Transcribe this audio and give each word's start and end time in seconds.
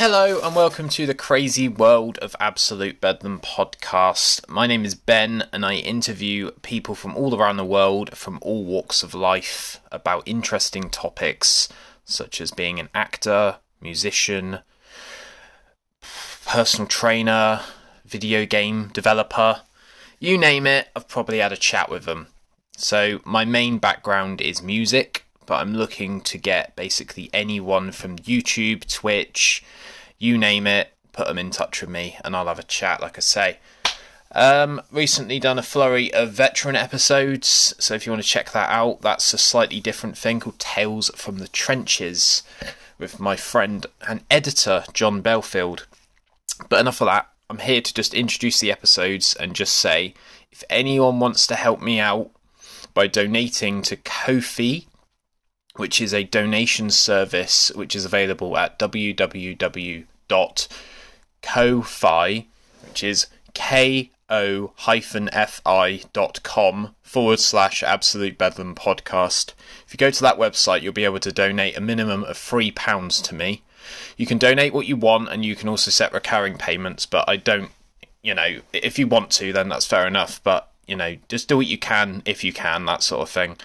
Hello 0.00 0.38
and 0.44 0.54
welcome 0.54 0.88
to 0.90 1.06
the 1.06 1.12
crazy 1.12 1.66
world 1.66 2.18
of 2.18 2.36
Absolute 2.38 3.00
Bedlam 3.00 3.40
podcast. 3.40 4.48
My 4.48 4.64
name 4.64 4.84
is 4.84 4.94
Ben 4.94 5.48
and 5.52 5.66
I 5.66 5.74
interview 5.74 6.52
people 6.62 6.94
from 6.94 7.16
all 7.16 7.34
around 7.34 7.56
the 7.56 7.64
world 7.64 8.16
from 8.16 8.38
all 8.40 8.62
walks 8.64 9.02
of 9.02 9.12
life 9.12 9.80
about 9.90 10.22
interesting 10.24 10.88
topics 10.88 11.68
such 12.04 12.40
as 12.40 12.52
being 12.52 12.78
an 12.78 12.90
actor, 12.94 13.56
musician, 13.80 14.60
personal 16.46 16.86
trainer, 16.86 17.62
video 18.06 18.46
game 18.46 18.90
developer. 18.92 19.62
You 20.20 20.38
name 20.38 20.68
it, 20.68 20.90
I've 20.94 21.08
probably 21.08 21.38
had 21.38 21.50
a 21.52 21.56
chat 21.56 21.90
with 21.90 22.04
them. 22.04 22.28
So, 22.76 23.18
my 23.24 23.44
main 23.44 23.78
background 23.78 24.40
is 24.40 24.62
music, 24.62 25.24
but 25.48 25.62
I'm 25.62 25.72
looking 25.72 26.20
to 26.20 26.36
get 26.36 26.76
basically 26.76 27.30
anyone 27.32 27.90
from 27.90 28.18
YouTube, 28.18 28.86
Twitch, 28.86 29.64
you 30.18 30.36
name 30.36 30.66
it, 30.66 30.92
put 31.12 31.26
them 31.26 31.38
in 31.38 31.50
touch 31.50 31.80
with 31.80 31.88
me 31.88 32.18
and 32.22 32.36
I'll 32.36 32.48
have 32.48 32.58
a 32.58 32.62
chat, 32.64 33.00
like 33.00 33.16
I 33.16 33.20
say. 33.20 33.58
Um, 34.32 34.82
recently 34.92 35.40
done 35.40 35.58
a 35.58 35.62
flurry 35.62 36.12
of 36.12 36.32
veteran 36.32 36.76
episodes, 36.76 37.74
so 37.78 37.94
if 37.94 38.04
you 38.04 38.12
want 38.12 38.22
to 38.22 38.28
check 38.28 38.52
that 38.52 38.68
out, 38.68 39.00
that's 39.00 39.32
a 39.32 39.38
slightly 39.38 39.80
different 39.80 40.18
thing 40.18 40.38
called 40.38 40.58
Tales 40.58 41.10
from 41.16 41.38
the 41.38 41.48
Trenches 41.48 42.42
with 42.98 43.18
my 43.18 43.34
friend 43.34 43.86
and 44.06 44.20
editor 44.30 44.84
John 44.92 45.22
Belfield. 45.22 45.86
But 46.68 46.80
enough 46.80 47.00
of 47.00 47.06
that. 47.06 47.26
I'm 47.48 47.60
here 47.60 47.80
to 47.80 47.94
just 47.94 48.12
introduce 48.12 48.60
the 48.60 48.70
episodes 48.70 49.34
and 49.34 49.56
just 49.56 49.78
say 49.78 50.12
if 50.52 50.62
anyone 50.68 51.20
wants 51.20 51.46
to 51.46 51.54
help 51.54 51.80
me 51.80 51.98
out 51.98 52.30
by 52.92 53.06
donating 53.06 53.80
to 53.82 53.96
Ko-fi, 53.96 54.87
which 55.78 56.00
is 56.00 56.12
a 56.12 56.24
donation 56.24 56.90
service 56.90 57.70
which 57.74 57.96
is 57.96 58.04
available 58.04 58.58
at 58.58 58.78
www.ko-fi, 58.78 60.06
which 62.84 63.04
is 63.04 63.26
ko 63.54 64.04
fi.com 64.76 66.94
forward 67.02 67.40
slash 67.40 67.82
absolute 67.82 68.36
bedlam 68.36 68.74
podcast. 68.74 69.54
If 69.86 69.94
you 69.94 69.96
go 69.96 70.10
to 70.10 70.22
that 70.22 70.36
website, 70.36 70.82
you'll 70.82 70.92
be 70.92 71.04
able 71.04 71.20
to 71.20 71.32
donate 71.32 71.76
a 71.76 71.80
minimum 71.80 72.24
of 72.24 72.36
£3 72.36 73.22
to 73.22 73.34
me. 73.34 73.62
You 74.16 74.26
can 74.26 74.36
donate 74.36 74.74
what 74.74 74.86
you 74.86 74.96
want 74.96 75.30
and 75.30 75.44
you 75.44 75.56
can 75.56 75.68
also 75.68 75.90
set 75.90 76.12
recurring 76.12 76.58
payments, 76.58 77.06
but 77.06 77.26
I 77.28 77.36
don't, 77.36 77.70
you 78.22 78.34
know, 78.34 78.60
if 78.72 78.98
you 78.98 79.06
want 79.06 79.30
to, 79.32 79.52
then 79.52 79.68
that's 79.68 79.86
fair 79.86 80.06
enough, 80.06 80.42
but, 80.42 80.70
you 80.86 80.96
know, 80.96 81.16
just 81.28 81.48
do 81.48 81.56
what 81.56 81.66
you 81.66 81.78
can 81.78 82.22
if 82.26 82.44
you 82.44 82.52
can, 82.52 82.84
that 82.84 83.02
sort 83.02 83.22
of 83.22 83.30
thing. 83.30 83.56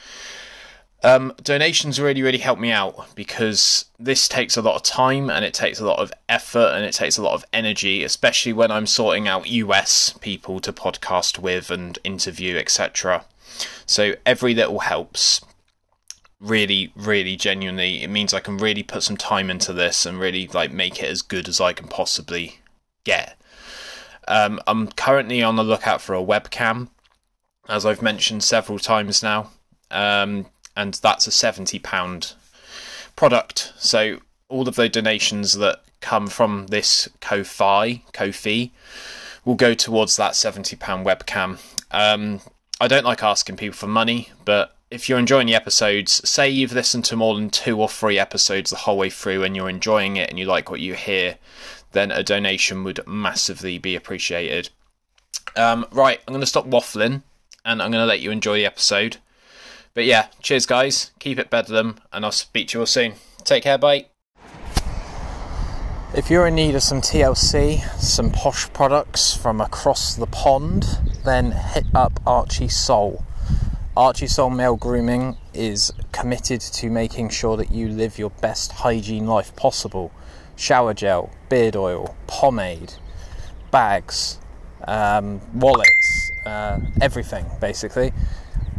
Um, 1.06 1.34
donations 1.44 2.00
really, 2.00 2.22
really 2.22 2.38
help 2.38 2.60
me 2.60 2.72
out 2.72 3.14
because 3.14 3.86
this 4.00 4.30
takes 4.30 4.56
a 4.56 4.62
lot 4.62 4.76
of 4.76 4.84
time 4.84 5.30
and 5.30 5.44
it 5.44 5.54
takes 5.54 5.82
a 5.82 5.86
lot 5.86 6.00
of 6.00 6.14
effort 6.30 6.72
and 6.74 6.86
it 6.86 6.94
takes 6.94 7.18
a 7.18 7.22
lot 7.22 7.34
of 7.34 7.44
energy, 7.52 8.06
especially 8.06 8.54
when 8.54 8.72
I'm 8.72 8.88
sorting 8.88 9.28
out 9.28 9.50
US 9.50 10.14
people 10.22 10.62
to 10.62 10.72
podcast 10.72 11.40
with 11.40 11.70
and 11.70 12.00
interview, 12.06 12.56
etc. 12.56 13.26
So 13.86 14.14
every 14.26 14.56
little 14.56 14.80
helps. 14.80 15.42
Really, 16.40 16.92
really 16.96 17.36
genuinely, 17.36 18.04
it 18.04 18.10
means 18.10 18.34
I 18.34 18.42
can 18.42 18.58
really 18.58 18.84
put 18.84 19.04
some 19.04 19.16
time 19.16 19.50
into 19.50 19.72
this 19.72 20.06
and 20.06 20.20
really 20.20 20.48
like 20.48 20.72
make 20.72 21.02
it 21.02 21.10
as 21.10 21.22
good 21.22 21.48
as 21.48 21.62
I 21.62 21.72
can 21.74 21.88
possibly 21.88 22.60
get. 23.04 23.38
Um, 24.28 24.60
I'm 24.68 24.88
currently 24.88 25.42
on 25.42 25.56
the 25.58 25.64
lookout 25.64 26.02
for 26.02 26.16
a 26.16 26.24
webcam, 26.24 26.90
as 27.68 27.86
I've 27.86 28.02
mentioned 28.02 28.44
several 28.44 28.80
times 28.80 29.24
now. 29.24 29.52
Um, 29.90 30.48
and 30.76 30.94
that's 30.96 31.28
a 31.28 31.30
£70 31.30 32.34
product. 33.16 33.74
So 33.78 34.20
all 34.50 34.68
of 34.68 34.76
the 34.76 34.90
donations 34.90 35.54
that 35.54 35.84
come 36.02 36.28
from 36.28 36.68
this 36.68 37.08
Ko-fi, 37.22 38.04
Ko-fi, 38.14 38.72
will 39.46 39.56
go 39.56 39.74
towards 39.74 40.16
that 40.18 40.34
£70 40.34 40.78
webcam. 41.04 41.60
Um, 41.92 42.42
I 42.80 42.88
don't 42.88 43.06
like 43.06 43.24
asking 43.24 43.58
people 43.58 43.76
for 43.76 43.88
money, 43.88 44.30
but 44.46 44.76
if 44.92 45.10
you're 45.10 45.20
enjoying 45.20 45.48
the 45.48 45.56
episodes, 45.56 46.28
say 46.28 46.50
you've 46.50 46.74
listened 46.74 47.06
to 47.06 47.16
more 47.16 47.36
than 47.36 47.50
two 47.50 47.80
or 47.80 47.90
three 47.90 48.20
episodes 48.20 48.70
the 48.70 48.78
whole 48.78 48.98
way 48.98 49.10
through 49.10 49.44
and 49.44 49.56
you're 49.56 49.70
enjoying 49.70 50.18
it 50.18 50.30
and 50.30 50.38
you 50.38 50.46
like 50.46 50.70
what 50.70 50.80
you 50.80 50.94
hear, 50.94 51.38
then 51.94 52.12
a 52.12 52.24
donation 52.24 52.84
would 52.84 53.00
massively 53.08 53.78
be 53.78 53.96
appreciated. 53.96 54.70
Um, 55.56 55.86
right, 55.92 56.20
I'm 56.28 56.34
going 56.34 56.42
to 56.42 56.48
stop 56.48 56.68
waffling 56.68 57.24
and 57.66 57.82
I'm 57.82 57.92
going 57.92 58.02
to 58.04 58.08
let 58.08 58.20
you 58.20 58.32
enjoy 58.32 58.58
the 58.58 58.66
episode. 58.66 59.18
But 59.96 60.06
yeah, 60.06 60.28
cheers, 60.42 60.66
guys. 60.66 61.12
Keep 61.20 61.38
it 61.38 61.52
bedlam, 61.52 61.98
and 62.12 62.26
I'll 62.26 62.32
speak 62.32 62.70
to 62.70 62.78
you 62.78 62.80
all 62.82 62.88
soon. 62.88 63.14
Take 63.44 63.64
care, 63.64 63.78
bye. 63.78 64.08
If 66.16 66.32
you're 66.32 66.48
in 66.48 66.56
need 66.56 66.74
of 66.74 66.82
some 66.82 67.00
TLC, 67.00 67.84
some 68.00 68.32
posh 68.32 68.72
products 68.74 69.36
from 69.36 69.62
across 69.62 70.16
the 70.16 70.26
pond, 70.26 70.86
then 71.26 71.52
hit 71.52 71.86
up 71.94 72.20
Archie 72.26 72.70
Soul. 72.70 73.24
Archie 73.96 74.26
Soul 74.26 74.50
Male 74.50 74.78
Grooming 74.78 75.38
is 75.54 75.94
committed 76.12 76.62
to 76.62 76.90
making 76.90 77.30
sure 77.30 77.56
that 77.58 77.72
you 77.72 77.88
live 77.88 78.18
your 78.18 78.32
best 78.32 78.72
hygiene 78.72 79.28
life 79.28 79.56
possible. 79.56 80.12
Shower 80.56 80.96
gel, 80.96 81.30
beard 81.50 81.76
oil, 81.76 82.16
pomade, 82.26 82.94
bags, 83.70 84.40
um, 84.88 85.40
wallets, 85.54 86.32
uh, 86.48 86.80
everything 87.00 87.46
basically 87.62 88.12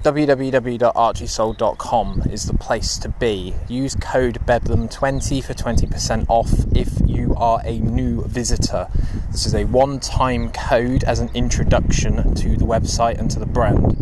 www.archiesoul.com 0.05 2.23
is 2.31 2.45
the 2.45 2.53
place 2.53 2.99
to 2.99 3.09
be. 3.09 3.55
Use 3.69 3.95
code 3.95 4.39
BEDLAM20 4.45 5.43
for 5.43 5.55
20% 5.55 6.27
off 6.29 6.53
if 6.77 7.01
you 7.07 7.35
are 7.39 7.63
a 7.65 7.79
new 7.79 8.23
visitor. 8.25 8.89
This 9.31 9.47
is 9.47 9.55
a 9.55 9.65
one 9.65 10.01
time 10.01 10.53
code 10.53 11.05
as 11.05 11.21
an 11.21 11.31
introduction 11.33 12.35
to 12.35 12.59
the 12.59 12.67
website 12.67 13.19
and 13.19 13.31
to 13.31 13.39
the 13.39 13.47
brand. 13.47 13.97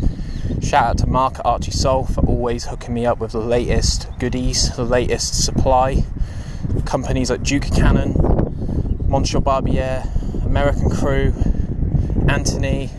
Shout 0.60 0.84
out 0.84 0.98
to 0.98 1.06
Mark 1.06 1.38
at 1.38 1.46
Archie 1.46 1.70
Soul 1.70 2.06
for 2.06 2.26
always 2.26 2.64
hooking 2.64 2.94
me 2.94 3.06
up 3.06 3.20
with 3.20 3.30
the 3.30 3.38
latest 3.38 4.08
goodies, 4.18 4.74
the 4.74 4.82
latest 4.82 5.44
supply. 5.44 6.02
Companies 6.84 7.30
like 7.30 7.44
Duke 7.44 7.68
Cannon, 7.76 8.16
Monsieur 9.06 9.38
Barbier, 9.38 10.02
American 10.44 10.90
Crew, 10.90 11.32
Anthony, 12.28 12.90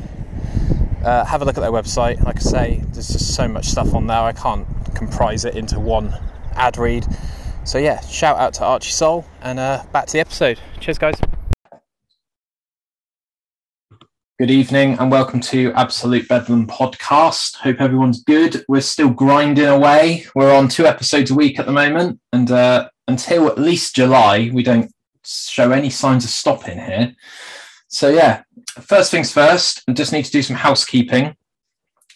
uh, 1.04 1.26
have 1.26 1.42
a 1.42 1.46
look 1.46 1.58
at 1.58 1.62
their 1.62 1.72
website. 1.72 2.24
Like 2.24 2.38
I 2.38 2.40
say, 2.40 2.84
there's 2.92 3.10
just 3.10 3.36
so 3.36 3.48
much 3.48 3.66
stuff 3.66 3.94
on 3.94 4.08
there. 4.08 4.18
I 4.18 4.32
can't 4.32 4.66
comprise 4.96 5.46
it 5.46 5.56
into 5.56 5.80
one 5.80 6.14
ad 6.54 6.78
read. 6.78 7.06
So 7.66 7.78
yeah, 7.78 8.02
shout 8.02 8.38
out 8.38 8.54
to 8.56 8.66
Archie 8.66 8.92
Soul 8.92 9.26
and 9.42 9.60
uh, 9.60 9.84
back 9.92 10.08
to 10.08 10.14
the 10.14 10.20
episode. 10.20 10.60
Cheers, 10.80 10.98
guys. 10.98 11.16
Good 14.40 14.52
evening 14.52 14.98
and 15.00 15.12
welcome 15.12 15.40
to 15.42 15.72
Absolute 15.74 16.28
Bedlam 16.28 16.68
podcast. 16.68 17.58
Hope 17.58 17.80
everyone's 17.80 18.24
good. 18.24 18.66
We're 18.68 18.82
still 18.82 19.10
grinding 19.10 19.68
away. 19.68 20.26
We're 20.36 20.54
on 20.54 20.68
two 20.68 20.86
episodes 20.86 21.32
a 21.32 21.36
week 21.36 21.60
at 21.60 21.66
the 21.66 21.72
moment, 21.72 22.20
and 22.34 22.50
uh, 22.52 22.90
until 23.08 23.48
at 23.48 23.60
least 23.60 23.96
July, 23.96 24.50
we 24.52 24.64
don't 24.64 24.92
show 25.24 25.72
any 25.72 25.90
signs 25.90 26.26
of 26.26 26.32
stopping 26.32 26.80
here. 26.80 27.16
So 27.94 28.10
yeah, 28.10 28.42
first 28.82 29.12
things 29.12 29.32
first, 29.32 29.84
I 29.88 29.94
just 29.94 30.14
need 30.14 30.26
to 30.26 30.32
do 30.32 30.42
some 30.42 30.56
housekeeping. 30.56 31.36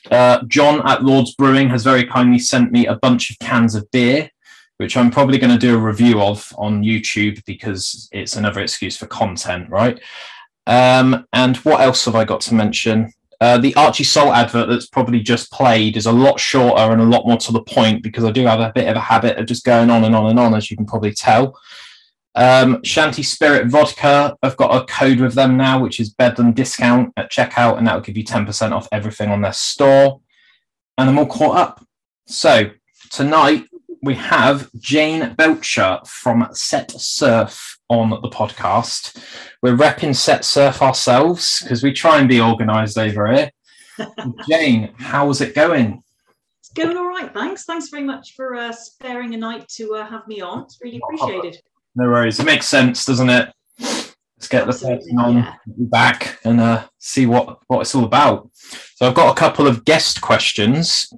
Uh, 0.09 0.41
John 0.47 0.81
at 0.89 1.03
Lord's 1.03 1.35
Brewing 1.35 1.69
has 1.69 1.83
very 1.83 2.03
kindly 2.03 2.39
sent 2.39 2.71
me 2.71 2.87
a 2.87 2.95
bunch 2.95 3.29
of 3.29 3.37
cans 3.37 3.75
of 3.75 3.89
beer, 3.91 4.27
which 4.77 4.97
I'm 4.97 5.11
probably 5.11 5.37
going 5.37 5.51
to 5.51 5.59
do 5.59 5.75
a 5.75 5.79
review 5.79 6.19
of 6.19 6.51
on 6.57 6.81
YouTube 6.81 7.45
because 7.45 8.09
it's 8.11 8.35
another 8.35 8.61
excuse 8.61 8.97
for 8.97 9.05
content, 9.05 9.69
right? 9.69 10.01
Um, 10.65 11.27
and 11.31 11.57
what 11.57 11.81
else 11.81 12.05
have 12.05 12.15
I 12.15 12.25
got 12.25 12.41
to 12.41 12.55
mention? 12.55 13.13
Uh, 13.39 13.59
the 13.59 13.75
Archie 13.75 14.03
Soul 14.03 14.33
advert 14.33 14.69
that's 14.69 14.87
probably 14.87 15.19
just 15.19 15.51
played 15.51 15.95
is 15.95 16.07
a 16.07 16.11
lot 16.11 16.39
shorter 16.39 16.91
and 16.91 17.01
a 17.01 17.05
lot 17.05 17.27
more 17.27 17.37
to 17.37 17.51
the 17.51 17.61
point 17.61 18.01
because 18.01 18.23
I 18.23 18.31
do 18.31 18.47
have 18.47 18.61
a 18.61 18.71
bit 18.73 18.87
of 18.87 18.97
a 18.97 18.99
habit 18.99 19.37
of 19.37 19.45
just 19.45 19.63
going 19.63 19.91
on 19.91 20.05
and 20.05 20.15
on 20.15 20.31
and 20.31 20.39
on, 20.39 20.55
as 20.55 20.71
you 20.71 20.77
can 20.77 20.87
probably 20.87 21.13
tell. 21.13 21.55
Um, 22.37 22.83
Shanty 22.83 23.23
Spirit 23.23 23.65
Vodka, 23.65 24.37
I've 24.43 24.57
got 24.57 24.79
a 24.79 24.85
code 24.85 25.19
with 25.19 25.33
them 25.33 25.57
now, 25.57 25.81
which 25.81 25.99
is 25.99 26.13
Bedlam 26.13 26.53
discount 26.53 27.11
at 27.17 27.31
checkout, 27.31 27.79
and 27.79 27.87
that 27.87 27.95
will 27.95 28.01
give 28.01 28.15
you 28.15 28.23
10% 28.23 28.73
off 28.73 28.87
everything 28.91 29.31
on 29.31 29.41
their 29.41 29.53
store. 29.53 30.21
And 30.99 31.09
I'm 31.09 31.17
all 31.17 31.25
caught 31.25 31.57
up. 31.57 31.85
So 32.27 32.69
tonight 33.09 33.65
we 34.03 34.13
have 34.13 34.69
Jane 34.77 35.33
Belcher 35.33 35.99
from 36.05 36.47
Set 36.53 36.91
Surf 36.91 37.79
on 37.89 38.11
the 38.11 38.29
podcast. 38.29 39.17
We're 39.63 39.75
repping 39.75 40.15
Set 40.15 40.45
Surf 40.45 40.83
ourselves 40.83 41.61
because 41.63 41.81
we 41.81 41.91
try 41.91 42.19
and 42.19 42.29
be 42.29 42.39
organised 42.39 42.99
over 42.99 43.33
here. 43.33 43.49
Jane, 44.47 44.93
how's 44.99 45.41
it 45.41 45.55
going? 45.55 46.03
It's 46.59 46.69
going 46.69 46.97
all 46.97 47.07
right, 47.07 47.33
thanks. 47.33 47.65
Thanks 47.65 47.89
very 47.89 48.03
much 48.03 48.35
for 48.35 48.53
uh, 48.53 48.71
sparing 48.71 49.33
a 49.33 49.37
night 49.37 49.67
to 49.69 49.95
uh, 49.95 50.05
have 50.05 50.27
me 50.27 50.41
on. 50.41 50.65
It's 50.65 50.77
really 50.83 51.01
appreciated. 51.03 51.59
No 51.97 52.09
worries. 52.09 52.39
It 52.39 52.45
makes 52.45 52.67
sense, 52.67 53.05
doesn't 53.05 53.29
it? 53.29 53.51
Let's 53.79 54.47
get 54.47 54.67
Absolutely, 54.67 54.97
the 54.97 55.01
person 55.01 55.19
on 55.19 55.35
yeah. 55.37 55.55
back 55.65 56.37
and 56.43 56.61
uh, 56.61 56.85
see 56.99 57.25
what, 57.25 57.57
what 57.65 57.81
it's 57.81 57.95
all 57.95 58.03
about. 58.03 58.51
So 58.53 59.07
I've 59.07 59.15
got 59.15 59.35
a 59.35 59.39
couple 59.39 59.65
of 59.65 59.83
guest 59.83 60.21
questions. 60.21 61.11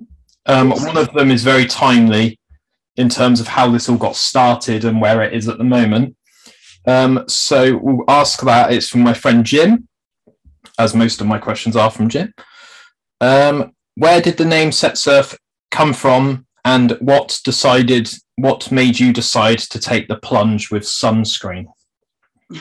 Um, 0.46 0.70
one 0.70 0.96
of 0.96 1.12
them 1.12 1.32
is 1.32 1.44
very 1.44 1.66
timely 1.66 2.40
in 2.96 3.10
terms 3.10 3.42
of 3.42 3.50
how 3.50 3.70
this 3.70 3.90
all 3.90 3.98
got 3.98 4.16
started 4.16 4.86
and 4.86 5.02
where 5.02 5.22
it 5.22 5.34
is 5.34 5.50
at 5.50 5.58
the 5.58 5.66
moment. 5.66 6.16
Um, 6.88 7.26
so 7.28 7.78
we'll 7.78 8.06
ask 8.08 8.42
that. 8.44 8.72
It's 8.72 8.88
from 8.88 9.02
my 9.02 9.14
friend 9.14 9.46
Jim, 9.46 9.90
as 10.80 10.96
most 10.96 11.20
of 11.20 11.28
my 11.28 11.40
questions 11.40 11.76
are 11.76 11.92
from 11.92 12.08
Jim. 12.08 12.34
Um, 13.20 13.74
where 13.96 14.22
did 14.22 14.38
the 14.38 14.46
name 14.46 14.72
Set 14.72 14.98
Surf 14.98 15.38
come 15.72 15.92
from, 15.92 16.48
and 16.66 16.92
what 17.00 17.40
decided? 17.44 18.10
What 18.36 18.72
made 18.72 19.00
you 19.00 19.12
decide 19.12 19.60
to 19.60 19.80
take 19.80 20.08
the 20.08 20.18
plunge 20.18 20.72
with 20.72 20.84
sunscreen? 20.84 21.66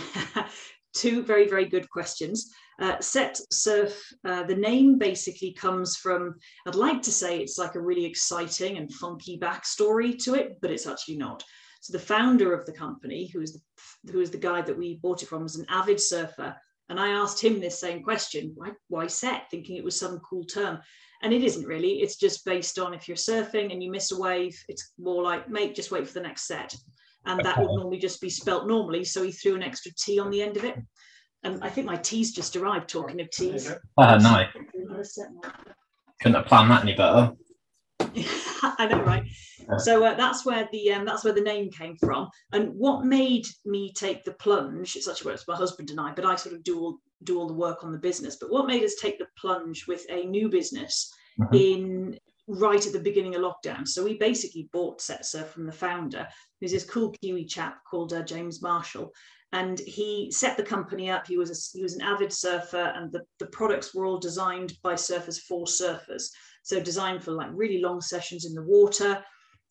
Two 0.95 1.23
very 1.23 1.49
very 1.49 1.67
good 1.67 1.89
questions. 1.91 2.53
Uh, 2.81 3.01
set 3.01 3.37
surf, 3.51 4.01
uh, 4.25 4.45
the 4.45 4.55
name 4.55 4.99
basically 4.99 5.53
comes 5.53 5.97
from, 5.97 6.37
I'd 6.65 6.77
like 6.77 7.03
to 7.03 7.11
say 7.11 7.39
it's 7.39 7.59
like 7.59 7.75
a 7.75 7.81
really 7.81 8.05
exciting 8.05 8.79
and 8.79 8.93
funky 8.93 9.37
backstory 9.37 10.17
to 10.23 10.35
it, 10.35 10.59
but 10.63 10.71
it's 10.71 10.87
actually 10.87 11.17
not. 11.17 11.43
So 11.81 11.93
the 11.93 12.05
founder 12.05 12.53
of 12.55 12.67
the 12.67 12.73
company, 12.73 13.27
who 13.33 13.41
is 13.41 13.55
the, 13.55 14.13
who 14.13 14.21
is 14.21 14.31
the 14.31 14.39
guy 14.39 14.63
that 14.63 14.79
we 14.79 15.01
bought 15.03 15.23
it 15.25 15.29
from, 15.29 15.43
was 15.43 15.57
an 15.57 15.67
avid 15.69 16.01
surfer. 16.01 16.55
And 16.89 17.01
I 17.01 17.09
asked 17.09 17.43
him 17.43 17.61
this 17.61 17.81
same 17.81 18.03
question, 18.03 18.53
why, 18.55 18.71
why 18.87 19.09
set, 19.09 19.51
thinking 19.51 19.77
it 19.77 19.85
was 19.85 19.99
some 19.99 20.21
cool 20.21 20.45
term. 20.45 20.79
And 21.23 21.33
it 21.33 21.43
isn't 21.43 21.67
really, 21.67 22.01
it's 22.01 22.17
just 22.17 22.45
based 22.45 22.79
on 22.79 22.95
if 22.95 23.09
you're 23.09 23.17
surfing 23.17 23.73
and 23.73 23.83
you 23.83 23.91
miss 23.91 24.13
a 24.13 24.19
wave, 24.19 24.57
it's 24.69 24.93
more 24.99 25.23
like, 25.23 25.49
mate, 25.49 25.75
just 25.75 25.91
wait 25.91 26.07
for 26.07 26.15
the 26.15 26.21
next 26.21 26.47
set. 26.47 26.75
And 27.27 27.41
that 27.45 27.59
would 27.59 27.67
normally 27.67 27.99
just 27.99 28.21
be 28.21 28.31
spelt 28.31 28.67
normally. 28.69 29.05
So 29.05 29.23
he 29.23 29.33
threw 29.33 29.57
an 29.57 29.63
extra 29.63 29.93
T 29.93 30.19
on 30.21 30.31
the 30.31 30.41
end 30.41 30.57
of 30.57 30.65
it. 30.65 30.77
And 31.45 31.63
I 31.63 31.69
think 31.69 31.87
my 31.87 31.97
t's 31.97 32.33
just 32.33 32.57
arrived. 32.57 32.89
Talking 32.89 33.21
of 33.21 33.31
teas. 33.31 33.73
Oh, 33.97 34.19
nice. 34.19 34.49
Couldn't 36.21 36.35
have 36.35 36.47
planned 36.47 36.71
that 36.71 36.83
any 36.83 36.95
better. 36.95 37.33
I 38.01 38.87
know, 38.87 39.03
right? 39.03 39.25
So 39.79 40.05
uh, 40.05 40.15
that's 40.15 40.45
where 40.45 40.69
the 40.73 40.93
um, 40.93 41.05
that's 41.05 41.25
where 41.25 41.35
the 41.35 41.41
name 41.41 41.71
came 41.71 41.97
from. 41.97 42.29
And 42.53 42.71
what 42.75 43.05
made 43.05 43.47
me 43.65 43.93
take 43.93 44.25
the 44.25 44.33
plunge? 44.33 44.97
It's 44.97 45.09
actually 45.09 45.35
it's 45.35 45.47
my 45.47 45.57
husband 45.57 45.91
and 45.91 46.01
I, 46.01 46.13
but 46.13 46.25
I 46.25 46.37
sort 46.37 46.55
of 46.55 46.65
do 46.65 46.81
all 46.81 46.99
do 47.25 47.39
all 47.39 47.47
the 47.47 47.55
work 47.55 47.85
on 47.85 47.93
the 47.93 47.99
business. 47.99 48.37
But 48.37 48.51
what 48.51 48.67
made 48.67 48.85
us 48.85 48.95
take 48.95 49.19
the 49.19 49.27
plunge 49.39 49.87
with 49.87 50.05
a 50.11 50.25
new 50.25 50.49
business 50.49 51.13
mm-hmm. 51.41 51.55
in 51.55 52.19
right 52.47 52.87
at 52.87 52.93
the 52.93 53.01
beginning 53.01 53.35
of 53.35 53.43
lockdown? 53.43 53.87
So 53.87 54.05
we 54.05 54.17
basically 54.19 54.69
bought 54.73 55.01
Setsurf 55.01 55.47
from 55.49 55.67
the 55.67 55.73
founder, 55.73 56.27
who's 56.61 56.73
this 56.73 56.85
cool 56.85 57.15
Kiwi 57.23 57.45
chap 57.45 57.79
called 57.89 58.13
uh, 58.13 58.23
James 58.23 58.63
Marshall, 58.63 59.13
and 59.53 59.79
he 59.81 60.31
set 60.31 60.57
the 60.57 60.63
company 60.63 61.11
up. 61.11 61.27
He 61.27 61.39
was 61.39 61.51
a, 61.51 61.77
he 61.77 61.83
was 61.83 61.95
an 61.95 62.03
avid 62.03 62.33
surfer, 62.33 62.93
and 62.95 63.11
the, 63.11 63.23
the 63.39 63.47
products 63.47 63.95
were 63.95 64.05
all 64.05 64.19
designed 64.19 64.75
by 64.83 64.95
surfers 64.95 65.41
for 65.41 65.65
surfers. 65.65 66.25
So 66.63 66.81
designed 66.81 67.25
for 67.25 67.33
like 67.33 67.49
really 67.53 67.81
long 67.81 68.03
sessions 68.03 68.45
in 68.45 68.53
the 68.53 68.63
water. 68.63 69.25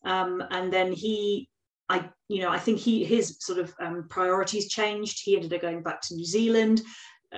Um, 0.04 0.42
and 0.50 0.72
then 0.72 0.92
he, 0.92 1.48
I 1.88 2.08
you 2.28 2.42
know, 2.42 2.50
I 2.50 2.58
think 2.58 2.78
he 2.78 3.04
his 3.04 3.36
sort 3.40 3.60
of 3.60 3.72
um, 3.80 4.06
priorities 4.10 4.68
changed. 4.68 5.20
He 5.22 5.36
ended 5.36 5.54
up 5.54 5.62
going 5.62 5.82
back 5.82 6.00
to 6.02 6.14
New 6.14 6.24
Zealand, 6.24 6.82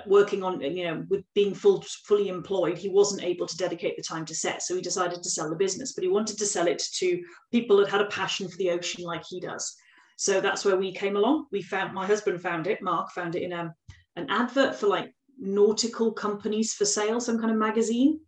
working 0.07 0.43
on 0.43 0.61
you 0.61 0.85
know 0.85 1.05
with 1.09 1.25
being 1.35 1.55
full 1.55 1.85
fully 2.05 2.29
employed. 2.29 2.79
He 2.79 2.89
wasn't 2.89 3.25
able 3.25 3.47
to 3.47 3.57
dedicate 3.57 3.97
the 3.97 4.03
time 4.03 4.25
to 4.27 4.35
set, 4.35 4.63
so 4.63 4.75
he 4.75 4.83
decided 4.83 5.23
to 5.23 5.31
sell 5.31 5.51
the 5.51 5.57
business. 5.57 5.93
But 5.93 6.05
he 6.05 6.11
wanted 6.11 6.39
to 6.39 6.47
sell 6.47 6.67
it 6.67 6.83
to 6.95 7.23
people 7.51 7.77
that 7.79 7.91
had 7.91 8.01
a 8.01 8.07
passion 8.07 8.49
for 8.49 8.57
the 8.57 8.71
ocean 8.71 9.05
like 9.05 9.25
he 9.29 9.41
does. 9.41 9.77
So 10.17 10.41
that's 10.41 10.65
where 10.65 10.77
we 10.77 10.93
came 10.93 11.17
along. 11.17 11.47
We 11.51 11.63
found 11.63 11.95
my 11.95 12.07
husband 12.07 12.41
found 12.43 12.67
it. 12.67 12.83
Mark 12.83 13.11
found 13.11 13.35
it 13.35 13.43
in 13.43 13.53
a, 13.53 13.61
um, 13.61 13.73
an 14.17 14.27
advert 14.29 14.77
for 14.77 14.87
like 14.87 15.15
nautical 15.39 16.13
companies 16.13 16.75
for 16.75 16.85
sale, 16.85 17.21
some 17.21 17.39
kind 17.39 17.51
of 17.51 17.57
magazine, 17.57 18.21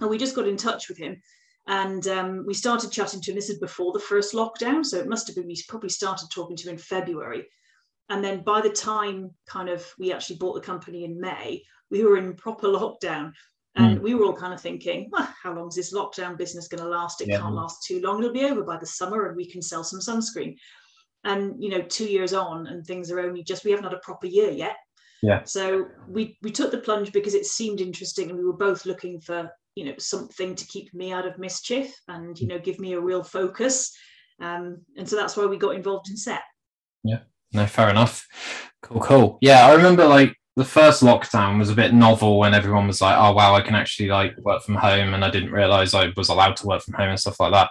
and 0.00 0.10
we 0.10 0.18
just 0.18 0.34
got 0.34 0.48
in 0.48 0.56
touch 0.56 0.88
with 0.88 0.98
him. 0.98 1.20
And 1.66 2.06
um, 2.08 2.44
we 2.46 2.54
started 2.54 2.90
chatting 2.90 3.20
to 3.20 3.30
him. 3.30 3.36
This 3.36 3.50
is 3.50 3.60
before 3.60 3.92
the 3.92 4.00
first 4.00 4.34
lockdown, 4.34 4.84
so 4.84 4.98
it 4.98 5.08
must 5.08 5.28
have 5.28 5.36
been 5.36 5.46
we 5.46 5.62
probably 5.68 5.88
started 5.88 6.28
talking 6.30 6.56
to 6.56 6.64
him 6.64 6.74
in 6.74 6.78
February. 6.78 7.46
And 8.10 8.22
then 8.22 8.42
by 8.42 8.60
the 8.60 8.70
time 8.70 9.30
kind 9.46 9.68
of 9.68 9.86
we 9.98 10.12
actually 10.12 10.36
bought 10.36 10.54
the 10.54 10.60
company 10.60 11.04
in 11.04 11.20
May, 11.20 11.62
we 11.90 12.04
were 12.04 12.16
in 12.18 12.34
proper 12.34 12.68
lockdown. 12.68 13.32
And 13.76 13.98
mm. 13.98 14.02
we 14.02 14.14
were 14.14 14.26
all 14.26 14.36
kind 14.36 14.52
of 14.52 14.60
thinking, 14.60 15.08
well, 15.12 15.32
how 15.42 15.54
long 15.54 15.68
is 15.68 15.76
this 15.76 15.94
lockdown 15.94 16.36
business 16.36 16.66
going 16.66 16.82
to 16.82 16.88
last? 16.88 17.20
It 17.20 17.28
yeah. 17.28 17.38
can't 17.38 17.54
last 17.54 17.84
too 17.86 18.00
long. 18.00 18.18
It'll 18.18 18.32
be 18.32 18.44
over 18.44 18.64
by 18.64 18.76
the 18.76 18.86
summer 18.86 19.28
and 19.28 19.36
we 19.36 19.48
can 19.48 19.62
sell 19.62 19.84
some 19.84 20.00
sunscreen 20.00 20.56
and 21.24 21.62
you 21.62 21.68
know 21.68 21.82
two 21.82 22.06
years 22.06 22.32
on 22.32 22.66
and 22.66 22.86
things 22.86 23.10
are 23.10 23.20
only 23.20 23.42
just 23.42 23.64
we 23.64 23.70
haven't 23.70 23.84
had 23.84 23.94
a 23.94 23.98
proper 23.98 24.26
year 24.26 24.50
yet 24.50 24.76
yeah 25.22 25.42
so 25.44 25.86
we 26.08 26.38
we 26.42 26.50
took 26.50 26.70
the 26.70 26.78
plunge 26.78 27.12
because 27.12 27.34
it 27.34 27.44
seemed 27.44 27.80
interesting 27.80 28.30
and 28.30 28.38
we 28.38 28.44
were 28.44 28.56
both 28.56 28.86
looking 28.86 29.20
for 29.20 29.50
you 29.74 29.84
know 29.84 29.94
something 29.98 30.54
to 30.54 30.66
keep 30.66 30.92
me 30.94 31.12
out 31.12 31.26
of 31.26 31.38
mischief 31.38 31.94
and 32.08 32.38
you 32.40 32.46
know 32.46 32.58
give 32.58 32.78
me 32.78 32.94
a 32.94 33.00
real 33.00 33.22
focus 33.22 33.94
um, 34.40 34.78
and 34.96 35.06
so 35.06 35.16
that's 35.16 35.36
why 35.36 35.44
we 35.44 35.58
got 35.58 35.74
involved 35.74 36.08
in 36.08 36.16
set 36.16 36.42
yeah 37.04 37.18
no 37.52 37.66
fair 37.66 37.90
enough. 37.90 38.26
Cool 38.82 39.00
cool. 39.00 39.38
Yeah 39.40 39.66
i 39.66 39.74
remember 39.74 40.06
like 40.06 40.36
the 40.56 40.64
first 40.64 41.02
lockdown 41.02 41.58
was 41.58 41.70
a 41.70 41.74
bit 41.74 41.94
novel 41.94 42.38
when 42.38 42.54
everyone 42.54 42.86
was 42.86 43.00
like 43.00 43.16
oh 43.16 43.32
wow 43.32 43.54
i 43.54 43.60
can 43.60 43.74
actually 43.74 44.08
like 44.08 44.36
work 44.38 44.62
from 44.62 44.74
home 44.74 45.14
and 45.14 45.24
i 45.24 45.30
didn't 45.30 45.52
realize 45.52 45.94
i 45.94 46.12
was 46.16 46.28
allowed 46.28 46.56
to 46.56 46.66
work 46.66 46.82
from 46.82 46.94
home 46.94 47.10
and 47.10 47.20
stuff 47.20 47.38
like 47.40 47.52
that 47.52 47.70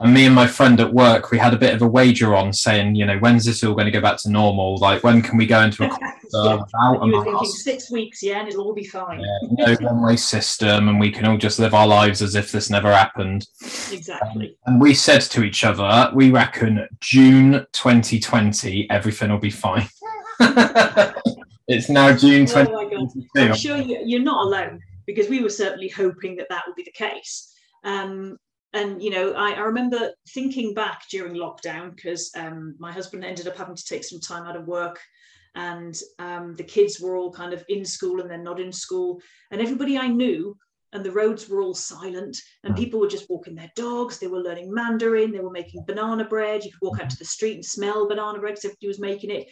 and 0.00 0.14
me 0.14 0.24
and 0.24 0.34
my 0.34 0.46
friend 0.46 0.80
at 0.80 0.94
work, 0.94 1.30
we 1.30 1.36
had 1.36 1.52
a 1.52 1.58
bit 1.58 1.74
of 1.74 1.82
a 1.82 1.86
wager 1.86 2.34
on 2.34 2.54
saying, 2.54 2.94
you 2.94 3.04
know, 3.04 3.18
when's 3.18 3.44
this 3.44 3.62
all 3.62 3.74
going 3.74 3.84
to 3.84 3.90
go 3.90 4.00
back 4.00 4.16
to 4.22 4.30
normal? 4.30 4.78
Like, 4.78 5.04
when 5.04 5.20
can 5.20 5.36
we 5.36 5.44
go 5.44 5.60
into 5.60 5.84
a 5.84 5.88
concert 5.90 6.22
yeah. 6.32 6.54
without 6.54 7.00
were 7.00 7.22
thinking 7.22 7.44
six 7.44 7.90
weeks, 7.90 8.22
yeah, 8.22 8.40
and 8.40 8.48
it'll 8.48 8.64
all 8.64 8.74
be 8.74 8.84
fine. 8.84 9.20
Yeah, 9.20 9.66
no 9.66 9.74
one-way 9.80 10.16
system, 10.16 10.88
and 10.88 10.98
we 10.98 11.10
can 11.10 11.26
all 11.26 11.36
just 11.36 11.58
live 11.58 11.74
our 11.74 11.86
lives 11.86 12.22
as 12.22 12.34
if 12.34 12.50
this 12.50 12.70
never 12.70 12.90
happened. 12.90 13.46
Exactly. 13.92 14.56
Um, 14.66 14.72
and 14.72 14.80
we 14.80 14.94
said 14.94 15.20
to 15.20 15.44
each 15.44 15.64
other, 15.64 16.10
we 16.14 16.30
reckon 16.30 16.88
June 17.00 17.66
2020, 17.72 18.88
everything 18.88 19.30
will 19.30 19.38
be 19.38 19.50
fine. 19.50 19.86
it's 21.68 21.90
now 21.90 22.16
June 22.16 22.46
2022. 22.46 23.28
Oh 23.36 23.42
I'm 23.42 23.54
sure 23.54 23.76
you're 23.76 24.22
not 24.22 24.46
alone 24.46 24.80
because 25.04 25.28
we 25.28 25.42
were 25.42 25.50
certainly 25.50 25.88
hoping 25.88 26.36
that 26.36 26.48
that 26.48 26.62
would 26.66 26.76
be 26.76 26.84
the 26.84 26.90
case. 26.92 27.52
Um, 27.84 28.38
and 28.72 29.02
you 29.02 29.10
know 29.10 29.32
I, 29.32 29.52
I, 29.52 29.60
remember 29.60 30.10
thinking 30.28 30.74
back 30.74 31.02
during 31.10 31.34
lockdown 31.34 31.94
because 31.94 32.30
um, 32.36 32.76
my 32.78 32.92
husband 32.92 33.24
ended 33.24 33.48
up 33.48 33.56
having 33.56 33.74
to 33.74 33.84
take 33.84 34.04
some 34.04 34.20
time 34.20 34.44
out 34.44 34.56
of 34.56 34.66
work 34.66 35.00
and 35.54 35.98
um, 36.18 36.54
the 36.56 36.64
kids 36.64 37.00
were 37.00 37.16
all 37.16 37.32
kind 37.32 37.52
of 37.52 37.64
in 37.68 37.84
school 37.84 38.20
and 38.20 38.30
then 38.30 38.44
not 38.44 38.60
in 38.60 38.72
school. 38.72 39.20
And 39.50 39.60
everybody 39.60 39.98
i 39.98 40.06
knew 40.06 40.56
and 40.92 41.04
the 41.04 41.12
roads 41.12 41.48
were 41.48 41.62
all 41.62 41.74
silent 41.74 42.36
and 42.64 42.76
people 42.76 42.98
were 42.98 43.08
just 43.08 43.30
walking 43.30 43.54
their 43.54 43.70
dogs. 43.76 44.18
They 44.18 44.26
were 44.26 44.40
learning 44.40 44.72
mandarin. 44.72 45.30
They 45.30 45.40
were 45.40 45.50
making 45.50 45.84
banana 45.86 46.24
bread. 46.24 46.64
You 46.64 46.72
could 46.72 46.82
walk 46.82 47.00
out 47.00 47.10
to 47.10 47.18
the 47.18 47.24
street 47.24 47.54
and 47.54 47.64
smell 47.64 48.08
banana 48.08 48.38
bread 48.38 48.54
because 48.54 48.64
everybody 48.64 48.88
was 48.88 49.00
making 49.00 49.30
it. 49.30 49.46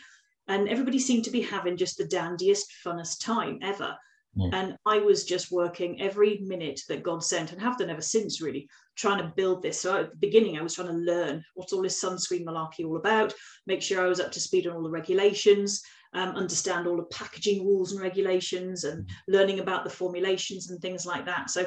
And 0.48 0.68
everybody 0.68 0.98
seemed 0.98 1.24
to 1.24 1.30
be 1.30 1.42
having 1.42 1.76
just 1.76 1.98
the 1.98 2.06
dandiest 2.06 2.72
funnest 2.84 3.24
time 3.24 3.58
ever 3.62 3.96
yeah. 4.38 4.50
And 4.52 4.76
I 4.86 4.98
was 4.98 5.24
just 5.24 5.50
working 5.50 6.00
every 6.00 6.38
minute 6.44 6.80
that 6.88 7.02
God 7.02 7.24
sent 7.24 7.52
and 7.52 7.60
have 7.60 7.76
done 7.76 7.90
ever 7.90 8.00
since, 8.00 8.40
really, 8.40 8.68
trying 8.96 9.18
to 9.18 9.32
build 9.36 9.62
this. 9.62 9.80
So 9.80 9.96
at 9.96 10.10
the 10.10 10.16
beginning, 10.16 10.56
I 10.56 10.62
was 10.62 10.74
trying 10.74 10.88
to 10.88 10.94
learn 10.94 11.42
what's 11.54 11.72
all 11.72 11.82
this 11.82 12.02
sunscreen 12.02 12.44
malarkey 12.44 12.84
all 12.84 12.96
about, 12.96 13.34
make 13.66 13.82
sure 13.82 14.02
I 14.02 14.08
was 14.08 14.20
up 14.20 14.30
to 14.32 14.40
speed 14.40 14.66
on 14.66 14.76
all 14.76 14.82
the 14.82 14.90
regulations, 14.90 15.82
um, 16.14 16.30
understand 16.30 16.86
all 16.86 16.96
the 16.96 17.04
packaging 17.04 17.66
rules 17.66 17.92
and 17.92 18.00
regulations, 18.00 18.84
and 18.84 19.08
learning 19.26 19.58
about 19.58 19.82
the 19.82 19.90
formulations 19.90 20.70
and 20.70 20.80
things 20.80 21.04
like 21.04 21.26
that. 21.26 21.50
So 21.50 21.66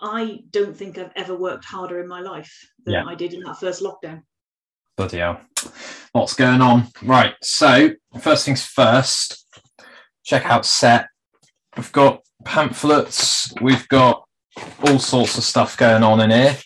I 0.00 0.38
don't 0.50 0.76
think 0.76 0.98
I've 0.98 1.12
ever 1.16 1.36
worked 1.36 1.64
harder 1.66 2.00
in 2.00 2.08
my 2.08 2.20
life 2.20 2.52
than 2.84 2.94
yeah. 2.94 3.04
I 3.04 3.14
did 3.14 3.34
in 3.34 3.42
that 3.42 3.60
first 3.60 3.82
lockdown. 3.82 4.22
Bloody 4.96 5.18
hell. 5.18 5.42
What's 6.12 6.34
going 6.34 6.62
on? 6.62 6.88
Right. 7.02 7.34
So, 7.42 7.90
first 8.20 8.46
things 8.46 8.64
first, 8.64 9.46
check 10.24 10.46
out 10.46 10.64
set 10.64 11.08
We've 11.76 11.92
got 11.92 12.22
pamphlets, 12.44 13.52
we've 13.60 13.86
got 13.88 14.24
all 14.86 14.98
sorts 14.98 15.36
of 15.36 15.44
stuff 15.44 15.76
going 15.76 16.02
on 16.02 16.20
in 16.20 16.30
here, 16.30 16.56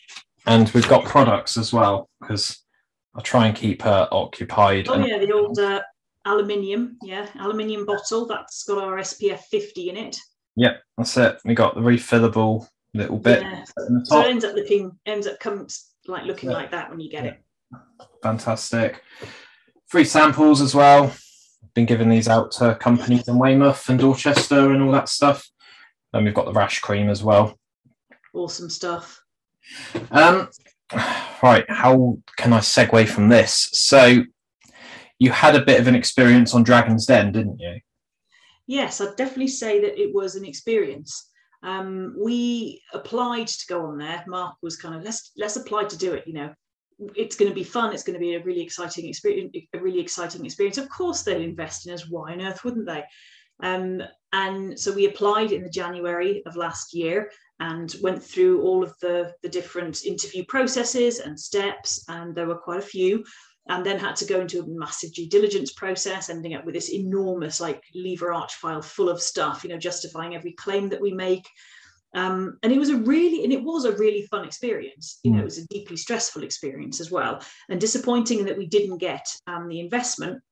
and 0.46 0.68
we've 0.70 0.88
got 0.88 1.04
products 1.04 1.56
as 1.56 1.72
well 1.72 2.08
because 2.20 2.58
I 3.16 3.20
try 3.20 3.46
and 3.48 3.56
keep 3.56 3.82
her 3.82 4.08
occupied. 4.12 4.88
Oh, 4.88 4.94
and- 4.94 5.06
yeah, 5.06 5.18
the 5.18 5.32
old 5.32 5.58
uh, 5.58 5.82
aluminium, 6.24 6.96
yeah, 7.02 7.26
aluminium 7.40 7.86
bottle 7.86 8.26
that's 8.26 8.62
got 8.64 8.82
our 8.82 8.98
SPF 8.98 9.40
50 9.50 9.90
in 9.90 9.96
it. 9.96 10.16
Yep, 10.56 10.80
that's 10.96 11.16
it. 11.16 11.38
We 11.44 11.54
got 11.54 11.74
the 11.74 11.80
refillable 11.80 12.68
little 12.94 13.18
bit. 13.18 13.42
Yeah. 13.42 13.64
So 14.04 14.20
it 14.20 14.28
ends 14.28 14.44
up 14.44 14.54
looking, 14.54 14.92
ends 15.06 15.26
up 15.26 15.40
comes 15.40 15.90
like 16.06 16.24
looking 16.24 16.50
yeah. 16.50 16.56
like 16.56 16.70
that 16.70 16.90
when 16.90 17.00
you 17.00 17.10
get 17.10 17.24
yeah. 17.24 17.30
it. 17.32 17.42
Fantastic. 18.22 19.02
Free 19.88 20.04
samples 20.04 20.60
as 20.60 20.74
well 20.74 21.12
been 21.74 21.86
giving 21.86 22.08
these 22.08 22.28
out 22.28 22.52
to 22.52 22.76
companies 22.80 23.28
in 23.28 23.38
Weymouth 23.38 23.88
and 23.88 23.98
Dorchester 23.98 24.72
and 24.72 24.82
all 24.82 24.92
that 24.92 25.08
stuff. 25.08 25.48
And 26.12 26.24
we've 26.24 26.34
got 26.34 26.46
the 26.46 26.52
rash 26.52 26.80
cream 26.80 27.08
as 27.08 27.22
well. 27.22 27.58
Awesome 28.34 28.70
stuff. 28.70 29.22
Um, 30.10 30.48
right, 31.42 31.64
how 31.68 32.18
can 32.36 32.52
I 32.52 32.58
segue 32.58 33.08
from 33.08 33.28
this? 33.28 33.68
So, 33.72 34.24
you 35.18 35.30
had 35.30 35.54
a 35.54 35.64
bit 35.64 35.80
of 35.80 35.86
an 35.86 35.94
experience 35.94 36.54
on 36.54 36.62
Dragon's 36.62 37.06
Den, 37.06 37.30
didn't 37.30 37.60
you? 37.60 37.80
Yes, 38.66 39.00
I'd 39.00 39.16
definitely 39.16 39.48
say 39.48 39.80
that 39.80 40.00
it 40.00 40.14
was 40.14 40.34
an 40.34 40.44
experience. 40.44 41.30
Um, 41.62 42.14
we 42.18 42.82
applied 42.94 43.48
to 43.48 43.66
go 43.68 43.86
on 43.86 43.98
there. 43.98 44.24
Mark 44.26 44.56
was 44.62 44.76
kind 44.76 44.94
of 44.94 45.02
let's 45.02 45.32
let's 45.36 45.56
apply 45.56 45.84
to 45.84 45.98
do 45.98 46.14
it. 46.14 46.26
You 46.26 46.32
know, 46.32 46.54
it's 47.14 47.36
going 47.36 47.50
to 47.50 47.54
be 47.54 47.64
fun. 47.64 47.92
It's 47.92 48.02
going 48.02 48.18
to 48.18 48.20
be 48.20 48.34
a 48.34 48.42
really 48.42 48.60
exciting 48.60 49.08
experience. 49.08 49.54
A 49.74 49.78
really 49.78 50.00
exciting 50.00 50.44
experience. 50.44 50.78
Of 50.78 50.88
course, 50.88 51.22
they'll 51.22 51.40
invest 51.40 51.86
in 51.86 51.94
us. 51.94 52.08
Why 52.08 52.32
on 52.32 52.42
earth 52.42 52.64
wouldn't 52.64 52.86
they? 52.86 53.04
Um, 53.62 54.02
and 54.32 54.78
so 54.78 54.92
we 54.92 55.06
applied 55.06 55.52
in 55.52 55.62
the 55.62 55.70
January 55.70 56.42
of 56.46 56.56
last 56.56 56.94
year 56.94 57.30
and 57.58 57.94
went 58.00 58.22
through 58.22 58.62
all 58.62 58.82
of 58.82 58.94
the, 59.00 59.34
the 59.42 59.48
different 59.48 60.04
interview 60.04 60.44
processes 60.46 61.20
and 61.20 61.38
steps, 61.38 62.04
and 62.08 62.34
there 62.34 62.46
were 62.46 62.56
quite 62.56 62.78
a 62.78 62.82
few, 62.82 63.22
and 63.68 63.84
then 63.84 63.98
had 63.98 64.16
to 64.16 64.24
go 64.24 64.40
into 64.40 64.60
a 64.60 64.66
massive 64.66 65.12
due 65.12 65.28
diligence 65.28 65.72
process, 65.72 66.30
ending 66.30 66.54
up 66.54 66.64
with 66.64 66.74
this 66.74 66.90
enormous 66.90 67.60
like 67.60 67.82
lever 67.94 68.32
arch 68.32 68.54
file 68.54 68.80
full 68.80 69.10
of 69.10 69.20
stuff, 69.20 69.62
you 69.62 69.68
know, 69.68 69.78
justifying 69.78 70.34
every 70.34 70.52
claim 70.52 70.88
that 70.88 71.00
we 71.00 71.12
make. 71.12 71.46
Um, 72.14 72.58
and 72.62 72.72
it 72.72 72.78
was 72.78 72.90
a 72.90 72.96
really, 72.96 73.44
and 73.44 73.52
it 73.52 73.62
was 73.62 73.84
a 73.84 73.96
really 73.96 74.22
fun 74.22 74.44
experience. 74.44 75.20
You 75.22 75.32
know, 75.32 75.40
it 75.40 75.44
was 75.44 75.58
a 75.58 75.66
deeply 75.68 75.96
stressful 75.96 76.42
experience 76.42 77.00
as 77.00 77.10
well, 77.10 77.40
and 77.68 77.80
disappointing 77.80 78.44
that 78.46 78.58
we 78.58 78.66
didn't 78.66 78.98
get 78.98 79.26
um, 79.46 79.68
the 79.68 79.80
investment 79.80 80.42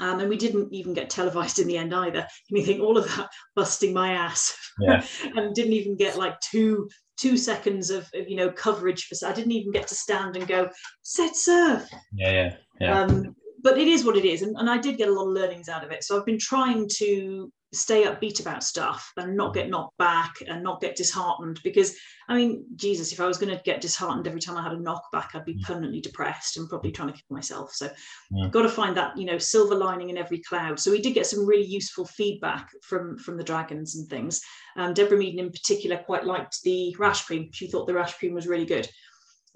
um, 0.00 0.20
and 0.20 0.28
we 0.28 0.36
didn't 0.36 0.72
even 0.72 0.94
get 0.94 1.10
televised 1.10 1.58
in 1.58 1.68
the 1.68 1.76
end 1.76 1.94
either. 1.94 2.26
Anything, 2.50 2.80
all 2.80 2.98
of 2.98 3.06
that 3.16 3.28
busting 3.54 3.92
my 3.92 4.12
ass, 4.12 4.56
yeah. 4.80 5.04
and 5.36 5.54
didn't 5.54 5.74
even 5.74 5.96
get 5.96 6.18
like 6.18 6.38
two 6.40 6.88
two 7.16 7.36
seconds 7.38 7.90
of, 7.90 8.06
of, 8.14 8.28
you 8.28 8.36
know 8.36 8.50
coverage 8.50 9.06
for. 9.06 9.26
I 9.26 9.32
didn't 9.32 9.52
even 9.52 9.72
get 9.72 9.86
to 9.88 9.94
stand 9.94 10.36
and 10.36 10.46
go 10.46 10.68
set 11.02 11.36
surf. 11.36 11.88
Yeah, 12.12 12.30
yeah, 12.30 12.56
yeah. 12.80 13.00
Um, 13.00 13.36
but 13.62 13.78
it 13.78 13.88
is 13.88 14.04
what 14.04 14.16
it 14.16 14.24
is, 14.24 14.42
and, 14.42 14.56
and 14.56 14.68
I 14.68 14.78
did 14.78 14.98
get 14.98 15.08
a 15.08 15.12
lot 15.12 15.28
of 15.28 15.34
learnings 15.34 15.68
out 15.68 15.84
of 15.84 15.92
it. 15.92 16.02
So 16.02 16.18
I've 16.18 16.26
been 16.26 16.38
trying 16.38 16.88
to 16.96 17.52
stay 17.72 18.04
upbeat 18.04 18.40
about 18.40 18.62
stuff 18.62 19.12
and 19.16 19.36
not 19.36 19.54
get 19.54 19.68
knocked 19.68 19.96
back 19.98 20.34
and 20.46 20.62
not 20.62 20.80
get 20.80 20.96
disheartened. 20.96 21.60
Because 21.62 21.96
i 22.28 22.34
mean 22.34 22.64
jesus 22.74 23.12
if 23.12 23.20
i 23.20 23.26
was 23.26 23.38
going 23.38 23.54
to 23.54 23.62
get 23.64 23.80
disheartened 23.80 24.26
every 24.26 24.40
time 24.40 24.56
i 24.56 24.62
had 24.62 24.72
a 24.72 24.76
knockback 24.76 25.28
i'd 25.34 25.44
be 25.44 25.54
mm. 25.54 25.62
permanently 25.62 26.00
depressed 26.00 26.56
and 26.56 26.68
probably 26.68 26.90
trying 26.90 27.08
to 27.08 27.14
kill 27.14 27.22
myself. 27.30 27.72
So 27.72 27.88
yeah. 28.30 28.48
got 28.48 28.62
to 28.62 28.68
find 28.68 28.96
that 28.96 29.16
you 29.16 29.26
know 29.26 29.38
silver 29.38 29.74
lining 29.74 30.10
in 30.10 30.18
every 30.18 30.40
cloud. 30.40 30.78
So 30.78 30.90
we 30.90 31.00
did 31.00 31.14
get 31.14 31.26
some 31.26 31.46
really 31.46 31.66
useful 31.66 32.04
feedback 32.04 32.68
from 32.82 33.18
from 33.18 33.36
the 33.36 33.44
dragons 33.44 33.96
and 33.96 34.08
things. 34.08 34.40
Um, 34.76 34.94
deborah 34.94 35.18
meaden 35.18 35.38
in 35.38 35.50
particular 35.50 35.96
quite 35.98 36.24
liked 36.24 36.62
the 36.62 36.94
rash 36.98 37.24
cream. 37.24 37.50
She 37.52 37.68
thought 37.68 37.86
the 37.86 37.94
rash 37.94 38.14
cream 38.14 38.34
was 38.34 38.46
really 38.46 38.66
good 38.66 38.88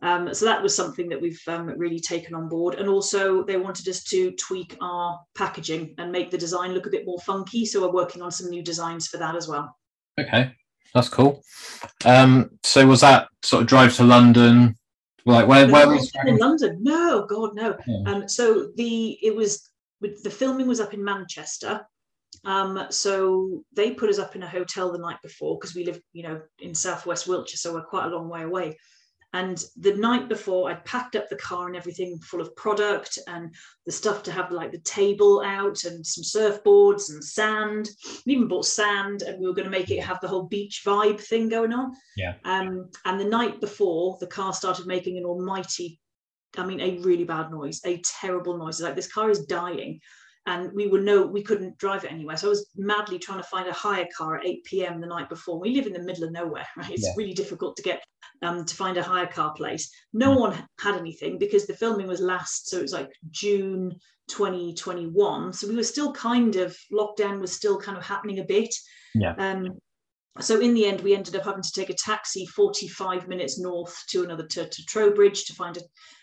um, 0.02 0.33
so 0.33 0.45
that 0.47 0.62
was 0.62 0.75
something 0.75 1.09
that 1.09 1.21
we've 1.21 1.40
um, 1.47 1.66
really 1.76 2.00
taken 2.00 2.35
on 2.35 2.49
board. 2.49 2.76
And 2.76 2.88
also, 2.88 3.45
they 3.45 3.57
wanted 3.57 3.87
us 3.88 4.02
to 4.04 4.33
tweak 4.33 4.76
our 4.80 5.21
packaging 5.35 5.95
and 5.99 6.11
make 6.11 6.30
the 6.30 6.38
design 6.38 6.73
look 6.73 6.87
a 6.87 6.90
bit 6.90 7.07
more 7.07 7.21
funky. 7.21 7.66
So 7.66 7.83
we're 7.83 7.92
working 7.92 8.23
on 8.23 8.30
some 8.30 8.49
new 8.49 8.62
designs 8.62 9.09
for 9.09 9.19
that 9.19 9.37
as 9.37 9.47
well. 9.47 9.76
Okay, 10.19 10.52
that's 10.95 11.09
cool. 11.09 11.42
Um, 12.04 12.50
so 12.62 12.87
was 12.87 13.02
that 13.02 13.28
sort 13.42 13.62
of 13.62 13.69
drive 13.69 13.95
to 13.97 14.04
London? 14.04 14.75
Like 15.26 15.47
where? 15.47 15.69
where 15.69 15.88
was 15.88 16.11
in 16.25 16.38
London? 16.38 16.78
No, 16.80 17.26
God, 17.26 17.54
no. 17.54 17.76
Yeah. 17.87 18.11
Um, 18.11 18.28
so 18.28 18.71
the 18.76 19.19
it 19.23 19.35
was 19.35 19.69
the 20.00 20.30
filming 20.30 20.66
was 20.66 20.80
up 20.80 20.95
in 20.95 21.04
Manchester. 21.04 21.87
Um, 22.45 22.87
so 22.88 23.62
they 23.75 23.90
put 23.90 24.09
us 24.09 24.19
up 24.19 24.35
in 24.35 24.42
a 24.42 24.49
hotel 24.49 24.90
the 24.90 24.99
night 24.99 25.19
before 25.23 25.59
because 25.59 25.75
we 25.75 25.85
live, 25.85 26.00
you 26.14 26.23
know, 26.23 26.40
in 26.61 26.75
southwest 26.75 27.28
Wiltshire, 27.28 27.59
so 27.59 27.75
we're 27.75 27.83
quite 27.83 28.07
a 28.07 28.16
long 28.16 28.30
way 28.30 28.42
away. 28.42 28.78
And 29.32 29.62
the 29.76 29.94
night 29.94 30.28
before, 30.28 30.70
I'd 30.70 30.84
packed 30.84 31.14
up 31.14 31.28
the 31.28 31.37
car 31.37 31.68
and 31.68 31.76
everything 31.76 32.18
full 32.18 32.40
of 32.40 32.54
product 32.56 33.18
and 33.28 33.54
the 33.87 33.92
stuff 33.92 34.25
to 34.25 34.32
have 34.32 34.50
like 34.50 34.72
the 34.72 34.80
table 34.80 35.40
out 35.44 35.84
and 35.84 36.04
some 36.04 36.25
surfboards 36.25 37.10
and 37.10 37.22
sand. 37.22 37.90
We 38.26 38.34
even 38.34 38.49
bought 38.49 38.66
sand 38.66 39.22
and 39.22 39.38
we 39.40 39.46
were 39.46 39.54
going 39.54 39.70
to 39.70 39.70
make 39.70 39.90
it 39.90 40.02
have 40.02 40.20
the 40.20 40.28
whole 40.28 40.44
beach 40.44 40.82
vibe 40.84 41.20
thing 41.20 41.49
going 41.49 41.72
on. 41.72 41.92
Yeah. 42.16 42.34
Um, 42.44 42.90
and 43.04 43.20
the 43.20 43.25
night 43.25 43.60
before, 43.60 44.16
the 44.18 44.26
car 44.26 44.52
started 44.52 44.87
making 44.87 45.16
an 45.16 45.25
almighty, 45.25 46.00
I 46.58 46.66
mean, 46.66 46.80
a 46.80 46.99
really 46.99 47.25
bad 47.25 47.52
noise, 47.52 47.80
a 47.84 48.02
terrible 48.20 48.58
noise. 48.58 48.80
Like 48.80 48.96
this 48.96 49.12
car 49.12 49.30
is 49.30 49.46
dying 49.46 50.00
and 50.50 50.73
we 50.73 50.87
were 50.87 51.00
no 51.00 51.26
we 51.26 51.42
couldn't 51.42 51.76
drive 51.78 52.04
it 52.04 52.12
anywhere 52.12 52.37
so 52.37 52.49
i 52.49 52.50
was 52.50 52.71
madly 52.76 53.19
trying 53.19 53.38
to 53.38 53.49
find 53.49 53.69
a 53.69 53.73
hire 53.73 54.07
car 54.16 54.37
at 54.37 54.47
8 54.47 54.64
p.m 54.64 55.00
the 55.00 55.07
night 55.07 55.28
before 55.28 55.59
we 55.59 55.75
live 55.75 55.87
in 55.87 55.92
the 55.92 56.02
middle 56.02 56.25
of 56.25 56.33
nowhere 56.33 56.66
right 56.76 56.90
it's 56.90 57.07
yeah. 57.07 57.12
really 57.16 57.35
difficult 57.35 57.76
to 57.76 57.83
get 57.83 58.02
um, 58.42 58.64
to 58.64 58.75
find 58.75 58.97
a 58.97 59.02
hire 59.02 59.26
car 59.26 59.52
place. 59.52 59.90
No 60.12 60.35
mm. 60.35 60.40
one 60.40 60.69
had 60.78 60.97
anything 60.97 61.38
because 61.38 61.66
the 61.66 61.75
filming 61.75 62.07
was 62.07 62.21
last, 62.21 62.69
so 62.69 62.78
it 62.78 62.83
was 62.83 62.92
like 62.92 63.12
June 63.30 63.97
2021. 64.28 65.52
So 65.52 65.69
we 65.69 65.76
were 65.76 65.83
still 65.83 66.12
kind 66.12 66.57
of 66.57 66.76
lockdown 66.92 67.40
was 67.40 67.52
still 67.52 67.78
kind 67.80 67.99
of 67.99 68.04
happening 68.04 68.38
a 68.38 68.45
bit. 68.45 68.75
Yeah. 69.14 69.35
Um, 69.38 69.78
so 70.38 70.60
in 70.60 70.75
the 70.75 70.87
end, 70.87 71.00
we 71.00 71.14
ended 71.14 71.34
up 71.34 71.44
having 71.44 71.62
to 71.62 71.72
take 71.72 71.90
a 71.90 71.94
taxi 71.94 72.46
45 72.46 73.26
minutes 73.26 73.58
north 73.58 73.96
to 74.10 74.22
another 74.22 74.46
to, 74.46 74.68
to 74.68 74.87
Trowbridge 74.87 75.44
to 75.46 75.54
find 75.54 75.76
a, 75.76 75.80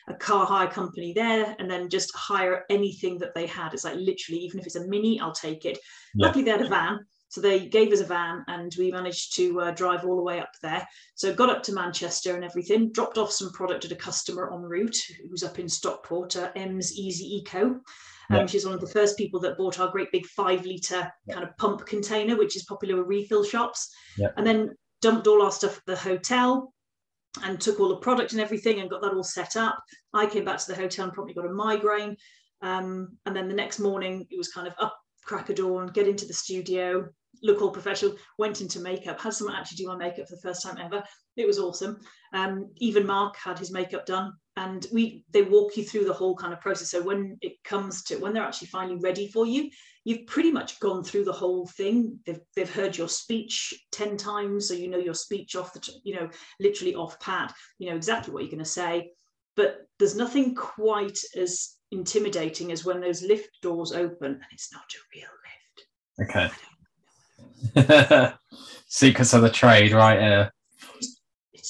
a 0.09 0.15
car 0.15 0.45
hire 0.45 0.69
company 0.69 1.11
there, 1.13 1.55
and 1.59 1.69
then 1.69 1.89
just 1.89 2.15
hire 2.15 2.63
anything 2.69 3.17
that 3.19 3.35
they 3.35 3.45
had. 3.45 3.73
It's 3.73 3.83
like 3.83 3.95
literally, 3.95 4.41
even 4.41 4.59
if 4.59 4.65
it's 4.65 4.77
a 4.77 4.87
mini, 4.87 5.19
I'll 5.19 5.33
take 5.33 5.65
it. 5.65 5.77
Yeah. 6.15 6.27
Luckily, 6.27 6.45
they 6.45 6.51
had 6.51 6.61
a 6.61 6.69
van, 6.69 6.99
so 7.29 7.41
they 7.41 7.67
gave 7.67 7.91
us 7.91 7.99
a 7.99 8.05
van 8.05 8.43
and 8.47 8.73
we 8.77 8.91
managed 8.91 9.35
to 9.35 9.59
uh, 9.59 9.71
drive 9.71 10.05
all 10.05 10.15
the 10.15 10.23
way 10.23 10.39
up 10.39 10.51
there. 10.61 10.87
So 11.15 11.33
got 11.33 11.49
up 11.49 11.61
to 11.63 11.73
Manchester 11.73 12.35
and 12.35 12.43
everything, 12.43 12.91
dropped 12.91 13.17
off 13.17 13.31
some 13.31 13.51
product 13.51 13.85
at 13.85 13.91
a 13.91 13.95
customer 13.95 14.53
en 14.53 14.61
route 14.61 14.97
who's 15.29 15.43
up 15.43 15.59
in 15.59 15.67
Stockport, 15.67 16.37
uh, 16.37 16.51
M's 16.55 16.97
Easy 16.97 17.37
Eco. 17.37 17.81
Um, 18.29 18.47
She's 18.47 18.65
one 18.65 18.73
of 18.73 18.81
the 18.81 18.87
first 18.87 19.17
people 19.17 19.39
that 19.41 19.57
bought 19.57 19.79
our 19.79 19.89
great 19.89 20.11
big 20.11 20.25
five 20.25 20.65
litre 20.65 21.11
kind 21.31 21.43
of 21.43 21.55
pump 21.57 21.85
container, 21.85 22.35
which 22.35 22.55
is 22.55 22.63
popular 22.65 22.97
with 22.97 23.07
refill 23.07 23.43
shops. 23.43 23.89
And 24.37 24.45
then 24.45 24.75
dumped 25.01 25.27
all 25.27 25.41
our 25.41 25.51
stuff 25.51 25.77
at 25.77 25.85
the 25.85 25.95
hotel 25.95 26.73
and 27.43 27.61
took 27.61 27.79
all 27.79 27.89
the 27.89 27.97
product 27.97 28.31
and 28.31 28.41
everything 28.41 28.79
and 28.79 28.89
got 28.89 29.01
that 29.01 29.13
all 29.13 29.23
set 29.23 29.55
up. 29.55 29.77
I 30.13 30.25
came 30.25 30.45
back 30.45 30.57
to 30.57 30.67
the 30.67 30.75
hotel 30.75 31.05
and 31.05 31.13
probably 31.13 31.33
got 31.33 31.45
a 31.45 31.53
migraine. 31.53 32.17
Um, 32.61 33.09
and 33.25 33.35
then 33.35 33.47
the 33.47 33.53
next 33.53 33.79
morning, 33.79 34.25
it 34.31 34.37
was 34.37 34.49
kind 34.49 34.67
of 34.67 34.73
up 34.79 34.97
crack 35.23 35.49
a 35.49 35.53
dawn, 35.53 35.87
get 35.87 36.07
into 36.07 36.25
the 36.25 36.33
studio, 36.33 37.07
look 37.43 37.61
all 37.61 37.69
professional, 37.69 38.15
went 38.39 38.61
into 38.61 38.79
makeup, 38.79 39.19
had 39.19 39.33
someone 39.33 39.55
actually 39.55 39.75
do 39.75 39.87
my 39.87 39.95
makeup 39.95 40.27
for 40.27 40.35
the 40.35 40.41
first 40.41 40.63
time 40.63 40.77
ever. 40.77 41.03
It 41.35 41.45
was 41.45 41.59
awesome. 41.59 41.99
Um, 42.33 42.71
even 42.77 43.05
Mark 43.05 43.35
had 43.37 43.59
his 43.59 43.71
makeup 43.71 44.05
done 44.05 44.31
and 44.57 44.87
we 44.91 45.23
they 45.31 45.43
walk 45.43 45.77
you 45.77 45.83
through 45.83 46.03
the 46.03 46.13
whole 46.13 46.35
kind 46.35 46.51
of 46.51 46.59
process. 46.59 46.89
So 46.89 47.01
when 47.01 47.37
it 47.41 47.63
comes 47.63 48.03
to 48.05 48.17
when 48.17 48.33
they're 48.33 48.43
actually 48.43 48.67
finally 48.69 48.97
ready 48.97 49.27
for 49.27 49.45
you, 49.45 49.69
you've 50.03 50.25
pretty 50.25 50.51
much 50.51 50.79
gone 50.79 51.03
through 51.03 51.25
the 51.25 51.31
whole 51.31 51.67
thing. 51.67 52.19
They've, 52.25 52.39
they've 52.55 52.73
heard 52.73 52.97
your 52.97 53.07
speech 53.07 53.73
10 53.91 54.17
times. 54.17 54.67
So 54.67 54.73
you 54.73 54.89
know 54.89 54.97
your 54.97 55.13
speech 55.13 55.55
off 55.55 55.73
the, 55.73 55.87
you 56.03 56.15
know, 56.15 56.27
literally 56.59 56.95
off 56.95 57.19
pat, 57.19 57.53
you 57.77 57.89
know 57.89 57.95
exactly 57.95 58.33
what 58.33 58.43
you're 58.43 58.51
going 58.51 58.59
to 58.59 58.65
say. 58.65 59.11
But 59.55 59.87
there's 59.99 60.15
nothing 60.15 60.55
quite 60.55 61.19
as 61.35 61.75
intimidating 61.91 62.71
as 62.71 62.83
when 62.83 62.99
those 62.99 63.21
lift 63.21 63.49
doors 63.61 63.91
open 63.91 64.31
and 64.31 64.43
it's 64.51 64.73
not 64.73 64.83
a 64.91 64.99
real 65.15 65.29
lift. 66.25 66.51
Okay. 67.75 68.33
Secrets 68.87 69.33
of 69.33 69.41
the 69.43 69.49
trade, 69.49 69.91
right 69.91 70.19
here. 70.19 70.51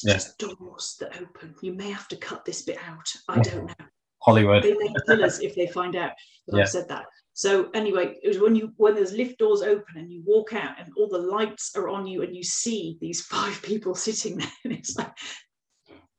It's 0.04 0.06
yeah. 0.06 0.14
just 0.14 0.38
doors 0.38 0.96
that 1.00 1.20
open. 1.20 1.56
You 1.62 1.74
may 1.74 1.90
have 1.92 2.08
to 2.10 2.18
cut 2.18 2.46
this 2.46 2.62
bit 2.62 2.78
out. 2.88 3.12
I 3.28 3.40
don't 3.40 3.66
know. 3.66 3.86
Hollywood. 4.22 4.64
They 4.64 4.74
may 4.74 4.94
kill 5.08 5.24
us 5.24 5.40
if 5.40 5.56
they 5.56 5.68
find 5.68 5.96
out 5.96 6.12
that 6.48 6.58
yeah. 6.58 6.64
I've 6.64 6.70
said 6.70 6.88
that. 6.90 7.06
So 7.34 7.70
anyway, 7.74 8.16
it 8.22 8.28
was 8.28 8.40
when 8.40 8.56
you 8.56 8.74
when 8.78 8.96
there's 8.96 9.14
lift 9.14 9.40
doors 9.40 9.62
open 9.62 9.96
and 9.98 10.12
you 10.12 10.24
walk 10.26 10.54
out 10.54 10.80
and 10.80 10.92
all 10.98 11.08
the 11.08 11.18
lights 11.18 11.72
are 11.76 11.88
on 11.88 12.08
you 12.08 12.24
and 12.24 12.36
you 12.36 12.44
see 12.44 12.98
these 13.00 13.22
five 13.26 13.62
people 13.62 13.96
sitting 13.96 14.38
there 14.38 14.52
and 14.66 14.74
it's 14.74 14.98
like, 14.98 15.12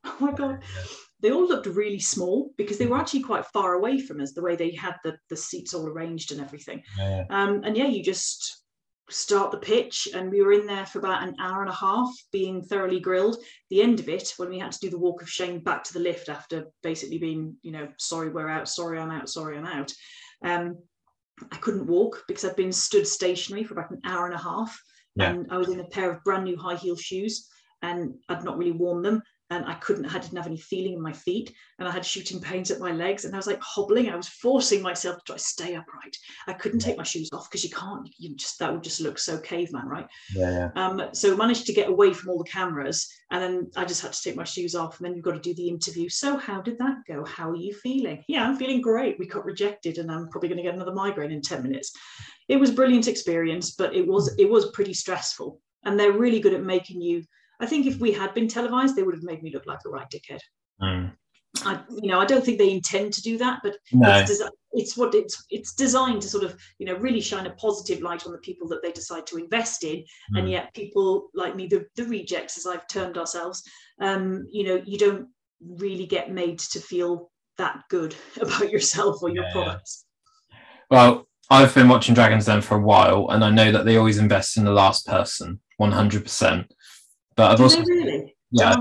oh 0.05 0.15
my 0.19 0.31
god 0.31 0.63
they 1.21 1.31
all 1.31 1.47
looked 1.47 1.67
really 1.67 1.99
small 1.99 2.51
because 2.57 2.77
they 2.77 2.85
were 2.87 2.97
actually 2.97 3.21
quite 3.21 3.45
far 3.47 3.73
away 3.73 3.99
from 3.99 4.21
us 4.21 4.31
the 4.31 4.41
way 4.41 4.55
they 4.55 4.71
had 4.71 4.95
the, 5.03 5.17
the 5.29 5.35
seats 5.35 5.73
all 5.73 5.87
arranged 5.87 6.31
and 6.31 6.41
everything 6.41 6.81
yeah. 6.97 7.25
Um, 7.29 7.61
and 7.63 7.75
yeah 7.75 7.87
you 7.87 8.03
just 8.03 8.63
start 9.09 9.51
the 9.51 9.57
pitch 9.57 10.07
and 10.13 10.29
we 10.29 10.41
were 10.41 10.53
in 10.53 10.65
there 10.65 10.85
for 10.85 10.99
about 10.99 11.23
an 11.23 11.35
hour 11.39 11.61
and 11.61 11.69
a 11.69 11.75
half 11.75 12.09
being 12.31 12.61
thoroughly 12.61 12.99
grilled. 12.99 13.37
The 13.69 13.81
end 13.81 13.99
of 13.99 14.09
it 14.09 14.33
when 14.37 14.49
we 14.49 14.59
had 14.59 14.71
to 14.71 14.79
do 14.79 14.89
the 14.89 14.99
walk 14.99 15.21
of 15.21 15.29
shame 15.29 15.59
back 15.59 15.83
to 15.85 15.93
the 15.93 15.99
lift 15.99 16.29
after 16.29 16.67
basically 16.83 17.17
being 17.17 17.55
you 17.61 17.71
know 17.71 17.87
sorry 17.97 18.29
we're 18.29 18.49
out. 18.49 18.69
Sorry 18.69 18.99
i'm 18.99 19.11
out. 19.11 19.29
Sorry 19.29 19.57
i'm 19.57 19.65
out. 19.65 19.91
Um, 20.43 20.77
i 21.51 21.55
couldn't 21.57 21.87
walk 21.87 22.23
because 22.27 22.45
i'd 22.45 22.55
been 22.55 22.71
stood 22.71 23.07
stationary 23.07 23.63
for 23.63 23.73
about 23.73 23.91
an 23.91 24.01
hour 24.05 24.25
and 24.25 24.35
a 24.35 24.37
half 24.37 24.79
yeah. 25.15 25.31
and 25.31 25.47
i 25.51 25.57
was 25.57 25.69
in 25.69 25.79
a 25.79 25.85
pair 25.85 26.11
of 26.11 26.23
brand 26.23 26.43
new 26.43 26.57
high 26.57 26.75
heel 26.75 26.95
shoes 26.95 27.47
and 27.81 28.13
i'd 28.29 28.43
not 28.43 28.57
really 28.57 28.71
worn 28.71 29.01
them 29.01 29.21
and 29.51 29.65
I 29.65 29.73
couldn't, 29.75 30.05
I 30.05 30.19
didn't 30.19 30.37
have 30.37 30.45
any 30.45 30.57
feeling 30.57 30.93
in 30.93 31.01
my 31.01 31.13
feet, 31.13 31.53
and 31.79 31.87
I 31.87 31.91
had 31.91 32.05
shooting 32.05 32.39
pains 32.39 32.69
at 32.69 32.79
my 32.79 32.91
legs, 32.91 33.25
and 33.25 33.33
I 33.33 33.37
was 33.37 33.47
like 33.47 33.61
hobbling. 33.61 34.09
I 34.09 34.15
was 34.15 34.27
forcing 34.27 34.81
myself 34.81 35.17
to 35.17 35.23
try 35.25 35.35
to 35.37 35.41
stay 35.41 35.75
upright. 35.75 36.15
I 36.47 36.53
couldn't 36.53 36.79
take 36.79 36.97
my 36.97 37.03
shoes 37.03 37.29
off 37.33 37.49
because 37.49 37.63
you 37.63 37.71
can't. 37.71 38.07
You 38.17 38.35
just 38.35 38.59
that 38.59 38.71
would 38.71 38.83
just 38.83 39.01
look 39.01 39.17
so 39.17 39.39
caveman, 39.39 39.87
right? 39.87 40.07
Yeah. 40.35 40.69
Um, 40.75 41.01
so 41.13 41.35
managed 41.35 41.65
to 41.67 41.73
get 41.73 41.89
away 41.89 42.13
from 42.13 42.29
all 42.29 42.37
the 42.37 42.49
cameras, 42.49 43.07
and 43.31 43.41
then 43.41 43.71
I 43.75 43.85
just 43.85 44.01
had 44.01 44.13
to 44.13 44.21
take 44.21 44.35
my 44.35 44.43
shoes 44.43 44.75
off, 44.75 44.99
and 44.99 45.05
then 45.05 45.15
you've 45.15 45.25
got 45.25 45.33
to 45.33 45.39
do 45.39 45.55
the 45.55 45.67
interview. 45.67 46.09
So 46.09 46.37
how 46.37 46.61
did 46.61 46.77
that 46.77 46.97
go? 47.07 47.25
How 47.25 47.49
are 47.49 47.55
you 47.55 47.73
feeling? 47.73 48.23
Yeah, 48.27 48.47
I'm 48.47 48.57
feeling 48.57 48.81
great. 48.81 49.17
We 49.17 49.27
got 49.27 49.45
rejected, 49.45 49.97
and 49.97 50.11
I'm 50.11 50.29
probably 50.29 50.49
going 50.49 50.57
to 50.57 50.63
get 50.63 50.75
another 50.75 50.93
migraine 50.93 51.31
in 51.31 51.41
ten 51.41 51.63
minutes. 51.63 51.91
It 52.47 52.59
was 52.59 52.71
brilliant 52.71 53.07
experience, 53.07 53.71
but 53.71 53.95
it 53.95 54.05
was 54.05 54.35
it 54.37 54.49
was 54.49 54.71
pretty 54.71 54.93
stressful, 54.93 55.59
and 55.85 55.99
they're 55.99 56.11
really 56.11 56.39
good 56.39 56.53
at 56.53 56.63
making 56.63 57.01
you 57.01 57.23
I 57.59 57.65
think 57.65 57.85
if 57.85 57.97
we 57.99 58.11
had 58.11 58.33
been 58.33 58.47
televised, 58.47 58.95
they 58.95 59.03
would 59.03 59.15
have 59.15 59.23
made 59.23 59.43
me 59.43 59.51
look 59.53 59.65
like 59.65 59.79
a 59.85 59.89
right 59.89 60.07
dickhead. 60.09 60.39
Mm. 60.81 61.11
I, 61.65 61.81
you 62.01 62.09
know, 62.09 62.19
I 62.19 62.25
don't 62.25 62.45
think 62.45 62.57
they 62.59 62.71
intend 62.71 63.11
to 63.13 63.21
do 63.21 63.37
that, 63.39 63.59
but 63.63 63.75
No. 63.91 64.09
it's, 64.19 64.31
desi- 64.31 64.49
it's 64.73 64.95
what 64.95 65.15
it's 65.15 65.43
it's 65.49 65.73
designed 65.73 66.21
to 66.21 66.29
sort 66.29 66.43
of 66.43 66.55
you 66.77 66.85
know 66.85 66.93
really 66.95 67.19
shine 67.21 67.47
a 67.47 67.55
positive 67.55 68.01
light 68.01 68.25
on 68.27 68.31
the 68.31 68.37
people 68.39 68.67
that 68.69 68.81
they 68.83 68.91
decide 68.91 69.25
to 69.27 69.37
invest 69.37 69.83
in, 69.83 70.03
and 70.35 70.47
Mm. 70.47 70.51
yet 70.51 70.73
people 70.73 71.29
like 71.33 71.55
me, 71.55 71.67
the 71.67 71.85
the 71.95 72.05
rejects 72.05 72.57
as 72.57 72.65
I've 72.67 72.87
termed 72.87 73.17
ourselves, 73.17 73.63
um, 73.99 74.45
you 74.51 74.63
know, 74.63 74.81
you 74.85 74.97
don't 74.97 75.27
really 75.67 76.05
get 76.05 76.31
made 76.31 76.59
to 76.59 76.79
feel 76.79 77.31
that 77.57 77.81
good 77.89 78.15
about 78.41 78.69
yourself 78.69 79.21
or 79.21 79.29
your 79.29 79.43
Yeah. 79.45 79.51
products. 79.51 80.05
Well, 80.89 81.27
I've 81.49 81.73
been 81.73 81.89
watching 81.89 82.13
Dragons 82.13 82.45
Den 82.45 82.61
for 82.61 82.77
a 82.77 82.81
while, 82.81 83.29
and 83.31 83.43
I 83.43 83.49
know 83.49 83.71
that 83.71 83.83
they 83.85 83.97
always 83.97 84.19
invest 84.19 84.55
in 84.55 84.65
the 84.65 84.71
last 84.71 85.07
person, 85.07 85.59
one 85.77 85.91
hundred 85.91 86.23
percent. 86.23 86.71
But 87.35 87.51
I've 87.51 87.57
Do 87.57 87.63
also, 87.63 87.83
really? 87.83 88.35
yeah, 88.51 88.75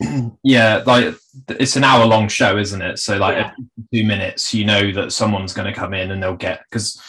yeah, 0.42 0.82
like 0.86 1.14
it's 1.48 1.76
an 1.76 1.84
hour 1.84 2.04
long 2.06 2.28
show, 2.28 2.56
isn't 2.58 2.80
it? 2.82 2.98
So 2.98 3.16
like 3.18 3.36
Yeah. 3.36 3.52
two 3.92 4.04
minutes, 4.06 4.54
you 4.54 4.64
know 4.64 4.92
that 4.92 5.12
someone's 5.12 5.52
going 5.52 5.72
to 5.72 5.78
come 5.78 5.94
in 5.94 6.10
and 6.10 6.22
they'll 6.22 6.36
get 6.36 6.62
because 6.70 7.00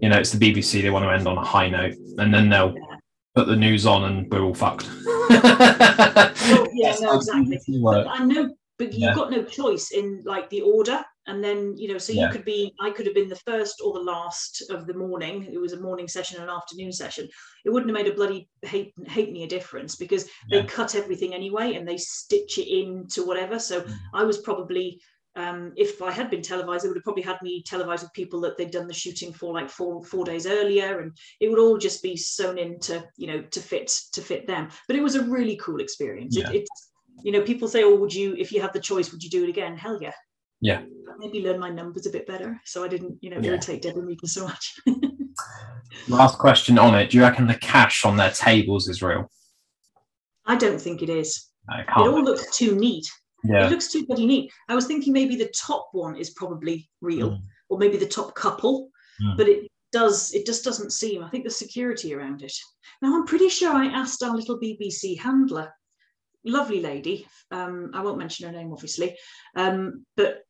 you 0.00 0.08
know 0.08 0.16
it's 0.18 0.32
the 0.32 0.38
BBC. 0.54 0.82
They 0.82 0.90
want 0.90 1.04
to 1.04 1.10
end 1.12 1.26
on 1.26 1.36
a 1.38 1.44
high 1.44 1.68
note, 1.68 1.94
and 2.18 2.32
then 2.32 2.48
they'll 2.48 2.74
Yeah. 2.74 2.96
put 3.34 3.46
the 3.48 3.56
news 3.56 3.86
on, 3.86 4.04
and 4.04 4.30
we're 4.30 4.42
all 4.42 4.54
fucked. 4.54 4.88
yeah, 5.30 6.94
no, 7.00 7.14
exactly. 7.16 7.58
Work. 7.80 8.06
I 8.08 8.24
know, 8.24 8.54
but 8.78 8.92
you've 8.92 9.00
Yeah. 9.00 9.14
got 9.14 9.30
no 9.30 9.42
choice 9.42 9.90
in 9.90 10.22
like 10.24 10.48
the 10.50 10.62
order. 10.62 11.04
And 11.28 11.44
then, 11.44 11.76
you 11.76 11.88
know, 11.92 11.98
so 11.98 12.12
you 12.12 12.26
could 12.30 12.44
be, 12.44 12.74
I 12.80 12.90
could 12.90 13.04
have 13.06 13.14
been 13.14 13.28
the 13.28 13.36
first 13.36 13.80
or 13.84 13.92
the 13.92 14.00
last 14.00 14.62
of 14.70 14.86
the 14.86 14.94
morning. 14.94 15.46
It 15.52 15.58
was 15.58 15.74
a 15.74 15.80
morning 15.80 16.08
session 16.08 16.40
and 16.40 16.48
an 16.48 16.56
afternoon 16.56 16.90
session. 16.90 17.28
It 17.66 17.70
wouldn't 17.70 17.90
have 17.94 18.02
made 18.02 18.10
a 18.10 18.16
bloody 18.16 18.48
hate, 18.62 18.94
hate 19.06 19.30
me 19.30 19.44
a 19.44 19.46
difference 19.46 19.94
because 19.94 20.26
Yeah. 20.48 20.62
they 20.62 20.66
cut 20.66 20.94
everything 20.94 21.34
anyway 21.34 21.74
and 21.74 21.86
they 21.86 21.98
stitch 21.98 22.56
it 22.58 22.68
into 22.68 23.26
whatever. 23.26 23.58
So 23.58 23.82
Mm. 23.82 23.94
I 24.14 24.24
was 24.24 24.38
probably, 24.38 25.00
um, 25.36 25.72
if 25.76 26.00
I 26.00 26.10
had 26.10 26.30
been 26.30 26.42
televised, 26.42 26.82
they 26.84 26.88
would 26.88 26.96
have 26.96 27.04
probably 27.04 27.22
had 27.22 27.40
me 27.42 27.62
televised 27.62 28.04
with 28.04 28.12
people 28.14 28.40
that 28.40 28.56
they'd 28.56 28.70
done 28.70 28.88
the 28.88 28.94
shooting 28.94 29.32
for 29.32 29.52
like 29.52 29.68
four 29.70 30.02
four 30.02 30.24
days 30.24 30.46
earlier, 30.46 31.00
and 31.00 31.12
it 31.40 31.48
would 31.48 31.60
all 31.60 31.76
just 31.78 32.02
be 32.02 32.16
sewn 32.16 32.56
in 32.58 32.80
to 32.80 33.06
you 33.18 33.26
know 33.28 33.42
to 33.42 33.60
fit 33.60 33.88
to 34.14 34.20
fit 34.22 34.46
them. 34.46 34.68
But 34.86 34.96
it 34.96 35.02
was 35.02 35.14
a 35.14 35.22
really 35.22 35.56
cool 35.56 35.80
experience. 35.80 36.36
Yeah. 36.36 36.50
It, 36.50 36.56
it's 36.62 36.90
you 37.22 37.32
know 37.32 37.42
people 37.42 37.68
say, 37.68 37.84
oh, 37.84 37.94
would 37.96 38.14
you 38.14 38.34
if 38.36 38.50
you 38.50 38.60
had 38.60 38.72
the 38.72 38.80
choice, 38.80 39.12
would 39.12 39.22
you 39.22 39.30
do 39.30 39.44
it 39.44 39.50
again? 39.50 39.76
Hell 39.76 39.98
yeah. 40.00 40.14
Yeah. 40.60 40.82
Maybe 41.18 41.42
learn 41.42 41.58
my 41.58 41.68
numbers 41.70 42.06
a 42.06 42.10
bit 42.10 42.26
better, 42.26 42.60
so 42.64 42.84
I 42.84 42.88
didn't 42.88 43.18
you 43.20 43.30
know 43.30 43.38
Yeah. 43.40 43.50
irritate 43.50 43.82
Deborah 43.82 44.02
Meaden 44.02 44.28
so 44.28 44.44
much. 44.44 44.76
Last 46.08 46.38
question 46.38 46.78
on 46.78 46.94
it: 46.94 47.10
Do 47.10 47.16
you 47.16 47.22
reckon 47.22 47.46
the 47.46 47.54
cash 47.56 48.04
on 48.04 48.16
their 48.16 48.30
tables 48.30 48.88
is 48.88 49.02
real? 49.02 49.30
I 50.46 50.56
don't 50.56 50.80
think 50.80 51.02
it 51.02 51.08
is. 51.10 51.46
No, 51.68 51.76
it 51.80 52.08
all 52.08 52.22
looks 52.24 52.56
too 52.56 52.74
neat. 52.76 53.06
yeah. 53.44 53.66
It 53.66 53.70
looks 53.70 53.88
too 53.92 54.06
bloody 54.06 54.26
neat. 54.26 54.50
I 54.68 54.74
was 54.74 54.86
thinking 54.86 55.12
maybe 55.12 55.36
the 55.36 55.52
top 55.56 55.88
one 55.92 56.16
is 56.16 56.30
probably 56.30 56.88
real, 57.00 57.30
Mm. 57.32 57.40
or 57.68 57.78
maybe 57.78 57.96
the 57.98 58.06
top 58.06 58.34
couple, 58.34 58.90
Mm. 59.22 59.36
but 59.36 59.48
it 59.48 59.70
does 59.92 60.32
it 60.34 60.46
just 60.46 60.64
doesn't 60.64 60.92
seem. 60.92 61.22
I 61.22 61.28
think 61.30 61.44
the 61.44 61.50
security 61.50 62.14
around 62.14 62.42
it. 62.42 62.52
Now 63.02 63.14
I'm 63.14 63.26
pretty 63.26 63.48
sure 63.48 63.72
I 63.72 63.86
asked 63.86 64.22
our 64.22 64.34
little 64.36 64.58
BBC 64.58 65.16
handler, 65.18 65.72
lovely 66.44 66.80
lady. 66.80 67.26
Um, 67.50 67.90
I 67.94 68.02
won't 68.02 68.18
mention 68.18 68.46
her 68.46 68.52
name, 68.52 68.72
obviously, 68.72 69.16
um, 69.56 70.04
but 70.16 70.42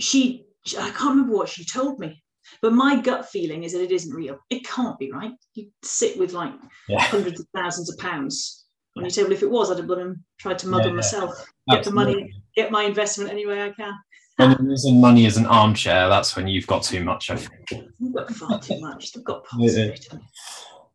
she, 0.00 0.44
I 0.78 0.90
can't 0.90 1.10
remember 1.10 1.34
what 1.36 1.48
she 1.48 1.64
told 1.64 1.98
me. 1.98 2.22
But 2.62 2.72
my 2.72 3.00
gut 3.00 3.28
feeling 3.28 3.62
is 3.62 3.72
that 3.72 3.82
it 3.82 3.92
isn't 3.92 4.12
real. 4.14 4.38
It 4.50 4.66
can't 4.66 4.98
be 4.98 5.12
right. 5.12 5.32
You 5.54 5.68
sit 5.84 6.18
with 6.18 6.32
like 6.32 6.52
Yeah. 6.88 7.00
hundreds 7.00 7.38
of 7.40 7.46
thousands 7.54 7.90
of 7.92 7.98
pounds 7.98 8.64
on 8.96 9.04
your 9.04 9.10
table. 9.10 9.30
If 9.32 9.42
it 9.42 9.50
was, 9.50 9.70
I'd 9.70 9.76
have 9.78 9.86
blown 9.86 10.24
tried 10.38 10.58
to 10.60 10.68
mug 10.68 10.80
Yeah, 10.82 10.88
yeah. 10.88 10.94
myself, 10.94 11.46
get 11.70 11.84
the 11.84 11.92
money, 11.92 12.32
get 12.56 12.72
my 12.72 12.82
investment 12.84 13.30
any 13.30 13.46
way 13.46 13.62
I 13.62 13.70
can. 13.70 13.92
When 14.36 14.50
you're 14.52 14.70
using 14.70 15.00
money 15.00 15.26
as 15.26 15.36
an 15.36 15.46
armchair, 15.46 16.08
that's 16.08 16.34
when 16.34 16.48
you've 16.48 16.66
got 16.66 16.82
too 16.82 17.04
much. 17.04 17.30
I 17.30 17.36
think. 17.36 17.84
You've 17.98 18.14
got 18.14 18.30
far 18.32 18.58
too 18.58 18.80
much. 18.80 19.12
They've 19.12 19.22
got 19.22 19.44
parts 19.46 19.72
of 19.76 19.78
it. 19.78 20.08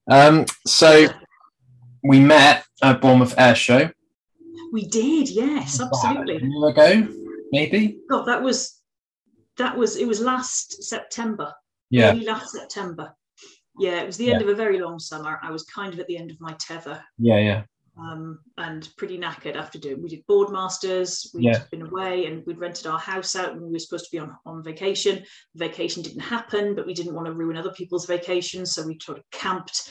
Um, 0.10 0.46
so 0.68 1.08
we 2.04 2.20
met 2.20 2.66
at 2.82 3.02
Bournemouth 3.02 3.34
Air 3.38 3.56
Show 3.56 3.90
We 4.74 4.86
did, 4.88 5.30
yes, 5.30 5.80
absolutely. 5.80 6.36
a 6.38 6.40
year 6.42 6.68
ago, 6.68 7.08
maybe. 7.52 8.00
God, 8.10 8.26
that 8.26 8.42
was 8.42 8.75
that 9.58 9.78
was 9.78 9.96
it 9.98 10.08
was 10.08 10.20
last 10.20 10.84
September. 10.84 11.54
Yeah, 11.90 12.12
Early 12.12 12.26
last 12.26 12.52
September. 12.52 13.14
Yeah, 13.78 14.02
it 14.02 14.06
was 14.06 14.18
the 14.18 14.32
end 14.32 14.42
of 14.42 14.48
a 14.50 14.56
very 14.56 14.80
long 14.80 15.00
summer. 15.00 15.40
I 15.44 15.52
was 15.52 15.64
kind 15.64 15.94
of 15.94 16.00
at 16.00 16.08
the 16.08 16.18
end 16.18 16.32
of 16.32 16.40
my 16.40 16.54
tether. 16.60 17.04
yeah, 17.18 17.38
yeah, 17.38 17.64
um, 18.00 18.40
and 18.58 18.88
pretty 18.98 19.18
knackered 19.18 19.56
after 19.58 19.78
doing. 19.78 20.02
We 20.02 20.10
did 20.10 20.26
boardmasters. 20.28 21.34
We'd 21.34 21.44
Yeah. 21.46 21.64
been 21.72 21.82
away 21.82 22.26
and 22.26 22.44
we'd 22.46 22.58
rented 22.58 22.88
our 22.88 23.00
house 23.00 23.36
out 23.36 23.54
when 23.54 23.66
we 23.66 23.72
were 23.74 23.80
supposed 23.80 24.06
to 24.06 24.12
be 24.12 24.20
on, 24.20 24.36
on 24.46 24.64
vacation. 24.64 25.24
Vacation 25.56 26.02
didn't 26.04 26.22
happen, 26.22 26.74
but 26.74 26.86
we 26.86 26.94
didn't 26.94 27.14
want 27.16 27.28
to 27.28 27.34
ruin 27.34 27.58
other 27.58 27.72
people's 27.74 28.06
vacations, 28.06 28.74
so 28.74 28.86
we 28.86 28.98
sort 29.02 29.18
of 29.18 29.24
camped 29.32 29.90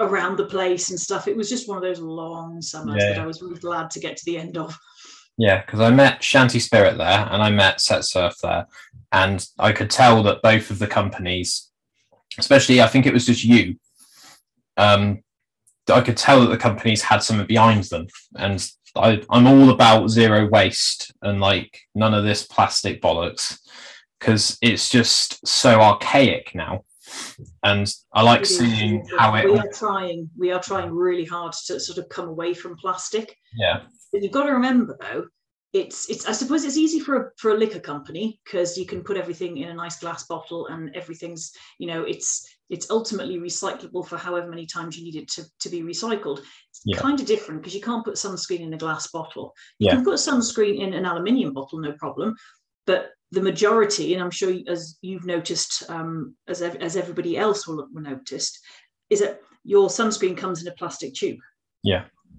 around 0.00 0.36
the 0.38 0.46
place 0.46 0.90
and 0.90 0.98
stuff. 0.98 1.28
It 1.28 1.36
was 1.36 1.48
just 1.50 1.68
one 1.68 1.76
of 1.76 1.82
those 1.82 2.00
long 2.00 2.62
summers 2.62 3.02
Yeah. 3.02 3.10
that 3.14 3.18
I 3.20 3.26
was 3.26 3.42
really 3.42 3.60
glad 3.60 3.90
to 3.90 4.00
get 4.00 4.16
to 4.16 4.24
the 4.24 4.38
end 4.38 4.56
of. 4.56 4.76
Yeah. 5.38 5.64
Because 5.64 5.80
I 5.80 5.90
met 5.90 6.22
Shanty 6.22 6.58
Spirit 6.58 6.98
there, 6.98 7.28
and 7.30 7.42
I 7.42 7.50
met 7.50 7.80
Set 7.80 8.04
Surf 8.04 8.34
there, 8.42 8.66
and 9.12 9.46
I 9.58 9.72
could 9.72 9.90
tell 9.90 10.22
that 10.24 10.42
both 10.42 10.70
of 10.70 10.78
the 10.78 10.86
companies, 10.86 11.70
especially 12.38 12.82
I 12.82 12.88
think 12.88 13.06
it 13.06 13.14
was 13.14 13.26
just 13.26 13.44
you, 13.44 13.76
um, 14.76 15.22
I 15.88 16.00
could 16.02 16.16
tell 16.16 16.40
that 16.40 16.48
the 16.48 16.58
companies 16.58 17.02
had 17.02 17.22
something 17.22 17.46
behind 17.46 17.84
them, 17.84 18.08
and 18.36 18.70
I, 18.94 19.22
I'm 19.30 19.46
all 19.46 19.70
about 19.70 20.08
zero 20.08 20.48
waste 20.48 21.12
and 21.22 21.40
like 21.40 21.80
none 21.94 22.14
of 22.14 22.24
this 22.24 22.46
plastic 22.46 23.00
bollocks 23.00 23.58
because 24.18 24.58
it's 24.60 24.88
just 24.88 25.46
so 25.46 25.80
archaic 25.80 26.54
now. 26.54 26.84
And 27.62 27.90
I 28.12 28.22
like 28.22 28.42
It 28.42 28.46
seeing 28.46 29.00
it 29.00 29.06
how 29.18 29.32
we 29.32 29.58
are 29.58 29.64
trying. 29.72 30.28
We 30.36 30.52
are 30.52 30.60
trying 30.60 30.90
really 30.90 31.24
hard 31.24 31.54
to 31.66 31.80
sort 31.80 31.98
of 31.98 32.08
come 32.10 32.28
away 32.28 32.52
from 32.52 32.76
plastic. 32.76 33.34
yeah, 33.56 33.82
But 34.12 34.22
you've 34.22 34.32
got 34.32 34.44
to 34.44 34.52
remember 34.52 34.96
though, 35.00 35.26
it's 35.74 36.08
it's 36.08 36.26
I 36.26 36.32
suppose 36.32 36.64
it's 36.64 36.78
easy 36.78 36.98
for 36.98 37.16
a 37.16 37.30
for 37.36 37.50
a 37.50 37.56
liquor 37.58 37.80
company 37.80 38.40
because 38.44 38.78
you 38.78 38.86
can 38.86 39.02
put 39.04 39.18
everything 39.18 39.58
in 39.58 39.68
a 39.68 39.74
nice 39.74 40.00
glass 40.00 40.26
bottle 40.26 40.66
and 40.68 40.94
everything's 40.96 41.52
you 41.78 41.86
know 41.86 42.04
it's 42.04 42.48
it's 42.70 42.90
ultimately 42.90 43.36
recyclable 43.38 44.06
for 44.06 44.16
however 44.16 44.48
many 44.48 44.64
times 44.66 44.96
you 44.96 45.04
need 45.04 45.16
it 45.16 45.28
to, 45.28 45.44
to 45.60 45.68
be 45.68 45.82
recycled. 45.82 46.38
It's 46.70 46.82
Yeah. 46.84 46.98
kind 46.98 47.20
of 47.20 47.26
different 47.26 47.60
because 47.60 47.74
you 47.74 47.82
can't 47.82 48.04
put 48.04 48.14
sunscreen 48.14 48.60
in 48.60 48.72
a 48.74 48.78
glass 48.78 49.10
bottle. 49.10 49.54
You 49.78 49.86
Yeah. 49.86 49.94
can 49.96 50.04
put 50.04 50.14
sunscreen 50.18 50.80
in 50.80 50.94
an 50.94 51.04
aluminium 51.04 51.52
bottle, 51.52 51.78
no 51.80 51.92
problem. 51.92 52.34
But 52.86 53.10
the 53.30 53.42
majority, 53.42 54.14
and 54.14 54.22
I'm 54.22 54.30
sure 54.30 54.54
as 54.68 54.96
you've 55.02 55.26
noticed, 55.26 55.88
um, 55.90 56.34
as 56.46 56.62
ev- 56.62 56.76
as 56.76 56.96
everybody 56.96 57.36
else 57.36 57.66
will 57.66 57.80
have 57.82 57.92
noticed, 57.92 58.58
is 59.10 59.20
that 59.20 59.40
your 59.64 59.88
sunscreen 59.88 60.36
comes 60.36 60.62
in 60.62 60.68
a 60.68 60.74
plastic 60.76 61.12
tube 61.14 61.40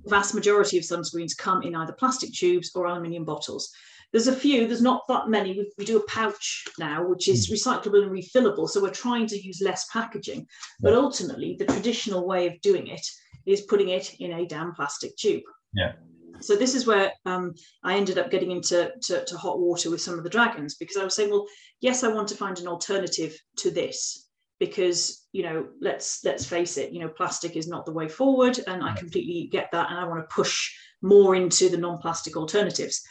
vast 0.05 0.33
majority 0.33 0.77
of 0.77 0.83
sunscreens 0.83 1.37
come 1.37 1.61
in 1.63 1.75
either 1.75 1.93
plastic 1.93 2.33
tubes 2.33 2.71
or 2.75 2.85
aluminium 2.85 3.25
bottles. 3.25 3.71
There's 4.11 4.27
a 4.27 4.35
few, 4.35 4.65
there's 4.65 4.81
not 4.81 5.03
that 5.07 5.29
many. 5.29 5.51
We, 5.53 5.71
we 5.77 5.85
do 5.85 5.97
a 5.97 6.07
pouch 6.07 6.65
now, 6.79 7.07
which 7.07 7.27
is 7.27 7.51
recyclable 7.51 8.01
and 8.01 8.11
refillable. 8.11 8.67
So 8.67 8.81
we're 8.81 8.89
trying 8.89 9.27
to 9.27 9.39
use 9.39 9.61
less 9.61 9.87
packaging. 9.93 10.47
But 10.81 10.93
ultimately, 10.93 11.55
the 11.59 11.65
traditional 11.65 12.25
way 12.25 12.47
of 12.47 12.59
doing 12.61 12.87
it 12.87 13.05
is 13.45 13.61
putting 13.61 13.89
it 13.89 14.15
in 14.19 14.33
a 14.33 14.47
damn 14.47 14.73
plastic 14.73 15.15
tube. 15.15 15.43
Yeah. 15.73 15.93
So 16.41 16.55
this 16.55 16.73
is 16.73 16.87
where 16.87 17.11
um, 17.25 17.53
I 17.83 17.95
ended 17.95 18.17
up 18.17 18.31
getting 18.31 18.51
into 18.51 18.91
to, 19.03 19.25
to 19.25 19.37
hot 19.37 19.59
water 19.59 19.91
with 19.91 20.01
some 20.01 20.17
of 20.17 20.23
the 20.23 20.29
dragons 20.29 20.75
because 20.75 20.97
I 20.97 21.03
was 21.03 21.13
saying, 21.13 21.29
well, 21.29 21.45
yes, 21.81 22.03
I 22.03 22.07
want 22.07 22.29
to 22.29 22.35
find 22.35 22.57
an 22.59 22.67
alternative 22.67 23.37
to 23.57 23.69
this 23.69 24.28
because 24.59 25.25
you 25.31 25.43
know 25.43 25.67
let's 25.81 26.23
let's 26.25 26.45
face 26.45 26.77
it 26.77 26.91
you 26.91 26.99
know 26.99 27.07
plastic 27.07 27.55
is 27.55 27.67
not 27.67 27.85
the 27.85 27.93
way 27.93 28.07
forward 28.07 28.59
and 28.67 28.83
i 28.83 28.91
mm. 28.91 28.97
completely 28.97 29.47
get 29.51 29.69
that 29.71 29.89
and 29.89 29.99
i 29.99 30.05
want 30.05 30.19
to 30.19 30.35
push 30.35 30.71
more 31.01 31.35
into 31.35 31.69
the 31.69 31.77
non-plastic 31.77 32.35
alternatives. 32.35 33.01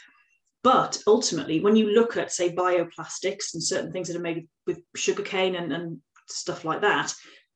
But 0.61 0.99
ultimately 1.07 1.61
when 1.61 1.75
you 1.75 1.91
look 1.91 2.17
at 2.17 2.31
say 2.31 2.53
bioplastics 2.53 3.53
and 3.53 3.63
certain 3.63 3.91
things 3.91 4.07
that 4.07 4.17
are 4.17 4.21
made 4.21 4.47
with 4.67 4.81
sugarcane 4.95 5.55
and, 5.55 5.71
and 5.71 5.99
stuff 6.27 6.65
like 6.65 6.81
that 6.81 7.13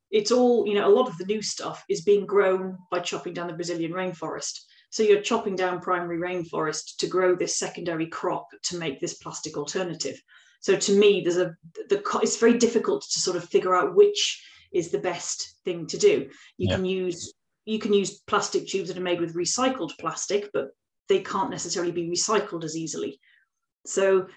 it's 0.10 0.32
all 0.32 0.66
you 0.66 0.74
know 0.76 0.88
a 0.88 0.96
lot 0.96 1.10
of 1.10 1.18
the 1.18 1.26
new 1.26 1.42
stuff 1.42 1.84
is 1.90 2.02
being 2.02 2.26
grown 2.26 2.78
by 2.90 3.00
chopping 3.00 3.34
down 3.34 3.48
the 3.48 3.54
brazilian 3.54 3.92
rainforest 3.92 4.60
so 4.94 5.02
you're 5.02 5.22
chopping 5.22 5.56
down 5.56 5.82
primary 5.82 6.20
rainforest 6.20 6.98
to 7.00 7.08
grow 7.08 7.34
this 7.34 7.58
secondary 7.58 8.06
crop 8.06 8.46
to 8.62 8.78
make 8.78 9.00
this 9.00 9.16
plastic 9.16 9.58
alternative. 9.58 10.22
So 10.60 10.76
to 10.76 10.96
me 10.96 11.22
there's 11.22 11.38
a 11.38 11.56
the 11.90 12.00
it's 12.22 12.38
very 12.38 12.60
difficult 12.60 13.02
to 13.12 13.20
sort 13.20 13.36
of 13.36 13.50
figure 13.50 13.74
out 13.76 13.96
which 13.96 14.22
is 14.72 14.92
the 14.92 15.00
best 15.00 15.56
thing 15.66 15.88
to 15.88 15.98
do. 15.98 16.30
You 16.60 16.70
Yeah. 16.70 16.76
can 16.76 16.86
use 16.86 17.34
you 17.66 17.80
can 17.80 17.92
use 17.92 18.20
plastic 18.28 18.68
tubes 18.68 18.90
that 18.90 18.98
are 19.00 19.10
made 19.10 19.20
with 19.20 19.34
recycled 19.36 19.98
plastic 20.00 20.52
but 20.54 20.68
they 21.10 21.22
can't 21.22 21.50
necessarily 21.50 21.92
be 21.92 22.08
recycled 22.08 22.64
as 22.64 22.78
easily. 22.78 23.20
So 23.88 24.28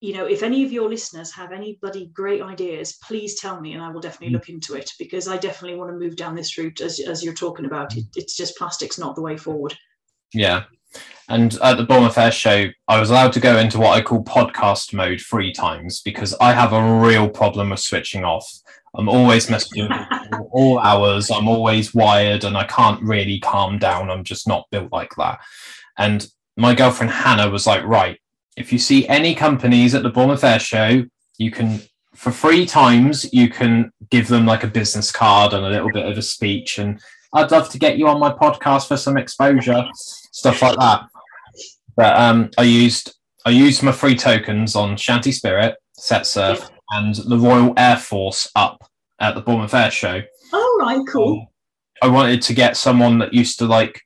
you 0.00 0.14
know 0.14 0.24
if 0.24 0.42
any 0.42 0.64
of 0.64 0.72
your 0.72 0.88
listeners 0.88 1.30
have 1.32 1.52
any 1.52 1.78
bloody 1.82 2.06
great 2.14 2.40
ideas 2.40 2.96
please 3.06 3.38
tell 3.38 3.60
me 3.60 3.74
and 3.74 3.82
i 3.82 3.90
will 3.92 4.00
definitely 4.00 4.30
Mm. 4.30 4.38
look 4.38 4.48
into 4.48 4.72
it 4.80 4.90
because 4.98 5.28
i 5.28 5.36
definitely 5.36 5.76
want 5.78 5.90
to 5.90 5.98
move 6.04 6.16
down 6.16 6.34
this 6.34 6.56
route 6.56 6.80
as, 6.80 6.98
as 7.00 7.22
you're 7.22 7.42
talking 7.44 7.66
about. 7.66 7.94
It, 7.98 8.06
it's 8.16 8.34
just 8.34 8.56
plastic's 8.56 8.98
not 8.98 9.14
the 9.14 9.26
way 9.28 9.36
forward 9.36 9.76
yeah. 10.32 10.64
And 11.28 11.56
at 11.62 11.76
the 11.76 11.84
Bournemouth 11.84 12.18
Air 12.18 12.32
Show, 12.32 12.66
I 12.88 12.98
was 12.98 13.10
allowed 13.10 13.32
to 13.34 13.40
go 13.40 13.56
into 13.56 13.78
what 13.78 13.96
I 13.96 14.02
call 14.02 14.24
podcast 14.24 14.92
mode 14.92 15.20
three 15.20 15.52
times 15.52 16.02
because 16.02 16.34
I 16.40 16.52
have 16.52 16.72
a 16.72 17.00
real 17.00 17.28
problem 17.28 17.70
with 17.70 17.78
switching 17.78 18.24
off. 18.24 18.50
I'm 18.96 19.08
always 19.08 19.46
messaging 19.46 19.88
all 20.50 20.80
hours. 20.80 21.30
I'm 21.30 21.46
always 21.46 21.94
wired 21.94 22.42
and 22.42 22.56
I 22.56 22.64
can't 22.64 23.00
really 23.02 23.38
calm 23.38 23.78
down. 23.78 24.10
I'm 24.10 24.24
just 24.24 24.48
not 24.48 24.66
built 24.72 24.90
like 24.90 25.14
that. 25.18 25.38
And 25.96 26.26
my 26.56 26.74
girlfriend 26.74 27.12
Hannah 27.12 27.48
was 27.48 27.64
like, 27.64 27.84
right, 27.84 28.18
if 28.56 28.72
you 28.72 28.80
see 28.80 29.06
any 29.06 29.36
companies 29.36 29.94
at 29.94 30.02
the 30.02 30.10
Bournemouth 30.10 30.42
Air 30.42 30.58
Show, 30.58 31.04
you 31.38 31.52
can 31.52 31.80
for 32.14 32.32
three 32.32 32.66
times 32.66 33.32
you 33.32 33.48
can 33.48 33.92
give 34.10 34.26
them 34.26 34.44
like 34.44 34.64
a 34.64 34.66
business 34.66 35.12
card 35.12 35.52
and 35.52 35.64
a 35.64 35.70
little 35.70 35.92
bit 35.92 36.06
of 36.06 36.18
a 36.18 36.22
speech 36.22 36.78
and 36.78 37.00
I'd 37.32 37.52
love 37.52 37.70
to 37.70 37.78
get 37.78 37.96
you 37.96 38.08
on 38.08 38.18
my 38.18 38.32
podcast 38.32 38.88
for 38.88 38.96
some 38.96 39.16
exposure, 39.16 39.84
stuff 40.30 40.62
like 40.62 40.76
that. 40.78 41.02
But 41.96 42.18
um, 42.18 42.50
I 42.58 42.62
used 42.62 43.14
I 43.46 43.50
used 43.50 43.82
my 43.82 43.92
free 43.92 44.16
tokens 44.16 44.76
on 44.76 44.96
Shanty 44.96 45.32
Spirit, 45.32 45.76
Set 45.92 46.26
Surf, 46.26 46.70
and 46.90 47.14
the 47.14 47.38
Royal 47.38 47.74
Air 47.76 47.96
Force 47.96 48.50
up 48.54 48.88
at 49.20 49.34
the 49.34 49.40
Bournemouth 49.40 49.74
Air 49.74 49.90
Show. 49.90 50.22
Oh 50.52 50.78
right, 50.80 51.04
cool. 51.08 51.40
Um, 51.40 51.46
I 52.02 52.08
wanted 52.08 52.42
to 52.42 52.54
get 52.54 52.76
someone 52.76 53.18
that 53.18 53.34
used 53.34 53.58
to 53.58 53.66
like 53.66 54.00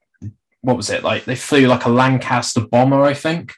what 0.64 0.78
was 0.78 0.88
it 0.88 1.04
like? 1.04 1.26
They 1.26 1.36
flew 1.36 1.66
like 1.66 1.84
a 1.84 1.90
Lancaster 1.90 2.62
bomber, 2.62 3.02
I 3.02 3.12
think. 3.12 3.52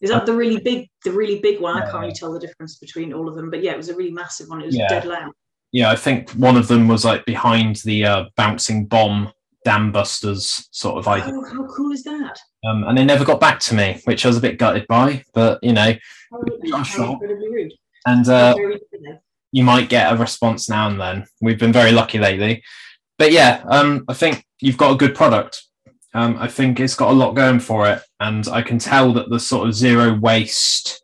Is 0.00 0.10
that 0.10 0.24
the 0.24 0.32
really 0.32 0.58
big, 0.58 0.88
the 1.04 1.12
really 1.12 1.38
big 1.40 1.60
one? 1.60 1.76
I 1.76 1.82
can't 1.90 2.00
really 2.00 2.14
tell 2.14 2.32
the 2.32 2.40
difference 2.40 2.78
between 2.78 3.12
all 3.12 3.28
of 3.28 3.36
them, 3.36 3.50
but 3.50 3.62
yeah, 3.62 3.72
it 3.72 3.76
was 3.76 3.90
a 3.90 3.94
really 3.96 4.10
massive 4.10 4.48
one. 4.48 4.62
It 4.62 4.66
was 4.66 4.76
Yeah. 4.76 4.88
dead 4.88 5.04
loud. 5.04 5.32
Yeah, 5.72 5.90
I 5.90 5.96
think 5.96 6.30
one 6.30 6.56
of 6.56 6.66
them 6.66 6.88
was 6.88 7.04
like 7.04 7.26
behind 7.26 7.76
the 7.84 8.06
uh, 8.06 8.24
bouncing 8.36 8.86
bomb 8.86 9.32
dam 9.64 9.90
busters 9.92 10.68
sort 10.72 10.98
of 10.98 11.08
idea. 11.08 11.32
Oh, 11.34 11.44
how 11.44 11.66
cool 11.74 11.92
is 11.92 12.02
that? 12.04 12.38
Um, 12.68 12.84
and 12.84 12.96
they 12.96 13.04
never 13.04 13.24
got 13.24 13.40
back 13.40 13.60
to 13.60 13.74
me, 13.74 14.00
which 14.04 14.24
I 14.24 14.28
was 14.28 14.36
a 14.36 14.40
bit 14.42 14.58
gutted 14.58 14.86
by. 14.88 15.22
But 15.34 15.62
you 15.62 15.72
know, 15.72 15.92
How, 16.30 16.42
Yeah, 16.62 16.78
incredibly 16.78 17.48
rude. 17.50 17.72
and 18.06 18.28
uh, 18.28 18.54
very 18.54 18.66
rude, 18.66 18.80
though. 18.92 19.18
you 19.52 19.64
might 19.64 19.88
get 19.88 20.12
a 20.12 20.16
response 20.16 20.68
now 20.68 20.88
and 20.88 21.00
then. 21.00 21.26
We've 21.40 21.58
been 21.58 21.72
very 21.72 21.92
lucky 21.92 22.18
lately. 22.18 22.62
But 23.18 23.32
yeah, 23.32 23.62
um, 23.68 24.04
I 24.08 24.14
think 24.14 24.44
you've 24.60 24.76
got 24.76 24.92
a 24.92 24.96
good 24.96 25.14
product. 25.14 25.62
Um, 26.14 26.36
I 26.38 26.46
think 26.48 26.78
it's 26.78 26.94
got 26.94 27.10
a 27.10 27.14
lot 27.14 27.34
going 27.34 27.58
for 27.60 27.88
it, 27.88 28.00
and 28.20 28.46
I 28.48 28.62
can 28.62 28.78
tell 28.78 29.12
that 29.14 29.30
the 29.30 29.40
sort 29.40 29.66
of 29.68 29.74
zero 29.74 30.14
waste, 30.18 31.02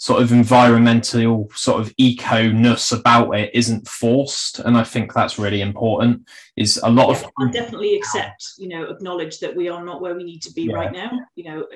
sort 0.00 0.22
of 0.22 0.32
environmental, 0.32 1.46
sort 1.54 1.78
of 1.78 1.92
eco-ness 1.98 2.90
about 2.90 3.32
it 3.32 3.50
isn't 3.52 3.86
forced, 3.86 4.58
and 4.58 4.78
I 4.78 4.82
think 4.82 5.12
that's 5.12 5.38
really 5.38 5.60
important. 5.60 6.26
Is 6.56 6.80
a 6.82 6.88
lot 6.90 7.10
Yeah, 7.10 7.26
of 7.26 7.32
I 7.38 7.50
definitely 7.50 7.96
accept, 7.96 8.52
you 8.56 8.68
know, 8.68 8.84
acknowledge 8.84 9.40
that 9.40 9.54
we 9.54 9.68
are 9.68 9.84
not 9.84 10.00
where 10.00 10.14
we 10.14 10.24
need 10.24 10.40
to 10.44 10.52
be 10.54 10.62
Yeah. 10.62 10.76
right 10.76 10.90
now. 10.90 11.10
You 11.34 11.44
know, 11.44 11.66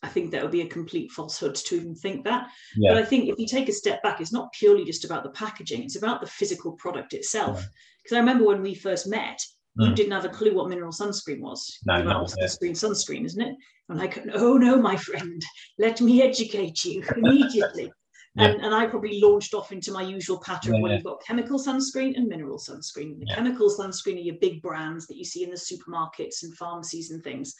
I 0.00 0.08
think 0.08 0.30
that 0.30 0.42
would 0.42 0.52
be 0.52 0.60
a 0.60 0.66
complete 0.68 1.10
falsehood 1.10 1.56
to 1.56 1.74
even 1.74 1.96
think 1.96 2.24
that. 2.24 2.46
Yeah. 2.76 2.92
But 2.92 3.02
I 3.02 3.04
think 3.04 3.28
if 3.28 3.36
you 3.40 3.48
take 3.48 3.68
a 3.68 3.72
step 3.72 4.00
back, 4.04 4.20
it's 4.20 4.32
not 4.32 4.52
purely 4.52 4.84
just 4.84 5.04
about 5.04 5.24
the 5.24 5.30
packaging; 5.30 5.82
it's 5.82 5.96
about 5.96 6.20
the 6.20 6.28
physical 6.28 6.72
product 6.74 7.14
itself. 7.14 7.66
Because 8.00 8.14
I 8.16 8.20
remember 8.20 8.44
when 8.44 8.62
we 8.62 8.74
first 8.74 9.08
met, 9.08 9.40
you 9.76 9.88
Mm. 9.90 9.96
didn't 9.96 10.12
have 10.12 10.24
a 10.24 10.28
clue 10.28 10.54
what 10.54 10.68
mineral 10.68 10.92
sunscreen 10.92 11.40
was. 11.40 11.78
No, 11.86 12.02
not 12.02 12.16
"Oh, 12.22 12.24
sunscreen, 12.24 12.72
sunscreen, 12.72 13.24
isn't 13.24 13.40
it? 13.40 13.48
And 13.48 13.56
I'm 13.88 13.96
like, 13.98 14.18
oh 14.34 14.56
no, 14.58 14.76
my 14.76 14.96
friend, 14.96 15.40
let 15.78 16.00
me 16.00 16.22
educate 16.22 16.84
you 16.84 17.02
immediately. 17.16 17.90
Yeah. 18.34 18.44
And, 18.48 18.64
and 18.64 18.74
I 18.74 18.86
probably 18.86 19.20
launched 19.20 19.52
off 19.54 19.72
into 19.72 19.92
my 19.92 20.02
usual 20.02 20.40
pattern 20.40 20.74
Yeah, 20.74 20.80
where 20.80 20.90
yeah. 20.92 20.96
you've 20.96 21.04
got 21.04 21.22
chemical 21.24 21.58
sunscreen 21.58 22.16
and 22.16 22.26
mineral 22.28 22.58
sunscreen. 22.58 23.18
The 23.18 23.26
Yeah. 23.28 23.34
chemical 23.34 23.68
sunscreen 23.70 24.16
are 24.16 24.20
your 24.30 24.36
big 24.36 24.60
brands 24.62 25.06
that 25.06 25.16
you 25.16 25.24
see 25.24 25.42
in 25.44 25.50
the 25.50 25.56
supermarkets 25.56 26.42
and 26.42 26.56
pharmacies 26.56 27.10
and 27.10 27.22
things. 27.22 27.54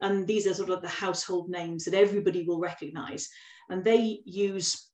And 0.00 0.26
these 0.26 0.46
are 0.46 0.54
sort 0.54 0.70
of 0.70 0.82
the 0.82 0.88
household 0.88 1.48
names 1.48 1.84
that 1.84 1.94
everybody 1.94 2.42
will 2.44 2.58
recognize. 2.58 3.28
And 3.70 3.84
they 3.84 4.20
use 4.24 4.88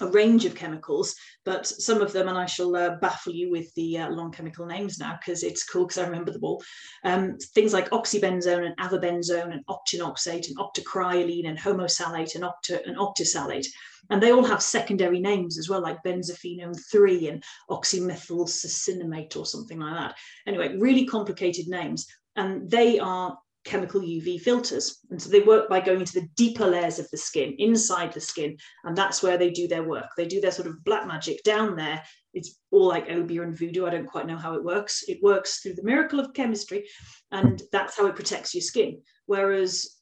a 0.00 0.06
range 0.06 0.44
of 0.44 0.54
chemicals, 0.54 1.14
but 1.44 1.66
some 1.66 2.00
of 2.00 2.12
them, 2.12 2.28
and 2.28 2.38
I 2.38 2.46
shall 2.46 2.74
uh, 2.74 2.96
baffle 3.00 3.32
you 3.32 3.50
with 3.50 3.72
the 3.74 3.98
uh, 3.98 4.10
long 4.10 4.32
chemical 4.32 4.64
names 4.64 4.98
now 4.98 5.18
because 5.18 5.42
it's 5.42 5.64
cool 5.64 5.86
because 5.86 5.98
I 5.98 6.06
remember 6.06 6.32
them 6.32 6.44
all. 6.44 6.62
Um, 7.04 7.36
things 7.54 7.72
like 7.72 7.90
oxybenzone 7.90 8.66
and 8.66 8.76
avobenzone 8.78 9.52
and 9.52 9.64
octinoxate 9.66 10.48
and 10.48 10.56
octocrylene 10.58 11.48
and 11.48 11.58
homosalate 11.58 12.34
and, 12.34 12.44
octa- 12.44 12.86
and 12.86 12.96
octisalate. 12.96 13.66
And 14.10 14.22
they 14.22 14.32
all 14.32 14.44
have 14.44 14.62
secondary 14.62 15.20
names 15.20 15.58
as 15.58 15.68
well, 15.68 15.82
like 15.82 16.02
benzophenone 16.02 16.78
3 16.90 17.28
and 17.28 17.44
oxymethyl 17.70 18.48
succinimate 18.48 19.36
or 19.36 19.46
something 19.46 19.78
like 19.78 19.94
that. 19.94 20.16
Anyway, 20.46 20.76
really 20.78 21.06
complicated 21.06 21.68
names. 21.68 22.06
And 22.34 22.70
they 22.70 22.98
are 22.98 23.36
chemical 23.64 24.00
UV 24.00 24.40
filters. 24.40 24.98
And 25.10 25.20
so 25.20 25.30
they 25.30 25.40
work 25.40 25.68
by 25.68 25.80
going 25.80 26.00
into 26.00 26.20
the 26.20 26.28
deeper 26.36 26.66
layers 26.66 26.98
of 26.98 27.08
the 27.10 27.16
skin, 27.16 27.54
inside 27.58 28.12
the 28.12 28.20
skin. 28.20 28.56
And 28.84 28.96
that's 28.96 29.22
where 29.22 29.38
they 29.38 29.50
do 29.50 29.68
their 29.68 29.84
work. 29.84 30.06
They 30.16 30.26
do 30.26 30.40
their 30.40 30.50
sort 30.50 30.68
of 30.68 30.82
black 30.84 31.06
magic 31.06 31.42
down 31.44 31.76
there. 31.76 32.02
It's 32.34 32.58
all 32.70 32.88
like 32.88 33.10
Obeah 33.10 33.42
and 33.42 33.56
voodoo. 33.56 33.86
I 33.86 33.90
don't 33.90 34.06
quite 34.06 34.26
know 34.26 34.36
how 34.36 34.54
it 34.54 34.64
works. 34.64 35.04
It 35.06 35.22
works 35.22 35.60
through 35.60 35.74
the 35.74 35.84
miracle 35.84 36.18
of 36.18 36.32
chemistry, 36.32 36.88
and 37.30 37.62
that's 37.72 37.96
how 37.96 38.06
it 38.06 38.16
protects 38.16 38.54
your 38.54 38.62
skin. 38.62 39.02
Whereas 39.26 39.98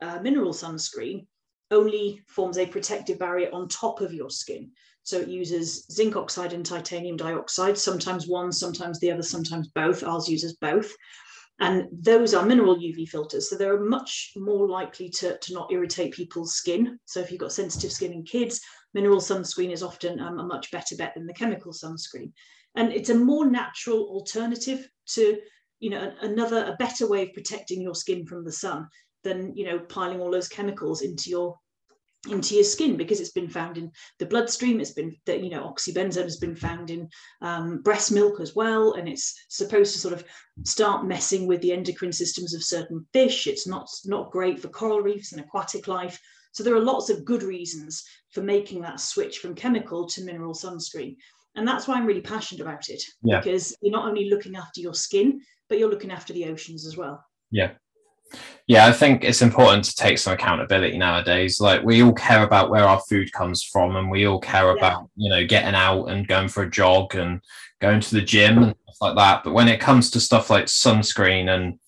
uh, 0.00 0.20
mineral 0.20 0.52
sunscreen 0.52 1.26
only 1.72 2.22
forms 2.28 2.58
a 2.58 2.66
protective 2.66 3.18
barrier 3.18 3.50
on 3.52 3.68
top 3.68 4.00
of 4.00 4.14
your 4.14 4.30
skin. 4.30 4.70
So 5.02 5.18
it 5.18 5.28
uses 5.28 5.86
zinc 5.90 6.16
oxide 6.16 6.52
and 6.52 6.66
titanium 6.66 7.16
dioxide, 7.16 7.78
sometimes 7.78 8.26
one, 8.26 8.50
sometimes 8.50 8.98
the 8.98 9.12
other, 9.12 9.22
sometimes 9.22 9.68
both. 9.68 10.02
Ours 10.02 10.28
uses 10.28 10.56
both. 10.56 10.92
And 11.58 11.88
those 11.90 12.34
are 12.34 12.44
mineral 12.44 12.76
UV 12.76 13.08
filters. 13.08 13.48
So 13.48 13.56
they're 13.56 13.80
much 13.80 14.32
more 14.36 14.68
likely 14.68 15.08
to, 15.10 15.38
to 15.38 15.54
not 15.54 15.72
irritate 15.72 16.12
people's 16.12 16.54
skin. 16.54 16.98
So 17.06 17.20
if 17.20 17.30
you've 17.30 17.40
got 17.40 17.52
sensitive 17.52 17.92
skin 17.92 18.12
in 18.12 18.24
kids, 18.24 18.60
mineral 18.92 19.20
sunscreen 19.20 19.72
is 19.72 19.82
often 19.82 20.20
um, 20.20 20.38
a 20.38 20.44
much 20.44 20.70
better 20.70 20.96
bet 20.96 21.14
than 21.14 21.26
the 21.26 21.32
chemical 21.32 21.72
sunscreen. 21.72 22.32
And 22.74 22.92
it's 22.92 23.08
a 23.08 23.14
more 23.14 23.46
natural 23.46 24.00
alternative 24.08 24.86
to, 25.14 25.38
you 25.80 25.90
know, 25.90 26.12
another, 26.20 26.64
a 26.64 26.76
better 26.76 27.08
way 27.08 27.22
of 27.22 27.32
protecting 27.32 27.80
your 27.80 27.94
skin 27.94 28.26
from 28.26 28.44
the 28.44 28.52
sun 28.52 28.86
than, 29.24 29.56
you 29.56 29.64
know, 29.64 29.78
piling 29.78 30.20
all 30.20 30.30
those 30.30 30.48
chemicals 30.48 31.00
into 31.00 31.30
your 31.30 31.56
into 32.28 32.54
your 32.54 32.64
skin 32.64 32.96
because 32.96 33.20
it's 33.20 33.32
been 33.32 33.48
found 33.48 33.78
in 33.78 33.90
the 34.18 34.26
bloodstream 34.26 34.80
it's 34.80 34.92
been 34.92 35.14
that 35.26 35.42
you 35.42 35.50
know 35.50 35.62
oxybenzone 35.72 36.22
has 36.24 36.38
been 36.38 36.56
found 36.56 36.90
in 36.90 37.08
um, 37.42 37.82
breast 37.82 38.10
milk 38.12 38.40
as 38.40 38.54
well 38.54 38.94
and 38.94 39.08
it's 39.08 39.34
supposed 39.48 39.92
to 39.92 39.98
sort 40.00 40.14
of 40.14 40.24
start 40.64 41.06
messing 41.06 41.46
with 41.46 41.60
the 41.60 41.72
endocrine 41.72 42.12
systems 42.12 42.54
of 42.54 42.62
certain 42.62 43.04
fish 43.12 43.46
it's 43.46 43.66
not 43.66 43.88
not 44.04 44.30
great 44.30 44.58
for 44.60 44.68
coral 44.68 45.00
reefs 45.00 45.32
and 45.32 45.40
aquatic 45.40 45.86
life 45.88 46.18
so 46.52 46.62
there 46.64 46.74
are 46.74 46.80
lots 46.80 47.10
of 47.10 47.24
good 47.24 47.42
reasons 47.42 48.02
for 48.30 48.40
making 48.42 48.80
that 48.80 49.00
switch 49.00 49.38
from 49.38 49.54
chemical 49.54 50.06
to 50.06 50.24
mineral 50.24 50.54
sunscreen 50.54 51.16
and 51.54 51.66
that's 51.66 51.86
why 51.86 51.94
i'm 51.94 52.06
really 52.06 52.20
passionate 52.20 52.62
about 52.62 52.88
it 52.88 53.02
Yeah. 53.22 53.40
because 53.40 53.74
you're 53.82 53.92
not 53.92 54.08
only 54.08 54.28
looking 54.30 54.56
after 54.56 54.80
your 54.80 54.94
skin 54.94 55.40
but 55.68 55.78
you're 55.78 55.90
looking 55.90 56.10
after 56.12 56.32
the 56.32 56.46
oceans 56.46 56.86
as 56.86 56.96
well 56.96 57.24
Yeah. 57.50 57.72
Yeah, 58.68 58.86
I 58.86 58.92
think 58.92 59.22
it's 59.22 59.42
important 59.42 59.84
to 59.84 59.94
take 59.94 60.18
some 60.18 60.32
accountability 60.32 60.98
nowadays. 60.98 61.60
Like 61.60 61.84
we 61.84 62.02
all 62.02 62.12
care 62.12 62.42
about 62.42 62.68
where 62.68 62.84
our 62.84 63.00
food 63.08 63.32
comes 63.32 63.62
from 63.62 63.94
and 63.94 64.10
we 64.10 64.26
all 64.26 64.40
care 64.40 64.66
Yeah. 64.66 64.72
about, 64.78 65.10
you 65.16 65.30
know, 65.30 65.46
getting 65.46 65.74
out 65.74 66.06
and 66.06 66.26
going 66.26 66.48
for 66.48 66.64
a 66.64 66.70
jog 66.70 67.14
and 67.14 67.40
going 67.80 68.00
to 68.00 68.14
the 68.14 68.22
gym 68.22 68.58
and 68.62 68.74
stuff 68.82 68.96
like 69.00 69.16
that. 69.16 69.44
But 69.44 69.52
when 69.54 69.68
it 69.68 69.78
comes 69.80 70.10
to 70.10 70.20
stuff 70.20 70.50
like 70.50 70.64
sunscreen 70.64 71.48
and 71.48 71.78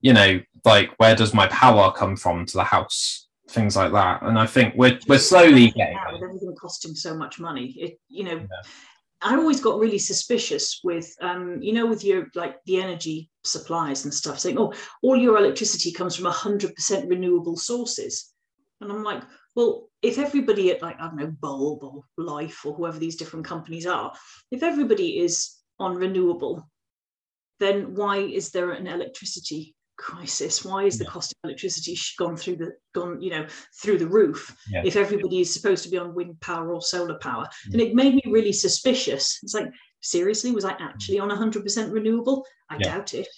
you 0.00 0.12
know, 0.12 0.40
like 0.64 0.90
where 0.98 1.16
does 1.16 1.32
my 1.34 1.46
power 1.48 1.90
come 1.92 2.16
from 2.16 2.44
to 2.46 2.56
the 2.58 2.64
house? 2.64 3.26
Things 3.48 3.74
like 3.74 3.92
that. 3.92 4.22
And 4.22 4.38
I 4.38 4.44
think 4.46 4.74
we're 4.76 4.98
we're 5.08 5.18
slowly 5.18 5.70
getting 5.70 5.98
with 6.12 6.22
everything 6.22 6.54
costing 6.60 6.94
so 6.94 7.16
much 7.16 7.40
money 7.40 7.74
it 7.78 7.98
you 8.08 8.24
know 8.24 8.36
Yeah. 8.36 8.46
I 9.22 9.36
always 9.36 9.60
got 9.60 9.78
really 9.78 9.98
suspicious 9.98 10.80
with 10.84 11.14
um 11.20 11.58
you 11.60 11.72
know 11.72 11.86
with 11.86 12.04
your 12.04 12.26
like 12.34 12.56
the 12.66 12.80
energy 12.80 13.30
supplies 13.44 14.04
and 14.04 14.14
stuff 14.14 14.38
saying 14.38 14.58
oh 14.58 14.72
all 15.02 15.16
your 15.16 15.36
electricity 15.38 15.92
comes 15.92 16.14
from 16.16 16.26
100% 16.26 17.08
renewable 17.08 17.56
sources. 17.56 18.32
And 18.80 18.92
i'm 18.92 19.02
like 19.02 19.22
well 19.56 19.88
if 20.02 20.18
everybody 20.18 20.70
at 20.70 20.82
like 20.82 20.96
i 21.00 21.06
don't 21.06 21.16
know 21.16 21.34
bulb 21.40 21.82
or 21.82 22.02
life 22.16 22.64
or 22.64 22.74
whoever 22.74 22.98
these 22.98 23.16
different 23.16 23.44
companies 23.44 23.86
are 23.86 24.12
if 24.50 24.62
everybody 24.62 25.18
is 25.18 25.56
on 25.80 25.96
renewable 25.96 26.68
then 27.58 27.94
why 27.94 28.18
is 28.18 28.50
there 28.50 28.70
an 28.70 28.86
electricity 28.86 29.74
crisis 29.98 30.64
why 30.64 30.84
is 30.84 30.96
the 30.96 31.04
Yeah. 31.04 31.10
cost 31.10 31.32
of 31.32 31.48
electricity 31.48 31.96
gone 32.18 32.36
through 32.36 32.56
the 32.56 32.70
gone 32.94 33.20
you 33.20 33.30
know 33.30 33.46
through 33.82 33.98
the 33.98 34.06
roof 34.06 34.56
Yeah. 34.70 34.82
if 34.84 34.94
everybody 34.96 35.40
is 35.40 35.52
supposed 35.52 35.82
to 35.84 35.90
be 35.90 35.98
on 35.98 36.14
wind 36.14 36.40
power 36.40 36.72
or 36.72 36.80
solar 36.80 37.18
power 37.18 37.46
Mm. 37.66 37.72
and 37.72 37.80
it 37.82 37.94
made 37.94 38.14
me 38.14 38.22
really 38.26 38.52
suspicious 38.52 39.38
it's 39.42 39.54
like 39.54 39.68
seriously 40.00 40.52
was 40.52 40.64
i 40.64 40.72
actually 40.78 41.18
on 41.18 41.30
100% 41.30 41.92
renewable 41.92 42.46
i 42.70 42.76
Yeah. 42.76 42.94
doubt 42.94 43.12
it 43.14 43.28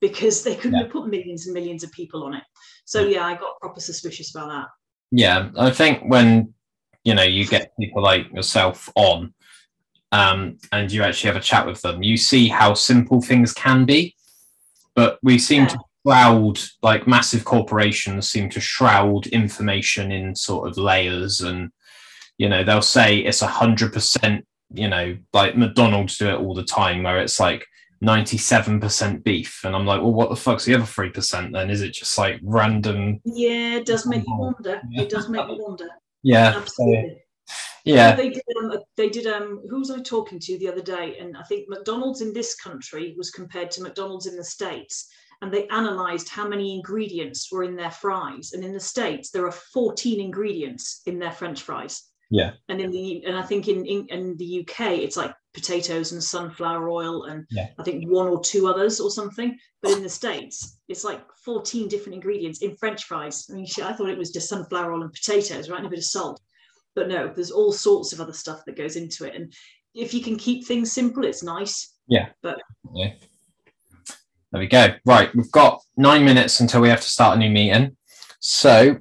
because 0.00 0.42
they 0.44 0.54
couldn't 0.54 0.78
Yeah. 0.78 0.84
have 0.84 0.92
put 0.92 1.08
millions 1.08 1.46
and 1.46 1.54
millions 1.54 1.82
of 1.84 1.90
people 1.92 2.22
on 2.24 2.34
it 2.34 2.44
so 2.84 3.04
yeah 3.04 3.26
i 3.26 3.34
got 3.34 3.58
proper 3.60 3.80
suspicious 3.80 4.34
about 4.34 4.48
that 4.48 4.68
Yeah, 5.10 5.50
I 5.58 5.70
think 5.70 6.02
when 6.14 6.54
you 7.04 7.14
know 7.14 7.22
you 7.36 7.44
get 7.46 7.72
people 7.78 8.02
like 8.02 8.24
yourself 8.32 8.88
on, 8.96 9.34
um, 10.12 10.58
and 10.72 10.90
you 10.92 11.02
actually 11.02 11.28
have 11.32 11.36
a 11.42 11.44
chat 11.50 11.66
with 11.66 11.80
them, 11.82 12.02
you 12.02 12.16
see 12.16 12.48
how 12.48 12.74
simple 12.74 13.20
things 13.20 13.52
can 13.52 13.84
be. 13.84 14.14
But 14.94 15.18
we 15.22 15.38
seem 15.38 15.62
Yeah. 15.62 15.68
to 15.74 15.78
shroud 16.06 16.58
like 16.82 17.06
massive 17.06 17.44
corporations 17.44 18.28
seem 18.28 18.48
to 18.50 18.60
shroud 18.60 19.26
information 19.28 20.12
in 20.12 20.34
sort 20.34 20.68
of 20.68 20.76
layers 20.76 21.40
and 21.40 21.70
you 22.38 22.48
know 22.48 22.62
they'll 22.64 22.82
say 22.82 23.18
it's 23.18 23.42
a 23.42 23.46
hundred 23.46 23.92
percent 23.92 24.44
you 24.72 24.88
know 24.88 25.16
like 25.32 25.56
mcdonald's 25.56 26.18
do 26.18 26.28
it 26.28 26.38
all 26.38 26.54
the 26.54 26.64
time 26.64 27.02
where 27.02 27.18
it's 27.18 27.40
like 27.40 27.66
97% 28.02 29.24
beef 29.24 29.60
and 29.64 29.74
i'm 29.74 29.86
like 29.86 30.00
well 30.02 30.12
what 30.12 30.28
the 30.28 30.36
fuck's 30.36 30.64
the 30.66 30.74
other 30.74 30.84
3% 30.84 31.52
then 31.52 31.70
is 31.70 31.80
it 31.80 31.94
just 31.94 32.18
like 32.18 32.38
random 32.42 33.20
Yeah, 33.24 33.76
it 33.76 33.86
does 33.86 34.04
make 34.06 34.24
you 34.26 34.36
wonder. 34.36 34.82
It 34.92 35.08
does 35.08 35.28
make 35.30 35.48
you 35.48 35.56
wonder. 35.62 35.88
yeah 36.22 36.52
Absolutely. 36.56 37.22
yeah 37.84 38.14
They 38.14 38.30
did. 38.30 38.42
Um, 38.58 38.78
they 38.96 39.08
did. 39.08 39.26
Um, 39.26 39.62
who 39.70 39.78
was 39.78 39.90
I 39.90 40.00
talking 40.00 40.38
to 40.40 40.58
the 40.58 40.68
other 40.68 40.82
day? 40.82 41.16
And 41.18 41.36
I 41.36 41.42
think 41.44 41.66
McDonald's 41.68 42.20
in 42.20 42.32
this 42.34 42.54
country 42.56 43.14
was 43.16 43.30
compared 43.30 43.70
to 43.72 43.82
McDonald's 43.82 44.26
in 44.26 44.36
the 44.36 44.44
states, 44.44 45.08
and 45.44 45.52
they 45.52 45.68
analysed 45.68 46.30
how 46.30 46.48
many 46.48 46.74
ingredients 46.74 47.52
were 47.52 47.64
in 47.64 47.76
their 47.76 47.90
fries. 47.90 48.52
And 48.54 48.64
in 48.64 48.72
the 48.72 48.80
states, 48.80 49.30
there 49.30 49.44
are 49.44 49.52
14 49.52 50.18
ingredients 50.18 51.02
in 51.04 51.18
their 51.18 51.32
French 51.32 51.60
fries. 51.60 52.02
Yeah. 52.30 52.52
And 52.70 52.80
in 52.80 52.90
the 52.90 53.22
and 53.26 53.36
I 53.36 53.42
think 53.42 53.68
in 53.68 53.84
in, 53.84 54.06
in 54.08 54.36
the 54.38 54.60
UK, 54.60 54.92
it's 54.92 55.18
like 55.18 55.34
potatoes 55.52 56.12
and 56.12 56.24
sunflower 56.24 56.88
oil 56.88 57.24
and 57.24 57.44
Yeah. 57.50 57.68
I 57.78 57.82
think 57.82 58.10
one 58.10 58.26
or 58.26 58.40
two 58.40 58.66
others 58.68 59.00
or 59.00 59.10
something. 59.10 59.56
But 59.82 59.92
in 59.92 60.02
the 60.02 60.08
states, 60.08 60.78
it's 60.88 61.04
like 61.04 61.20
14 61.44 61.88
different 61.88 62.14
ingredients 62.14 62.62
in 62.62 62.74
French 62.76 63.04
fries. 63.04 63.46
I 63.50 63.52
mean, 63.52 63.66
I 63.82 63.92
thought 63.92 64.08
it 64.08 64.18
was 64.18 64.30
just 64.30 64.48
sunflower 64.48 64.94
oil 64.94 65.02
and 65.02 65.12
potatoes, 65.12 65.68
right, 65.68 65.78
and 65.78 65.86
a 65.86 65.90
bit 65.90 65.98
of 65.98 66.04
salt 66.06 66.40
but 66.94 67.08
no 67.08 67.26
there's 67.34 67.50
all 67.50 67.72
sorts 67.72 68.12
of 68.12 68.20
other 68.20 68.32
stuff 68.32 68.64
that 68.64 68.76
goes 68.76 68.94
into 68.94 69.24
it 69.24 69.34
and 69.34 69.52
if 69.94 70.14
you 70.14 70.22
can 70.22 70.36
keep 70.36 70.64
things 70.64 70.92
simple 70.92 71.24
it's 71.24 71.42
nice 71.42 71.94
There 74.54 74.60
we 74.60 74.68
go. 74.68 74.94
Right, 75.04 75.34
we've 75.34 75.50
got 75.50 75.80
nine 75.96 76.24
minutes 76.24 76.60
until 76.60 76.80
we 76.80 76.88
have 76.88 77.00
to 77.00 77.10
start 77.10 77.36
a 77.36 77.40
new 77.40 77.50
meeting. 77.50 77.96
So, 78.38 78.98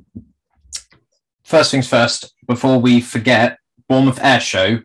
first 1.44 1.70
things 1.70 1.88
first, 1.88 2.34
before 2.48 2.80
we 2.80 3.00
forget, 3.02 3.60
Bournemouth 3.88 4.20
Air 4.20 4.40
Show. 4.40 4.80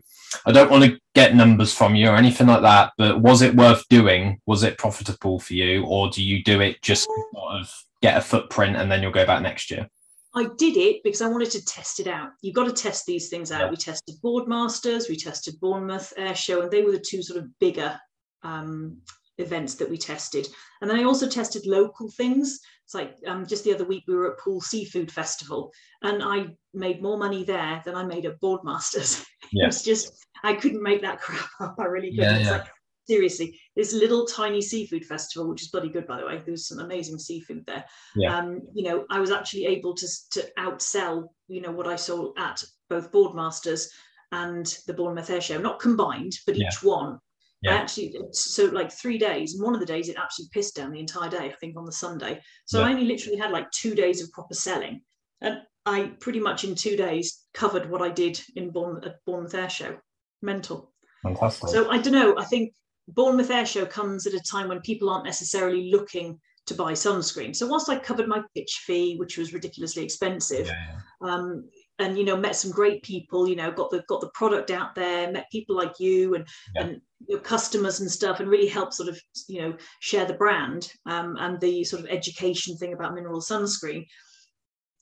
I 0.45 0.51
don't 0.51 0.69
want 0.69 0.83
to 0.83 0.99
get 1.15 1.33
numbers 1.33 1.73
from 1.73 1.95
you 1.95 2.07
or 2.09 2.15
anything 2.15 2.45
like 2.45 2.61
that, 2.61 2.91
but 2.99 3.19
was 3.19 3.41
it 3.41 3.55
worth 3.55 3.83
doing? 3.89 4.39
Was 4.45 4.61
it 4.61 4.77
profitable 4.77 5.39
for 5.39 5.55
you, 5.55 5.85
or 5.85 6.11
do 6.11 6.23
you 6.23 6.43
do 6.43 6.61
it 6.61 6.79
just 6.83 7.05
to 7.05 7.23
sort 7.33 7.61
of 7.61 7.73
get 8.03 8.17
a 8.17 8.21
footprint 8.21 8.75
and 8.75 8.91
then 8.91 9.01
you'll 9.01 9.11
go 9.11 9.25
back 9.25 9.41
next 9.41 9.71
year? 9.71 9.89
i 10.35 10.45
did 10.59 10.77
it 10.77 11.01
because 11.03 11.23
i 11.23 11.27
wanted 11.27 11.49
to 11.49 11.65
test 11.65 11.99
it 11.99 12.05
out 12.05 12.29
you've 12.43 12.53
got 12.53 12.65
to 12.67 12.71
test 12.71 13.07
these 13.07 13.29
things 13.29 13.51
out 13.51 13.61
Yeah. 13.61 13.69
we 13.71 13.75
tested 13.75 14.15
boardmasters 14.23 15.09
we 15.09 15.15
tested 15.15 15.59
bournemouth 15.59 16.13
air 16.17 16.35
show 16.35 16.61
and 16.61 16.69
they 16.69 16.83
were 16.83 16.91
the 16.91 16.99
two 16.99 17.23
sort 17.23 17.39
of 17.39 17.47
bigger 17.57 17.99
um, 18.43 18.99
events 19.39 19.75
that 19.75 19.89
we 19.89 19.97
tested 19.97 20.47
and 20.81 20.89
then 20.89 20.99
i 20.99 21.03
also 21.03 21.27
tested 21.27 21.65
local 21.65 22.09
things 22.11 22.59
it's 22.85 22.93
like 22.93 23.15
um, 23.27 23.45
just 23.45 23.63
the 23.63 23.73
other 23.73 23.85
week 23.85 24.03
we 24.07 24.15
were 24.15 24.31
at 24.31 24.39
Poole 24.39 24.61
seafood 24.61 25.11
festival 25.11 25.71
and 26.03 26.21
i 26.23 26.47
made 26.73 27.01
more 27.01 27.17
money 27.17 27.43
there 27.43 27.81
than 27.85 27.95
i 27.95 28.03
made 28.03 28.25
at 28.25 28.39
boardmasters 28.41 29.25
Yeah. 29.51 29.63
it 29.63 29.67
was 29.67 29.83
just 29.83 30.13
i 30.43 30.53
couldn't 30.53 30.83
make 30.83 31.01
that 31.01 31.19
crap 31.25 31.49
up 31.59 31.75
i 31.79 31.85
really 31.85 32.11
couldn't 32.11 32.25
Yeah, 32.25 32.37
It's 32.37 32.45
yeah. 32.45 32.51
like 32.57 32.67
seriously 33.07 33.59
this 33.75 33.91
little 33.93 34.25
tiny 34.25 34.61
seafood 34.61 35.03
festival 35.05 35.49
which 35.49 35.63
is 35.63 35.69
bloody 35.69 35.89
good 35.89 36.05
by 36.05 36.19
the 36.19 36.25
way 36.27 36.37
there 36.37 36.51
was 36.51 36.67
some 36.67 36.79
amazing 36.79 37.17
seafood 37.17 37.65
there 37.65 37.83
Yeah. 38.15 38.37
um, 38.37 38.61
you 38.73 38.83
know 38.83 39.05
i 39.09 39.19
was 39.19 39.31
actually 39.31 39.65
able 39.65 39.95
to 39.95 40.07
to 40.31 40.47
outsell 40.59 41.27
you 41.47 41.61
know 41.61 41.71
what 41.71 41.87
i 41.87 41.95
saw 41.95 42.31
at 42.37 42.63
both 42.89 43.11
boardmasters 43.11 43.87
and 44.31 44.65
the 44.85 44.93
bournemouth 44.93 45.29
air 45.31 45.41
show 45.41 45.59
not 45.59 45.79
combined 45.79 46.33
but 46.45 46.55
Yeah. 46.55 46.67
each 46.67 46.83
one 46.83 47.19
Yeah. 47.61 47.73
I 47.73 47.77
actually 47.77 48.15
so 48.31 48.65
like 48.65 48.91
three 48.91 49.17
days 49.17 49.53
and 49.53 49.63
one 49.63 49.73
of 49.73 49.79
the 49.81 49.85
days 49.85 50.07
it 50.09 50.15
actually 50.17 50.45
pissed 50.53 50.75
down 50.77 50.91
the 50.91 50.99
entire 50.99 51.29
day 51.29 51.45
i 51.49 51.55
think 51.59 51.75
on 51.77 51.85
the 51.85 51.91
sunday 51.91 52.39
so 52.65 52.79
Yeah. 52.79 52.85
i 52.87 52.91
only 52.91 53.03
literally 53.05 53.37
had 53.37 53.51
like 53.51 53.69
two 53.71 53.95
days 53.95 54.23
of 54.23 54.31
proper 54.31 54.53
selling 54.53 55.01
and 55.41 55.57
i 55.85 56.11
pretty 56.21 56.39
much 56.39 56.63
in 56.63 56.73
two 56.73 56.95
days 56.95 57.45
covered 57.53 57.89
what 57.89 58.01
i 58.01 58.07
did 58.09 58.41
in 58.55 58.69
bournemouth, 58.71 59.05
at 59.05 59.15
bournemouth 59.25 59.53
air 59.55 59.69
show 59.69 59.97
mental 60.41 60.93
Fantastic. 61.23 61.69
so 61.69 61.89
I 61.91 61.97
don't 61.97 62.13
know. 62.13 62.37
I 62.37 62.45
think 62.45 62.73
Bournemouth 63.09 63.49
Air 63.51 63.65
Show 63.65 63.85
comes 63.85 64.25
at 64.25 64.33
a 64.33 64.39
time 64.39 64.69
when 64.69 64.79
people 64.81 65.09
aren't 65.09 65.25
necessarily 65.25 65.89
looking 65.91 66.39
to 66.67 66.73
buy 66.75 66.93
sunscreen. 66.93 67.53
So 67.55 67.67
whilst 67.67 67.89
I 67.89 67.97
covered 67.99 68.27
my 68.27 68.41
pitch 68.55 68.83
fee, 68.85 69.17
which 69.17 69.37
was 69.37 69.51
ridiculously 69.51 70.03
expensive, 70.03 70.67
yeah, 70.67 70.85
yeah. 70.93 71.27
um, 71.33 71.67
and 71.97 72.17
you 72.17 72.23
know 72.23 72.37
met 72.37 72.55
some 72.55 72.71
great 72.71 73.03
people, 73.03 73.49
you 73.49 73.55
know 73.57 73.69
got 73.71 73.89
the 73.89 74.03
got 74.07 74.21
the 74.21 74.29
product 74.33 74.71
out 74.71 74.95
there, 74.95 75.29
met 75.31 75.47
people 75.51 75.75
like 75.75 75.99
you 75.99 76.35
and 76.35 76.47
Yeah. 76.75 76.83
and 76.83 77.01
your 77.27 77.39
customers 77.39 77.99
and 77.99 78.09
stuff, 78.09 78.39
and 78.39 78.49
really 78.49 78.67
help 78.67 78.93
sort 78.93 79.09
of 79.09 79.19
you 79.47 79.61
know 79.61 79.75
share 79.99 80.25
the 80.25 80.33
brand 80.33 80.91
um, 81.05 81.35
and 81.39 81.59
the 81.59 81.83
sort 81.83 82.01
of 82.03 82.09
education 82.09 82.77
thing 82.77 82.93
about 82.93 83.13
mineral 83.13 83.41
sunscreen 83.41 84.05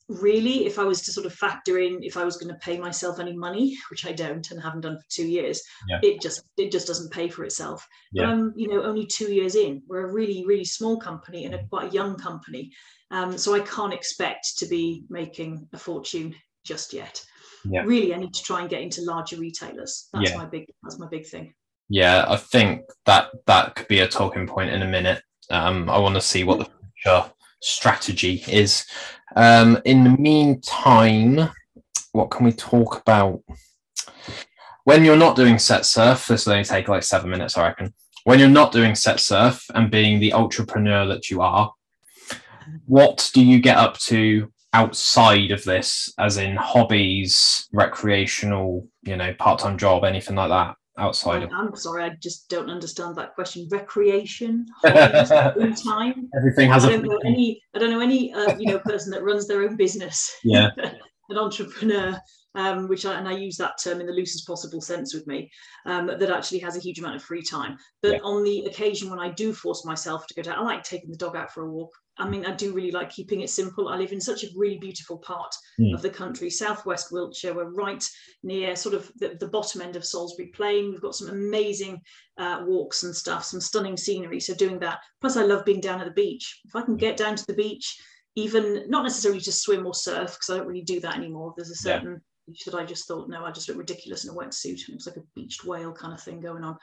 really 0.09 0.65
if 0.65 0.79
i 0.79 0.83
was 0.85 1.01
to 1.01 1.11
sort 1.11 1.25
of 1.25 1.33
factor 1.33 1.79
in 1.79 1.99
if 2.01 2.15
i 2.15 2.23
was 2.23 2.37
going 2.37 2.47
to 2.47 2.57
pay 2.59 2.79
myself 2.79 3.19
any 3.19 3.35
money 3.35 3.75
which 3.91 4.05
i 4.05 4.11
don't 4.13 4.51
and 4.51 4.61
haven't 4.63 4.79
done 4.79 4.95
for 4.97 5.03
two 5.09 5.27
years 5.27 5.61
Yeah. 5.89 5.99
it 6.01 6.21
just 6.21 6.43
it 6.55 6.71
just 6.71 6.87
doesn't 6.87 7.11
pay 7.11 7.27
for 7.27 7.43
itself 7.43 7.85
Yeah. 8.13 8.23
but 8.23 8.29
i'm 8.31 8.53
you 8.55 8.69
know 8.69 8.83
only 8.83 9.05
two 9.05 9.33
years 9.33 9.55
in 9.55 9.81
we're 9.89 10.07
a 10.07 10.13
really 10.13 10.45
really 10.47 10.63
small 10.63 10.97
company 10.97 11.43
and 11.43 11.53
a 11.55 11.67
quite 11.67 11.89
a 11.89 11.93
young 11.93 12.15
company 12.15 12.71
um, 13.11 13.37
so 13.37 13.53
i 13.53 13.59
can't 13.59 13.93
expect 13.93 14.57
to 14.59 14.65
be 14.67 15.03
making 15.09 15.67
a 15.73 15.77
fortune 15.77 16.33
just 16.63 16.93
yet 16.93 17.21
Yeah. 17.65 17.81
really 17.83 18.13
i 18.13 18.17
need 18.17 18.33
to 18.33 18.43
try 18.43 18.61
and 18.61 18.69
get 18.69 18.81
into 18.81 19.01
larger 19.01 19.35
retailers 19.35 20.07
that's 20.13 20.31
Yeah. 20.31 20.37
my 20.37 20.45
big 20.45 20.67
that's 20.83 20.99
my 20.99 21.07
big 21.09 21.27
thing 21.27 21.53
Yeah, 21.89 22.25
I 22.27 22.35
think 22.35 22.81
that 23.05 23.29
that 23.45 23.75
could 23.75 23.87
be 23.87 23.99
a 23.99 24.07
talking 24.07 24.45
point 24.45 24.71
in 24.71 24.81
a 24.81 24.87
minute. 24.87 25.21
Um, 25.49 25.89
I 25.89 25.97
want 25.97 26.15
to 26.15 26.21
see 26.21 26.43
what 26.43 26.59
the 26.59 26.65
future 26.65 27.31
strategy 27.61 28.43
is. 28.47 28.85
Um, 29.35 29.79
in 29.85 30.03
the 30.03 30.09
meantime, 30.09 31.49
what 32.11 32.31
can 32.31 32.45
we 32.45 32.51
talk 32.51 32.99
about? 33.01 33.41
When 34.83 35.05
you're 35.05 35.17
not 35.17 35.35
doing 35.35 35.59
set 35.59 35.85
surf, 35.85 36.27
this 36.27 36.45
will 36.45 36.53
only 36.53 36.65
take 36.65 36.87
like 36.87 37.03
seven 37.03 37.29
minutes, 37.29 37.57
I 37.57 37.67
reckon. 37.67 37.93
When 38.23 38.39
you're 38.39 38.49
not 38.49 38.71
doing 38.73 38.95
set 38.95 39.19
surf 39.19 39.63
and 39.73 39.91
being 39.91 40.19
the 40.19 40.33
entrepreneur 40.33 41.05
that 41.07 41.29
you 41.29 41.41
are, 41.41 41.71
what 42.85 43.29
do 43.33 43.43
you 43.43 43.59
get 43.59 43.77
up 43.77 43.97
to 43.99 44.51
outside 44.73 45.51
of 45.51 45.63
this, 45.63 46.13
as 46.19 46.37
in 46.37 46.57
hobbies, 46.57 47.67
recreational, 47.71 48.87
you 49.03 49.15
know, 49.15 49.33
part-time 49.35 49.77
job, 49.77 50.03
anything 50.03 50.35
like 50.35 50.49
that? 50.49 50.75
Outside 50.97 51.43
of 51.43 51.51
I'm 51.51 51.75
sorry, 51.75 52.03
I 52.03 52.09
just 52.21 52.49
don't 52.49 52.69
understand 52.69 53.15
that 53.17 53.35
question. 53.35 53.67
Recreation, 53.71 54.65
hobbies, 54.83 55.29
free 55.55 55.73
time. 55.75 56.29
everything 56.35 56.69
has 56.71 56.85
I 56.85 56.87
a 56.87 56.91
don't 56.91 57.03
know 57.05 57.19
any. 57.25 57.61
I 57.75 57.79
don't 57.79 57.91
know 57.91 57.99
any. 57.99 58.33
Uh, 58.33 58.57
you 58.57 58.71
know, 58.71 58.79
person 58.79 59.11
that 59.11 59.23
runs 59.23 59.47
their 59.47 59.61
own 59.61 59.75
business. 59.75 60.35
Yeah. 60.43 60.69
An 61.29 61.37
entrepreneur, 61.37 62.17
um, 62.55 62.87
which 62.87 63.05
I 63.05 63.15
and 63.19 63.27
I 63.27 63.33
use 63.33 63.57
that 63.57 63.77
term 63.83 63.99
in 63.99 64.07
the 64.07 64.13
loosest 64.13 64.47
possible 64.47 64.79
sense 64.79 65.13
with 65.13 65.27
me, 65.27 65.51
um, 65.85 66.07
that 66.07 66.31
actually 66.31 66.59
has 66.59 66.77
a 66.77 66.79
huge 66.79 66.99
amount 66.99 67.17
of 67.17 67.21
free 67.23 67.43
time. 67.43 67.77
But 68.01 68.13
Yeah. 68.13 68.19
on 68.23 68.43
the 68.43 68.65
occasion 68.65 69.09
when 69.09 69.19
I 69.19 69.29
do 69.31 69.51
force 69.53 69.83
myself 69.85 70.25
to 70.27 70.33
go 70.33 70.41
down, 70.41 70.57
I 70.57 70.61
like 70.63 70.83
taking 70.83 71.11
the 71.11 71.17
dog 71.17 71.35
out 71.35 71.51
for 71.53 71.65
a 71.65 71.69
walk. 71.71 71.91
I 72.19 72.27
mean, 72.27 72.45
I 72.45 72.55
do 72.55 72.73
really 72.73 72.91
like 72.91 73.09
keeping 73.11 73.41
it 73.41 73.49
simple. 73.49 73.89
I 73.89 73.97
live 73.97 74.11
in 74.11 74.19
such 74.21 74.43
a 74.43 74.47
really 74.55 74.77
beautiful 74.77 75.17
part 75.19 75.53
Mm. 75.79 75.93
of 75.93 76.01
the 76.01 76.09
country, 76.09 76.49
southwest 76.49 77.11
Wiltshire. 77.11 77.53
We're 77.53 77.69
right 77.71 78.03
near 78.43 78.75
sort 78.75 78.95
of 78.95 79.11
the, 79.17 79.37
the 79.39 79.47
bottom 79.47 79.81
end 79.81 79.95
of 79.95 80.03
Salisbury 80.05 80.47
Plain. 80.47 80.89
We've 80.91 81.01
got 81.01 81.15
some 81.15 81.29
amazing 81.29 82.01
uh, 82.37 82.63
walks 82.65 83.03
and 83.03 83.15
stuff, 83.15 83.43
some 83.45 83.61
stunning 83.61 83.97
scenery. 83.97 84.39
So 84.39 84.53
doing 84.55 84.79
that. 84.79 84.99
Plus, 85.21 85.37
I 85.37 85.43
love 85.43 85.65
being 85.65 85.81
down 85.81 85.99
at 86.01 86.05
the 86.05 86.11
beach. 86.23 86.61
If 86.65 86.75
I 86.75 86.81
can 86.81 86.97
get 86.97 87.17
down 87.17 87.35
to 87.35 87.45
the 87.45 87.53
beach, 87.53 87.95
even 88.35 88.85
not 88.89 89.03
necessarily 89.03 89.41
to 89.41 89.51
swim 89.51 89.85
or 89.85 89.93
surf, 89.93 90.33
because 90.33 90.49
I 90.49 90.57
don't 90.57 90.67
really 90.67 90.81
do 90.83 90.99
that 91.01 91.15
anymore. 91.15 91.53
There's 91.55 91.71
a 91.71 91.75
certain 91.75 92.21
beach 92.47 92.63
that 92.65 92.75
I 92.75 92.85
just 92.85 93.07
thought, 93.07 93.29
no, 93.29 93.43
I 93.45 93.51
just 93.51 93.67
look 93.67 93.77
ridiculous 93.77 94.23
in 94.25 94.31
a 94.31 94.33
wetsuit. 94.33 94.79
And 94.87 94.89
it 94.89 94.95
was 94.95 95.07
like 95.07 95.17
a 95.17 95.23
beached 95.35 95.65
whale 95.65 95.91
kind 95.91 96.13
of 96.13 96.21
thing 96.21 96.39
going 96.39 96.63
on. 96.63 96.77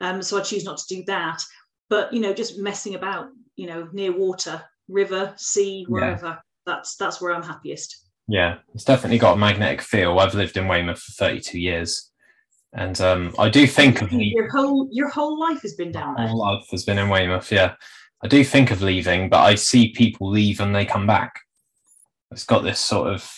Um, 0.00 0.22
so 0.22 0.38
I 0.38 0.42
choose 0.42 0.64
not 0.64 0.78
to 0.78 0.94
do 0.94 1.02
that. 1.06 1.42
But 1.88 2.12
you 2.12 2.20
know, 2.20 2.34
just 2.34 2.58
messing 2.58 2.94
about, 2.96 3.28
you 3.54 3.66
know, 3.66 3.88
near 3.92 4.16
water, 4.16 4.62
river, 4.88 5.34
sea, 5.36 5.80
Yeah. 5.80 5.86
wherever. 5.88 6.42
That's 6.66 6.96
that's 6.96 7.20
where 7.20 7.34
I'm 7.34 7.42
happiest. 7.42 8.04
Yeah, 8.28 8.58
it's 8.74 8.84
definitely 8.84 9.18
got 9.18 9.34
a 9.34 9.36
magnetic 9.38 9.80
feel. 9.82 10.18
I've 10.18 10.34
lived 10.34 10.56
in 10.56 10.66
Weymouth 10.66 10.98
for 11.00 11.12
32 11.12 11.60
years, 11.60 12.10
and 12.72 13.00
um, 13.00 13.34
I 13.38 13.48
do 13.48 13.66
think 13.68 14.02
of 14.02 14.10
leaving. 14.12 14.32
your 14.36 14.50
whole 14.50 14.88
your 14.90 15.08
whole 15.08 15.38
life 15.38 15.62
has 15.62 15.74
been 15.74 15.92
down 15.92 16.14
My 16.14 16.22
there. 16.22 16.28
whole 16.28 16.38
life 16.40 16.66
has 16.72 16.84
been 16.84 16.98
in 16.98 17.08
Weymouth. 17.08 17.52
Yeah, 17.52 17.74
I 18.24 18.28
do 18.28 18.42
think 18.42 18.70
of 18.72 18.82
leaving, 18.82 19.28
but 19.28 19.40
I 19.44 19.54
see 19.54 19.92
people 19.92 20.28
leave 20.28 20.58
and 20.60 20.74
they 20.74 20.84
come 20.84 21.06
back. 21.06 21.40
It's 22.32 22.44
got 22.44 22.64
this 22.64 22.80
sort 22.80 23.12
of 23.14 23.30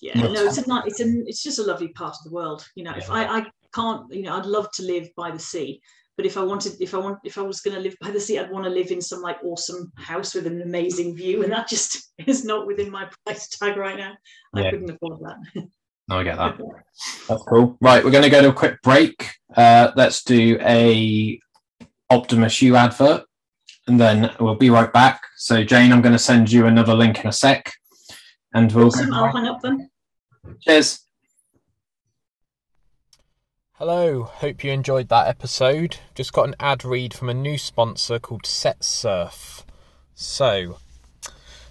Yeah, 0.00 0.18
Yeah. 0.18 0.32
no, 0.32 0.44
it's 0.46 0.58
a 0.58 0.82
it's 0.86 1.00
a 1.00 1.22
it's 1.26 1.42
just 1.44 1.60
a 1.60 1.64
lovely 1.64 1.88
part 1.88 2.16
of 2.16 2.24
the 2.24 2.32
world. 2.32 2.66
You 2.74 2.84
know, 2.84 2.94
if 2.96 3.08
I 3.10 3.24
I 3.38 3.46
can't, 3.72 4.12
you 4.12 4.22
know, 4.22 4.36
I'd 4.36 4.46
love 4.46 4.70
to 4.72 4.82
live 4.82 5.08
by 5.16 5.30
the 5.30 5.38
sea, 5.38 5.80
but 6.18 6.26
if 6.26 6.36
I 6.36 6.42
wanted, 6.42 6.72
if 6.80 6.94
I 6.94 6.98
want, 6.98 7.20
if 7.22 7.38
I 7.38 7.42
was 7.42 7.60
going 7.60 7.76
to 7.76 7.80
live 7.80 7.94
by 8.00 8.10
the 8.10 8.18
sea, 8.18 8.40
I'd 8.40 8.50
want 8.50 8.64
to 8.64 8.70
live 8.70 8.90
in 8.90 9.00
some 9.00 9.22
like 9.22 9.38
awesome 9.44 9.92
house 9.94 10.34
with 10.34 10.48
an 10.48 10.60
amazing 10.62 11.14
view, 11.14 11.44
and 11.44 11.52
that 11.52 11.68
just 11.68 12.12
is 12.26 12.44
not 12.44 12.66
within 12.66 12.90
my 12.90 13.08
price 13.24 13.48
tag 13.48 13.76
right 13.76 13.96
now. 13.96 14.14
I 14.52 14.62
Yeah. 14.62 14.70
couldn't 14.72 14.90
afford 14.90 15.20
that. 15.20 15.68
No, 16.08 16.18
I 16.18 16.24
get 16.24 16.36
that. 16.36 16.58
That's 17.28 17.42
cool. 17.44 17.78
Right, 17.80 18.04
we're 18.04 18.10
going 18.10 18.24
to 18.24 18.30
go 18.30 18.42
to 18.42 18.48
a 18.48 18.52
quick 18.52 18.82
break. 18.82 19.30
Uh, 19.56 19.92
let's 19.94 20.24
do 20.24 20.58
a 20.60 21.38
Optimus 22.10 22.60
U 22.62 22.74
advert, 22.74 23.24
and 23.86 24.00
then 24.00 24.32
we'll 24.40 24.56
be 24.56 24.70
right 24.70 24.92
back. 24.92 25.20
So, 25.36 25.62
Jane, 25.62 25.92
I'm 25.92 26.02
going 26.02 26.14
to 26.14 26.18
send 26.18 26.50
you 26.50 26.66
another 26.66 26.94
link 26.94 27.20
in 27.20 27.28
a 27.28 27.32
sec, 27.32 27.72
and 28.54 28.72
we'll. 28.72 28.86
Awesome. 28.88 29.14
I'll 29.14 29.30
hang 29.30 29.46
up 29.46 29.60
then. 29.62 29.88
Cheers. 30.62 30.98
Hello, 33.78 34.24
hope 34.24 34.64
you 34.64 34.72
enjoyed 34.72 35.08
that 35.08 35.28
episode. 35.28 35.98
Just 36.16 36.32
got 36.32 36.48
an 36.48 36.56
ad 36.58 36.84
read 36.84 37.14
from 37.14 37.28
a 37.28 37.32
new 37.32 37.56
sponsor 37.56 38.18
called 38.18 38.44
Set 38.44 38.82
Surf. 38.82 39.64
So, 40.16 40.78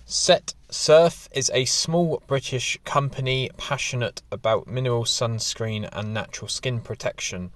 Set 0.06 0.54
Surf 0.70 1.28
is 1.34 1.52
a 1.54 1.66
small 1.66 2.24
British 2.26 2.80
company 2.86 3.50
passionate 3.58 4.22
about 4.32 4.68
mineral 4.68 5.04
sunscreen 5.04 5.90
and 5.92 6.14
natural 6.14 6.48
skin 6.48 6.80
protection. 6.80 7.52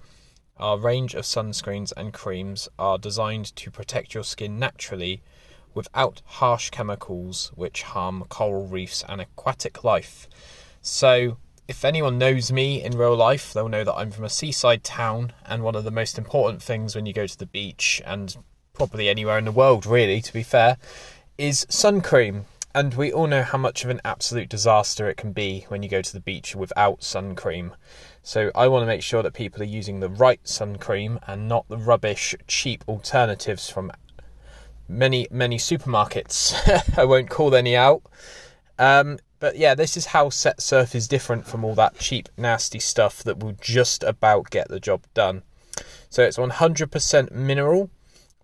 Our 0.58 0.76
range 0.76 1.14
of 1.14 1.24
sunscreens 1.24 1.94
and 1.96 2.12
creams 2.12 2.68
are 2.78 2.98
designed 2.98 3.56
to 3.56 3.70
protect 3.70 4.12
your 4.12 4.22
skin 4.22 4.58
naturally 4.58 5.22
without 5.72 6.20
harsh 6.26 6.68
chemicals 6.68 7.52
which 7.54 7.84
harm 7.84 8.24
coral 8.28 8.66
reefs 8.66 9.02
and 9.08 9.18
aquatic 9.18 9.82
life. 9.82 10.28
So, 10.82 11.38
if 11.72 11.86
anyone 11.86 12.18
knows 12.18 12.52
me 12.52 12.82
in 12.82 12.98
real 12.98 13.16
life, 13.16 13.54
they'll 13.54 13.66
know 13.66 13.82
that 13.82 13.94
I'm 13.94 14.10
from 14.10 14.24
a 14.24 14.28
seaside 14.28 14.84
town, 14.84 15.32
and 15.46 15.62
one 15.62 15.74
of 15.74 15.84
the 15.84 15.90
most 15.90 16.18
important 16.18 16.62
things 16.62 16.94
when 16.94 17.06
you 17.06 17.14
go 17.14 17.26
to 17.26 17.38
the 17.38 17.46
beach, 17.46 18.02
and 18.04 18.36
probably 18.74 19.08
anywhere 19.08 19.38
in 19.38 19.46
the 19.46 19.52
world, 19.52 19.86
really, 19.86 20.20
to 20.20 20.32
be 20.34 20.42
fair, 20.42 20.76
is 21.38 21.64
sun 21.70 22.02
cream. 22.02 22.44
And 22.74 22.92
we 22.92 23.10
all 23.10 23.26
know 23.26 23.42
how 23.42 23.56
much 23.56 23.84
of 23.84 23.90
an 23.90 24.02
absolute 24.04 24.50
disaster 24.50 25.08
it 25.08 25.16
can 25.16 25.32
be 25.32 25.64
when 25.68 25.82
you 25.82 25.88
go 25.88 26.02
to 26.02 26.12
the 26.12 26.20
beach 26.20 26.54
without 26.54 27.02
sun 27.02 27.34
cream. 27.34 27.72
So 28.22 28.50
I 28.54 28.68
want 28.68 28.82
to 28.82 28.86
make 28.86 29.02
sure 29.02 29.22
that 29.22 29.32
people 29.32 29.62
are 29.62 29.64
using 29.80 30.00
the 30.00 30.10
right 30.10 30.46
sun 30.46 30.76
cream 30.76 31.20
and 31.26 31.48
not 31.48 31.66
the 31.68 31.78
rubbish, 31.78 32.34
cheap 32.46 32.84
alternatives 32.86 33.70
from 33.70 33.90
many, 34.86 35.26
many 35.30 35.56
supermarkets. 35.56 36.52
I 36.98 37.06
won't 37.06 37.30
call 37.30 37.54
any 37.54 37.74
out. 37.74 38.02
Um, 38.78 39.18
but 39.42 39.56
yeah, 39.56 39.74
this 39.74 39.96
is 39.96 40.06
how 40.06 40.30
Set 40.30 40.62
Surf 40.62 40.94
is 40.94 41.08
different 41.08 41.48
from 41.48 41.64
all 41.64 41.74
that 41.74 41.98
cheap, 41.98 42.28
nasty 42.38 42.78
stuff 42.78 43.24
that 43.24 43.40
will 43.40 43.56
just 43.60 44.04
about 44.04 44.50
get 44.50 44.68
the 44.68 44.78
job 44.78 45.02
done. 45.14 45.42
So 46.10 46.22
it's 46.22 46.38
100% 46.38 47.32
mineral. 47.32 47.90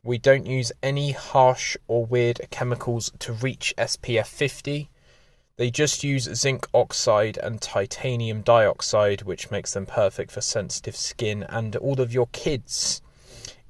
We 0.03 0.19
don't 0.19 0.45
use 0.45 0.73
any 0.83 1.13
harsh 1.13 1.77
or 1.87 2.05
weird 2.05 2.41
chemicals 2.51 3.13
to 3.21 3.33
reach 3.33 3.73
SPF 3.79 4.27
50. 4.27 4.91
They 5.57 5.71
just 5.71 6.03
use 6.03 6.35
zinc 6.35 6.67
oxide 6.75 7.39
and 7.41 7.61
titanium 7.61 8.43
dioxide, 8.43 9.23
which 9.23 9.53
makes 9.53 9.75
them 9.75 9.87
perfect 9.87 10.33
for 10.33 10.41
sensitive 10.41 10.97
skin 10.97 11.45
and 11.45 11.77
all 11.77 12.01
of 12.01 12.13
your 12.13 12.27
kids. 12.33 13.03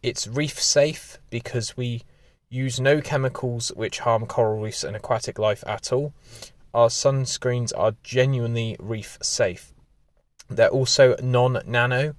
It's 0.02 0.26
reef 0.26 0.58
safe 0.58 1.18
because 1.28 1.76
we 1.76 2.04
use 2.48 2.80
no 2.80 3.02
chemicals 3.02 3.68
which 3.76 3.98
harm 3.98 4.24
coral 4.24 4.62
reefs 4.62 4.82
and 4.82 4.96
aquatic 4.96 5.38
life 5.38 5.62
at 5.66 5.92
all 5.92 6.14
our 6.74 6.88
sunscreens 6.88 7.72
are 7.76 7.94
genuinely 8.02 8.76
reef 8.78 9.18
safe. 9.22 9.72
They're 10.48 10.68
also 10.68 11.16
non 11.22 11.60
nano. 11.66 12.14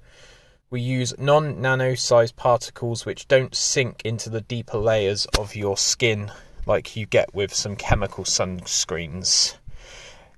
We 0.70 0.82
use 0.82 1.18
non 1.18 1.62
nano 1.62 1.96
sized 1.96 2.36
particles 2.36 3.06
which 3.06 3.28
don't 3.28 3.56
sink 3.56 4.02
into 4.06 4.30
the 4.30 4.42
deeper 4.42 4.78
layers 4.78 5.26
of 5.38 5.56
your 5.56 5.78
skin 5.78 6.32
like 6.66 6.96
you 6.96 7.06
get 7.06 7.34
with 7.34 7.54
some 7.54 7.76
chemical 7.76 8.24
sunscreens. 8.24 9.56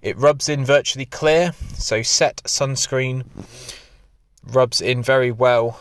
It 0.02 0.18
rubs 0.18 0.50
in 0.50 0.66
virtually 0.66 1.06
clear, 1.06 1.54
so 1.74 2.02
set 2.02 2.38
sunscreen 2.44 3.26
rubs 4.44 4.82
in 4.82 5.04
very 5.04 5.32
well 5.32 5.80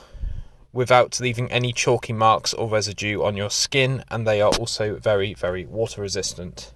without 0.73 1.21
leaving 1.21 1.51
any 1.51 1.73
chalky 1.73 2.13
marks 2.13 2.53
or 2.55 2.69
residue 2.69 3.23
on 3.23 3.37
your 3.37 3.51
skin, 3.51 4.05
and 4.11 4.27
they 4.27 4.41
are 4.41 4.53
also 4.59 4.97
very, 4.97 5.35
very 5.35 5.65
water 5.65 6.03
resistant. 6.03 6.73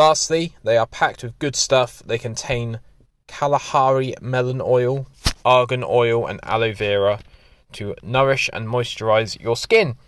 Lastly, 0.00 0.56
they 0.64 0.78
are 0.78 0.86
packed 0.86 1.22
with 1.22 1.38
good 1.38 1.54
stuff. 1.54 2.02
They 2.06 2.16
contain 2.16 2.80
Kalahari 3.26 4.14
melon 4.22 4.62
oil, 4.64 5.06
argan 5.44 5.84
oil, 5.86 6.26
and 6.26 6.40
aloe 6.42 6.72
vera 6.72 7.20
to 7.72 7.94
nourish 8.02 8.48
and 8.54 8.66
moisturize 8.66 9.38
your 9.38 9.58
skin. 9.58 9.98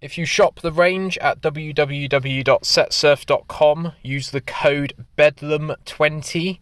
If 0.00 0.16
you 0.16 0.24
shop 0.24 0.60
the 0.60 0.72
range 0.72 1.18
at 1.18 1.42
www.setsurf.com, 1.42 3.92
use 4.02 4.30
the 4.30 4.40
code 4.40 4.94
BEDLAM20 5.18 6.58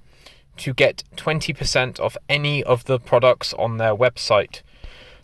to 0.56 0.74
get 0.74 1.04
20% 1.16 2.00
off 2.00 2.16
any 2.28 2.64
of 2.64 2.86
the 2.86 2.98
products 2.98 3.54
on 3.54 3.76
their 3.76 3.94
website. 3.94 4.62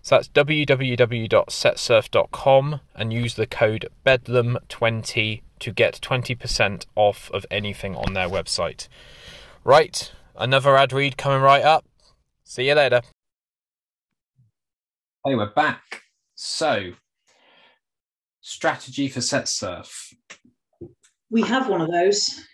So 0.02 0.14
that's 0.14 0.28
www.setsurf.com 0.28 2.80
and 2.94 3.12
use 3.12 3.34
the 3.34 3.48
code 3.48 3.88
BEDLAM20 4.06 5.40
to 5.60 5.72
get 5.72 6.00
20% 6.02 6.86
off 6.94 7.30
of 7.32 7.46
anything 7.50 7.94
on 7.94 8.14
their 8.14 8.28
website. 8.28 8.88
Right, 9.64 10.12
another 10.36 10.76
ad 10.76 10.92
read 10.92 11.16
coming 11.16 11.40
right 11.40 11.62
up. 11.62 11.84
See 12.44 12.68
you 12.68 12.74
later. 12.74 13.02
Hey, 15.24 15.34
we're 15.34 15.52
back. 15.54 16.02
So, 16.34 16.92
strategy 18.40 19.08
for 19.08 19.20
set 19.22 19.48
surf. 19.48 20.12
We 21.30 21.42
have 21.42 21.68
one 21.68 21.80
of 21.80 21.90
those. 21.90 22.44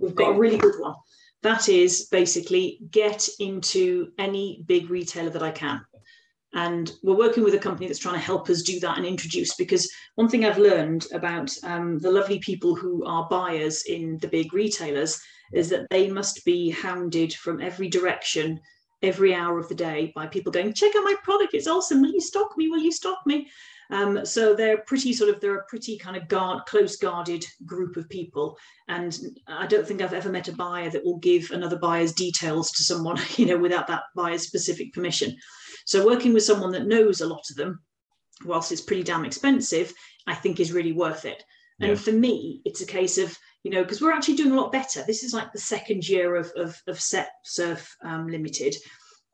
We've 0.00 0.14
got 0.14 0.30
a 0.30 0.38
really 0.38 0.58
good 0.58 0.74
one. 0.78 0.94
That 1.42 1.68
is 1.68 2.08
basically 2.10 2.80
get 2.90 3.28
into 3.38 4.08
any 4.18 4.64
big 4.66 4.90
retailer 4.90 5.30
that 5.30 5.42
I 5.42 5.52
can. 5.52 5.80
And 6.52 6.90
we're 7.02 7.16
working 7.16 7.44
with 7.44 7.54
a 7.54 7.58
company 7.58 7.86
that's 7.86 8.00
trying 8.00 8.14
to 8.14 8.20
help 8.20 8.50
us 8.50 8.62
do 8.62 8.80
that 8.80 8.96
and 8.96 9.06
introduce. 9.06 9.54
Because 9.54 9.90
one 10.16 10.28
thing 10.28 10.44
I've 10.44 10.58
learned 10.58 11.06
about 11.12 11.52
um, 11.62 11.98
the 11.98 12.10
lovely 12.10 12.40
people 12.40 12.74
who 12.74 13.04
are 13.04 13.28
buyers 13.28 13.84
in 13.84 14.18
the 14.18 14.28
big 14.28 14.52
retailers 14.52 15.20
is 15.52 15.68
that 15.70 15.88
they 15.90 16.10
must 16.10 16.44
be 16.44 16.70
hounded 16.70 17.32
from 17.34 17.60
every 17.60 17.88
direction 17.88 18.60
every 19.02 19.34
hour 19.34 19.58
of 19.58 19.68
the 19.68 19.74
day 19.74 20.12
by 20.14 20.26
people 20.26 20.52
going, 20.52 20.72
check 20.72 20.94
out 20.96 21.04
my 21.04 21.14
product, 21.22 21.54
it's 21.54 21.66
awesome. 21.66 22.02
Will 22.02 22.12
you 22.12 22.20
stock 22.20 22.56
me? 22.56 22.68
Will 22.68 22.80
you 22.80 22.92
stock 22.92 23.18
me? 23.26 23.50
Um, 23.90 24.24
so 24.24 24.54
they're 24.54 24.78
pretty 24.86 25.12
sort 25.12 25.30
of 25.30 25.40
they're 25.40 25.58
a 25.58 25.64
pretty 25.64 25.98
kind 25.98 26.16
of 26.16 26.28
guard 26.28 26.64
close 26.66 26.96
guarded 26.96 27.44
group 27.66 27.96
of 27.96 28.08
people 28.08 28.56
and 28.86 29.18
i 29.48 29.66
don't 29.66 29.84
think 29.84 30.00
i've 30.00 30.12
ever 30.12 30.28
met 30.28 30.46
a 30.46 30.52
buyer 30.52 30.90
that 30.90 31.04
will 31.04 31.18
give 31.18 31.50
another 31.50 31.76
buyer's 31.76 32.12
details 32.12 32.70
to 32.70 32.84
someone 32.84 33.18
you 33.36 33.46
know 33.46 33.58
without 33.58 33.88
that 33.88 34.04
buyer's 34.14 34.46
specific 34.46 34.92
permission 34.92 35.36
so 35.86 36.06
working 36.06 36.32
with 36.32 36.42
someone 36.42 36.72
that 36.72 36.86
knows 36.86 37.20
a 37.20 37.26
lot 37.26 37.44
of 37.50 37.56
them, 37.56 37.80
whilst 38.44 38.72
it's 38.72 38.80
pretty 38.80 39.02
damn 39.02 39.24
expensive, 39.24 39.92
I 40.26 40.34
think 40.34 40.60
is 40.60 40.72
really 40.72 40.92
worth 40.92 41.24
it. 41.24 41.42
And 41.80 41.90
yeah. 41.90 41.96
for 41.96 42.12
me, 42.12 42.60
it's 42.64 42.82
a 42.82 42.86
case 42.86 43.18
of, 43.18 43.36
you 43.62 43.70
know, 43.70 43.82
because 43.82 44.00
we're 44.00 44.12
actually 44.12 44.36
doing 44.36 44.52
a 44.52 44.60
lot 44.60 44.72
better. 44.72 45.02
This 45.06 45.22
is 45.22 45.32
like 45.32 45.52
the 45.52 45.58
second 45.58 46.08
year 46.08 46.36
of, 46.36 46.52
of, 46.56 46.80
of 46.86 47.00
Set 47.00 47.30
Surf 47.44 47.94
um, 48.04 48.28
Limited 48.28 48.74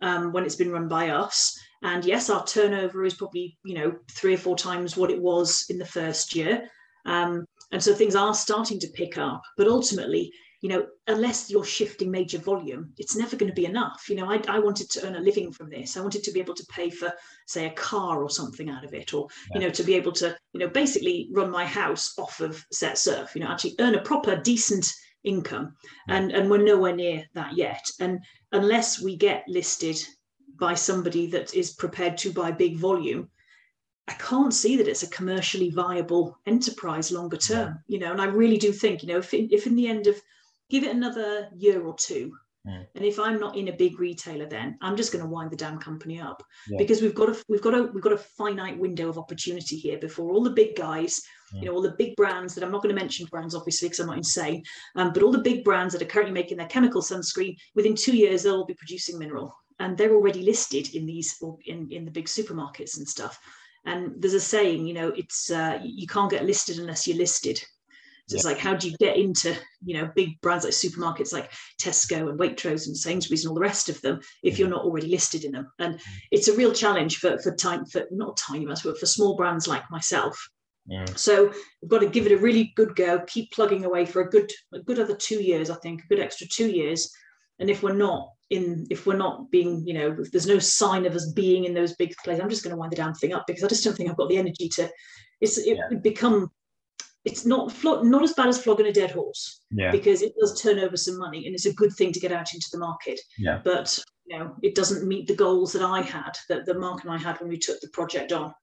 um, 0.00 0.32
when 0.32 0.44
it's 0.44 0.56
been 0.56 0.70
run 0.70 0.88
by 0.88 1.10
us. 1.10 1.58
And 1.82 2.04
yes, 2.04 2.30
our 2.30 2.44
turnover 2.44 3.04
is 3.04 3.14
probably, 3.14 3.58
you 3.64 3.74
know, 3.74 3.96
three 4.10 4.34
or 4.34 4.38
four 4.38 4.56
times 4.56 4.96
what 4.96 5.10
it 5.10 5.20
was 5.20 5.66
in 5.68 5.78
the 5.78 5.84
first 5.84 6.34
year. 6.34 6.68
Um, 7.04 7.44
and 7.72 7.82
so 7.82 7.94
things 7.94 8.16
are 8.16 8.34
starting 8.34 8.78
to 8.80 8.88
pick 8.88 9.18
up. 9.18 9.42
But 9.56 9.68
ultimately, 9.68 10.32
you 10.60 10.68
know, 10.68 10.86
unless 11.06 11.50
you're 11.50 11.64
shifting 11.64 12.10
major 12.10 12.38
volume, 12.38 12.92
it's 12.98 13.16
never 13.16 13.36
going 13.36 13.50
to 13.50 13.54
be 13.54 13.66
enough. 13.66 14.06
You 14.08 14.16
know, 14.16 14.30
I, 14.30 14.40
I, 14.48 14.58
wanted 14.58 14.90
to 14.90 15.06
earn 15.06 15.16
a 15.16 15.20
living 15.20 15.52
from 15.52 15.68
this. 15.68 15.96
I 15.96 16.00
wanted 16.00 16.24
to 16.24 16.32
be 16.32 16.40
able 16.40 16.54
to 16.54 16.66
pay 16.66 16.90
for, 16.90 17.12
say, 17.46 17.66
a 17.66 17.72
car 17.72 18.22
or 18.22 18.30
something 18.30 18.70
out 18.70 18.84
of 18.84 18.94
it, 18.94 19.12
or, 19.12 19.28
yeah. 19.50 19.58
you 19.58 19.66
know, 19.66 19.72
to 19.72 19.82
be 19.82 19.94
able 19.94 20.12
to, 20.12 20.36
you 20.52 20.60
know, 20.60 20.68
basically 20.68 21.28
run 21.32 21.50
my 21.50 21.64
house 21.64 22.18
off 22.18 22.40
of 22.40 22.64
Set 22.72 22.98
Surf, 22.98 23.34
you 23.34 23.42
know, 23.42 23.48
actually 23.48 23.74
earn 23.80 23.94
a 23.94 24.02
proper, 24.02 24.36
decent 24.36 24.90
income. 25.24 25.74
And, 26.08 26.32
and 26.32 26.50
we're 26.50 26.62
nowhere 26.62 26.94
near 26.94 27.24
that 27.34 27.56
yet. 27.56 27.84
And 28.00 28.20
unless 28.52 29.00
we 29.00 29.16
get 29.16 29.44
listed 29.48 29.98
by 30.58 30.74
somebody 30.74 31.26
that 31.28 31.54
is 31.54 31.72
prepared 31.72 32.16
to 32.18 32.32
buy 32.32 32.50
big 32.50 32.76
volume, 32.76 33.28
I 34.08 34.12
can't 34.14 34.54
see 34.54 34.76
that 34.76 34.88
it's 34.88 35.02
a 35.02 35.10
commercially 35.10 35.70
viable 35.70 36.38
enterprise 36.46 37.10
longer 37.10 37.36
term, 37.36 37.80
you 37.88 37.98
know, 37.98 38.12
and 38.12 38.20
I 38.20 38.26
really 38.26 38.56
do 38.56 38.72
think, 38.72 39.02
you 39.02 39.08
know, 39.08 39.18
if 39.18 39.34
in, 39.34 39.48
if 39.50 39.66
in 39.66 39.74
the 39.74 39.88
end 39.88 40.06
of 40.06 40.20
give 40.70 40.84
it 40.84 40.94
another 40.94 41.48
year 41.56 41.84
or 41.84 41.94
two. 41.94 42.32
Mm. 42.66 42.86
And 42.96 43.04
if 43.04 43.20
I'm 43.20 43.38
not 43.38 43.56
in 43.56 43.68
a 43.68 43.72
big 43.72 44.00
retailer, 44.00 44.46
then 44.46 44.76
I'm 44.82 44.96
just 44.96 45.12
going 45.12 45.24
to 45.24 45.30
wind 45.30 45.50
the 45.52 45.56
damn 45.56 45.78
company 45.78 46.20
up 46.20 46.42
yeah. 46.68 46.78
because 46.78 47.00
we've 47.00 47.14
got 47.14 47.28
a 47.28 47.44
we've 47.48 47.62
got 47.62 47.74
a 47.74 47.84
we've 47.84 48.02
got 48.02 48.12
a 48.12 48.18
finite 48.18 48.78
window 48.78 49.08
of 49.08 49.18
opportunity 49.18 49.76
here 49.76 49.98
before 49.98 50.32
all 50.32 50.42
the 50.42 50.50
big 50.50 50.74
guys, 50.74 51.20
mm. 51.54 51.60
you 51.60 51.66
know, 51.66 51.74
all 51.74 51.82
the 51.82 51.94
big 51.96 52.16
brands 52.16 52.54
that 52.54 52.64
I'm 52.64 52.72
not 52.72 52.82
going 52.82 52.94
to 52.94 53.00
mention 53.00 53.26
brands 53.26 53.54
obviously 53.54 53.88
because 53.88 54.00
I'm 54.00 54.08
not 54.08 54.16
insane, 54.16 54.64
um, 54.96 55.12
but 55.12 55.22
all 55.22 55.30
the 55.30 55.38
big 55.38 55.62
brands 55.62 55.92
that 55.92 56.02
are 56.02 56.06
currently 56.06 56.34
making 56.34 56.56
their 56.56 56.66
chemical 56.66 57.02
sunscreen 57.02 57.56
within 57.76 57.94
two 57.94 58.16
years 58.16 58.42
they'll 58.42 58.56
all 58.56 58.66
be 58.66 58.74
producing 58.74 59.18
mineral 59.18 59.54
and 59.78 59.96
they're 59.96 60.14
already 60.14 60.42
listed 60.42 60.94
in 60.94 61.06
these 61.06 61.36
in 61.66 61.88
in 61.90 62.04
the 62.04 62.10
big 62.10 62.26
supermarkets 62.26 62.96
and 62.96 63.08
stuff. 63.08 63.38
And 63.84 64.14
there's 64.18 64.34
a 64.34 64.40
saying, 64.40 64.84
you 64.84 64.94
know, 64.94 65.08
it's 65.10 65.50
uh, 65.50 65.78
you 65.84 66.08
can't 66.08 66.30
get 66.30 66.44
listed 66.44 66.78
unless 66.78 67.06
you're 67.06 67.16
listed. 67.16 67.62
So 68.28 68.34
yeah. 68.34 68.38
it's 68.38 68.44
like, 68.44 68.58
how 68.58 68.74
do 68.74 68.88
you 68.90 68.96
get 68.98 69.16
into, 69.16 69.56
you 69.84 69.94
know, 69.94 70.10
big 70.16 70.40
brands 70.40 70.64
like 70.64 70.72
supermarkets 70.72 71.32
like 71.32 71.52
Tesco 71.80 72.28
and 72.28 72.38
Waitrose 72.38 72.86
and 72.86 72.96
Sainsbury's 72.96 73.44
and 73.44 73.50
all 73.50 73.54
the 73.54 73.60
rest 73.60 73.88
of 73.88 74.00
them 74.02 74.20
if 74.42 74.58
you're 74.58 74.68
not 74.68 74.84
already 74.84 75.08
listed 75.08 75.44
in 75.44 75.52
them? 75.52 75.68
And 75.78 76.00
it's 76.32 76.48
a 76.48 76.56
real 76.56 76.72
challenge 76.72 77.18
for 77.18 77.38
for 77.38 77.54
time 77.54 77.86
for 77.86 78.04
not 78.10 78.36
tiny 78.36 78.64
brands, 78.64 78.82
but 78.82 78.98
for 78.98 79.06
small 79.06 79.36
brands 79.36 79.68
like 79.68 79.88
myself 79.90 80.36
Mm. 80.90 81.18
So 81.18 81.52
we've 81.82 81.90
got 81.90 82.00
to 82.00 82.08
give 82.08 82.26
it 82.26 82.32
a 82.32 82.38
really 82.38 82.72
good 82.76 82.94
go, 82.94 83.20
keep 83.26 83.50
plugging 83.52 83.84
away 83.84 84.04
for 84.06 84.22
a 84.22 84.30
good 84.30 84.50
a 84.72 84.80
good 84.80 84.98
other 84.98 85.16
two 85.16 85.42
years, 85.42 85.70
I 85.70 85.76
think, 85.76 86.02
a 86.02 86.06
good 86.06 86.20
extra 86.20 86.46
two 86.46 86.70
years. 86.70 87.10
And 87.58 87.70
if 87.70 87.82
we're 87.82 87.94
not 87.94 88.32
in, 88.50 88.86
if 88.90 89.06
we're 89.06 89.16
not 89.16 89.50
being, 89.50 89.86
you 89.86 89.94
know, 89.94 90.16
if 90.18 90.30
there's 90.30 90.46
no 90.46 90.58
sign 90.58 91.06
of 91.06 91.14
us 91.14 91.32
being 91.32 91.64
in 91.64 91.74
those 91.74 91.96
big 91.96 92.14
places, 92.22 92.42
I'm 92.42 92.50
just 92.50 92.62
going 92.62 92.72
to 92.72 92.76
wind 92.76 92.92
the 92.92 92.96
damn 92.96 93.14
thing 93.14 93.32
up 93.32 93.44
because 93.46 93.64
I 93.64 93.68
just 93.68 93.82
don't 93.82 93.96
think 93.96 94.10
I've 94.10 94.16
got 94.16 94.28
the 94.28 94.38
energy 94.38 94.68
to. 94.70 94.90
It's 95.40 95.58
it 95.58 95.78
Yeah. 95.78 95.98
become. 95.98 96.50
It's 97.26 97.44
not 97.44 97.72
flog, 97.72 98.04
not 98.06 98.22
as 98.22 98.32
bad 98.34 98.46
as 98.46 98.62
flogging 98.62 98.86
a 98.86 98.92
dead 98.92 99.10
horse 99.10 99.60
Yeah. 99.72 99.90
because 99.90 100.22
it 100.22 100.32
does 100.40 100.62
turn 100.62 100.78
over 100.78 100.96
some 100.96 101.18
money 101.18 101.44
and 101.44 101.54
it's 101.54 101.66
a 101.66 101.74
good 101.74 101.92
thing 101.92 102.12
to 102.12 102.20
get 102.20 102.30
out 102.30 102.54
into 102.54 102.68
the 102.72 102.78
market. 102.78 103.20
Yeah. 103.36 103.60
But 103.64 103.98
you 104.26 104.38
know, 104.38 104.54
it 104.62 104.74
doesn't 104.76 105.06
meet 105.06 105.26
the 105.26 105.34
goals 105.34 105.72
that 105.72 105.82
I 105.82 106.02
had, 106.02 106.36
that 106.48 106.66
the 106.66 106.74
Mark 106.74 107.02
and 107.02 107.12
I 107.12 107.18
had 107.18 107.38
when 107.40 107.48
we 107.48 107.58
took 107.58 107.80
the 107.80 107.88
project 107.88 108.32
on. 108.32 108.54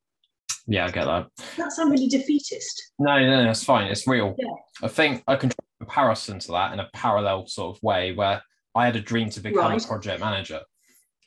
Yeah, 0.65 0.85
I 0.85 0.91
get 0.91 1.05
that. 1.05 1.27
That 1.57 1.73
sounds 1.73 1.91
really 1.91 2.07
defeatist. 2.07 2.91
No, 2.99 3.19
no, 3.19 3.43
no, 3.43 3.49
it's 3.51 3.63
fine. 3.65 3.91
It's 3.91 4.07
real. 4.07 4.33
Yeah. 4.37 4.47
I 4.81 4.87
think 4.87 5.23
I 5.27 5.35
can 5.35 5.49
draw 5.49 5.55
a 5.81 5.85
comparison 5.85 6.39
to 6.39 6.51
that 6.53 6.71
in 6.73 6.79
a 6.79 6.89
parallel 6.93 7.47
sort 7.47 7.75
of 7.75 7.83
way 7.83 8.13
where 8.13 8.41
I 8.75 8.85
had 8.85 8.95
a 8.95 9.01
dream 9.01 9.29
to 9.31 9.41
become 9.41 9.71
Right. 9.71 9.83
a 9.83 9.87
project 9.87 10.21
manager. 10.21 10.61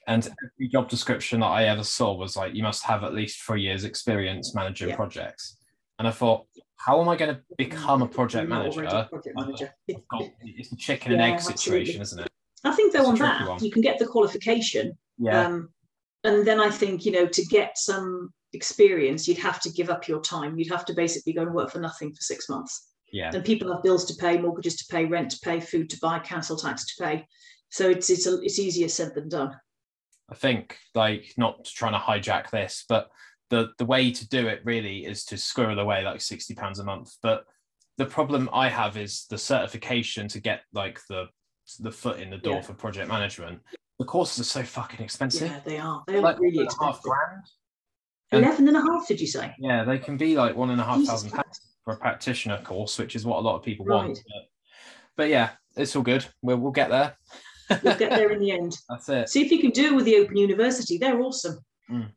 And 0.06 0.26
every 0.26 0.68
job 0.68 0.88
description 0.88 1.40
that 1.40 1.46
I 1.46 1.64
ever 1.64 1.84
saw 1.84 2.14
was 2.14 2.34
like, 2.36 2.54
you 2.54 2.62
must 2.62 2.82
have 2.84 3.04
at 3.04 3.12
least 3.12 3.42
three 3.42 3.60
years 3.62 3.84
experience 3.84 4.54
managing 4.54 4.88
Yeah. 4.90 4.96
projects. 4.96 5.58
And 5.98 6.06
I 6.08 6.12
thought, 6.12 6.46
how 6.76 7.00
am 7.00 7.08
I 7.08 7.16
going 7.16 7.34
to 7.34 7.40
become 7.56 8.02
a 8.02 8.06
project 8.08 8.48
manager? 8.48 8.84
project 9.10 9.36
manager. 9.36 9.74
It's 9.88 10.72
a 10.72 10.76
chicken 10.76 11.12
and 11.12 11.22
egg 11.22 11.40
situation, 11.40 12.00
absolutely. 12.00 12.02
isn't 12.02 12.20
it? 12.20 12.28
I 12.64 12.72
think 12.74 12.92
though 12.92 13.06
on 13.06 13.14
that 13.16 13.48
one. 13.48 13.62
you 13.64 13.70
can 13.70 13.82
get 13.82 13.98
the 13.98 14.06
qualification, 14.06 14.96
Yeah. 15.18 15.46
um, 15.46 15.70
and 16.24 16.46
then 16.46 16.60
I 16.60 16.70
think 16.70 17.04
you 17.04 17.12
know 17.12 17.26
to 17.26 17.44
get 17.46 17.78
some 17.78 18.32
experience, 18.52 19.28
you'd 19.28 19.38
have 19.38 19.60
to 19.60 19.70
give 19.70 19.90
up 19.90 20.08
your 20.08 20.20
time. 20.20 20.58
You'd 20.58 20.70
have 20.72 20.84
to 20.86 20.94
basically 20.94 21.32
go 21.32 21.42
and 21.42 21.54
work 21.54 21.70
for 21.70 21.78
nothing 21.80 22.10
for 22.12 22.20
six 22.20 22.48
months. 22.48 22.88
yeah. 23.12 23.30
And 23.32 23.44
people 23.44 23.72
have 23.72 23.82
bills 23.82 24.04
to 24.06 24.14
pay, 24.14 24.38
mortgages 24.38 24.76
to 24.76 24.84
pay, 24.90 25.04
rent 25.04 25.30
to 25.32 25.38
pay, 25.42 25.60
food 25.60 25.88
to 25.90 25.98
buy, 26.00 26.18
council 26.18 26.56
tax 26.56 26.84
to 26.86 27.04
pay. 27.04 27.26
So 27.70 27.88
it's 27.88 28.10
it's 28.10 28.26
a, 28.26 28.40
it's 28.42 28.58
easier 28.58 28.88
said 28.88 29.14
than 29.14 29.28
done. 29.28 29.52
I 30.30 30.34
think 30.34 30.76
like 30.94 31.34
not 31.36 31.64
trying 31.64 31.92
to 31.92 31.98
hijack 31.98 32.50
this, 32.50 32.84
but 32.88 33.08
the 33.50 33.68
the 33.78 33.84
way 33.84 34.10
to 34.10 34.28
do 34.28 34.48
it 34.48 34.60
really 34.64 35.04
is 35.04 35.24
to 35.26 35.36
squirrel 35.36 35.78
away 35.78 36.04
like 36.04 36.20
sixty 36.20 36.54
pounds 36.54 36.78
a 36.78 36.84
month. 36.84 37.12
But 37.22 37.44
the 37.98 38.06
problem 38.06 38.48
I 38.52 38.68
have 38.68 38.96
is 38.96 39.26
the 39.30 39.38
certification 39.38 40.28
to 40.28 40.40
get 40.40 40.62
like 40.72 41.00
the 41.08 41.26
the 41.80 41.90
foot 41.90 42.20
in 42.20 42.30
the 42.30 42.38
door 42.38 42.56
Yeah. 42.56 42.60
for 42.62 42.74
project 42.74 43.08
management. 43.08 43.60
The 43.98 44.04
courses 44.04 44.40
are 44.40 44.44
so 44.50 44.62
fucking 44.62 45.00
expensive. 45.02 45.48
Yeah, 45.50 45.60
they 45.64 45.78
are. 45.78 46.02
They 46.06 46.16
are 46.16 46.20
like 46.20 46.38
really 46.38 46.58
a 46.58 46.60
half 46.62 46.96
expensive. 46.96 47.02
grand. 47.02 47.42
And- 48.32 48.44
Eleven 48.44 48.68
and 48.68 48.76
a 48.76 48.80
half, 48.80 49.06
did 49.08 49.20
you 49.20 49.26
say? 49.26 49.54
Yeah, 49.58 49.84
they 49.84 49.98
can 49.98 50.16
be 50.16 50.36
like 50.36 50.54
one 50.56 50.70
and 50.70 50.80
a 50.80 50.84
half 50.84 50.96
Jesus 50.98 51.10
thousand 51.10 51.30
pounds 51.30 51.60
for 51.84 51.94
a 51.94 51.96
practitioner 51.96 52.60
course, 52.62 52.98
which 52.98 53.14
is 53.16 53.24
what 53.24 53.38
a 53.38 53.40
lot 53.40 53.56
of 53.56 53.62
people 53.62 53.86
Right. 53.86 53.96
want. 54.06 54.18
But, 54.26 54.42
but 55.16 55.28
yeah, 55.30 55.50
it's 55.76 55.94
all 55.96 56.02
good. 56.02 56.26
We'll 56.42 56.56
we'll 56.58 56.72
get 56.72 56.90
there. 56.90 57.16
You'll 57.82 57.94
get 57.94 58.10
there 58.10 58.30
in 58.32 58.40
the 58.40 58.50
end. 58.58 58.76
That's 58.88 59.08
it. 59.08 59.28
See 59.28 59.44
if 59.44 59.50
you 59.50 59.60
can 59.60 59.70
do 59.70 59.86
it 59.86 59.94
with 59.96 60.04
the 60.04 60.16
Open 60.16 60.36
University. 60.36 60.98
They're 60.98 61.20
awesome. 61.20 61.58
Mm. 61.90 62.10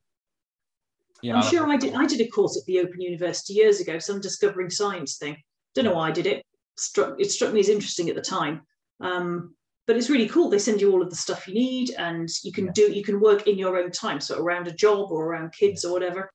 Yeah, 1.22 1.36
I'm 1.36 1.43
sure 1.49 1.67
I 1.67 1.78
did. 1.78 1.93
I 1.93 2.05
did 2.05 2.22
a 2.22 2.28
course 2.28 2.57
at 2.57 2.65
the 2.65 2.80
Open 2.80 3.01
University 3.01 3.53
years 3.53 3.80
ago, 3.80 3.99
some 3.99 4.22
discovering 4.22 4.70
science 4.70 5.17
thing. 5.17 5.38
Don't 5.76 5.86
know 5.86 5.93
why 5.93 6.09
I 6.09 6.11
did 6.11 6.28
it. 6.28 6.45
Struck 6.78 7.15
it 7.20 7.32
struck 7.32 7.53
me 7.53 7.59
as 7.59 7.70
interesting 7.70 8.09
at 8.09 8.15
the 8.15 8.22
time. 8.22 8.61
Um, 9.01 9.55
but 9.86 9.97
it's 9.97 10.09
really 10.09 10.30
cool. 10.30 10.49
They 10.49 10.59
send 10.59 10.82
you 10.82 10.91
all 10.91 11.01
of 11.01 11.09
the 11.09 11.15
stuff 11.15 11.47
you 11.47 11.53
need, 11.55 11.91
and 11.97 12.30
you 12.43 12.51
can 12.51 12.67
Yeah. 12.67 12.72
do. 12.74 12.91
You 12.91 13.03
can 13.03 13.20
work 13.20 13.47
in 13.47 13.57
your 13.57 13.78
own 13.78 13.91
time, 13.91 14.22
so 14.22 14.39
around 14.39 14.67
a 14.67 14.72
job 14.72 15.11
or 15.11 15.26
around 15.26 15.51
kids 15.53 15.84
or 15.84 15.91
whatever. 15.91 16.32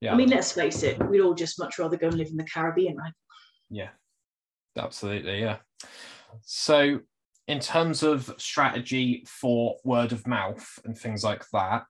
yeah. 0.00 0.12
I 0.12 0.16
mean, 0.16 0.28
let's 0.28 0.52
face 0.52 0.82
it. 0.82 0.98
We'd 1.08 1.22
all 1.22 1.34
just 1.34 1.58
much 1.58 1.78
rather 1.78 1.96
go 1.96 2.08
and 2.08 2.16
live 2.18 2.28
in 2.28 2.36
the 2.36 2.44
Caribbean, 2.44 2.96
right? 2.98 3.12
Yeah, 3.70 3.88
absolutely. 4.76 5.40
Yeah. 5.40 5.58
So, 6.42 7.00
in 7.48 7.60
terms 7.60 8.02
of 8.02 8.34
strategy 8.38 9.24
for 9.26 9.76
word 9.84 10.12
of 10.12 10.26
mouth 10.26 10.78
and 10.84 10.96
things 10.96 11.24
like 11.24 11.44
that, 11.52 11.84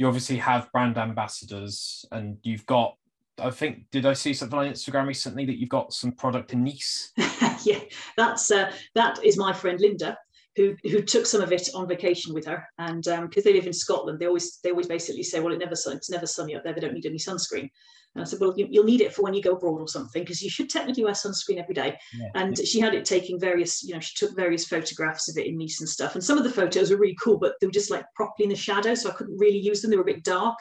you 0.00 0.06
obviously 0.06 0.38
have 0.38 0.72
brand 0.72 0.96
ambassadors 0.96 2.06
and 2.10 2.38
you've 2.42 2.64
got, 2.64 2.96
I 3.38 3.50
think, 3.50 3.84
did 3.90 4.06
I 4.06 4.14
see 4.14 4.32
something 4.32 4.58
on 4.58 4.66
Instagram 4.66 5.06
recently 5.06 5.44
that 5.44 5.58
you've 5.58 5.68
got 5.68 5.92
some 5.92 6.12
product 6.12 6.54
in 6.54 6.64
Nice? 6.64 7.12
yeah, 7.66 7.80
that's 8.16 8.50
uh, 8.50 8.72
that 8.94 9.22
is 9.22 9.36
my 9.36 9.52
friend 9.52 9.78
Linda, 9.78 10.16
who 10.56 10.74
who 10.84 11.02
took 11.02 11.26
some 11.26 11.42
of 11.42 11.52
it 11.52 11.68
on 11.74 11.86
vacation 11.86 12.32
with 12.32 12.46
her, 12.46 12.66
and 12.78 13.02
because 13.04 13.44
they 13.44 13.52
live 13.52 13.66
in 13.66 13.74
Scotland, 13.74 14.18
they 14.18 14.26
always 14.26 14.58
they 14.64 14.70
always 14.70 14.86
basically 14.86 15.22
say, 15.22 15.38
well, 15.38 15.52
it 15.52 15.58
never 15.58 15.76
sun- 15.76 15.98
it's 15.98 16.08
never 16.08 16.26
sunny 16.26 16.56
up 16.56 16.64
there. 16.64 16.72
They 16.72 16.80
don't 16.80 16.94
need 16.94 17.04
any 17.04 17.18
sunscreen. 17.18 17.68
And 18.14 18.22
I 18.22 18.24
said, 18.24 18.40
well, 18.40 18.54
you, 18.56 18.66
you'll 18.68 18.84
need 18.84 19.02
it 19.02 19.14
for 19.14 19.22
when 19.22 19.34
you 19.34 19.42
go 19.42 19.52
abroad 19.52 19.80
or 19.80 19.86
something, 19.86 20.22
because 20.22 20.42
you 20.42 20.50
should 20.50 20.68
technically 20.68 21.04
wear 21.04 21.12
sunscreen 21.12 21.60
every 21.60 21.74
day. 21.74 21.96
Yeah. 22.12 22.28
And 22.34 22.58
she 22.58 22.80
had 22.80 22.94
it 22.94 23.04
taking 23.04 23.38
various, 23.38 23.84
you 23.84 23.94
know, 23.94 24.00
she 24.00 24.14
took 24.14 24.34
various 24.34 24.66
photographs 24.66 25.28
of 25.28 25.36
it 25.38 25.46
in 25.46 25.56
Nice 25.56 25.80
and 25.80 25.88
stuff. 25.88 26.14
And 26.14 26.24
some 26.24 26.36
of 26.36 26.44
the 26.44 26.50
photos 26.50 26.90
were 26.90 26.96
really 26.96 27.16
cool, 27.22 27.38
but 27.38 27.54
they 27.60 27.66
were 27.66 27.72
just 27.72 27.90
like 27.90 28.04
properly 28.16 28.44
in 28.44 28.50
the 28.50 28.56
shadow, 28.56 28.94
so 28.94 29.10
I 29.10 29.14
couldn't 29.14 29.38
really 29.38 29.58
use 29.58 29.80
them. 29.80 29.90
They 29.90 29.96
were 29.96 30.02
a 30.02 30.06
bit 30.06 30.24
dark, 30.24 30.58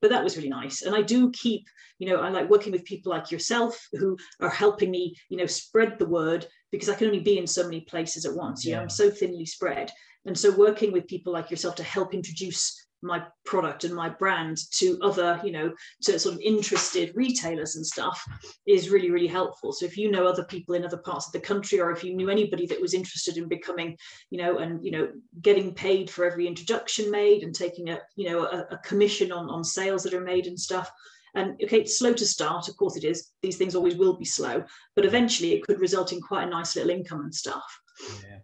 but 0.00 0.10
that 0.10 0.24
was 0.24 0.36
really 0.36 0.48
nice. 0.48 0.82
And 0.82 0.94
I 0.94 1.02
do 1.02 1.30
keep, 1.30 1.66
you 2.00 2.08
know, 2.08 2.16
I 2.16 2.30
like 2.30 2.50
working 2.50 2.72
with 2.72 2.84
people 2.84 3.12
like 3.12 3.30
yourself 3.30 3.80
who 3.92 4.16
are 4.40 4.50
helping 4.50 4.90
me, 4.90 5.14
you 5.28 5.36
know, 5.36 5.46
spread 5.46 5.98
the 5.98 6.06
word 6.06 6.46
because 6.72 6.88
I 6.88 6.94
can 6.94 7.06
only 7.06 7.20
be 7.20 7.38
in 7.38 7.46
so 7.46 7.62
many 7.62 7.82
places 7.82 8.24
at 8.24 8.34
once. 8.34 8.64
You 8.64 8.72
know, 8.72 8.82
I'm 8.82 8.90
so 8.90 9.08
thinly 9.08 9.46
spread. 9.46 9.90
And 10.26 10.36
so 10.36 10.50
working 10.50 10.92
with 10.92 11.06
people 11.06 11.32
like 11.32 11.50
yourself 11.50 11.76
to 11.76 11.82
help 11.82 12.12
introduce 12.12 12.87
my 13.02 13.22
product 13.44 13.84
and 13.84 13.94
my 13.94 14.08
brand 14.08 14.58
to 14.72 14.98
other, 15.02 15.40
you 15.44 15.52
know, 15.52 15.72
to 16.02 16.18
sort 16.18 16.34
of 16.34 16.40
interested 16.40 17.12
retailers 17.14 17.76
and 17.76 17.86
stuff 17.86 18.22
is 18.66 18.90
really, 18.90 19.10
really 19.10 19.26
helpful. 19.26 19.72
So 19.72 19.86
if 19.86 19.96
you 19.96 20.10
know 20.10 20.26
other 20.26 20.44
people 20.44 20.74
in 20.74 20.84
other 20.84 20.98
parts 20.98 21.26
of 21.26 21.32
the 21.32 21.40
country, 21.40 21.80
or 21.80 21.90
if 21.90 22.02
you 22.02 22.14
knew 22.14 22.28
anybody 22.28 22.66
that 22.66 22.80
was 22.80 22.94
interested 22.94 23.36
in 23.36 23.48
becoming, 23.48 23.96
you 24.30 24.38
know, 24.38 24.58
and 24.58 24.84
you 24.84 24.90
know, 24.90 25.10
getting 25.42 25.74
paid 25.74 26.10
for 26.10 26.24
every 26.24 26.46
introduction 26.46 27.10
made 27.10 27.42
and 27.42 27.54
taking 27.54 27.90
a, 27.90 27.98
you 28.16 28.28
know, 28.30 28.44
a, 28.44 28.66
a 28.70 28.78
commission 28.78 29.32
on 29.32 29.48
on 29.48 29.62
sales 29.64 30.02
that 30.02 30.14
are 30.14 30.20
made 30.20 30.46
and 30.46 30.58
stuff. 30.58 30.90
And 31.34 31.52
okay, 31.62 31.80
it's 31.80 31.98
slow 31.98 32.14
to 32.14 32.26
start, 32.26 32.68
of 32.68 32.76
course 32.76 32.96
it 32.96 33.04
is. 33.04 33.30
These 33.42 33.58
things 33.58 33.74
always 33.74 33.96
will 33.96 34.16
be 34.16 34.24
slow, 34.24 34.64
but 34.96 35.04
eventually 35.04 35.52
it 35.52 35.62
could 35.66 35.78
result 35.78 36.12
in 36.12 36.20
quite 36.20 36.46
a 36.46 36.50
nice 36.50 36.74
little 36.74 36.90
income 36.90 37.20
and 37.20 37.34
stuff 37.34 37.64
Yeah. 38.24 38.38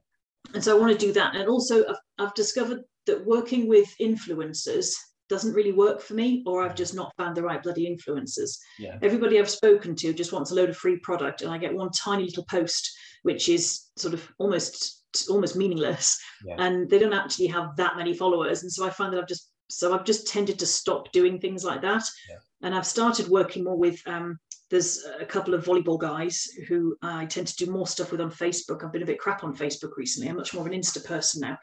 and 0.53 0.63
so 0.63 0.77
I 0.77 0.81
want 0.81 0.93
to 0.93 1.07
do 1.07 1.13
that. 1.15 1.35
And 1.35 1.49
also, 1.49 1.85
I've, 1.89 1.97
I've 2.19 2.35
discovered 2.35 2.83
that 3.07 3.25
working 3.27 3.69
with 3.69 3.89
influencers 4.01 4.95
doesn't 5.29 5.55
really 5.55 5.73
work 5.73 6.01
for 6.03 6.15
me, 6.15 6.43
or 6.47 6.63
I've 6.63 6.75
just 6.75 6.95
not 6.95 7.13
found 7.17 7.37
the 7.37 7.43
right 7.43 7.63
bloody 7.63 7.89
influencers. 7.89 8.59
Yeah. 8.79 8.99
Everybody 9.03 9.39
I've 9.39 9.49
spoken 9.51 9.95
to 9.97 10.13
just 10.13 10.33
wants 10.33 10.51
a 10.51 10.55
load 10.55 10.69
of 10.69 10.77
free 10.77 10.99
product, 10.99 11.43
and 11.43 11.51
I 11.51 11.59
get 11.59 11.75
one 11.75 11.91
tiny 11.91 12.25
little 12.25 12.45
post 12.45 12.91
which 13.23 13.49
is 13.49 13.91
sort 13.97 14.13
of 14.13 14.31
almost 14.39 15.03
almost 15.31 15.57
meaningless, 15.57 16.19
Yeah. 16.45 16.57
and 16.59 16.91
they 16.91 16.99
don't 16.99 17.15
actually 17.15 17.47
have 17.47 17.75
that 17.77 17.97
many 17.97 18.13
followers. 18.15 18.63
And 18.63 18.71
so 18.73 18.85
I 18.87 18.91
find 18.91 19.13
that 19.13 19.21
I've 19.21 19.29
just 19.29 19.51
so 19.71 19.95
I've 19.95 20.05
just 20.05 20.27
tended 20.27 20.59
to 20.59 20.67
stop 20.67 21.11
doing 21.13 21.41
things 21.41 21.65
like 21.65 21.81
that. 21.83 22.05
Yeah. 22.29 22.37
And 22.63 22.75
I've 22.75 22.87
started 22.87 23.29
working 23.29 23.65
more 23.65 23.77
with 23.79 23.99
um, 24.07 24.39
there's 24.75 25.05
a 25.21 25.25
couple 25.25 25.55
of 25.55 25.65
volleyball 25.65 26.01
guys 26.01 26.49
who 26.67 26.97
I 27.01 27.27
tend 27.27 27.47
to 27.47 27.65
do 27.65 27.71
more 27.71 27.87
stuff 27.87 28.11
with 28.11 28.21
on 28.21 28.33
Facebook. 28.33 28.83
I've 28.83 28.91
been 28.91 29.05
a 29.05 29.07
bit 29.07 29.21
crap 29.21 29.45
on 29.45 29.55
Facebook 29.55 29.93
recently. 29.97 30.29
I'm 30.29 30.37
much 30.37 30.53
more 30.53 30.67
of 30.67 30.73
an 30.73 30.77
Insta 30.77 31.05
person 31.05 31.43
now. 31.43 31.57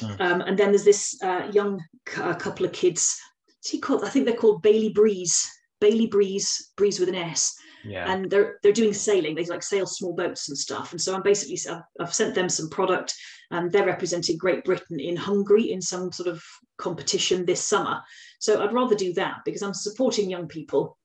Mm. 0.00 0.20
Um, 0.20 0.40
and 0.42 0.58
then 0.58 0.68
there's 0.68 0.84
this 0.84 1.16
uh, 1.22 1.48
young 1.50 1.82
uh, 2.18 2.34
couple 2.34 2.66
of 2.66 2.72
kids. 2.72 3.18
What's 3.46 3.70
he 3.70 3.78
called? 3.78 4.04
I 4.04 4.10
think 4.10 4.26
they're 4.26 4.36
called 4.36 4.60
Bailey 4.60 4.90
Breeze. 4.90 5.50
Bailey 5.80 6.08
Breeze, 6.08 6.72
Breeze 6.76 7.00
with 7.00 7.08
an 7.08 7.14
S, 7.14 7.54
Yeah. 7.86 8.12
and 8.12 8.30
they're 8.30 8.58
they're 8.62 8.72
doing 8.72 8.92
sailing. 8.92 9.34
They 9.34 9.46
like 9.46 9.62
sail 9.62 9.86
small 9.86 10.12
boats 10.12 10.50
and 10.50 10.58
stuff. 10.58 10.92
And 10.92 11.00
so 11.00 11.14
I'm 11.14 11.22
basically 11.22 11.58
I've, 11.72 11.84
I've 11.98 12.14
sent 12.14 12.34
them 12.34 12.50
some 12.50 12.68
product, 12.68 13.14
and 13.50 13.72
they're 13.72 13.86
representing 13.86 14.36
Great 14.36 14.62
Britain 14.64 15.00
in 15.00 15.16
Hungary 15.16 15.72
in 15.72 15.80
some 15.80 16.12
sort 16.12 16.28
of 16.28 16.44
competition 16.76 17.46
this 17.46 17.64
summer. 17.64 18.02
So 18.40 18.62
I'd 18.62 18.74
rather 18.74 18.94
do 18.94 19.14
that 19.14 19.38
because 19.46 19.62
I'm 19.62 19.72
supporting 19.72 20.28
young 20.28 20.48
people 20.48 20.97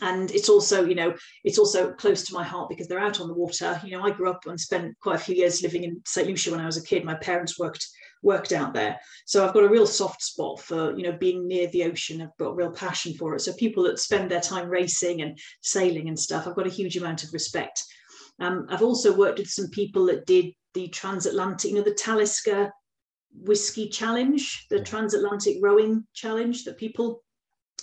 and 0.00 0.30
it's 0.30 0.48
also 0.48 0.84
you 0.84 0.94
know 0.94 1.14
it's 1.44 1.58
also 1.58 1.92
close 1.92 2.24
to 2.24 2.34
my 2.34 2.44
heart 2.44 2.68
because 2.68 2.88
they're 2.88 2.98
out 2.98 3.20
on 3.20 3.28
the 3.28 3.34
water. 3.34 3.80
You 3.84 3.92
know 3.92 4.02
i 4.02 4.10
grew 4.10 4.30
up 4.30 4.46
and 4.46 4.58
spent 4.58 4.98
quite 5.00 5.16
a 5.16 5.24
few 5.24 5.34
years 5.34 5.62
living 5.62 5.84
in 5.84 6.00
st 6.06 6.26
lucia 6.26 6.50
when 6.50 6.60
i 6.60 6.66
was 6.66 6.76
a 6.76 6.84
kid. 6.84 7.04
My 7.04 7.14
parents 7.14 7.58
worked 7.58 7.86
worked 8.22 8.52
out 8.52 8.72
there. 8.72 8.98
So 9.26 9.46
i've 9.46 9.54
got 9.54 9.64
a 9.64 9.68
real 9.68 9.86
soft 9.86 10.22
spot 10.22 10.60
for 10.60 10.96
you 10.96 11.02
know 11.02 11.12
being 11.12 11.46
near 11.46 11.68
the 11.68 11.84
ocean. 11.84 12.22
I've 12.22 12.36
got 12.38 12.50
a 12.50 12.54
real 12.54 12.72
passion 12.72 13.14
for 13.14 13.34
it. 13.34 13.40
So 13.40 13.52
people 13.54 13.82
that 13.84 13.98
spend 13.98 14.30
their 14.30 14.40
time 14.40 14.68
racing 14.68 15.22
and 15.22 15.38
sailing 15.62 16.08
and 16.08 16.18
stuff 16.18 16.46
i've 16.46 16.56
got 16.56 16.66
a 16.66 16.70
huge 16.70 16.96
amount 16.96 17.24
of 17.24 17.32
respect. 17.32 17.82
Um, 18.40 18.66
i've 18.70 18.82
also 18.82 19.14
worked 19.14 19.38
with 19.38 19.48
some 19.48 19.68
people 19.68 20.06
that 20.06 20.26
did 20.26 20.52
the 20.74 20.88
transatlantic 20.88 21.70
you 21.70 21.76
know 21.76 21.82
the 21.82 21.94
talisker 21.94 22.72
whiskey 23.34 23.88
challenge 23.88 24.66
the 24.70 24.80
transatlantic 24.80 25.56
rowing 25.62 26.04
challenge 26.14 26.64
that 26.64 26.78
people 26.78 27.21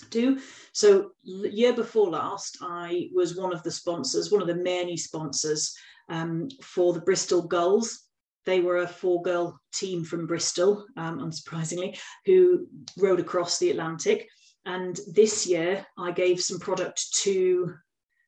do. 0.07 0.39
So 0.73 1.11
year 1.23 1.73
before 1.73 2.09
last, 2.09 2.57
I 2.61 3.09
was 3.13 3.35
one 3.35 3.53
of 3.53 3.63
the 3.63 3.71
sponsors, 3.71 4.31
one 4.31 4.41
of 4.41 4.47
the 4.47 4.55
many 4.55 4.97
sponsors 4.97 5.75
um, 6.09 6.49
for 6.61 6.93
the 6.93 7.01
Bristol 7.01 7.41
Gulls. 7.41 8.05
They 8.45 8.61
were 8.61 8.77
a 8.77 8.87
four-girl 8.87 9.59
team 9.73 10.03
from 10.03 10.25
Bristol, 10.25 10.85
um, 10.97 11.19
unsurprisingly, 11.19 11.99
who 12.25 12.67
rowed 12.97 13.19
across 13.19 13.59
the 13.59 13.69
Atlantic. 13.69 14.27
And 14.65 14.99
this 15.13 15.45
year, 15.45 15.85
I 15.97 16.11
gave 16.11 16.41
some 16.41 16.59
product 16.59 17.13
to 17.23 17.73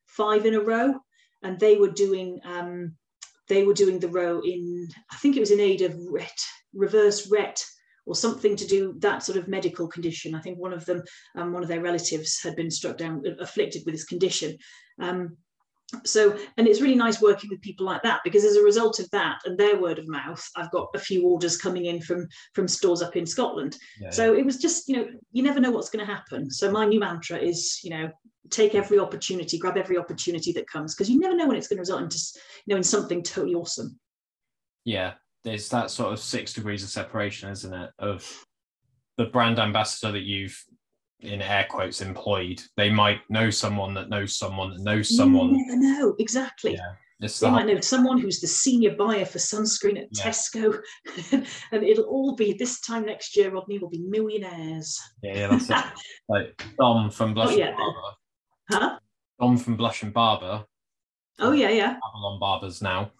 five 0.06 0.46
in 0.46 0.54
a 0.54 0.60
row, 0.60 0.94
and 1.42 1.58
they 1.58 1.76
were 1.76 1.90
doing 1.90 2.40
um, 2.44 2.94
they 3.48 3.64
were 3.64 3.74
doing 3.74 3.98
the 3.98 4.08
row 4.08 4.40
in 4.40 4.88
I 5.10 5.16
think 5.16 5.36
it 5.36 5.40
was 5.40 5.50
in 5.50 5.60
aid 5.60 5.82
of 5.82 5.92
Rett, 5.92 6.40
reverse 6.72 7.28
Rett 7.28 7.62
or 8.06 8.14
something 8.14 8.56
to 8.56 8.66
do 8.66 8.94
that 8.98 9.22
sort 9.22 9.38
of 9.38 9.48
medical 9.48 9.86
condition. 9.88 10.34
I 10.34 10.40
think 10.40 10.58
one 10.58 10.72
of 10.72 10.84
them, 10.84 11.02
um, 11.36 11.52
one 11.52 11.62
of 11.62 11.68
their 11.68 11.80
relatives, 11.80 12.40
had 12.42 12.56
been 12.56 12.70
struck 12.70 12.98
down, 12.98 13.22
afflicted 13.40 13.82
with 13.84 13.94
this 13.94 14.04
condition. 14.04 14.56
Um, 15.00 15.36
so, 16.04 16.36
and 16.56 16.66
it's 16.66 16.80
really 16.80 16.94
nice 16.94 17.20
working 17.20 17.50
with 17.50 17.60
people 17.60 17.84
like 17.84 18.02
that 18.02 18.20
because 18.24 18.44
as 18.44 18.56
a 18.56 18.62
result 18.62 18.98
of 18.98 19.10
that 19.10 19.40
and 19.44 19.58
their 19.58 19.78
word 19.78 19.98
of 19.98 20.08
mouth, 20.08 20.42
I've 20.56 20.70
got 20.70 20.88
a 20.94 20.98
few 20.98 21.26
orders 21.26 21.58
coming 21.58 21.84
in 21.86 22.00
from 22.00 22.26
from 22.54 22.66
stores 22.66 23.02
up 23.02 23.14
in 23.14 23.26
Scotland. 23.26 23.76
Yeah, 24.00 24.10
so 24.10 24.32
yeah. 24.32 24.40
it 24.40 24.46
was 24.46 24.56
just, 24.56 24.88
you 24.88 24.96
know, 24.96 25.06
you 25.32 25.42
never 25.42 25.60
know 25.60 25.70
what's 25.70 25.90
going 25.90 26.04
to 26.04 26.12
happen. 26.12 26.50
So 26.50 26.70
my 26.70 26.86
new 26.86 26.98
mantra 26.98 27.36
is, 27.36 27.80
you 27.84 27.90
know, 27.90 28.10
take 28.50 28.74
every 28.74 28.98
opportunity, 28.98 29.58
grab 29.58 29.76
every 29.76 29.98
opportunity 29.98 30.52
that 30.52 30.66
comes 30.66 30.94
because 30.94 31.10
you 31.10 31.20
never 31.20 31.36
know 31.36 31.46
when 31.46 31.56
it's 31.56 31.68
going 31.68 31.76
to 31.76 31.82
result 31.82 32.02
into, 32.02 32.18
you 32.66 32.74
know, 32.74 32.78
in 32.78 32.82
something 32.82 33.22
totally 33.22 33.54
awesome. 33.54 33.98
Yeah, 34.84 35.12
there's 35.44 35.68
that 35.70 35.90
sort 35.90 36.12
of 36.12 36.18
six 36.20 36.52
degrees 36.52 36.82
of 36.82 36.90
separation, 36.90 37.50
isn't 37.50 37.72
it? 37.72 37.90
Of 37.98 38.46
the 39.18 39.26
brand 39.26 39.58
ambassador 39.58 40.12
that 40.12 40.22
you've 40.22 40.58
in 41.20 41.42
air 41.42 41.66
quotes 41.68 42.00
employed. 42.00 42.60
They 42.76 42.90
might 42.90 43.20
know 43.28 43.50
someone 43.50 43.94
that 43.94 44.08
knows 44.08 44.36
someone 44.36 44.70
that 44.70 44.80
knows 44.80 45.14
someone. 45.16 45.54
You 45.54 45.66
never 45.66 45.80
know 45.80 46.14
exactly. 46.18 46.74
Yeah. 46.74 46.94
It's 47.20 47.38
they 47.38 47.48
might 47.48 47.66
know 47.66 47.78
someone 47.80 48.18
who's 48.18 48.40
the 48.40 48.48
senior 48.48 48.96
buyer 48.96 49.24
for 49.24 49.38
sunscreen 49.38 49.96
at 49.96 50.08
yeah. 50.10 50.24
Tesco, 50.24 50.80
and 51.72 51.84
it'll 51.84 52.06
all 52.06 52.34
be 52.34 52.52
this 52.52 52.80
time 52.80 53.06
next 53.06 53.36
year. 53.36 53.52
Rodney 53.52 53.78
will 53.78 53.90
be 53.90 54.00
millionaires. 54.00 54.98
Yeah, 55.22 55.36
yeah 55.36 55.46
that's 55.48 55.70
it. 55.70 55.92
like 56.28 56.64
Dom 56.80 57.10
from 57.10 57.30
oh, 57.30 57.34
Blush 57.34 57.52
oh, 57.52 57.56
yeah. 57.56 57.76
Barber. 57.76 58.00
Huh? 58.70 58.98
Dom 59.40 59.56
from 59.56 59.76
Blush 59.76 60.02
and 60.02 60.12
Barber. 60.12 60.64
Oh 61.38 61.52
yeah, 61.52 61.70
yeah. 61.70 61.96
Avalon 62.04 62.40
Barbers 62.40 62.82
now 62.82 63.12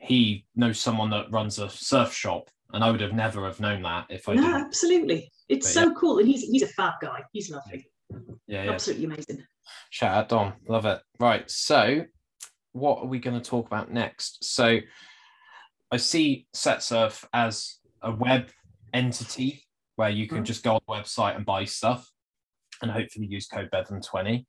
he 0.00 0.46
knows 0.56 0.80
someone 0.80 1.10
that 1.10 1.30
runs 1.30 1.58
a 1.58 1.68
surf 1.68 2.12
shop, 2.12 2.48
and 2.72 2.82
I 2.82 2.90
would 2.90 3.00
have 3.00 3.12
never 3.12 3.44
have 3.44 3.60
known 3.60 3.82
that 3.82 4.06
if 4.08 4.28
I. 4.28 4.34
No, 4.34 4.42
didn't. 4.42 4.60
absolutely. 4.62 5.30
It's 5.48 5.66
but, 5.66 5.72
so 5.72 5.88
yeah. 5.88 5.94
cool, 5.96 6.18
and 6.18 6.28
he's 6.28 6.42
he's 6.42 6.62
a 6.62 6.68
fab 6.68 6.94
guy. 7.00 7.22
He's 7.32 7.50
lovely. 7.50 7.86
Yeah, 8.46 8.64
yeah. 8.64 8.70
absolutely 8.72 9.06
amazing. 9.06 9.44
Shout 9.90 10.16
out 10.16 10.28
Dom, 10.28 10.54
love 10.68 10.86
it. 10.86 11.00
Right, 11.18 11.48
so 11.50 12.04
what 12.72 13.00
are 13.00 13.06
we 13.06 13.18
going 13.18 13.40
to 13.40 13.50
talk 13.50 13.66
about 13.66 13.92
next? 13.92 14.44
So 14.44 14.78
I 15.90 15.96
see 15.96 16.46
SetSurf 16.54 17.24
as 17.32 17.78
a 18.02 18.12
web 18.12 18.48
entity 18.94 19.64
where 19.96 20.10
you 20.10 20.26
can 20.26 20.38
mm. 20.38 20.44
just 20.44 20.62
go 20.62 20.74
on 20.74 20.80
the 20.86 20.94
website 20.94 21.36
and 21.36 21.44
buy 21.44 21.64
stuff, 21.64 22.10
and 22.82 22.90
hopefully 22.90 23.26
use 23.26 23.46
code 23.46 23.68
Bedlam20. 23.72 24.46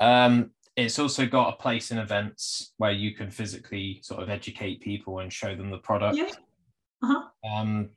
Um, 0.00 0.50
it's 0.76 0.98
also 0.98 1.26
got 1.26 1.54
a 1.54 1.56
place 1.56 1.90
in 1.90 1.98
events 1.98 2.72
where 2.78 2.92
you 2.92 3.14
can 3.14 3.30
physically 3.30 4.00
sort 4.02 4.22
of 4.22 4.28
educate 4.28 4.80
people 4.80 5.20
and 5.20 5.32
show 5.32 5.54
them 5.54 5.70
the 5.70 5.78
product. 5.78 6.16
Yeah. 6.16 6.30
Uh-huh. 7.02 7.22
Um, 7.48 7.90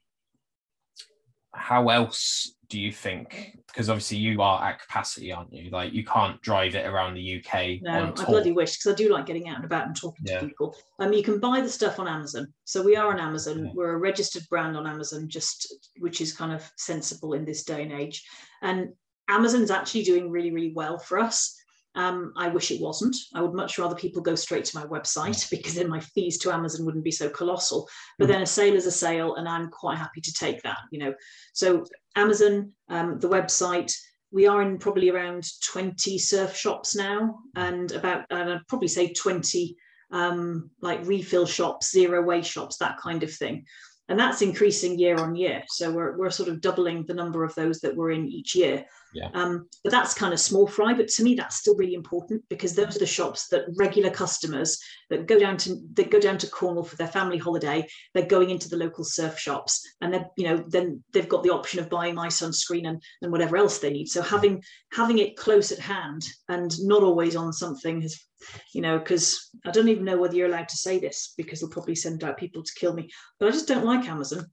how 1.54 1.90
else 1.90 2.56
do 2.70 2.80
you 2.80 2.92
think? 2.92 3.58
Because 3.68 3.90
obviously 3.90 4.18
you 4.18 4.42
are 4.42 4.64
at 4.64 4.80
capacity, 4.80 5.32
aren't 5.32 5.52
you? 5.52 5.72
Like 5.72 5.94
you 5.94 6.06
can't 6.06 6.40
drive 6.42 6.76
it 6.76 6.86
around 6.86 7.16
the 7.16 7.44
UK. 7.44 7.82
No, 7.82 8.14
I 8.16 8.26
bloody 8.26 8.52
wish 8.52 8.78
because 8.78 8.94
I 8.94 8.96
do 8.96 9.12
like 9.12 9.26
getting 9.26 9.48
out 9.48 9.56
and 9.56 9.66
about 9.66 9.88
and 9.88 9.96
talking 9.96 10.26
yeah. 10.28 10.40
to 10.40 10.48
people. 10.48 10.76
Um, 11.00 11.14
you 11.14 11.24
can 11.24 11.40
buy 11.40 11.62
the 11.62 11.70
stuff 11.70 12.00
on 12.00 12.08
Amazon. 12.08 12.54
So 12.66 12.84
we 12.84 12.96
are 12.96 13.12
on 13.12 13.20
Amazon. 13.20 13.66
Yeah. 13.66 13.72
We're 13.74 13.94
a 13.94 13.98
registered 13.98 14.44
brand 14.50 14.78
on 14.78 14.86
Amazon, 14.86 15.28
just 15.30 15.74
which 16.00 16.22
is 16.22 16.34
kind 16.34 16.52
of 16.52 16.70
sensible 16.78 17.34
in 17.34 17.46
this 17.46 17.64
day 17.64 17.82
and 17.82 17.92
age. 17.92 18.24
And 18.62 18.90
Amazon's 19.30 19.72
actually 19.72 20.04
doing 20.04 20.30
really, 20.30 20.52
really 20.52 20.74
well 20.74 21.00
for 21.00 21.20
us. 21.20 21.57
Um, 21.98 22.32
I 22.38 22.48
wish 22.48 22.70
it 22.70 22.80
wasn't. 22.80 23.16
I 23.34 23.42
would 23.42 23.56
much 23.56 23.80
rather 23.80 23.96
people 23.96 24.22
go 24.22 24.36
straight 24.36 24.66
to 24.66 24.78
my 24.78 24.86
website 24.86 25.50
because 25.50 25.74
then 25.74 25.90
my 25.90 26.00
fees 26.00 26.38
to 26.40 26.54
Amazon 26.54 26.86
wouldn't 26.86 27.04
be 27.04 27.12
so 27.12 27.28
colossal. 27.28 27.90
But 28.20 28.26
mm. 28.26 28.34
then 28.34 28.42
a 28.44 28.46
sale 28.46 28.76
is 28.76 28.86
a 28.86 28.92
sale, 28.92 29.36
and 29.36 29.50
I'm 29.50 29.70
quite 29.70 29.98
happy 29.98 30.22
to 30.22 30.34
take 30.34 30.62
that. 30.62 30.78
You 30.92 31.00
know, 31.00 31.14
so 31.54 31.86
Amazon, 32.16 32.72
um, 32.88 33.20
the 33.20 33.30
website. 33.30 33.92
We 34.30 34.46
are 34.46 34.62
in 34.62 34.78
probably 34.78 35.10
around 35.10 35.46
20 35.72 36.18
surf 36.18 36.56
shops 36.56 36.96
now, 36.96 37.40
and 37.56 37.92
about 37.94 38.26
and 38.30 38.52
I'd 38.52 38.68
probably 38.68 38.90
say 38.90 39.14
20 39.14 39.76
um, 40.12 40.70
like 40.82 41.00
refill 41.08 41.46
shops, 41.46 41.92
zero 41.92 42.22
waste 42.22 42.52
shops, 42.52 42.78
that 42.78 42.98
kind 42.98 43.24
of 43.24 43.34
thing 43.34 43.66
and 44.10 44.20
that's 44.20 44.42
increasing 44.42 44.98
year 44.98 45.18
on 45.18 45.36
year. 45.36 45.64
So 45.68 45.92
we're, 45.92 46.18
we're 46.18 46.30
sort 46.30 46.50
of 46.50 46.62
doubling 46.62 47.06
the 47.06 47.14
number 47.14 47.44
of 47.44 47.54
those 47.56 47.80
that 47.82 47.96
we're 47.96 48.12
in 48.12 48.28
each 48.28 48.56
year. 48.56 48.86
Yeah. 49.18 49.30
Um, 49.34 49.68
but 49.84 49.90
that's 49.90 50.14
kind 50.14 50.32
of 50.32 50.40
small 50.40 50.68
fry. 50.68 50.94
But 50.94 51.08
to 51.08 51.24
me, 51.24 51.34
that's 51.34 51.56
still 51.56 51.76
really 51.76 51.96
important 51.96 52.44
because 52.50 52.76
those 52.76 52.96
are 52.96 53.00
the 53.00 53.08
shops 53.08 53.48
that 53.48 53.66
regular 53.76 54.12
customers 54.12 54.80
that 55.10 55.26
go 55.26 55.40
down 55.40 55.58
to 55.58 55.76
they 55.94 56.04
go 56.04 56.20
down 56.20 56.38
to 56.38 56.50
Cornwall 56.50 56.84
for 56.84 56.96
their 56.98 57.08
family 57.08 57.40
holiday. 57.40 57.88
They're 58.14 58.28
going 58.28 58.52
into 58.52 58.70
the 58.70 58.78
local 58.78 59.04
surf 59.04 59.40
shops, 59.40 59.82
and 60.02 60.14
then 60.14 60.26
you 60.38 60.48
know 60.48 60.64
then 60.68 61.04
they've 61.14 61.28
got 61.28 61.42
the 61.42 61.50
option 61.50 61.80
of 61.80 61.90
buying 61.90 62.14
my 62.14 62.28
sunscreen 62.28 62.88
and 62.88 63.02
and 63.24 63.32
whatever 63.32 63.58
else 63.58 63.80
they 63.80 63.90
need. 63.90 64.08
So 64.08 64.22
having 64.22 64.64
having 64.94 65.18
it 65.18 65.36
close 65.36 65.72
at 65.72 65.80
hand 65.80 66.24
and 66.48 66.72
not 66.82 67.02
always 67.02 67.36
on 67.36 67.54
something 67.54 68.02
has 68.02 68.24
you 68.72 68.82
know, 68.82 69.00
because 69.00 69.50
I 69.66 69.72
don't 69.72 69.90
even 69.90 70.06
know 70.06 70.18
whether 70.18 70.36
you're 70.36 70.48
allowed 70.48 70.70
to 70.70 70.78
say 70.78 71.00
this 71.00 71.34
because 71.38 71.60
they'll 71.60 71.72
probably 71.72 71.96
send 71.96 72.24
out 72.24 72.38
people 72.38 72.62
to 72.62 72.72
kill 72.76 72.94
me. 72.94 73.10
But 73.40 73.48
I 73.48 73.52
just 73.52 73.68
don't 73.68 73.84
like 73.84 74.08
Amazon. 74.08 74.46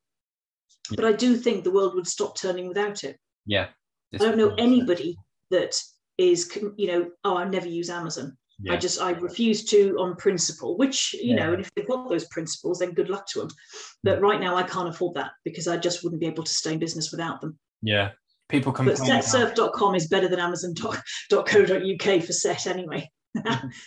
Yeah. 0.90 0.96
But 0.96 1.04
I 1.04 1.12
do 1.12 1.36
think 1.36 1.64
the 1.64 1.70
world 1.70 1.94
would 1.94 2.06
stop 2.06 2.34
turning 2.34 2.66
without 2.66 3.04
it. 3.04 3.18
Yeah. 3.44 3.68
I 4.14 4.18
don't 4.18 4.38
know 4.38 4.54
anybody 4.56 5.16
that 5.50 5.74
is, 6.18 6.56
you 6.76 6.86
know, 6.86 7.10
oh, 7.24 7.36
I 7.36 7.48
never 7.48 7.68
use 7.68 7.90
Amazon. 7.90 8.36
Yeah. 8.60 8.74
I 8.74 8.76
just 8.76 9.00
I 9.00 9.10
refuse 9.10 9.64
to 9.66 9.96
on 9.98 10.16
principle, 10.16 10.76
which 10.76 11.14
you 11.14 11.34
yeah. 11.34 11.46
know, 11.46 11.52
and 11.52 11.60
if 11.60 11.74
they've 11.74 11.88
got 11.88 12.08
those 12.08 12.26
principles, 12.26 12.78
then 12.78 12.92
good 12.92 13.08
luck 13.08 13.26
to 13.28 13.40
them. 13.40 13.48
Hmm. 13.48 13.88
But 14.04 14.20
right 14.20 14.40
now, 14.40 14.54
I 14.54 14.62
can't 14.62 14.88
afford 14.88 15.14
that 15.14 15.32
because 15.44 15.66
I 15.66 15.76
just 15.76 16.04
wouldn't 16.04 16.20
be 16.20 16.26
able 16.26 16.44
to 16.44 16.52
stay 16.52 16.74
in 16.74 16.78
business 16.78 17.10
without 17.10 17.40
them. 17.40 17.58
Yeah, 17.82 18.10
people 18.48 18.72
complain. 18.72 18.96
But 18.96 19.06
setsurf.com 19.06 19.94
is 19.96 20.06
better 20.06 20.28
than 20.28 20.38
Amazon.co.uk 20.38 22.22
for 22.24 22.32
set 22.32 22.66
anyway. 22.66 23.10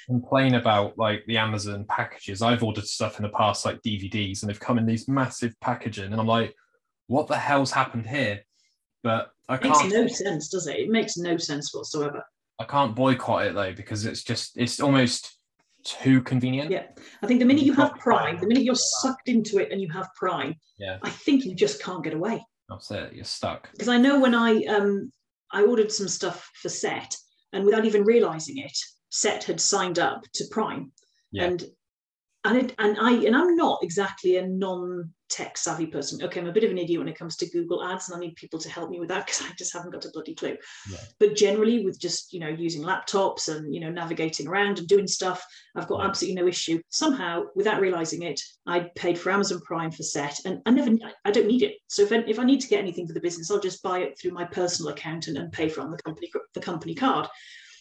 complain 0.07 0.55
about 0.55 0.97
like 0.97 1.23
the 1.27 1.37
Amazon 1.37 1.85
packages. 1.87 2.41
I've 2.41 2.63
ordered 2.63 2.85
stuff 2.85 3.17
in 3.17 3.23
the 3.23 3.29
past, 3.29 3.65
like 3.65 3.81
DVDs, 3.81 4.41
and 4.41 4.49
they've 4.49 4.59
come 4.59 4.77
in 4.77 4.85
these 4.85 5.07
massive 5.07 5.57
packaging, 5.61 6.11
and 6.11 6.19
I'm 6.19 6.27
like, 6.27 6.53
what 7.07 7.27
the 7.27 7.37
hell's 7.37 7.71
happened 7.71 8.05
here? 8.05 8.41
But 9.03 9.31
I 9.49 9.55
it 9.55 9.61
can't. 9.61 9.89
Makes 9.89 9.93
no 9.93 10.07
sense, 10.07 10.49
does 10.49 10.67
it? 10.67 10.77
It 10.77 10.89
makes 10.89 11.17
no 11.17 11.37
sense 11.37 11.73
whatsoever. 11.73 12.23
I 12.59 12.65
can't 12.65 12.95
boycott 12.95 13.45
it 13.45 13.55
though 13.55 13.73
because 13.73 14.05
it's 14.05 14.23
just 14.23 14.57
it's 14.57 14.79
almost 14.79 15.37
too 15.83 16.21
convenient. 16.21 16.71
Yeah, 16.71 16.87
I 17.21 17.27
think 17.27 17.39
the 17.39 17.45
minute 17.45 17.63
you 17.63 17.73
have 17.73 17.93
Prime, 17.99 18.39
the 18.39 18.47
minute 18.47 18.63
you're 18.63 18.75
sucked 18.75 19.29
into 19.29 19.59
it 19.59 19.71
and 19.71 19.79
you 19.79 19.89
have 19.91 20.09
Prime, 20.15 20.55
yeah, 20.77 20.97
I 21.03 21.09
think 21.09 21.45
you 21.45 21.55
just 21.55 21.81
can't 21.81 22.03
get 22.03 22.13
away. 22.13 22.45
That's 22.69 22.91
it. 22.91 23.13
You're 23.13 23.25
stuck. 23.25 23.71
Because 23.71 23.87
I 23.87 23.97
know 23.97 24.19
when 24.19 24.35
I 24.35 24.63
um 24.65 25.11
I 25.51 25.63
ordered 25.63 25.91
some 25.91 26.07
stuff 26.07 26.49
for 26.61 26.69
set, 26.69 27.15
and 27.53 27.63
without 27.63 27.85
even 27.85 28.03
realizing 28.03 28.57
it, 28.57 28.77
Set 29.09 29.43
had 29.45 29.61
signed 29.61 29.99
up 29.99 30.23
to 30.33 30.45
Prime, 30.51 30.91
yeah. 31.31 31.45
and 31.45 31.65
and 32.43 32.57
it, 32.57 32.75
and 32.79 32.97
I 32.99 33.11
and 33.11 33.35
I'm 33.35 33.55
not 33.55 33.79
exactly 33.83 34.37
a 34.37 34.47
non 34.47 35.13
tech 35.29 35.57
savvy 35.57 35.87
person. 35.87 36.23
Okay, 36.23 36.39
I'm 36.39 36.47
a 36.47 36.51
bit 36.51 36.63
of 36.63 36.71
an 36.71 36.77
idiot 36.77 36.99
when 36.99 37.07
it 37.07 37.17
comes 37.17 37.35
to 37.37 37.49
Google 37.49 37.83
Ads, 37.83 38.09
and 38.09 38.17
I 38.17 38.19
need 38.19 38.35
people 38.35 38.59
to 38.59 38.69
help 38.69 38.89
me 38.89 38.99
with 38.99 39.09
that 39.09 39.25
because 39.25 39.41
I 39.41 39.53
just 39.57 39.73
haven't 39.73 39.91
got 39.91 40.05
a 40.05 40.11
bloody 40.11 40.35
clue. 40.35 40.57
Yeah. 40.89 40.99
But 41.19 41.35
generally, 41.35 41.83
with 41.83 41.99
just 41.99 42.33
you 42.33 42.39
know 42.39 42.47
using 42.47 42.83
laptops 42.83 43.49
and 43.53 43.73
you 43.73 43.79
know 43.79 43.89
navigating 43.89 44.47
around 44.47 44.79
and 44.79 44.87
doing 44.87 45.07
stuff, 45.07 45.43
I've 45.75 45.87
got 45.87 46.01
yeah. 46.01 46.07
absolutely 46.07 46.41
no 46.41 46.47
issue. 46.47 46.81
Somehow, 46.89 47.43
without 47.55 47.81
realizing 47.81 48.23
it, 48.23 48.41
I 48.65 48.89
paid 48.95 49.17
for 49.17 49.31
Amazon 49.31 49.61
Prime 49.61 49.91
for 49.91 50.03
Set, 50.03 50.39
and 50.45 50.61
I 50.65 50.71
never, 50.71 50.91
I 51.25 51.31
don't 51.31 51.47
need 51.47 51.63
it. 51.63 51.75
So 51.87 52.03
if 52.03 52.11
I, 52.11 52.17
if 52.27 52.39
I 52.39 52.43
need 52.43 52.61
to 52.61 52.67
get 52.67 52.79
anything 52.79 53.07
for 53.07 53.13
the 53.13 53.21
business, 53.21 53.51
I'll 53.51 53.59
just 53.59 53.83
buy 53.83 53.99
it 53.99 54.19
through 54.19 54.31
my 54.31 54.45
personal 54.45 54.91
account 54.91 55.27
and, 55.27 55.37
and 55.37 55.51
pay 55.51 55.69
for 55.69 55.81
it 55.81 55.85
on 55.85 55.91
the 55.91 55.97
company 55.97 56.31
the 56.53 56.61
company 56.61 56.95
card. 56.95 57.27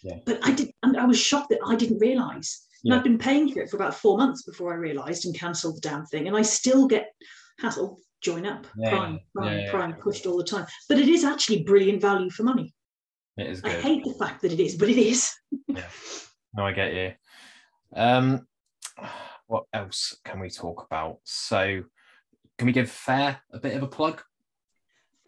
Yeah. 0.03 0.18
But 0.24 0.40
I 0.42 0.53
did, 0.53 0.70
and 0.82 0.97
I 0.97 1.05
was 1.05 1.18
shocked 1.18 1.51
that 1.51 1.61
I 1.66 1.74
didn't 1.74 1.99
realize. 1.99 2.66
And 2.85 2.93
yeah. 2.93 2.97
I've 2.97 3.05
been 3.05 3.18
paying 3.18 3.53
for 3.53 3.61
it 3.61 3.70
for 3.70 3.77
about 3.77 3.95
four 3.95 4.16
months 4.16 4.43
before 4.43 4.72
I 4.72 4.77
realized 4.77 5.24
and 5.24 5.35
cancelled 5.35 5.77
the 5.77 5.81
damn 5.81 6.07
thing. 6.07 6.27
And 6.27 6.37
I 6.37 6.43
still 6.43 6.87
get 6.87 7.12
hassle, 7.59 7.99
join 8.20 8.47
up, 8.47 8.66
yeah, 8.77 8.91
prime, 8.91 9.20
prime, 9.35 9.59
yeah, 9.59 9.70
prime, 9.70 9.95
pushed 9.95 10.27
all 10.27 10.37
the 10.37 10.45
time. 10.45 10.66
But 10.89 10.99
it 10.99 11.09
is 11.09 11.24
actually 11.24 11.62
brilliant 11.62 12.01
value 12.01 12.31
for 12.31 12.43
money. 12.43 12.74
It 13.37 13.49
is. 13.49 13.61
Good. 13.61 13.77
I 13.77 13.81
hate 13.81 14.05
the 14.05 14.14
fact 14.14 14.43
that 14.43 14.53
it 14.53 14.61
is, 14.61 14.77
but 14.77 14.89
it 14.89 14.99
is. 14.99 15.33
yeah. 15.68 15.83
No, 16.55 16.64
I 16.64 16.72
get 16.72 16.95
you. 16.95 17.12
Um, 17.95 18.47
what 19.47 19.64
else 19.72 20.16
can 20.24 20.41
we 20.41 20.49
talk 20.49 20.87
about? 20.91 21.18
So, 21.24 21.83
can 22.59 22.66
we 22.66 22.72
give 22.72 22.91
Faire 22.91 23.39
a 23.53 23.59
bit 23.59 23.77
of 23.77 23.83
a 23.83 23.89
plug? 23.89 24.22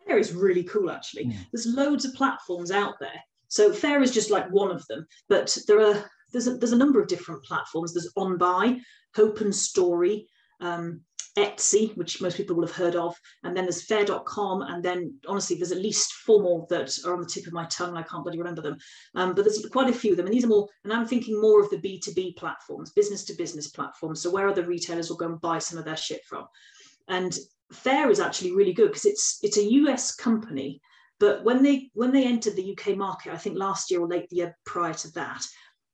Faire 0.06 0.18
is 0.18 0.32
really 0.32 0.64
cool, 0.64 0.90
actually. 0.90 1.26
Mm. 1.26 1.36
There's 1.52 1.66
loads 1.66 2.04
of 2.04 2.14
platforms 2.14 2.70
out 2.70 2.94
there. 2.98 3.20
So 3.48 3.72
Faire 3.72 4.02
is 4.02 4.12
just 4.12 4.30
like 4.30 4.50
one 4.50 4.70
of 4.70 4.86
them, 4.88 5.06
but 5.28 5.56
there 5.66 5.80
are 5.80 6.10
there's 6.32 6.46
a, 6.46 6.56
there's 6.56 6.72
a 6.72 6.76
number 6.76 7.00
of 7.00 7.08
different 7.08 7.44
platforms. 7.44 7.92
There's 7.92 8.12
OnBuy, 8.16 8.80
Hope 9.14 9.40
and 9.40 9.54
Story, 9.54 10.28
um, 10.60 11.00
Etsy, 11.36 11.96
which 11.96 12.20
most 12.20 12.36
people 12.36 12.56
will 12.56 12.66
have 12.66 12.74
heard 12.74 12.96
of, 12.96 13.16
and 13.44 13.56
then 13.56 13.64
there's 13.64 13.84
faire.com, 13.84 14.62
and 14.62 14.82
then 14.82 15.14
honestly, 15.28 15.56
there's 15.56 15.72
at 15.72 15.78
least 15.78 16.12
four 16.12 16.42
more 16.42 16.66
that 16.68 16.98
are 17.04 17.14
on 17.14 17.20
the 17.20 17.26
tip 17.26 17.46
of 17.46 17.52
my 17.52 17.64
tongue. 17.66 17.96
I 17.96 18.02
can't 18.02 18.24
bloody 18.24 18.38
remember 18.38 18.62
them, 18.62 18.76
um, 19.14 19.34
but 19.34 19.44
there's 19.44 19.64
quite 19.70 19.88
a 19.88 19.96
few 19.96 20.12
of 20.12 20.16
them, 20.16 20.26
and 20.26 20.34
these 20.34 20.44
are 20.44 20.48
more. 20.48 20.68
And 20.84 20.92
I'm 20.92 21.06
thinking 21.06 21.40
more 21.40 21.62
of 21.62 21.70
the 21.70 21.78
B2B 21.78 22.36
platforms, 22.36 22.90
business 22.92 23.24
to 23.24 23.34
business 23.34 23.68
platforms. 23.68 24.20
So 24.20 24.30
where 24.30 24.48
other 24.48 24.64
retailers 24.64 25.10
will 25.10 25.16
go 25.16 25.26
and 25.26 25.40
buy 25.40 25.58
some 25.58 25.78
of 25.78 25.84
their 25.84 25.96
shit 25.96 26.24
from, 26.24 26.46
and 27.06 27.38
Faire 27.72 28.10
is 28.10 28.20
actually 28.20 28.52
really 28.52 28.72
good 28.72 28.88
because 28.88 29.04
it's 29.04 29.38
it's 29.42 29.58
a 29.58 29.72
US 29.72 30.14
company, 30.14 30.80
but 31.20 31.44
when 31.44 31.62
they 31.62 31.90
when 31.94 32.12
they 32.12 32.24
entered 32.24 32.56
the 32.56 32.76
UK 32.76 32.96
market, 32.96 33.32
I 33.32 33.36
think 33.36 33.58
last 33.58 33.90
year 33.90 34.00
or 34.00 34.08
late 34.08 34.28
the 34.30 34.36
year 34.36 34.56
prior 34.64 34.94
to 34.94 35.10
that, 35.12 35.44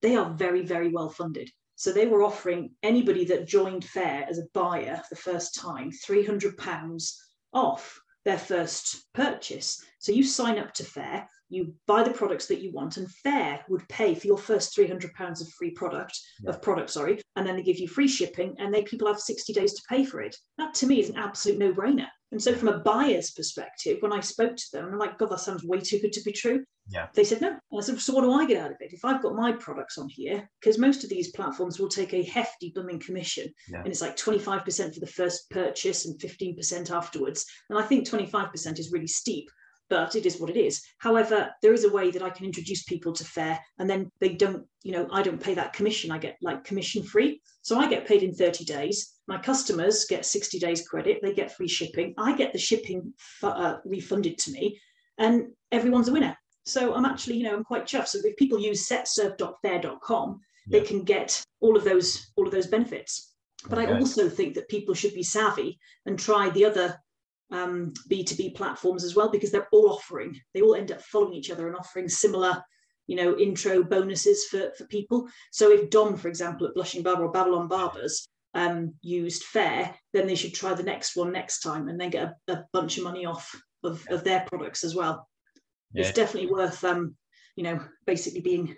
they 0.05 0.17
are 0.17 0.31
very 0.35 0.63
very 0.63 0.91
well 0.91 1.09
funded. 1.09 1.51
So 1.77 1.91
they 1.91 2.07
were 2.07 2.23
offering 2.23 2.71
anybody 2.83 3.25
that 3.25 3.49
joined 3.49 3.85
Faire 3.85 4.27
as 4.29 4.39
a 4.39 4.47
buyer 4.53 5.03
the 5.09 5.17
first 5.17 5.55
time 5.55 5.91
£300 5.91 7.13
off 7.53 8.01
their 8.25 8.39
first 8.39 9.07
purchase. 9.15 9.83
So 9.99 10.13
you 10.13 10.23
sign 10.23 10.59
up 10.59 10.73
to 10.75 10.85
Faire, 10.85 11.29
you 11.55 11.75
buy 11.87 12.03
the 12.03 12.11
products 12.11 12.47
that 12.47 12.61
you 12.61 12.73
want, 12.73 12.97
and 12.97 13.11
Faire 13.11 13.61
would 13.69 13.89
pay 13.89 14.15
for 14.15 14.27
your 14.27 14.39
first 14.39 14.77
£300 14.77 15.41
of 15.41 15.49
free 15.59 15.71
product, 15.71 16.19
yeah. 16.43 16.51
of 16.51 16.63
product, 16.63 16.91
sorry, 16.91 17.21
and 17.37 17.47
then 17.47 17.57
they 17.57 17.63
give 17.63 17.79
you 17.79 17.89
free 17.89 18.09
shipping 18.09 18.55
and 18.59 18.73
they 18.73 18.83
people 18.83 19.09
have 19.09 19.21
60 19.21 19.53
days 19.53 19.75
to 19.75 19.83
pay 19.89 20.05
for 20.05 20.21
it. 20.21 20.37
That 20.59 20.75
to 20.75 20.87
me 20.87 21.01
is 21.01 21.11
an 21.11 21.17
absolute 21.17 21.59
no-brainer. 21.59 22.09
And 22.33 22.43
so, 22.43 22.53
from 22.53 22.69
a 22.69 22.81
buyer's 22.81 23.31
perspective, 23.31 23.99
when 24.01 24.13
I 24.13 24.19
spoke 24.19 24.57
to 24.57 24.65
them, 24.73 24.87
I'm 24.87 24.99
like, 24.99 25.19
God, 25.19 25.31
that 25.31 25.41
sounds 25.41 25.63
way 25.63 25.79
too 25.79 26.01
good 26.01 26.13
to 26.15 26.23
be 26.23 26.33
true. 26.33 26.65
Yeah. 26.89 27.07
They 27.15 27.25
said, 27.25 27.41
no. 27.41 27.57
I 27.73 27.81
said, 27.81 28.01
so 28.01 28.13
what 28.13 28.23
do 28.23 28.33
I 28.33 28.45
get 28.45 28.61
out 28.61 28.73
of 28.73 28.77
it? 28.81 28.93
If 28.93 29.05
I've 29.05 29.23
got 29.23 29.37
my 29.37 29.53
products 29.53 29.99
on 29.99 30.09
here, 30.09 30.49
because 30.61 30.77
most 30.77 31.05
of 31.05 31.11
these 31.11 31.31
platforms 31.31 31.79
will 31.79 31.89
take 31.89 32.13
a 32.13 32.25
hefty 32.25 32.73
blooming 32.75 32.99
commission, 32.99 33.49
yeah. 33.69 33.79
and 33.79 33.87
it's 33.87 34.01
like 34.01 34.17
25% 34.17 34.95
for 34.95 35.01
the 35.01 35.07
first 35.07 35.49
purchase 35.51 36.07
and 36.07 36.19
15% 36.19 36.91
afterwards. 36.91 37.47
And 37.71 37.79
I 37.79 37.83
think 37.83 38.09
25% 38.09 38.79
is 38.79 38.93
really 38.93 39.07
steep 39.07 39.49
but 39.91 40.14
it 40.14 40.26
is 40.26 40.41
what 40.41 40.51
it 40.51 40.57
is. 40.57 40.82
However, 40.99 41.51
there 41.62 41.72
is 41.72 41.85
a 41.85 41.93
way 41.93 42.11
that 42.11 42.22
I 42.22 42.30
can 42.30 42.47
introduce 42.47 42.85
people 42.85 43.12
to 43.12 43.24
Faire 43.24 43.59
and 43.78 43.89
then 43.89 44.11
they 44.20 44.30
don't, 44.30 44.66
you 44.82 44.93
know, 44.93 45.09
I 45.12 45.22
don't 45.22 45.43
pay 45.43 45.55
that 45.55 45.72
commission. 45.72 46.11
I 46.11 46.18
get 46.18 46.37
like 46.43 46.64
commission 46.64 47.03
free. 47.03 47.41
So 47.62 47.78
I 47.78 47.89
get 47.89 48.07
paid 48.07 48.22
in 48.22 48.35
30 48.35 48.64
days. 48.64 49.12
My 49.26 49.39
customers 49.39 50.07
get 50.07 50.26
60 50.26 50.59
days 50.59 50.87
credit. 50.87 51.20
They 51.22 51.32
get 51.32 51.55
free 51.55 51.68
shipping. 51.68 52.14
I 52.18 52.35
get 52.35 52.53
the 52.53 52.59
shipping 52.59 53.12
uh, 53.43 53.76
refunded 53.85 54.39
to 54.39 54.53
me 54.53 54.80
and 55.18 55.49
everyone's 55.70 56.09
a 56.09 56.12
winner. 56.12 56.37
So 56.66 56.95
I'm 56.95 57.05
actually, 57.05 57.37
you 57.37 57.45
know, 57.45 57.55
I'm 57.55 57.64
quite 57.64 57.87
chuffed. 57.87 58.09
So 58.09 58.18
if 58.24 58.37
people 58.37 58.59
use 58.59 58.89
setsurf.faire.com, 58.89 60.41
yeah. 60.66 60.78
they 60.78 60.85
can 60.85 61.03
get 61.03 61.43
all 61.61 61.76
of 61.76 61.85
those, 61.85 62.32
all 62.37 62.47
of 62.47 62.53
those 62.53 62.66
benefits. 62.66 63.35
But 63.68 63.78
okay. 63.78 63.93
I 63.93 63.99
also 63.99 64.28
think 64.28 64.55
that 64.55 64.68
people 64.68 64.95
should 64.95 65.14
be 65.14 65.22
savvy 65.22 65.78
and 66.07 66.18
try 66.18 66.51
the 66.51 66.64
other 66.64 66.99
um, 67.55 67.93
B2B 68.11 68.57
platforms 68.57 69.05
as 69.05 69.15
well, 69.15 69.31
because 69.31 69.53
they're 69.53 69.69
all 69.71 69.91
offering, 69.91 70.39
they 70.53 70.61
all 70.61 70.75
end 70.75 70.91
up 70.91 71.01
following 71.01 71.35
each 71.35 71.51
other 71.51 71.69
and 71.69 71.77
offering 71.77 72.09
similar, 72.09 72.63
you 73.07 73.15
know, 73.15 73.39
intro 73.39 73.85
bonuses 73.85 74.47
for, 74.47 74.73
for 74.77 74.85
people. 74.87 75.29
So 75.53 75.71
if 75.71 75.89
Dom, 75.89 76.17
for 76.17 76.29
example, 76.29 76.67
at 76.67 76.75
Blushing 76.75 77.05
Barber 77.05 77.25
or 77.25 77.31
Babylon 77.31 77.69
Barbers 77.69 78.27
um, 78.55 78.95
used 79.03 79.45
Faire, 79.45 79.95
then 80.13 80.27
they 80.27 80.35
should 80.35 80.53
try 80.53 80.75
the 80.75 80.83
next 80.83 81.15
one 81.15 81.31
next 81.31 81.61
time 81.61 81.89
and 81.89 82.01
then 82.01 82.11
get 82.11 82.35
a, 82.49 82.53
a 82.53 82.65
bunch 82.73 82.99
of 82.99 83.05
money 83.05 83.25
off 83.25 83.55
of, 83.85 84.05
of 84.09 84.25
their 84.25 84.45
products 84.49 84.83
as 84.83 84.97
well. 84.97 85.29
Yeah. 85.93 86.03
It's 86.03 86.13
definitely 86.13 86.51
worth, 86.51 86.83
um, 86.83 87.15
you 87.55 87.63
know, 87.63 87.81
basically 88.05 88.41
being 88.41 88.77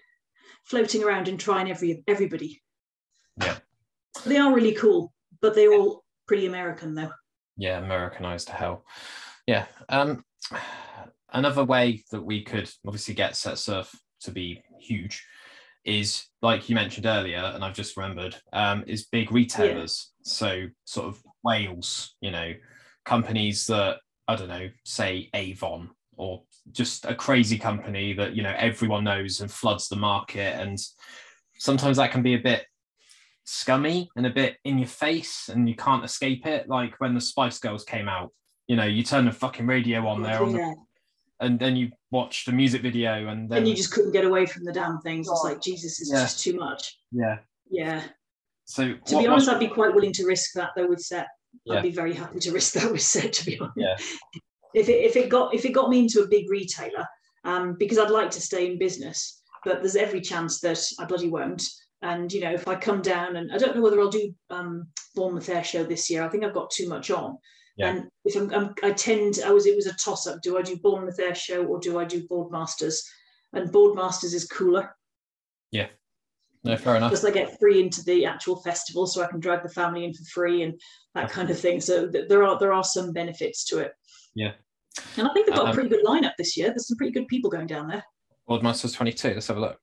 floating 0.64 1.02
around 1.02 1.28
and 1.28 1.40
trying 1.40 1.70
every 1.70 2.04
everybody. 2.06 2.60
Yeah. 3.40 3.56
They 4.26 4.36
are 4.36 4.54
really 4.54 4.74
cool, 4.74 5.14
but 5.40 5.54
they're 5.54 5.72
all 5.72 6.04
pretty 6.26 6.44
American 6.46 6.94
though 6.94 7.12
yeah 7.56 7.78
americanized 7.78 8.48
to 8.48 8.52
hell. 8.52 8.84
Yeah 9.46 9.66
um 9.88 10.24
another 11.32 11.64
way 11.64 12.04
that 12.10 12.22
we 12.22 12.42
could 12.42 12.70
obviously 12.86 13.14
get 13.14 13.36
set 13.36 13.58
surf 13.58 13.94
to 14.20 14.30
be 14.30 14.62
huge 14.80 15.24
is 15.84 16.26
like 16.42 16.68
you 16.68 16.74
mentioned 16.74 17.06
earlier 17.06 17.52
and 17.54 17.64
i've 17.64 17.74
just 17.74 17.96
remembered 17.96 18.36
um 18.52 18.82
is 18.86 19.06
big 19.06 19.30
retailers. 19.30 20.12
Yeah. 20.18 20.30
so 20.32 20.66
sort 20.84 21.06
of 21.06 21.22
wales 21.44 22.16
you 22.20 22.30
know 22.30 22.52
companies 23.04 23.66
that 23.66 23.98
i 24.26 24.34
don't 24.34 24.48
know 24.48 24.68
say 24.84 25.30
avon 25.32 25.90
or 26.16 26.42
just 26.72 27.04
a 27.04 27.14
crazy 27.14 27.58
company 27.58 28.12
that 28.14 28.34
you 28.34 28.42
know 28.42 28.54
everyone 28.56 29.04
knows 29.04 29.40
and 29.40 29.50
floods 29.50 29.88
the 29.88 29.96
market. 29.96 30.58
And 30.60 30.78
sometimes 31.58 31.96
that 31.98 32.10
can 32.10 32.22
be 32.22 32.34
a 32.34 32.38
bit 32.38 32.66
scummy 33.46 34.10
and 34.16 34.26
a 34.26 34.30
bit 34.30 34.56
in 34.64 34.78
your 34.78 34.88
face 34.88 35.48
and 35.48 35.68
you 35.68 35.74
can't 35.74 36.04
escape 36.04 36.46
it. 36.46 36.68
Like 36.68 36.94
when 37.00 37.14
the 37.14 37.20
Spice 37.20 37.58
Girls 37.58 37.84
came 37.84 38.08
out, 38.08 38.32
you 38.66 38.76
know, 38.76 38.84
you 38.84 39.02
turn 39.02 39.24
the 39.24 39.32
fucking 39.32 39.66
radio 39.66 40.06
on 40.06 40.22
there 40.22 40.42
on 40.42 40.52
the, 40.52 40.74
and 41.40 41.58
then 41.58 41.76
you 41.76 41.90
watch 42.10 42.44
the 42.44 42.52
music 42.52 42.82
video 42.82 43.28
and 43.28 43.48
then 43.48 43.58
and 43.58 43.68
you 43.68 43.74
just 43.74 43.92
couldn't 43.92 44.12
get 44.12 44.24
away 44.24 44.46
from 44.46 44.64
the 44.64 44.72
damn 44.72 45.00
things. 45.00 45.28
It's 45.30 45.44
like 45.44 45.62
Jesus 45.62 46.00
is 46.00 46.10
yeah. 46.12 46.22
just 46.22 46.40
too 46.40 46.56
much. 46.56 46.98
Yeah. 47.12 47.38
Yeah. 47.70 48.02
So 48.64 48.94
to 48.94 49.14
what, 49.14 49.22
be 49.22 49.26
honest, 49.28 49.48
I'd 49.48 49.60
be 49.60 49.68
quite 49.68 49.94
willing 49.94 50.12
to 50.12 50.26
risk 50.26 50.52
that 50.54 50.70
though 50.76 50.88
with 50.88 51.00
set. 51.00 51.28
I'd 51.70 51.82
be 51.82 51.90
very 51.90 52.14
happy 52.14 52.38
to 52.40 52.52
risk 52.52 52.74
that 52.74 52.90
with 52.90 53.02
set 53.02 53.32
to 53.32 53.46
be 53.46 53.58
honest. 53.58 53.76
Yeah. 53.76 54.40
if 54.74 54.88
it 54.88 55.04
if 55.04 55.16
it 55.16 55.28
got 55.28 55.54
if 55.54 55.64
it 55.64 55.72
got 55.72 55.88
me 55.88 56.00
into 56.00 56.20
a 56.20 56.28
big 56.28 56.50
retailer, 56.50 57.06
um, 57.44 57.76
because 57.78 57.98
I'd 57.98 58.10
like 58.10 58.30
to 58.32 58.40
stay 58.40 58.66
in 58.70 58.78
business, 58.78 59.42
but 59.64 59.80
there's 59.80 59.96
every 59.96 60.20
chance 60.20 60.60
that 60.60 60.80
I 60.98 61.04
bloody 61.04 61.28
won't. 61.28 61.62
And 62.06 62.32
you 62.32 62.40
know, 62.40 62.52
if 62.52 62.68
I 62.68 62.76
come 62.76 63.02
down 63.02 63.36
and 63.36 63.52
I 63.52 63.58
don't 63.58 63.74
know 63.74 63.82
whether 63.82 64.00
I'll 64.00 64.08
do 64.08 64.32
um, 64.50 64.86
Bournemouth 65.16 65.48
Air 65.48 65.64
Show 65.64 65.82
this 65.82 66.08
year. 66.08 66.22
I 66.22 66.28
think 66.28 66.44
I've 66.44 66.54
got 66.54 66.70
too 66.70 66.88
much 66.88 67.10
on. 67.10 67.38
Yeah. 67.76 67.88
And 67.88 68.08
if 68.24 68.36
I'm, 68.36 68.54
I'm, 68.54 68.74
i 68.84 68.92
tend, 68.92 69.40
I 69.44 69.50
was, 69.50 69.66
it 69.66 69.74
was 69.74 69.86
a 69.86 69.94
toss 69.94 70.26
up. 70.26 70.40
Do 70.42 70.56
I 70.56 70.62
do 70.62 70.76
Bournemouth 70.76 71.18
Air 71.18 71.34
Show 71.34 71.64
or 71.64 71.80
do 71.80 71.98
I 71.98 72.04
do 72.04 72.26
Boardmasters? 72.28 72.94
And 73.52 73.72
Boardmasters 73.72 74.34
is 74.34 74.46
cooler. 74.46 74.94
Yeah. 75.72 75.88
No, 76.62 76.76
fair 76.76 76.96
enough. 76.96 77.10
Because 77.10 77.24
I 77.24 77.30
get 77.30 77.58
free 77.58 77.80
into 77.80 78.02
the 78.04 78.24
actual 78.24 78.56
festival, 78.62 79.06
so 79.06 79.22
I 79.22 79.28
can 79.28 79.40
drag 79.40 79.62
the 79.62 79.68
family 79.68 80.04
in 80.04 80.14
for 80.14 80.24
free 80.24 80.62
and 80.62 80.80
that 81.14 81.30
kind 81.30 81.48
of 81.48 81.58
thing. 81.58 81.80
So 81.80 82.08
th- 82.08 82.28
there 82.28 82.42
are 82.42 82.58
there 82.58 82.72
are 82.72 82.82
some 82.82 83.12
benefits 83.12 83.64
to 83.66 83.78
it. 83.78 83.92
Yeah. 84.34 84.52
And 85.16 85.28
I 85.28 85.32
think 85.32 85.46
they've 85.46 85.54
got 85.54 85.66
um, 85.66 85.70
a 85.70 85.74
pretty 85.74 85.90
good 85.90 86.04
lineup 86.04 86.32
this 86.38 86.56
year. 86.56 86.68
There's 86.68 86.88
some 86.88 86.96
pretty 86.96 87.12
good 87.12 87.28
people 87.28 87.50
going 87.50 87.68
down 87.68 87.86
there. 87.86 88.02
Boardmasters 88.48 88.96
22. 88.96 89.34
Let's 89.34 89.46
have 89.46 89.58
a 89.58 89.60
look. 89.60 89.78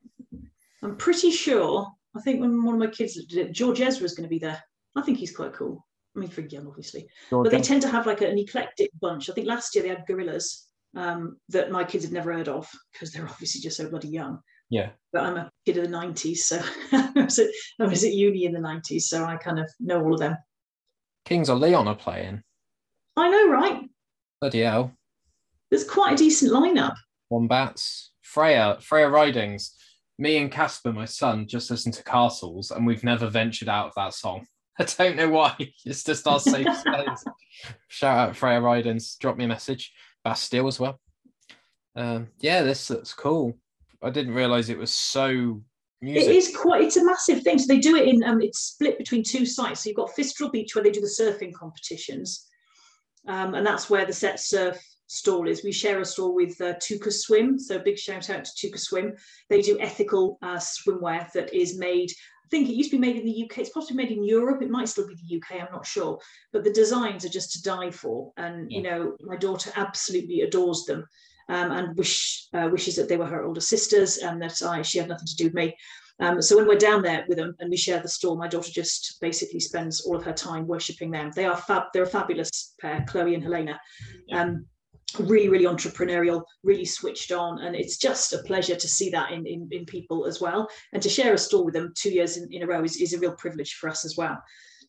I'm 0.82 0.98
pretty 0.98 1.32
sure 1.32 1.88
I 2.16 2.22
think 2.22 2.42
when 2.42 2.64
one 2.64 2.76
of 2.76 2.80
my 2.80 2.88
kids 2.88 3.16
did 3.26 3.48
it, 3.48 3.52
George 3.52 3.82
Ezra 3.82 4.06
is 4.06 4.14
going 4.14 4.28
to 4.28 4.30
be 4.30 4.40
there. 4.40 4.62
I 4.96 5.02
think 5.02 5.18
he's 5.18 5.36
quite 5.36 5.54
cool. 5.54 5.86
I 6.16 6.20
mean, 6.20 6.30
for 6.30 6.42
young, 6.42 6.68
obviously, 6.68 7.08
George 7.30 7.46
but 7.46 7.52
they 7.52 7.62
tend 7.62 7.82
to 7.82 7.90
have 7.90 8.06
like 8.06 8.22
an 8.22 8.38
eclectic 8.38 8.92
bunch. 9.02 9.30
I 9.30 9.34
think 9.34 9.48
last 9.48 9.74
year 9.74 9.84
they 9.84 9.90
had 9.90 10.06
Gorillaz 10.08 10.66
um, 10.96 11.38
that 11.50 11.72
my 11.72 11.84
kids 11.84 12.04
had 12.04 12.14
never 12.14 12.32
heard 12.34 12.48
of 12.48 12.70
because 12.92 13.12
they're 13.12 13.28
obviously 13.28 13.62
just 13.62 13.78
so 13.78 13.90
bloody 13.90 14.10
young. 14.10 14.40
Yeah. 14.70 14.90
But 15.12 15.24
I'm 15.24 15.38
a 15.38 15.52
kid 15.66 15.78
of 15.78 15.90
the 15.90 15.96
90s, 15.96 16.38
so 16.38 16.62
I, 16.92 17.12
was 17.16 17.40
at, 17.40 17.50
I 17.80 17.86
was 17.86 18.04
at 18.04 18.14
uni 18.14 18.46
in 18.46 18.54
the 18.54 18.60
90s, 18.60 19.04
so 19.04 19.24
I 19.24 19.38
kind 19.38 19.60
of 19.60 19.70
know 19.80 20.04
all 20.04 20.14
of 20.14 20.20
them. 20.20 20.38
Kings 21.26 21.50
of 21.50 21.60
Leon 21.60 21.88
are 21.88 21.96
playing. 21.96 22.44
I 23.16 23.30
know, 23.30 23.50
right? 23.50 23.84
Bloody 24.42 24.62
hell. 24.62 24.92
There's 25.70 25.88
quite 25.88 26.14
a 26.14 26.18
decent 26.18 26.52
lineup. 26.52 26.96
Wombats, 27.30 28.12
Freya, 28.22 28.78
Freya 28.82 29.10
Ridings 29.10 29.76
me 30.18 30.38
and 30.38 30.52
Casper, 30.52 30.94
my 30.94 31.06
son, 31.06 31.48
just 31.48 31.72
listen 31.72 31.92
to 31.94 32.04
Castles, 32.04 32.72
and 32.72 32.86
we've 32.86 33.04
never 33.04 33.28
ventured 33.28 33.70
out 33.70 33.88
of 33.88 33.94
that 33.96 34.14
song. 34.14 34.46
I 34.80 34.86
don't 34.86 35.16
know 35.16 35.30
why. 35.30 35.56
It's 35.86 36.04
just 36.04 36.28
our 36.28 36.40
safe 36.40 36.68
space. 36.78 37.26
Shout 37.88 38.18
out 38.18 38.36
Freya 38.36 38.62
Ridings. 38.62 39.16
Drop 39.20 39.38
me 39.38 39.46
a 39.46 39.48
message. 39.48 39.94
Bastille 40.24 40.68
as 40.68 40.80
well. 40.80 41.00
Um, 41.96 42.30
yeah, 42.40 42.64
this 42.64 42.90
looks 42.90 43.14
cool. 43.14 43.58
I 44.02 44.10
didn't 44.10 44.34
realize 44.34 44.70
it 44.70 44.78
was 44.78 44.92
so 44.92 45.62
music. 46.02 46.30
It 46.30 46.36
is 46.36 46.56
quite. 46.56 46.82
It's 46.84 46.98
a 46.98 47.06
massive 47.06 47.44
thing. 47.44 47.60
So 47.60 47.68
they 47.68 47.80
do 47.80 47.96
it 47.96 48.08
in. 48.08 48.24
Um, 48.24 48.42
it's 48.42 48.60
split 48.60 48.98
between 48.98 49.24
two 49.24 49.46
sites. 49.46 49.84
So 49.84 49.90
you've 49.90 49.98
got 49.98 50.12
Fistral 50.18 50.52
Beach 50.52 50.76
where 50.76 50.84
they 50.84 50.92
do 50.92 51.02
the 51.02 51.08
surfing 51.08 51.54
competitions, 51.54 52.48
um, 53.28 53.54
and 53.54 53.66
that's 53.66 53.90
where 53.90 54.06
the 54.06 54.14
set 54.14 54.40
surf 54.40 54.82
stall 55.08 55.48
is. 55.48 55.64
We 55.64 55.72
share 55.72 56.00
a 56.00 56.06
stall 56.06 56.36
with 56.36 56.60
uh, 56.62 56.74
Tuka 56.76 57.12
Swim, 57.12 57.60
so 57.60 57.80
big 57.80 57.98
shout 57.98 58.30
out 58.30 58.46
to 58.46 58.52
Tuka 58.52 58.80
Swim. 58.80 59.14
They 59.50 59.62
do 59.62 59.80
ethical 59.80 60.38
uh, 60.42 60.58
swimwear 60.58 61.32
that 61.34 61.54
is 61.54 61.78
made. 61.78 62.12
I 62.12 62.50
think 62.50 62.70
it 62.70 62.76
used 62.76 62.92
to 62.92 62.98
be 62.98 63.08
made 63.08 63.16
in 63.16 63.26
the 63.26 63.44
UK. 63.44 63.60
It's 63.60 63.70
possibly 63.70 64.04
made 64.04 64.16
in 64.16 64.24
Europe. 64.24 64.62
It 64.62 64.70
might 64.70 64.90
still 64.90 65.08
be 65.08 65.16
the 65.16 65.38
UK. 65.38 65.62
I'm 65.62 65.74
not 65.74 65.86
sure, 65.86 66.20
but 66.52 66.64
the 66.64 66.74
designs 66.74 67.26
are 67.26 67.30
just 67.30 67.52
to 67.54 67.64
die 67.64 67.92
for. 67.92 68.32
And 68.38 68.72
you 68.72 68.82
know, 68.82 69.16
my 69.22 69.38
daughter 69.38 69.72
absolutely 69.76 70.42
adores 70.42 70.86
them, 70.86 71.08
um, 71.50 71.72
and 71.72 71.98
wish 71.98 72.48
uh, 72.54 72.70
wishes 72.72 72.96
that 72.96 73.10
they 73.10 73.18
were 73.18 73.26
her 73.26 73.44
older 73.44 73.62
sisters 73.62 74.18
and 74.18 74.42
that 74.42 74.62
I 74.62 74.82
she 74.82 75.00
had 75.00 75.10
nothing 75.10 75.28
to 75.28 75.36
do 75.36 75.46
with 75.46 75.54
me. 75.54 75.76
Um, 76.20 76.42
so 76.42 76.56
when 76.56 76.68
we're 76.68 76.78
down 76.78 77.02
there 77.02 77.26
with 77.28 77.38
them 77.38 77.56
and 77.60 77.70
we 77.70 77.78
share 77.78 78.00
the 78.00 78.08
stall, 78.08 78.38
my 78.38 78.48
daughter 78.48 78.72
just 78.72 79.18
basically 79.20 79.60
spends 79.60 80.02
all 80.02 80.16
of 80.16 80.24
her 80.24 80.34
time 80.34 80.68
worshipping 80.68 81.12
them. 81.12 81.32
They 81.36 81.46
are 81.46 81.58
fab. 81.58 81.84
They're 81.94 82.04
a 82.04 82.08
fabulous 82.08 82.76
pair, 82.80 83.04
Chloe 83.08 83.34
and 83.34 83.44
Helena. 83.44 83.80
Um, 84.32 84.66
really 85.20 85.50
really 85.50 85.66
entrepreneurial 85.66 86.44
really 86.64 86.86
switched 86.86 87.32
on 87.32 87.60
and 87.60 87.76
it's 87.76 87.98
just 87.98 88.34
a 88.34 88.44
pleasure 88.44 88.76
to 88.76 88.88
see 88.88 89.10
that 89.10 89.32
in, 89.32 89.46
in, 89.46 89.68
in 89.72 89.86
people 89.86 90.26
as 90.26 90.42
well 90.42 90.68
and 90.94 91.02
to 91.02 91.10
share 91.10 91.34
a 91.34 91.38
store 91.38 91.64
with 91.66 91.74
them 91.74 91.94
two 91.96 92.12
years 92.12 92.38
in, 92.38 92.48
in 92.52 92.64
a 92.64 92.68
row 92.68 92.84
is, 92.84 92.98
is 92.98 93.14
a 93.14 93.20
real 93.20 93.36
privilege 93.36 93.74
for 93.74 93.90
us 93.90 94.06
as 94.06 94.16
well 94.18 94.38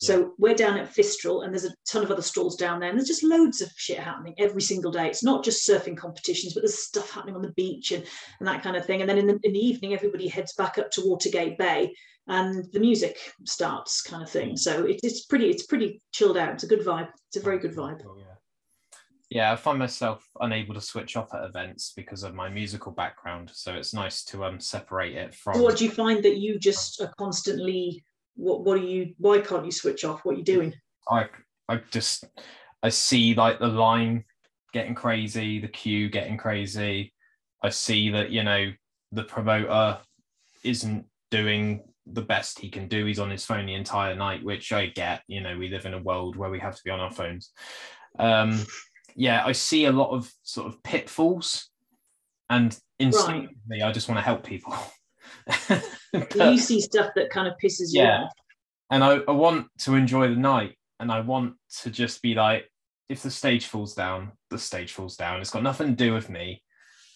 So 0.00 0.32
we're 0.38 0.54
down 0.54 0.78
at 0.78 0.92
Fistral, 0.92 1.44
and 1.44 1.52
there's 1.52 1.64
a 1.64 1.74
ton 1.86 2.02
of 2.02 2.10
other 2.10 2.22
stalls 2.22 2.56
down 2.56 2.80
there, 2.80 2.88
and 2.90 2.98
there's 2.98 3.08
just 3.08 3.24
loads 3.24 3.60
of 3.60 3.70
shit 3.76 3.98
happening 3.98 4.34
every 4.38 4.60
single 4.62 4.90
day. 4.90 5.08
It's 5.08 5.24
not 5.24 5.44
just 5.44 5.66
surfing 5.68 5.96
competitions, 5.96 6.54
but 6.54 6.62
there's 6.62 6.78
stuff 6.78 7.10
happening 7.10 7.36
on 7.36 7.42
the 7.42 7.52
beach 7.52 7.92
and, 7.92 8.04
and 8.38 8.48
that 8.48 8.62
kind 8.62 8.76
of 8.76 8.84
thing. 8.84 9.00
And 9.00 9.08
then 9.08 9.18
in 9.18 9.26
the, 9.26 9.38
in 9.42 9.52
the 9.52 9.58
evening, 9.58 9.94
everybody 9.94 10.28
heads 10.28 10.52
back 10.54 10.78
up 10.78 10.90
to 10.92 11.02
Watergate 11.04 11.58
Bay, 11.58 11.94
and 12.26 12.64
the 12.72 12.80
music 12.80 13.18
starts, 13.44 14.02
kind 14.02 14.22
of 14.22 14.30
thing. 14.30 14.50
Mm. 14.50 14.58
So 14.58 14.84
it, 14.84 15.00
it's 15.02 15.26
pretty 15.26 15.50
it's 15.50 15.66
pretty 15.66 16.00
chilled 16.12 16.36
out. 16.36 16.54
It's 16.54 16.64
a 16.64 16.68
good 16.68 16.84
vibe. 16.84 17.08
It's 17.28 17.36
a 17.36 17.40
very 17.40 17.58
good 17.58 17.74
vibe. 17.74 18.02
Oh, 18.06 18.16
yeah. 18.18 18.33
Yeah, 19.30 19.52
I 19.52 19.56
find 19.56 19.78
myself 19.78 20.26
unable 20.40 20.74
to 20.74 20.80
switch 20.80 21.16
off 21.16 21.34
at 21.34 21.44
events 21.44 21.92
because 21.96 22.22
of 22.22 22.34
my 22.34 22.48
musical 22.48 22.92
background. 22.92 23.50
So 23.52 23.74
it's 23.74 23.94
nice 23.94 24.22
to 24.24 24.44
um 24.44 24.60
separate 24.60 25.14
it 25.14 25.34
from. 25.34 25.60
What 25.60 25.78
do 25.78 25.84
you 25.84 25.90
find 25.90 26.22
that 26.24 26.36
you 26.36 26.58
just 26.58 27.00
are 27.00 27.12
constantly? 27.18 28.04
What 28.36 28.64
What 28.64 28.78
are 28.78 28.82
you? 28.82 29.14
Why 29.18 29.40
can't 29.40 29.64
you 29.64 29.72
switch 29.72 30.04
off? 30.04 30.24
What 30.24 30.34
are 30.34 30.38
you 30.38 30.44
doing? 30.44 30.74
I 31.10 31.28
I 31.68 31.80
just 31.90 32.24
I 32.82 32.90
see 32.90 33.34
like 33.34 33.58
the 33.58 33.68
line 33.68 34.24
getting 34.72 34.94
crazy, 34.94 35.60
the 35.60 35.68
queue 35.68 36.10
getting 36.10 36.36
crazy. 36.36 37.12
I 37.62 37.70
see 37.70 38.10
that 38.10 38.30
you 38.30 38.44
know 38.44 38.72
the 39.12 39.24
promoter 39.24 39.98
isn't 40.62 41.06
doing 41.30 41.82
the 42.06 42.22
best 42.22 42.58
he 42.58 42.68
can 42.68 42.88
do. 42.88 43.06
He's 43.06 43.18
on 43.18 43.30
his 43.30 43.46
phone 43.46 43.66
the 43.66 43.74
entire 43.74 44.14
night, 44.14 44.44
which 44.44 44.72
I 44.72 44.86
get. 44.86 45.22
You 45.26 45.40
know, 45.40 45.56
we 45.56 45.68
live 45.68 45.86
in 45.86 45.94
a 45.94 46.02
world 46.02 46.36
where 46.36 46.50
we 46.50 46.58
have 46.58 46.76
to 46.76 46.82
be 46.84 46.90
on 46.90 47.00
our 47.00 47.12
phones. 47.12 47.50
Um, 48.18 48.64
yeah, 49.14 49.44
I 49.44 49.52
see 49.52 49.84
a 49.86 49.92
lot 49.92 50.10
of 50.10 50.30
sort 50.42 50.66
of 50.68 50.82
pitfalls, 50.82 51.70
and 52.50 52.76
instinctively, 52.98 53.82
I 53.82 53.92
just 53.92 54.08
want 54.08 54.18
to 54.18 54.22
help 54.22 54.44
people. 54.44 54.74
But 56.12 56.52
you 56.52 56.58
see 56.58 56.80
stuff 56.80 57.10
that 57.16 57.30
kind 57.30 57.48
of 57.48 57.54
pisses 57.62 57.92
you 57.92 58.02
Yeah. 58.02 58.24
off. 58.24 58.32
and 58.90 59.02
I, 59.02 59.14
I 59.26 59.32
want 59.32 59.66
to 59.80 59.94
enjoy 59.96 60.28
the 60.28 60.36
night, 60.36 60.76
and 61.00 61.10
I 61.10 61.20
want 61.20 61.54
to 61.82 61.90
just 61.90 62.22
be 62.22 62.34
like, 62.34 62.70
if 63.08 63.22
the 63.22 63.30
stage 63.30 63.66
falls 63.66 63.94
down, 63.94 64.32
the 64.50 64.58
stage 64.58 64.92
falls 64.92 65.16
down. 65.16 65.40
It's 65.40 65.50
got 65.50 65.62
nothing 65.64 65.88
to 65.88 65.92
do 66.04 66.12
with 66.14 66.30
me. 66.30 66.62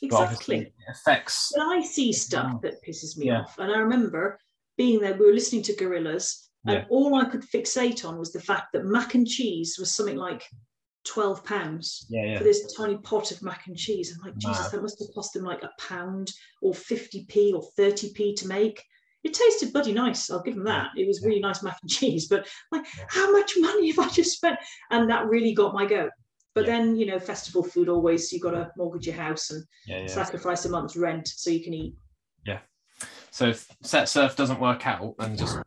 Exactly. 0.02 0.56
it 0.58 0.72
affects. 0.90 1.52
But 1.56 1.62
I 1.66 1.82
see 1.82 2.12
stuff 2.12 2.60
that 2.62 2.82
pisses 2.86 3.16
me 3.16 3.26
Yeah. 3.26 3.42
off, 3.42 3.58
and 3.58 3.70
I 3.72 3.78
remember 3.78 4.38
being 4.76 5.00
there. 5.00 5.14
We 5.14 5.26
were 5.26 5.32
listening 5.32 5.62
to 5.62 5.72
Gorillaz, 5.74 6.48
and 6.66 6.78
Yeah. 6.78 6.84
all 6.90 7.14
I 7.14 7.24
could 7.26 7.42
fixate 7.42 8.04
on 8.04 8.18
was 8.18 8.32
the 8.32 8.40
fact 8.40 8.72
that 8.72 8.84
mac 8.84 9.14
and 9.14 9.26
cheese 9.26 9.76
was 9.78 9.94
something 9.94 10.16
like 10.16 10.44
twelve 11.08 11.44
pounds. 11.44 12.06
Yeah, 12.08 12.24
yeah. 12.24 12.38
for 12.38 12.44
this 12.44 12.74
tiny 12.76 12.98
pot 12.98 13.32
of 13.32 13.42
mac 13.42 13.66
and 13.66 13.76
cheese. 13.76 14.12
I'm 14.14 14.24
like, 14.26 14.36
Jesus, 14.38 14.68
that 14.70 14.82
must 14.82 14.98
have 15.00 15.14
cost 15.14 15.32
them 15.32 15.44
like 15.44 15.62
a 15.62 15.70
pound 15.80 16.32
or 16.62 16.72
50p 16.72 17.54
or 17.54 17.62
30p 17.78 18.36
to 18.36 18.46
make. 18.46 18.84
It 19.24 19.34
tasted 19.34 19.72
bloody 19.72 19.92
nice. 19.92 20.30
I'll 20.30 20.42
give 20.42 20.54
them 20.54 20.64
that. 20.64 20.90
It 20.96 21.06
was 21.06 21.24
really 21.24 21.40
nice 21.40 21.62
mac 21.62 21.78
and 21.82 21.90
cheese, 21.98 22.28
but 22.28 22.46
like, 22.70 22.86
how 23.08 23.32
much 23.32 23.52
money 23.58 23.90
have 23.90 23.98
I 23.98 24.08
just 24.10 24.36
spent? 24.36 24.58
And 24.90 25.10
that 25.10 25.26
really 25.26 25.54
got 25.54 25.74
my 25.74 25.86
goat. 25.86 26.10
But 26.54 26.66
Yeah. 26.66 26.78
then, 26.78 26.96
you 26.96 27.06
know, 27.06 27.18
festival 27.18 27.62
food 27.62 27.88
always, 27.88 28.32
you've 28.32 28.42
got 28.42 28.52
to 28.52 28.70
mortgage 28.76 29.06
your 29.06 29.16
house 29.16 29.50
and 29.50 29.64
Yeah, 29.86 30.00
yeah. 30.00 30.06
sacrifice 30.06 30.64
a 30.66 30.68
month's 30.68 30.96
rent 30.96 31.28
so 31.28 31.50
you 31.50 31.62
can 31.64 31.74
eat. 31.74 31.94
Yeah. 32.44 32.60
So 33.30 33.48
if 33.48 33.66
set 33.82 34.08
surf 34.08 34.36
doesn't 34.36 34.60
work 34.60 34.86
out, 34.86 35.14
then 35.18 35.36
just 35.36 35.58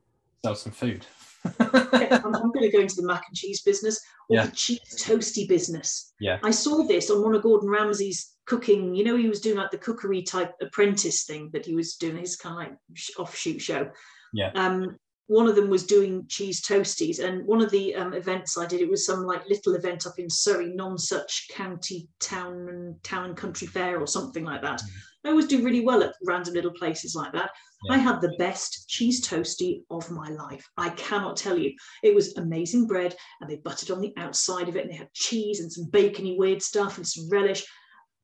sell 0.43 0.55
some 0.55 0.71
food. 0.71 1.05
I'm, 1.59 2.35
I'm 2.35 2.51
going 2.51 2.69
to 2.69 2.71
go 2.71 2.79
into 2.81 2.95
the 2.95 3.05
mac 3.05 3.23
and 3.27 3.35
cheese 3.35 3.61
business 3.61 3.99
or 4.29 4.37
Yeah. 4.37 4.45
the 4.45 4.51
cheese 4.51 4.79
toasty 4.97 5.47
business. 5.47 6.13
Yeah. 6.19 6.39
I 6.43 6.51
saw 6.51 6.83
this 6.83 7.09
on 7.09 7.23
one 7.23 7.35
of 7.35 7.41
Gordon 7.43 7.69
Ramsay's 7.69 8.35
cooking. 8.45 8.93
You 8.95 9.03
know, 9.03 9.15
he 9.15 9.27
was 9.27 9.41
doing 9.41 9.57
like 9.57 9.71
the 9.71 9.77
cookery 9.77 10.21
type 10.21 10.53
apprentice 10.61 11.23
thing 11.25 11.49
that 11.53 11.65
he 11.65 11.75
was 11.75 11.95
doing 11.95 12.17
his 12.17 12.35
kind 12.35 12.53
of 12.55 12.59
like 12.71 12.77
sh- 12.93 13.11
offshoot 13.17 13.61
show. 13.61 13.89
Yeah. 14.33 14.51
Um, 14.55 14.97
one 15.27 15.47
of 15.47 15.55
them 15.55 15.69
was 15.69 15.85
doing 15.85 16.25
cheese 16.27 16.61
toasties, 16.61 17.23
and 17.23 17.47
one 17.47 17.61
of 17.61 17.71
the 17.71 17.95
um, 17.95 18.13
events 18.13 18.57
I 18.57 18.65
did, 18.65 18.81
it 18.81 18.89
was 18.89 19.05
some 19.05 19.23
like 19.25 19.47
little 19.47 19.75
event 19.75 20.05
up 20.05 20.15
in 20.19 20.29
Surrey, 20.29 20.73
Nonsuch 20.75 21.47
county 21.49 22.09
town 22.19 22.67
and 22.67 23.01
town 23.01 23.25
and 23.27 23.37
country 23.37 23.65
fair 23.65 23.97
or 24.01 24.07
something 24.07 24.43
like 24.43 24.61
that. 24.61 24.81
I 25.23 25.29
always 25.29 25.47
do 25.47 25.63
really 25.63 25.85
well 25.85 26.03
at 26.03 26.15
random 26.25 26.55
little 26.55 26.73
places 26.73 27.15
like 27.15 27.31
that. 27.31 27.51
Yeah. 27.84 27.93
I 27.93 27.97
had 27.97 28.21
the 28.21 28.36
best 28.38 28.88
cheese 28.88 29.25
toasty 29.27 29.82
of 29.89 30.09
my 30.11 30.29
life. 30.29 30.67
I 30.77 30.89
cannot 30.89 31.38
tell 31.38 31.57
you. 31.57 31.73
It 32.03 32.13
was 32.13 32.38
amazing 32.38 32.88
bread, 32.88 33.15
and 33.39 33.49
they 33.49 33.57
buttered 33.57 33.91
on 33.91 34.01
the 34.01 34.13
outside 34.17 34.69
of 34.69 34.75
it, 34.75 34.84
and 34.84 34.91
they 34.91 34.97
had 34.97 35.13
cheese 35.13 35.59
and 35.59 35.71
some 35.71 35.86
bacony 35.86 36.38
weird 36.38 36.61
stuff 36.61 36.97
and 36.97 37.07
some 37.07 37.29
relish. 37.29 37.65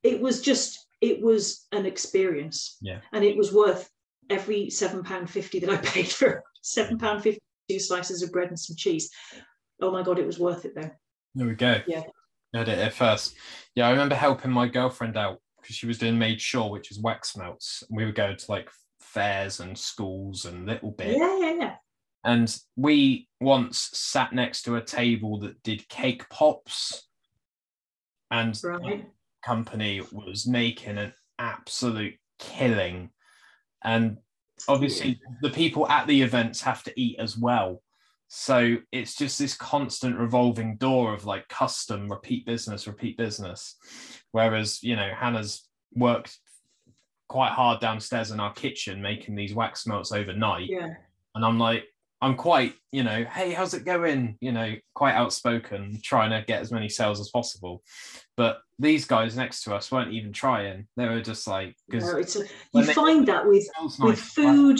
It 0.04 0.22
was 0.22 0.42
just, 0.42 0.88
it 1.02 1.22
was 1.22 1.68
an 1.72 1.86
experience. 1.86 2.78
Yeah. 2.82 3.00
And 3.14 3.24
it 3.24 3.38
was 3.38 3.52
worth 3.52 3.90
every 4.30 4.70
seven 4.70 5.04
pound 5.04 5.30
fifty 5.30 5.60
that 5.60 5.70
I 5.70 5.78
paid 5.84 6.08
for 6.08 6.44
seven 6.62 6.98
pound 6.98 7.24
fifty 7.24 7.42
two 7.70 7.80
slices 7.80 8.22
of 8.22 8.32
bread 8.32 8.50
and 8.50 8.60
some 8.60 8.76
cheese. 8.76 9.10
Oh 9.82 9.92
my 9.92 10.04
god, 10.04 10.20
it 10.20 10.26
was 10.26 10.40
worth 10.40 10.66
it 10.66 10.74
though. 10.76 10.92
There 11.36 11.48
we 11.48 11.56
go. 11.56 11.82
Yeah. 11.88 12.04
I 12.56 12.64
did 12.64 12.70
it 12.70 12.80
at 12.80 12.94
first. 12.94 13.36
Yeah, 13.76 13.88
I 13.88 13.92
remember 13.92 14.16
helping 14.16 14.52
my 14.52 14.68
girlfriend 14.68 15.18
out 15.18 15.40
because 15.62 15.76
she 15.76 15.86
was 15.86 15.98
doing 15.98 16.18
made 16.18 16.42
sure, 16.42 16.70
which 16.72 16.92
is 16.92 17.00
wax 17.00 17.36
melts. 17.36 17.84
And 17.88 17.98
we 17.98 18.06
would 18.06 18.16
go 18.16 18.34
to 18.34 18.46
like 18.52 18.70
fairs 19.08 19.60
and 19.60 19.78
schools 19.78 20.46
and 20.46 20.66
little 20.66 20.92
bit. 20.92 21.18
Yeah, 21.18 21.40
yeah, 21.40 21.54
yeah. 21.60 21.76
And 22.24 22.56
we 22.76 23.30
once 23.40 23.90
sat 23.94 24.34
next 24.34 24.64
to 24.64 24.76
a 24.76 24.84
table 24.84 25.40
that 25.40 25.62
did 25.64 25.88
cake 25.88 26.28
pops, 26.30 27.08
and 28.30 28.54
the 28.56 28.68
Right. 28.70 29.12
company 29.46 30.02
was 30.12 30.46
making 30.46 30.98
an 30.98 31.14
absolute 31.40 32.16
killing. 32.38 33.12
And 33.84 34.18
obviously, 34.68 35.22
the 35.42 35.52
people 35.52 35.88
at 35.88 36.08
the 36.08 36.22
events 36.22 36.62
have 36.62 36.84
to 36.84 37.00
eat 37.00 37.18
as 37.20 37.38
well. 37.38 37.82
So 38.28 38.78
it's 38.92 39.16
just 39.16 39.40
this 39.40 39.56
constant 39.56 40.18
revolving 40.18 40.76
door 40.76 41.14
of 41.14 41.26
like 41.26 41.48
custom, 41.48 42.10
repeat 42.10 42.46
business, 42.46 42.88
repeat 42.88 43.16
business. 43.18 43.78
Whereas, 44.32 44.84
you 44.84 44.98
know, 44.98 45.14
Hannah's 45.16 45.66
worked 45.94 46.38
quite 47.28 47.52
hard 47.52 47.80
downstairs 47.82 48.32
in 48.32 48.40
our 48.40 48.54
kitchen 48.54 49.02
making 49.02 49.36
these 49.36 49.54
wax 49.54 49.86
melts 49.86 50.12
overnight 50.12 50.70
Yeah. 50.70 50.94
and 51.36 51.46
I'm 51.46 51.60
like, 51.60 51.84
I'm 52.20 52.36
quite, 52.36 52.74
you 52.92 53.04
know, 53.04 53.26
hey, 53.26 53.52
how's 53.52 53.76
it 53.76 53.86
going? 53.86 54.38
You 54.42 54.52
know, 54.52 54.74
quite 54.96 55.14
outspoken, 55.14 56.00
trying 56.04 56.32
to 56.32 56.44
get 56.48 56.62
as 56.62 56.72
many 56.72 56.90
sales 56.90 57.20
as 57.20 57.30
possible. 57.30 57.84
But 58.36 58.58
these 58.80 59.06
guys 59.06 59.38
next 59.38 59.62
to 59.66 59.76
us 59.76 59.92
weren't 59.92 60.14
even 60.14 60.34
trying. 60.34 60.88
They 60.98 61.08
were 61.08 61.22
just 61.22 61.46
like, 61.48 61.76
because 61.88 62.12
No, 62.12 62.18
it's 62.18 62.36
a, 62.36 62.40
you 62.74 62.84
they- 62.86 62.94
find 62.94 63.28
that 63.28 63.46
with 63.48 63.68
with 64.00 64.20
food, 64.20 64.80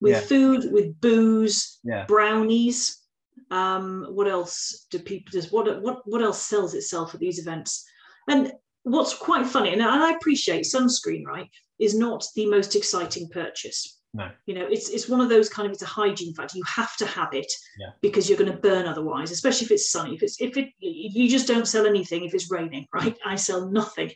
with 0.00 0.12
Yeah. 0.12 0.20
food, 0.20 0.72
with 0.72 0.98
booze, 1.02 1.78
Yeah. 1.84 2.06
brownies. 2.06 3.02
Um, 3.50 4.06
what 4.10 4.26
else 4.26 4.86
do 4.90 4.98
people 4.98 5.30
just 5.30 5.52
what 5.52 5.82
what 5.82 6.00
what 6.06 6.22
else 6.22 6.40
sells 6.42 6.72
itself 6.72 7.12
at 7.14 7.20
these 7.20 7.38
events? 7.38 7.84
And 8.30 8.50
what's 8.82 9.14
quite 9.14 9.46
funny, 9.46 9.72
and 9.72 9.82
I 9.82 10.12
appreciate 10.12 10.64
sunscreen, 10.64 11.24
right, 11.24 11.48
is 11.78 11.96
not 11.96 12.24
the 12.34 12.46
most 12.46 12.76
exciting 12.76 13.28
purchase. 13.30 13.98
No. 14.14 14.30
You 14.46 14.54
know, 14.54 14.66
it's 14.66 14.88
it's 14.88 15.08
one 15.08 15.20
of 15.20 15.28
those 15.28 15.50
kind 15.50 15.66
of 15.66 15.72
it's 15.72 15.82
a 15.82 15.86
hygiene 15.86 16.34
factor. 16.34 16.56
You 16.56 16.64
have 16.64 16.96
to 16.96 17.06
have 17.06 17.34
it 17.34 17.50
Yeah. 17.78 17.90
because 18.00 18.28
you're 18.28 18.38
going 18.38 18.50
to 18.50 18.56
burn 18.56 18.86
otherwise, 18.86 19.30
especially 19.30 19.66
if 19.66 19.70
it's 19.70 19.90
sunny. 19.90 20.14
If 20.14 20.22
it's 20.22 20.40
if 20.40 20.56
it 20.56 20.70
you 20.78 21.28
just 21.28 21.46
don't 21.46 21.68
sell 21.68 21.86
anything 21.86 22.24
if 22.24 22.32
it's 22.34 22.50
raining, 22.50 22.86
right? 22.94 23.16
I 23.24 23.36
sell 23.36 23.70
nothing 23.70 24.10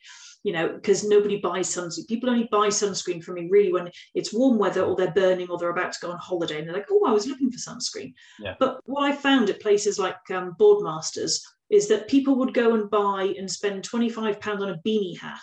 you 0.44 0.52
know, 0.52 0.72
because 0.72 1.04
nobody 1.04 1.36
buys 1.38 1.68
sunscreen. 1.68 2.08
People 2.08 2.30
only 2.30 2.48
buy 2.50 2.68
sunscreen 2.68 3.22
from 3.22 3.36
me 3.36 3.48
really 3.50 3.72
when 3.72 3.88
it's 4.14 4.34
warm 4.34 4.58
weather 4.58 4.82
or 4.82 4.96
they're 4.96 5.12
burning 5.12 5.48
or 5.48 5.56
they're 5.58 5.70
about 5.70 5.92
to 5.92 6.00
go 6.02 6.10
on 6.10 6.18
holiday 6.18 6.58
and 6.58 6.66
they're 6.66 6.74
like, 6.74 6.88
oh, 6.90 7.04
I 7.06 7.12
was 7.12 7.26
looking 7.26 7.50
for 7.50 7.58
sunscreen. 7.58 8.12
Yeah. 8.40 8.54
But 8.58 8.80
what 8.84 9.04
I 9.10 9.14
found 9.14 9.50
at 9.50 9.60
places 9.60 9.98
like 9.98 10.16
um, 10.30 10.56
Boardmasters 10.58 11.40
is 11.72 11.88
that 11.88 12.06
people 12.06 12.36
would 12.36 12.54
go 12.54 12.74
and 12.74 12.88
buy 12.90 13.34
and 13.38 13.50
spend 13.50 13.82
£25 13.82 14.60
on 14.60 14.68
a 14.70 14.78
beanie 14.86 15.18
hat 15.18 15.42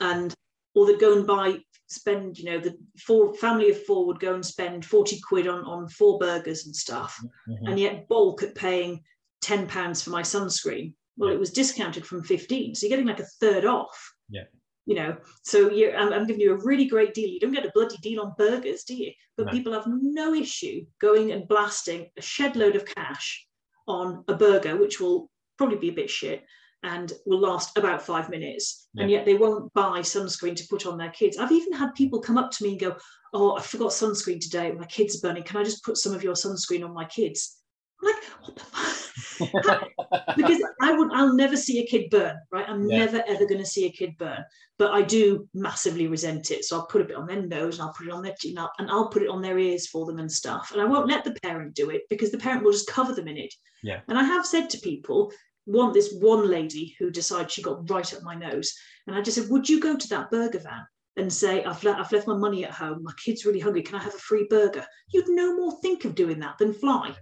and 0.00 0.32
or 0.74 0.86
they'd 0.86 1.00
go 1.00 1.16
and 1.16 1.26
buy 1.26 1.58
spend 1.88 2.38
you 2.38 2.44
know 2.44 2.58
the 2.60 2.76
four 2.98 3.34
family 3.34 3.70
of 3.70 3.82
four 3.84 4.06
would 4.06 4.20
go 4.20 4.34
and 4.34 4.44
spend 4.44 4.84
40 4.84 5.20
quid 5.26 5.48
on 5.48 5.64
on 5.64 5.88
four 5.88 6.18
burgers 6.18 6.66
and 6.66 6.76
stuff 6.76 7.18
Mhm. 7.48 7.70
and 7.70 7.80
yet 7.80 8.06
bulk 8.08 8.42
at 8.42 8.54
paying 8.54 9.02
10 9.40 9.66
pounds 9.66 10.02
for 10.02 10.10
my 10.10 10.20
sunscreen 10.22 10.94
well 11.16 11.30
Yeah. 11.30 11.36
it 11.36 11.40
was 11.40 11.50
discounted 11.50 12.04
from 12.06 12.22
15 12.22 12.74
so 12.74 12.86
you're 12.86 12.90
getting 12.90 13.06
like 13.06 13.20
a 13.20 13.26
third 13.40 13.64
off 13.64 13.98
Yeah. 14.28 14.44
you 14.84 14.94
know 14.96 15.16
so 15.42 15.70
you're 15.70 15.96
I'm, 15.96 16.12
I'm 16.12 16.26
giving 16.26 16.42
you 16.42 16.52
a 16.52 16.62
really 16.62 16.84
great 16.84 17.14
deal 17.14 17.28
you 17.30 17.40
don't 17.40 17.52
get 17.52 17.64
a 17.66 17.72
bloody 17.74 17.96
deal 18.02 18.20
on 18.20 18.34
burgers 18.36 18.84
do 18.84 18.94
you 18.94 19.12
but 19.38 19.46
No. 19.46 19.52
people 19.52 19.72
have 19.72 19.86
no 19.86 20.34
issue 20.34 20.84
going 21.00 21.32
and 21.32 21.48
blasting 21.48 22.10
a 22.18 22.22
shed 22.22 22.54
load 22.54 22.76
of 22.76 22.84
cash 22.84 23.47
on 23.88 24.24
a 24.28 24.34
burger 24.34 24.76
which 24.76 25.00
will 25.00 25.30
probably 25.56 25.76
be 25.76 25.88
a 25.88 25.92
bit 25.92 26.10
shit 26.10 26.44
and 26.84 27.12
will 27.26 27.40
last 27.40 27.76
about 27.76 28.02
five 28.02 28.30
minutes. 28.30 28.88
And 28.96 29.10
yet 29.10 29.24
they 29.24 29.34
won't 29.34 29.72
buy 29.74 30.00
sunscreen 30.00 30.54
to 30.56 30.66
put 30.68 30.86
on 30.86 30.96
their 30.96 31.10
kids. 31.10 31.36
I've 31.36 31.50
even 31.52 31.72
had 31.72 31.94
people 31.94 32.20
come 32.20 32.38
up 32.38 32.52
to 32.52 32.64
me 32.64 32.70
and 32.70 32.80
go 32.80 32.96
oh 33.34 33.56
i 33.56 33.60
forgot 33.60 33.90
sunscreen 33.90 34.40
today. 34.40 34.70
My 34.72 34.86
kids 34.86 35.16
are 35.16 35.28
burning. 35.28 35.42
Can 35.42 35.56
i 35.56 35.64
just 35.64 35.84
put 35.84 35.96
some 35.96 36.14
of 36.14 36.22
your 36.22 36.34
sunscreen 36.34 36.84
on 36.84 36.94
my 36.94 37.04
kids 37.04 37.57
I'm 38.02 38.06
like, 38.14 38.24
what 38.42 38.56
the 38.56 38.64
fuck? 38.64 39.04
because 40.36 40.62
I 40.82 40.92
would, 40.92 41.12
I'll 41.12 41.34
never 41.34 41.56
see 41.56 41.80
a 41.80 41.86
kid 41.86 42.10
burn, 42.10 42.36
right? 42.50 42.68
I'm 42.68 42.88
Yeah. 42.88 43.04
never 43.04 43.22
ever 43.26 43.46
going 43.46 43.60
to 43.60 43.66
see 43.66 43.86
a 43.86 43.92
kid 43.92 44.16
burn, 44.18 44.44
but 44.78 44.90
I 44.92 45.02
do 45.02 45.48
massively 45.54 46.06
resent 46.08 46.50
it. 46.50 46.64
So 46.64 46.76
I'll 46.76 46.86
put 46.86 47.00
a 47.00 47.04
bit 47.04 47.16
on 47.16 47.26
their 47.26 47.42
nose 47.42 47.78
and 47.78 47.86
I'll 47.86 47.94
put 47.94 48.06
it 48.06 48.12
on 48.12 48.22
their 48.22 48.34
chin 48.38 48.58
up 48.58 48.72
and 48.78 48.90
I'll 48.90 49.08
put 49.08 49.22
it 49.22 49.28
on 49.28 49.42
their 49.42 49.58
ears 49.58 49.86
for 49.86 50.06
them 50.06 50.18
and 50.18 50.30
stuff. 50.30 50.70
And 50.72 50.80
I 50.80 50.84
won't 50.84 51.08
let 51.08 51.24
the 51.24 51.36
parent 51.42 51.74
do 51.74 51.90
it 51.90 52.02
because 52.10 52.30
the 52.30 52.38
parent 52.38 52.64
will 52.64 52.72
just 52.72 52.88
cover 52.90 53.14
them 53.14 53.28
in 53.28 53.36
it. 53.36 53.54
Yeah. 53.82 54.00
And 54.08 54.18
I 54.18 54.22
have 54.24 54.46
said 54.46 54.70
to 54.70 54.78
people, 54.80 55.32
one 55.66 55.92
this 55.92 56.14
one 56.18 56.48
lady 56.50 56.96
who 56.98 57.10
decided 57.10 57.50
she 57.50 57.62
got 57.62 57.88
right 57.90 58.14
up 58.14 58.22
my 58.22 58.34
nose, 58.34 58.72
and 59.06 59.14
I 59.14 59.20
just 59.20 59.36
said, 59.38 59.50
would 59.50 59.68
you 59.68 59.80
go 59.80 59.96
to 59.96 60.08
that 60.08 60.30
burger 60.30 60.60
van? 60.60 60.86
And 61.16 61.32
say, 61.32 61.64
I've, 61.64 61.82
le- 61.82 61.98
I've 61.98 62.12
left 62.12 62.28
my 62.28 62.36
money 62.36 62.64
at 62.64 62.70
home. 62.70 63.02
My 63.02 63.12
kid's 63.22 63.44
really 63.44 63.58
hungry. 63.58 63.82
Can 63.82 63.96
I 63.96 64.02
have 64.04 64.14
a 64.14 64.18
free 64.18 64.46
burger? 64.48 64.86
You'd 65.12 65.28
no 65.28 65.56
more 65.56 65.76
think 65.82 66.04
of 66.04 66.14
doing 66.14 66.38
that 66.38 66.58
than 66.58 66.72
fly. 66.72 67.12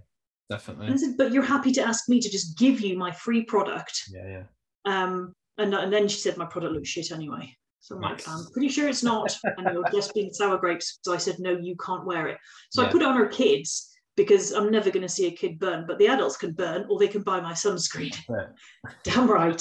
And 0.48 0.58
Definitely. 0.58 0.98
said, 0.98 1.16
but 1.18 1.32
you're 1.32 1.42
happy 1.42 1.72
to 1.72 1.82
ask 1.82 2.08
me 2.08 2.20
to 2.20 2.30
just 2.30 2.56
give 2.56 2.80
you 2.80 2.96
my 2.96 3.10
free 3.10 3.42
product. 3.44 4.00
Yeah, 4.12 4.26
yeah. 4.28 4.42
Um, 4.84 5.32
and, 5.58 5.74
and 5.74 5.92
then 5.92 6.06
she 6.06 6.18
said 6.18 6.36
my 6.36 6.44
product 6.46 6.72
looks 6.74 6.88
shit 6.88 7.10
anyway. 7.10 7.52
So 7.80 7.96
I'm 7.96 8.02
Nice. 8.02 8.26
like, 8.26 8.36
I'm 8.36 8.46
pretty 8.52 8.68
sure 8.68 8.88
it's 8.88 9.02
not. 9.02 9.36
And 9.44 9.68
you're 9.72 9.88
just 9.90 10.14
being 10.14 10.32
sour 10.32 10.58
grapes. 10.58 10.98
So 11.02 11.12
I 11.12 11.16
said, 11.16 11.36
no, 11.38 11.52
you 11.52 11.76
can't 11.84 12.06
wear 12.06 12.28
it. 12.28 12.38
So 12.70 12.82
Yeah. 12.82 12.88
I 12.88 12.92
put 12.92 13.02
it 13.02 13.08
on 13.08 13.16
her 13.16 13.26
kids 13.26 13.92
because 14.16 14.52
I'm 14.52 14.70
never 14.70 14.90
going 14.90 15.02
to 15.02 15.08
see 15.08 15.26
a 15.26 15.30
kid 15.30 15.58
burn, 15.58 15.84
but 15.86 15.98
the 15.98 16.08
adults 16.08 16.36
can 16.36 16.52
burn 16.52 16.86
or 16.88 16.98
they 16.98 17.08
can 17.08 17.22
buy 17.22 17.40
my 17.40 17.52
sunscreen. 17.52 18.16
Damn 19.04 19.28
right. 19.30 19.60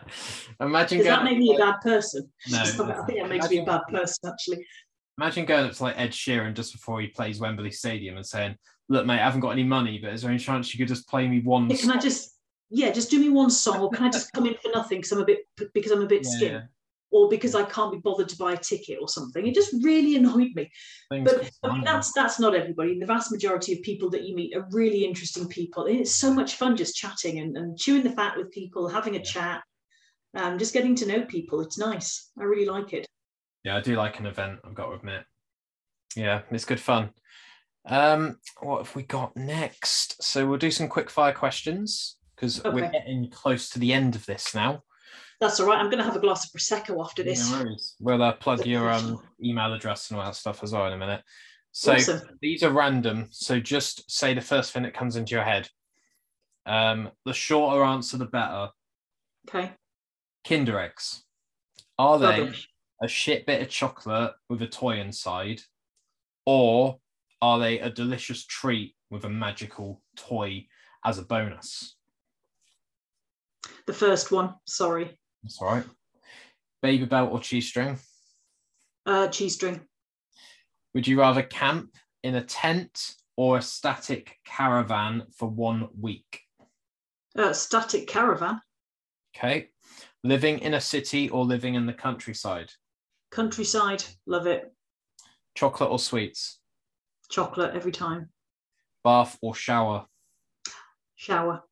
Imagine 0.60 0.98
Does 0.98 1.06
that 1.06 1.24
make 1.24 1.38
me 1.38 1.54
a 1.54 1.58
bad 1.58 1.80
person? 1.80 2.28
No, 2.48 2.60
I 2.60 2.64
think 3.06 3.20
that 3.20 3.28
makes 3.28 3.50
me 3.50 3.58
a 3.58 3.64
bad 3.64 3.82
person, 3.90 4.30
actually. 4.30 4.66
Imagine 5.18 5.44
going 5.44 5.66
up 5.66 5.72
to 5.74 5.82
like 5.82 5.98
Ed 5.98 6.10
Sheeran 6.10 6.54
just 6.54 6.72
before 6.72 7.00
he 7.00 7.06
plays 7.06 7.38
Wembley 7.38 7.70
Stadium 7.70 8.16
and 8.16 8.26
saying, 8.26 8.56
"Look, 8.88 9.06
mate, 9.06 9.20
I 9.20 9.24
haven't 9.24 9.40
got 9.40 9.50
any 9.50 9.64
money, 9.64 9.98
but 9.98 10.12
is 10.12 10.22
there 10.22 10.30
any 10.30 10.38
chance 10.38 10.72
you 10.72 10.78
could 10.78 10.88
just 10.88 11.08
play 11.08 11.26
me 11.28 11.40
one?" 11.40 11.70
Yeah, 11.70 11.76
can 11.76 11.90
I 11.90 11.98
just, 11.98 12.36
yeah, 12.70 12.90
just 12.90 13.10
do 13.10 13.18
me 13.20 13.28
one 13.28 13.50
song, 13.50 13.80
or 13.80 13.90
can 13.90 14.04
I 14.04 14.10
just 14.10 14.32
come 14.32 14.46
in 14.46 14.54
for 14.54 14.70
nothing 14.74 14.98
because 14.98 15.12
I'm 15.12 15.22
a 15.22 15.24
bit 15.24 15.46
because 15.72 15.92
I'm 15.92 16.02
a 16.02 16.06
bit 16.06 16.24
Yeah, 16.24 16.30
skin, 16.30 16.52
yeah. 16.52 16.62
or 17.10 17.28
because 17.28 17.54
I 17.54 17.62
can't 17.64 17.92
be 17.92 17.98
bothered 17.98 18.28
to 18.28 18.36
buy 18.36 18.52
a 18.52 18.56
ticket 18.56 18.98
or 19.00 19.08
something? 19.08 19.46
It 19.46 19.54
just 19.54 19.72
really 19.82 20.16
annoyed 20.16 20.50
me. 20.54 20.70
Things 21.10 21.30
But 21.30 21.50
I 21.62 21.74
mean, 21.74 21.84
that's 21.84 22.12
that's 22.12 22.38
not 22.38 22.54
everybody. 22.54 22.98
The 22.98 23.06
vast 23.06 23.30
majority 23.30 23.72
of 23.74 23.82
people 23.82 24.10
that 24.10 24.24
you 24.24 24.34
meet 24.34 24.56
are 24.56 24.66
really 24.70 25.04
interesting 25.04 25.48
people. 25.48 25.86
And 25.86 26.00
it's 26.00 26.14
so 26.14 26.32
much 26.32 26.56
fun 26.56 26.76
just 26.76 26.96
chatting 26.96 27.38
and, 27.40 27.56
and 27.56 27.78
chewing 27.78 28.02
the 28.02 28.10
fat 28.10 28.36
with 28.36 28.50
people, 28.50 28.88
having 28.88 29.16
a 29.16 29.22
chat, 29.22 29.62
um, 30.36 30.58
just 30.58 30.74
getting 30.74 30.94
to 30.96 31.06
know 31.06 31.22
people. 31.24 31.60
It's 31.60 31.78
nice. 31.78 32.30
I 32.38 32.44
really 32.44 32.66
like 32.66 32.92
it. 32.92 33.06
Yeah, 33.62 33.76
I 33.76 33.80
do 33.80 33.96
like 33.96 34.18
an 34.20 34.26
event. 34.26 34.58
I've 34.64 34.74
got 34.74 34.88
to 34.88 34.92
admit. 34.92 35.24
Yeah, 36.16 36.42
it's 36.50 36.64
good 36.64 36.80
fun. 36.80 37.10
Um, 37.86 38.38
what 38.60 38.86
have 38.86 38.96
we 38.96 39.02
got 39.02 39.36
next? 39.36 40.22
So 40.22 40.46
we'll 40.46 40.58
do 40.58 40.70
some 40.70 40.88
quick 40.88 41.10
fire 41.10 41.32
questions 41.32 42.16
because 42.34 42.62
we're 42.64 42.90
getting 42.90 43.30
close 43.30 43.68
to 43.70 43.78
the 43.78 43.92
end 43.92 44.14
of 44.14 44.24
this 44.26 44.54
now. 44.54 44.82
That's 45.40 45.60
all 45.60 45.66
right. 45.66 45.78
I'm 45.78 45.86
going 45.90 45.98
to 45.98 46.04
have 46.04 46.16
a 46.16 46.20
glass 46.20 46.46
of 46.46 46.52
prosecco 46.58 47.04
after 47.04 47.22
this. 47.22 47.50
No 47.50 47.58
worries. 47.62 47.96
We'll 48.00 48.22
uh, 48.22 48.32
plug 48.32 48.64
your 48.64 48.90
um, 48.90 49.20
email 49.42 49.72
address 49.74 50.10
and 50.10 50.18
all 50.18 50.24
that 50.24 50.36
stuff 50.36 50.62
as 50.62 50.72
well 50.72 50.86
in 50.86 50.92
a 50.94 50.98
minute. 50.98 51.22
So 51.72 51.94
Awesome. 51.94 52.22
these 52.40 52.62
are 52.62 52.70
random. 52.70 53.28
So 53.30 53.60
just 53.60 54.10
say 54.10 54.32
the 54.32 54.40
first 54.40 54.72
thing 54.72 54.84
that 54.84 54.94
comes 54.94 55.16
into 55.16 55.34
your 55.34 55.44
head. 55.44 55.68
Um, 56.66 57.10
the 57.24 57.34
shorter 57.34 57.82
answer, 57.82 58.16
the 58.16 58.26
better. 58.26 58.70
Okay. 59.48 59.72
Kinder 60.46 60.78
eggs. 60.78 61.24
Are 61.98 62.18
they 62.18 62.40
Rubbish. 62.40 62.68
a 63.02 63.08
shit 63.08 63.44
bit 63.44 63.60
of 63.60 63.68
chocolate 63.68 64.32
with 64.48 64.62
a 64.62 64.66
toy 64.66 64.98
inside, 65.00 65.60
or 66.46 66.98
are 67.44 67.58
they 67.58 67.78
a 67.78 67.90
delicious 67.90 68.46
treat 68.46 68.94
with 69.10 69.26
a 69.26 69.28
magical 69.28 70.00
toy 70.16 70.66
as 71.04 71.18
a 71.18 71.22
bonus? 71.22 71.94
The 73.86 73.92
first 73.92 74.32
one. 74.32 74.54
Sorry. 74.66 75.18
That's 75.42 75.60
all 75.60 75.68
right. 75.68 75.84
Babybel 76.82 77.30
or 77.30 77.40
cheese 77.40 77.68
string? 77.68 77.98
Uh, 79.04 79.28
cheese 79.28 79.56
string. 79.56 79.82
Would 80.94 81.06
you 81.06 81.20
rather 81.20 81.42
camp 81.42 81.90
in 82.22 82.36
a 82.36 82.42
tent 82.42 83.16
or 83.36 83.58
a 83.58 83.62
static 83.62 84.38
caravan 84.46 85.24
for 85.36 85.46
one 85.46 85.88
week? 86.00 86.40
Uh, 87.36 87.52
static 87.52 88.06
caravan. 88.06 88.58
Okay. 89.36 89.68
Living 90.22 90.60
in 90.60 90.72
a 90.72 90.80
city 90.80 91.28
or 91.28 91.44
living 91.44 91.74
in 91.74 91.84
the 91.84 91.92
countryside? 91.92 92.70
Countryside. 93.30 94.02
Love 94.24 94.46
it. 94.46 94.72
Chocolate 95.54 95.90
or 95.90 95.98
sweets? 95.98 96.60
Chocolate 97.34 97.74
every 97.74 97.90
time. 97.90 98.28
Bath 99.02 99.36
or 99.42 99.56
shower? 99.56 100.06
Shower. 101.16 101.64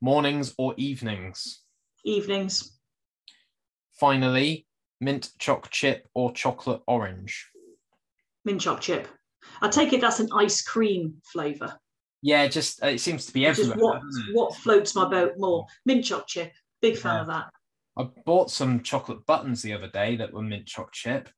Mornings 0.00 0.56
or 0.58 0.74
evenings? 0.76 1.60
Evenings. 2.04 2.76
Finally, 3.92 4.66
mint 5.00 5.30
choc 5.38 5.70
chip 5.70 6.08
or 6.14 6.32
chocolate 6.32 6.82
orange? 6.88 7.48
Mint 8.44 8.60
choc 8.60 8.80
chip. 8.80 9.06
I 9.62 9.68
take 9.68 9.92
it 9.92 10.00
that's 10.00 10.18
an 10.18 10.30
ice 10.34 10.62
cream 10.62 11.14
flavour. 11.22 11.78
Yeah, 12.22 12.48
just 12.48 12.82
uh, 12.82 12.88
it 12.88 12.98
seems 12.98 13.24
to 13.26 13.32
be 13.32 13.46
everywhere. 13.46 13.76
what 13.76 14.02
what 14.32 14.56
floats 14.56 14.96
my 14.96 15.08
boat 15.08 15.34
more. 15.36 15.66
Mint 15.84 16.04
choc 16.04 16.26
chip. 16.26 16.50
Big 16.82 16.98
fan 16.98 17.14
Yeah. 17.14 17.20
of 17.20 17.26
that. 17.28 17.44
I 17.96 18.02
bought 18.24 18.50
some 18.50 18.82
chocolate 18.82 19.24
buttons 19.26 19.62
the 19.62 19.74
other 19.74 19.88
day 19.88 20.16
that 20.16 20.32
were 20.32 20.42
mint 20.42 20.66
choc 20.66 20.92
chip. 20.92 21.28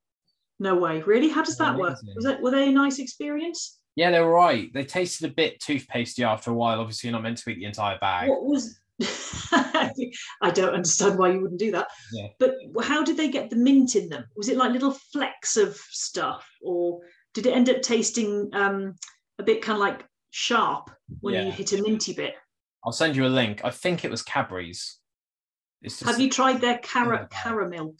No 0.58 0.74
way. 0.76 1.02
Really? 1.02 1.28
How 1.28 1.42
does 1.42 1.56
that 1.58 1.76
work? 1.76 1.98
Was 2.16 2.24
it 2.24 2.40
were 2.40 2.50
they 2.50 2.68
a 2.68 2.72
nice 2.72 2.98
experience? 2.98 3.78
Yeah, 3.96 4.10
they 4.10 4.20
were 4.20 4.32
right. 4.32 4.72
They 4.72 4.84
tasted 4.84 5.30
a 5.30 5.34
bit 5.34 5.60
toothpastey 5.60 6.24
after 6.24 6.50
a 6.50 6.54
while. 6.54 6.80
Obviously, 6.80 7.08
you're 7.08 7.12
not 7.12 7.22
meant 7.22 7.38
to 7.38 7.50
eat 7.50 7.58
the 7.58 7.64
entire 7.64 7.98
bag. 7.98 8.28
What 8.28 8.44
was 8.44 8.78
I 9.52 10.50
don't 10.52 10.74
understand 10.74 11.18
why 11.18 11.30
you 11.30 11.40
wouldn't 11.40 11.60
do 11.60 11.70
that. 11.72 11.88
Yeah. 12.12 12.28
But 12.38 12.56
how 12.82 13.04
did 13.04 13.16
they 13.16 13.28
get 13.28 13.50
the 13.50 13.56
mint 13.56 13.94
in 13.94 14.08
them? 14.08 14.24
Was 14.36 14.48
it 14.48 14.56
like 14.56 14.72
little 14.72 14.90
flecks 14.90 15.56
of 15.56 15.76
stuff, 15.76 16.48
or 16.62 17.00
did 17.34 17.46
it 17.46 17.54
end 17.54 17.70
up 17.70 17.82
tasting 17.82 18.50
um, 18.52 18.96
a 19.38 19.44
bit 19.44 19.62
kind 19.62 19.76
of 19.76 19.80
like 19.80 20.04
sharp 20.30 20.90
when 21.20 21.46
you 21.46 21.52
hit 21.52 21.72
a 21.72 21.82
minty 21.82 22.12
bit? 22.12 22.34
I'll 22.84 22.92
send 22.92 23.14
you 23.14 23.26
a 23.26 23.28
link. 23.28 23.60
I 23.64 23.70
think 23.70 24.04
it 24.04 24.10
was 24.10 24.22
Cadbury's. 24.22 24.98
Have 26.04 26.18
you 26.18 26.28
tried 26.28 26.60
their 26.60 26.78
cara 26.78 27.28
Yeah. 27.30 27.92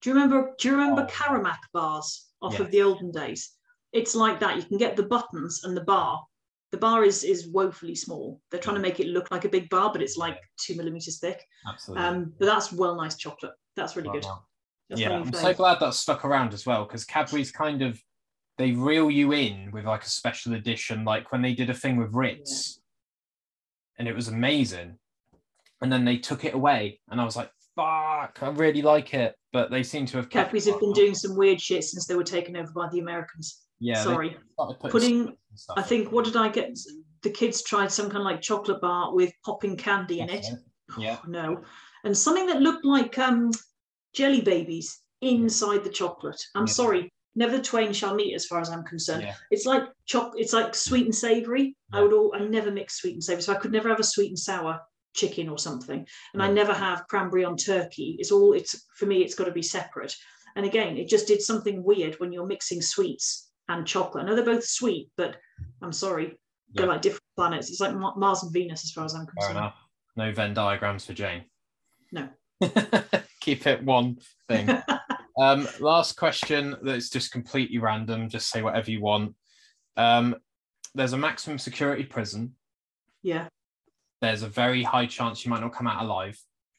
Do 0.00 0.10
you 0.10 0.14
remember? 0.14 0.54
Do 0.58 0.68
you 0.68 0.74
remember 0.76 1.02
Oh. 1.02 1.06
Caramac 1.12 1.58
bars 1.72 2.30
off 2.42 2.54
Yeah. 2.54 2.62
of 2.62 2.70
the 2.70 2.82
olden 2.82 3.10
days? 3.10 3.52
It's 3.92 4.14
like 4.14 4.40
that. 4.40 4.56
You 4.56 4.62
can 4.62 4.78
get 4.78 4.96
the 4.96 5.02
buttons 5.02 5.64
and 5.64 5.76
the 5.76 5.82
bar. 5.84 6.24
The 6.70 6.78
bar 6.78 7.04
is 7.04 7.24
is 7.24 7.48
woefully 7.48 7.94
small. 7.96 8.40
They're 8.50 8.60
trying 8.60 8.76
to 8.76 8.80
make 8.82 9.00
it 9.00 9.08
look 9.08 9.30
like 9.30 9.44
a 9.44 9.48
big 9.48 9.68
bar, 9.68 9.92
but 9.92 10.00
it's 10.02 10.16
like 10.16 10.38
two 10.56 10.76
millimeters 10.76 11.18
thick. 11.18 11.44
absolutely. 11.68 12.04
Um, 12.06 12.34
but 12.38 12.46
that's 12.46 12.72
well 12.72 12.94
nice 12.96 13.16
chocolate. 13.16 13.52
That's 13.76 13.96
really 13.96 14.08
Right 14.10 14.22
good. 14.22 14.30
That's 14.88 15.00
yeah, 15.00 15.10
I'm 15.18 15.32
so 15.32 15.52
glad 15.54 15.78
that's 15.80 15.98
stuck 15.98 16.24
around 16.24 16.52
as 16.54 16.66
well 16.66 16.84
because 16.84 17.04
Cadbury's 17.04 17.52
kind 17.52 17.82
of 17.82 18.00
they 18.58 18.72
reel 18.72 19.10
you 19.10 19.32
in 19.32 19.70
with 19.72 19.84
like 19.84 20.02
a 20.04 20.08
special 20.10 20.54
edition, 20.54 21.04
like 21.04 21.30
when 21.32 21.42
they 21.42 21.54
did 21.54 21.70
a 21.70 21.74
thing 21.74 21.96
with 21.96 22.12
Ritz, 22.12 22.80
and 23.98 24.06
it 24.08 24.14
was 24.14 24.28
amazing. 24.28 24.98
And 25.80 25.90
then 25.92 26.04
they 26.04 26.18
took 26.18 26.44
it 26.44 26.54
away, 26.54 27.00
and 27.08 27.20
I 27.20 27.24
was 27.24 27.36
like, 27.36 27.50
"Fuck, 27.80 28.42
I 28.42 28.48
really 28.50 28.82
like 28.82 29.14
it." 29.14 29.34
But 29.52 29.70
they 29.70 29.82
seem 29.82 30.06
to 30.06 30.16
have 30.18 30.30
kept. 30.30 30.46
Cadbury's 30.46 30.66
have 30.66 30.80
been 30.80 30.92
doing 30.92 31.14
some 31.14 31.36
weird 31.36 31.60
shit 31.60 31.84
since 31.84 32.06
they 32.06 32.14
were 32.14 32.24
taken 32.24 32.56
over 32.56 32.70
by 32.72 32.88
the 32.90 33.00
Americans. 33.00 33.62
Yeah, 33.80 34.02
Sorry. 34.02 34.36
putting 34.58 34.90
Putting, 34.90 35.22
stuff 35.22 35.36
and 35.48 35.58
stuff. 35.58 35.78
I 35.78 35.82
think, 35.82 36.12
what 36.12 36.24
did 36.26 36.36
I 36.36 36.48
get? 36.48 36.78
The 37.22 37.30
kids 37.30 37.62
tried 37.62 37.90
some 37.90 38.06
kind 38.06 38.18
of 38.18 38.24
like 38.24 38.42
chocolate 38.42 38.80
bar 38.80 39.14
with 39.14 39.32
popping 39.44 39.76
candy 39.76 40.20
in 40.20 40.28
it. 40.28 40.42
That's 40.42 40.98
Yeah. 40.98 41.18
Oh, 41.22 41.28
no. 41.28 41.62
And 42.04 42.16
something 42.16 42.46
that 42.46 42.60
looked 42.62 42.84
like 42.84 43.18
um, 43.18 43.50
jelly 44.14 44.40
babies 44.42 45.00
inside 45.22 45.82
the 45.84 45.90
chocolate. 45.90 46.40
I'm 46.54 46.66
Yeah. 46.66 46.72
sorry, 46.72 47.12
never 47.34 47.56
the 47.56 47.62
twain 47.62 47.92
shall 47.92 48.14
meet 48.14 48.34
as 48.34 48.46
far 48.46 48.60
as 48.60 48.68
I'm 48.70 48.84
concerned. 48.84 49.22
Yeah. 49.22 49.34
It's 49.50 49.66
like 49.66 49.84
choc. 50.04 50.32
It's 50.36 50.52
like 50.52 50.74
sweet 50.74 51.06
and 51.06 51.14
savory. 51.14 51.76
I 51.92 52.02
would 52.02 52.12
all. 52.12 52.34
I 52.34 52.40
never 52.40 52.70
mix 52.70 53.00
sweet 53.00 53.14
and 53.14 53.24
savory, 53.24 53.42
so 53.42 53.52
I 53.52 53.56
could 53.56 53.72
never 53.72 53.88
have 53.88 54.00
a 54.00 54.04
sweet 54.04 54.28
and 54.28 54.38
sour 54.38 54.80
chicken 55.14 55.48
or 55.48 55.58
something. 55.58 56.06
And 56.34 56.42
I 56.42 56.50
never 56.50 56.72
have 56.72 57.06
cranberry 57.08 57.44
on 57.44 57.56
turkey. 57.56 58.16
It's 58.18 58.30
all. 58.30 58.52
It's 58.52 58.86
for 58.96 59.06
me. 59.06 59.22
It's 59.22 59.34
got 59.34 59.44
to 59.44 59.52
be 59.52 59.62
separate. 59.62 60.14
And 60.56 60.66
again, 60.66 60.96
it 60.96 61.08
just 61.08 61.26
did 61.28 61.40
something 61.42 61.82
weird 61.84 62.14
when 62.18 62.32
you're 62.32 62.46
mixing 62.46 62.82
sweets 62.82 63.50
and 63.68 63.86
chocolate. 63.86 64.24
I 64.24 64.26
know 64.26 64.34
they're 64.34 64.44
both 64.44 64.64
sweet, 64.64 65.08
but 65.16 65.36
I'm 65.82 65.92
sorry, 65.92 66.36
they're 66.74 66.86
Yeah. 66.86 66.92
like 66.92 67.02
different 67.02 67.22
planets. 67.36 67.70
It's 67.70 67.80
like 67.80 67.94
Mars 67.94 68.42
and 68.42 68.52
Venus 68.52 68.84
as 68.84 68.90
far 68.90 69.04
as 69.04 69.14
I'm 69.14 69.26
Fair 69.26 69.34
concerned. 69.36 69.58
enough. 69.58 69.76
No 70.16 70.32
Venn 70.32 70.54
diagrams 70.54 71.06
for 71.06 71.12
Jane. 71.14 71.44
No. 72.10 72.28
Keep 73.40 73.66
it 73.68 73.84
one 73.84 74.18
thing. 74.48 74.68
um, 75.40 75.68
last 75.78 76.16
question 76.16 76.76
that's 76.82 77.08
just 77.10 77.30
completely 77.30 77.78
random. 77.78 78.28
Just 78.28 78.50
say 78.50 78.60
whatever 78.60 78.90
you 78.90 79.00
want. 79.00 79.34
Um, 79.96 80.34
there's 80.94 81.12
a 81.12 81.18
maximum 81.18 81.58
security 81.58 82.02
prison. 82.04 82.56
Yeah. 83.22 83.46
There's 84.20 84.42
a 84.42 84.48
very 84.48 84.82
high 84.82 85.06
chance 85.06 85.44
you 85.44 85.50
might 85.50 85.60
not 85.60 85.74
come 85.74 85.86
out 85.86 86.02
alive. 86.02 86.38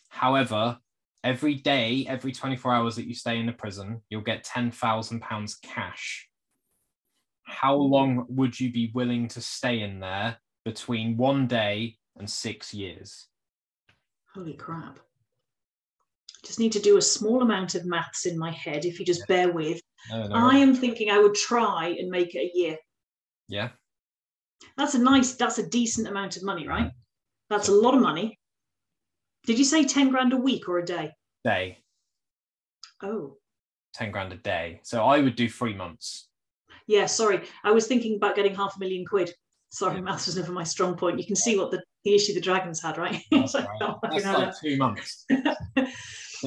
However, 0.10 0.78
every 1.24 1.56
day, 1.56 2.06
every 2.08 2.32
24 2.32 2.74
hours 2.74 2.96
that 2.96 3.08
you 3.08 3.16
stay 3.16 3.40
in 3.40 3.46
the 3.46 3.54
prison, 3.54 4.02
you'll 4.10 4.22
get 4.22 4.46
£10,000 4.46 5.62
cash. 5.62 6.28
How 7.44 7.78
hmm. 7.78 7.92
long 7.92 8.26
would 8.30 8.60
you 8.60 8.72
be 8.72 8.92
willing 8.94 9.28
to 9.30 9.42
stay 9.42 9.82
in 9.82 10.00
there 10.00 10.38
between 10.64 11.18
one 11.18 11.48
day 11.48 11.98
and 12.18 12.30
six 12.30 12.74
years. 12.74 13.28
Holy 14.34 14.54
crap. 14.54 15.00
Just 16.46 16.60
need 16.60 16.72
to 16.72 16.80
do 16.80 16.98
a 16.98 17.02
small 17.02 17.42
amount 17.42 17.76
of 17.76 17.86
maths 17.86 18.26
in 18.26 18.38
my 18.38 18.52
head 18.52 18.86
if 18.86 19.00
you 19.00 19.06
just 19.06 19.28
bear 19.28 19.52
with. 19.52 19.80
No, 20.10 20.28
no, 20.28 20.36
I 20.36 20.56
am 20.56 20.74
thinking 20.74 21.12
I 21.12 21.20
would 21.20 21.36
try 21.36 21.96
and 22.00 22.10
make 22.10 22.34
it 22.34 22.40
a 22.40 22.52
year. 22.54 22.78
yeah. 23.48 23.70
That's 24.78 24.94
a 24.94 25.00
nice, 25.00 25.36
that's 25.36 25.58
a 25.58 25.68
decent 25.68 26.08
amount 26.08 26.38
of 26.38 26.44
money, 26.44 26.68
right? 26.68 26.92
That's 27.52 27.68
a 27.68 27.74
lot 27.74 27.94
of 27.94 28.02
money. 28.02 28.40
Did 29.46 29.60
you 29.60 29.66
say 29.66 29.84
10 29.84 30.10
grand 30.10 30.32
a 30.32 30.38
week 30.38 30.70
or 30.70 30.80
a 30.80 30.86
day? 30.86 31.12
Day, 31.44 31.80
Oh, 33.04 33.36
10 33.96 34.12
grand 34.12 34.32
a 34.32 34.38
day. 34.38 34.80
So 34.84 35.04
I 35.04 35.20
would 35.20 35.36
do 35.36 35.50
three 35.50 35.74
months. 35.76 36.30
yeah, 36.88 37.08
sorry. 37.08 37.42
I 37.66 37.72
was 37.72 37.88
thinking 37.88 38.16
about 38.16 38.36
getting 38.38 38.56
half 38.56 38.78
a 38.78 38.80
million 38.80 39.06
quid. 39.06 39.34
Sorry, 39.70 40.02
maths 40.02 40.28
was 40.28 40.38
never 40.38 40.52
my 40.54 40.64
strong 40.64 40.96
point. 40.96 41.20
You 41.20 41.26
can 41.26 41.36
see 41.36 41.58
what 41.58 41.72
the, 41.72 41.84
the 42.06 42.16
issue 42.16 42.34
the 42.34 42.40
Dragons 42.42 42.82
had, 42.82 42.98
right? 42.98 43.22
That's, 43.32 43.52
So, 43.52 43.60
right. 43.60 43.96
That's 44.04 44.26
like 44.26 44.54
two 44.62 44.78
months. 44.78 45.26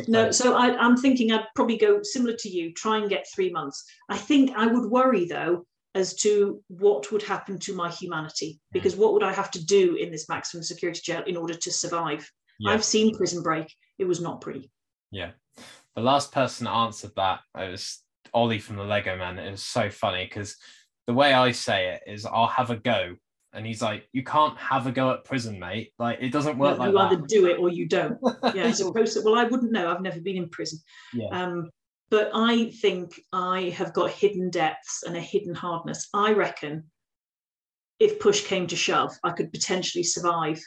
No, 0.09 0.33
so 0.33 0.57
I, 0.57 0.77
I'm 0.77 0.97
thinking 0.97 1.31
I'd 1.31 1.47
probably 1.55 1.77
go 1.77 2.03
similar 2.03 2.35
to 2.41 2.49
you, 2.49 2.73
try 2.73 2.99
and 2.99 3.09
get 3.09 3.27
three 3.33 3.51
months. 3.51 3.85
I 4.09 4.17
think 4.19 4.51
I 4.57 4.67
would 4.67 4.91
worry 4.91 5.25
though 5.25 5.67
as 5.95 6.15
to 6.15 6.63
what 6.69 7.11
would 7.13 7.23
happen 7.23 7.59
to 7.61 7.75
my 7.75 7.91
humanity, 7.91 8.61
because 8.73 8.97
what 8.97 9.13
would 9.13 9.23
I 9.23 9.33
have 9.33 9.51
to 9.53 9.65
do 9.65 9.95
in 9.95 10.11
this 10.11 10.29
maximum 10.29 10.63
security 10.63 11.01
jail 11.05 11.23
in 11.27 11.37
order 11.37 11.55
to 11.55 11.71
survive? 11.71 12.29
Yeah. 12.59 12.73
I've 12.73 12.85
seen 12.85 13.17
Prison 13.17 13.43
Break; 13.43 13.73
it 13.99 14.05
was 14.05 14.21
not 14.21 14.41
pretty. 14.41 14.71
Yeah. 15.11 15.31
The 15.95 16.03
last 16.03 16.33
person 16.33 16.65
that 16.65 16.73
answered 16.73 17.13
that 17.17 17.41
it 17.57 17.71
was 17.71 18.03
Ollie 18.33 18.59
from 18.59 18.77
the 18.77 18.85
Lego 18.85 19.17
Man. 19.17 19.39
It 19.39 19.51
was 19.51 19.63
so 19.63 19.91
funny 19.91 20.25
because 20.25 20.57
the 21.07 21.15
way 21.15 21.33
I 21.33 21.53
say 21.53 21.91
it 21.95 22.11
is 22.11 22.27
I'll 22.27 22.49
have 22.49 22.71
a 22.71 22.77
go. 22.77 23.15
And 23.53 23.65
he's 23.65 23.81
like, 23.81 24.09
You 24.13 24.25
can't 24.25 24.59
have 24.59 24.89
a 24.89 24.93
go 24.93 25.13
at 25.13 25.25
prison, 25.25 25.61
mate. 25.61 25.93
Like 25.99 26.19
it 26.21 26.33
doesn't 26.33 26.59
work 26.59 26.79
like 26.79 26.89
you 26.89 26.95
like 26.95 27.13
either 27.13 27.23
do 27.29 27.47
it 27.47 27.61
or 27.61 27.69
you 27.69 27.87
don't. 27.87 28.19
Yeah, 28.55 28.73
suppose. 28.73 29.17
Well, 29.25 29.39
I 29.39 29.45
wouldn't 29.45 29.71
know. 29.71 29.89
I've 29.89 30.03
never 30.03 30.21
been 30.21 30.37
in 30.37 30.49
prison. 30.49 30.81
Yeah. 31.13 31.29
Um, 31.29 31.71
but 32.15 32.31
I 32.33 32.71
think 32.81 33.21
I 33.33 33.75
have 33.77 33.93
got 33.93 34.09
hidden 34.09 34.49
depths 34.49 35.03
and 35.03 35.17
a 35.17 35.21
hidden 35.21 35.53
hardness. 35.53 36.09
I 36.15 36.33
reckon 36.33 36.85
if 37.99 38.21
push 38.21 38.45
came 38.45 38.69
to 38.69 38.77
shove, 38.77 39.11
I 39.25 39.33
could 39.33 39.53
potentially 39.53 40.05
survive 40.05 40.61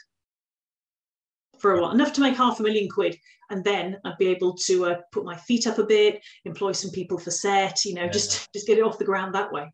for 1.57 1.75
a 1.75 1.81
while, 1.81 1.91
enough 1.91 2.11
to 2.13 2.21
make 2.21 2.35
half 2.35 2.59
a 2.59 2.63
million 2.63 2.89
quid. 2.89 3.15
And 3.49 3.63
then 3.63 3.95
I'd 4.03 4.17
be 4.17 4.27
able 4.27 4.55
to 4.55 4.87
uh, 4.87 4.95
put 5.13 5.23
my 5.23 5.37
feet 5.37 5.67
up 5.67 5.77
a 5.77 5.85
bit, 5.85 6.21
employ 6.43 6.73
some 6.73 6.91
people 6.91 7.17
for 7.17 7.31
set, 7.31 7.85
you 7.85 7.93
know, 7.93 8.03
Yeah. 8.03 8.09
just 8.09 8.51
just 8.53 8.67
get 8.67 8.77
it 8.77 8.83
off 8.83 8.99
the 8.99 9.05
ground 9.05 9.33
that 9.33 9.49
way. 9.49 9.71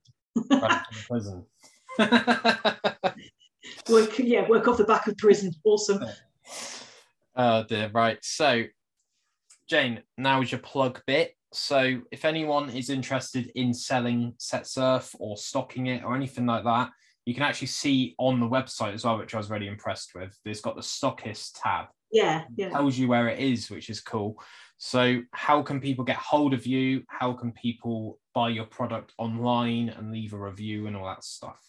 Back 0.49 0.87
to 0.91 0.95
the 0.95 1.05
prison. 1.09 1.45
Work, 3.89 4.19
yeah, 4.19 4.47
work 4.47 4.67
off 4.67 4.77
the 4.77 4.83
back 4.83 5.07
of 5.07 5.17
prison. 5.17 5.51
Awesome. 5.63 6.05
Oh 7.35 7.63
dear, 7.63 7.89
right. 7.91 8.19
So, 8.21 8.65
Jane, 9.67 10.03
now 10.19 10.43
is 10.43 10.51
your 10.51 10.59
plug 10.59 11.01
bit. 11.07 11.35
So, 11.53 12.01
if 12.11 12.25
anyone 12.25 12.69
is 12.69 12.89
interested 12.89 13.51
in 13.55 13.73
selling 13.73 14.33
Set 14.37 14.67
Surf 14.67 15.15
or 15.19 15.37
stocking 15.37 15.87
it 15.87 16.03
or 16.03 16.15
anything 16.15 16.45
like 16.45 16.63
that, 16.63 16.89
you 17.25 17.33
can 17.33 17.43
actually 17.43 17.67
see 17.67 18.15
on 18.17 18.39
the 18.39 18.47
website 18.47 18.93
as 18.93 19.05
well, 19.05 19.17
which 19.17 19.33
I 19.33 19.37
was 19.37 19.49
really 19.49 19.67
impressed 19.67 20.13
with. 20.15 20.37
It's 20.45 20.61
got 20.61 20.75
the 20.75 20.81
stockist 20.81 21.59
tab, 21.61 21.87
Yeah, 22.11 22.43
yeah. 22.55 22.69
tells 22.69 22.97
you 22.97 23.07
where 23.07 23.29
it 23.29 23.39
is, 23.39 23.69
which 23.69 23.89
is 23.89 24.01
cool. 24.01 24.41
So, 24.77 25.21
how 25.31 25.61
can 25.61 25.79
people 25.79 26.03
get 26.03 26.17
hold 26.17 26.53
of 26.53 26.65
you? 26.65 27.03
How 27.07 27.33
can 27.33 27.51
people 27.53 28.19
buy 28.33 28.49
your 28.49 28.65
product 28.65 29.13
online 29.17 29.89
and 29.89 30.11
leave 30.11 30.33
a 30.33 30.37
review 30.37 30.87
and 30.87 30.95
all 30.95 31.05
that 31.05 31.23
stuff? 31.23 31.61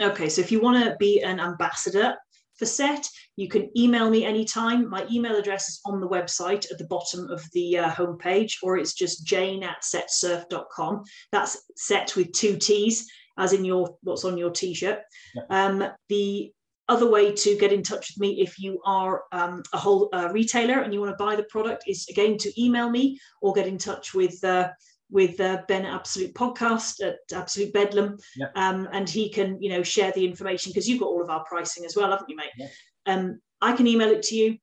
Okay, 0.00 0.28
so 0.28 0.40
if 0.40 0.50
you 0.50 0.60
want 0.60 0.84
to 0.84 0.96
be 0.96 1.22
an 1.22 1.38
ambassador 1.38 2.16
for 2.58 2.66
SET, 2.66 3.08
you 3.36 3.48
can 3.48 3.70
email 3.76 4.10
me 4.10 4.24
anytime. 4.24 4.88
My 4.88 5.06
email 5.10 5.36
address 5.36 5.68
is 5.68 5.80
on 5.84 6.00
the 6.00 6.08
website 6.08 6.70
at 6.70 6.78
the 6.78 6.86
bottom 6.86 7.28
of 7.30 7.42
the 7.52 7.78
uh, 7.78 7.90
homepage, 7.90 8.54
or 8.62 8.76
it's 8.76 8.94
just 8.94 9.26
jane 9.26 9.62
at 9.62 9.82
setsurf.com. 9.82 11.02
That's 11.30 11.62
set 11.76 12.14
with 12.16 12.32
two 12.32 12.56
T's, 12.56 13.10
as 13.38 13.52
in 13.52 13.64
your 13.64 13.96
what's 14.02 14.24
on 14.24 14.36
your 14.36 14.50
t-shirt. 14.50 15.00
Yeah. 15.34 15.42
Um, 15.50 15.84
the 16.08 16.52
other 16.88 17.08
way 17.08 17.32
to 17.32 17.56
get 17.58 17.72
in 17.72 17.82
touch 17.82 18.10
with 18.10 18.20
me 18.20 18.40
if 18.40 18.58
you 18.58 18.80
are 18.84 19.22
um, 19.32 19.62
a 19.72 19.78
whole 19.78 20.08
uh, 20.12 20.28
retailer 20.32 20.80
and 20.80 20.92
you 20.92 21.00
want 21.00 21.16
to 21.16 21.24
buy 21.24 21.36
the 21.36 21.44
product 21.44 21.84
is 21.86 22.06
again 22.10 22.36
to 22.36 22.62
email 22.62 22.90
me 22.90 23.18
or 23.40 23.52
get 23.52 23.66
in 23.66 23.78
touch 23.78 24.12
with 24.12 24.42
uh, 24.44 24.68
with 25.12 25.38
uh, 25.40 25.62
Ben 25.68 25.84
at 25.84 25.94
Absolute 25.94 26.34
Podcast 26.34 27.00
at 27.06 27.18
Absolute 27.32 27.72
Bedlam, 27.72 28.16
Yeah. 28.36 28.46
um, 28.56 28.88
and 28.92 29.08
he 29.08 29.28
can 29.28 29.60
you 29.62 29.68
know 29.70 29.82
share 29.82 30.10
the 30.12 30.24
information 30.26 30.70
because 30.70 30.88
you've 30.88 31.00
got 31.00 31.06
all 31.06 31.22
of 31.22 31.30
our 31.30 31.44
pricing 31.44 31.84
as 31.84 31.94
well, 31.94 32.10
haven't 32.10 32.28
you, 32.28 32.36
mate? 32.36 32.50
Yeah. 32.58 32.68
Um, 33.06 33.40
I 33.60 33.72
can 33.74 33.86
email 33.86 34.08
it 34.10 34.22
to 34.24 34.34
you, 34.34 34.56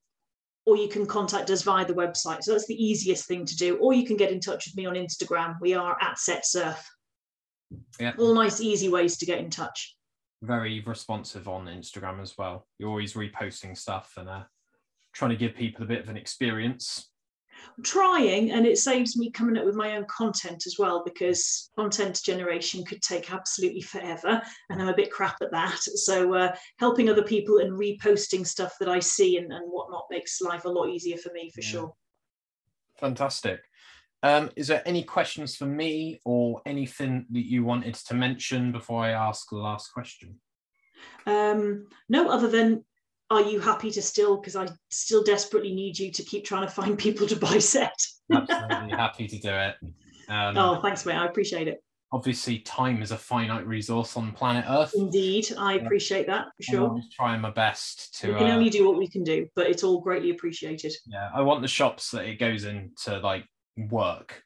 or 0.66 0.76
you 0.76 0.90
can 0.90 1.06
contact 1.06 1.50
us 1.52 1.62
via 1.62 1.86
the 1.86 1.94
website. 1.94 2.44
So 2.44 2.52
that's 2.52 2.68
the 2.68 2.84
easiest 2.84 3.28
thing 3.28 3.46
to 3.46 3.56
do. 3.56 3.78
Or 3.78 3.94
you 3.94 4.06
can 4.06 4.18
get 4.18 4.32
in 4.32 4.40
touch 4.42 4.66
with 4.68 4.76
me 4.76 4.86
on 4.88 4.96
Instagram. 4.96 5.56
We 5.62 5.74
are 5.76 5.96
at 6.02 6.18
Set 6.20 6.46
Surf. 6.46 6.86
Yeah. 8.00 8.14
All 8.18 8.34
nice, 8.34 8.60
easy 8.60 8.90
ways 8.90 9.18
to 9.18 9.26
get 9.26 9.40
in 9.40 9.50
touch. 9.50 9.96
very 10.42 10.82
responsive 10.86 11.48
on 11.48 11.66
Instagram 11.68 12.22
as 12.22 12.38
well. 12.38 12.66
You're 12.78 12.90
always 12.90 13.14
reposting 13.14 13.78
stuff 13.78 14.14
and 14.18 14.28
uh, 14.30 14.44
trying 15.14 15.32
to 15.32 15.38
give 15.38 15.54
people 15.56 15.84
a 15.84 15.88
bit 15.88 16.00
of 16.02 16.10
an 16.10 16.18
experience. 16.18 17.09
Trying 17.84 18.52
and 18.52 18.66
it 18.66 18.78
saves 18.78 19.18
me 19.18 19.32
coming 19.32 19.58
up 19.58 19.66
with 19.66 19.76
my 19.76 19.96
own 19.96 20.06
content 20.06 20.64
as 20.66 20.76
well 20.78 21.04
because 21.06 21.70
content 21.78 22.20
generation 22.24 22.84
could 22.84 23.02
take 23.02 23.32
absolutely 23.32 23.82
forever 23.82 24.42
and 24.70 24.82
i'm 24.82 24.90
a 24.90 24.96
bit 24.96 25.12
crap 25.12 25.38
at 25.42 25.52
that 25.52 25.80
so 25.80 26.34
uh, 26.34 26.52
helping 26.78 27.10
other 27.10 27.24
people 27.24 27.60
and 27.60 27.80
reposting 27.80 28.46
stuff 28.46 28.74
that 28.80 28.90
i 28.90 29.00
see 29.00 29.38
and, 29.38 29.52
and 29.52 29.66
whatnot 29.72 30.06
makes 30.10 30.42
life 30.42 30.66
a 30.66 30.70
lot 30.70 30.90
easier 30.90 31.18
for 31.18 31.32
me 31.34 31.52
for 31.54 31.62
Yeah. 31.62 31.70
sure 31.70 31.94
Fantastic. 33.00 33.62
Um, 34.22 34.52
is 34.58 34.68
there 34.68 34.84
any 34.86 35.04
questions 35.04 35.56
for 35.56 35.66
me 35.66 36.20
or 36.26 36.62
anything 36.66 37.26
that 37.32 37.46
you 37.46 37.64
wanted 37.64 37.96
to 37.96 38.14
mention 38.14 38.74
before 38.74 39.04
I 39.06 39.12
ask 39.12 39.48
the 39.50 39.56
last 39.56 39.94
question? 39.94 40.42
um, 41.26 41.88
no 42.10 42.30
other 42.30 42.50
than 42.50 42.84
are 43.32 43.42
you 43.42 43.60
happy 43.60 43.92
to 43.92 44.02
still 44.02 44.38
because 44.38 44.56
i 44.56 44.68
still 44.90 45.24
desperately 45.24 45.74
need 45.74 45.98
you 45.98 46.12
to 46.12 46.24
keep 46.24 46.44
trying 46.46 46.66
to 46.66 46.72
find 46.74 46.98
people 46.98 47.28
to 47.28 47.36
buy 47.36 47.58
set 47.60 47.94
Absolutely 48.32 48.92
happy 48.92 49.28
to 49.28 49.40
do 49.40 49.50
it. 49.50 49.76
Um, 50.30 50.58
oh 50.58 50.80
thanks 50.82 51.06
mate 51.06 51.16
i 51.16 51.26
appreciate 51.26 51.68
it 51.68 51.80
Obviously, 52.12 52.58
time 52.62 53.04
is 53.04 53.12
a 53.12 53.18
finite 53.20 53.68
resource 53.68 54.18
on 54.18 54.32
planet 54.32 54.66
Earth. 54.68 54.92
indeed 54.96 55.48
i 55.60 55.74
appreciate 55.76 56.26
that 56.26 56.46
for 56.46 56.64
I'm 56.68 56.76
sure 56.98 57.02
trying 57.16 57.40
my 57.40 57.52
best 57.52 58.18
to. 58.20 58.30
we 58.30 58.34
can 58.34 58.48
uh, 58.48 58.54
only 58.56 58.72
do 58.72 58.88
what 58.88 58.98
we 58.98 59.08
can 59.08 59.24
do 59.24 59.48
but 59.56 59.68
it's 59.68 59.84
all 59.84 60.02
greatly 60.02 60.32
appreciated 60.32 60.92
yeah, 61.06 61.30
I 61.36 61.42
want 61.42 61.62
the 61.62 61.68
shops 61.68 62.10
that 62.12 62.26
it 62.26 62.40
goes 62.40 62.64
into 62.66 63.20
like 63.20 63.46
work. 63.92 64.42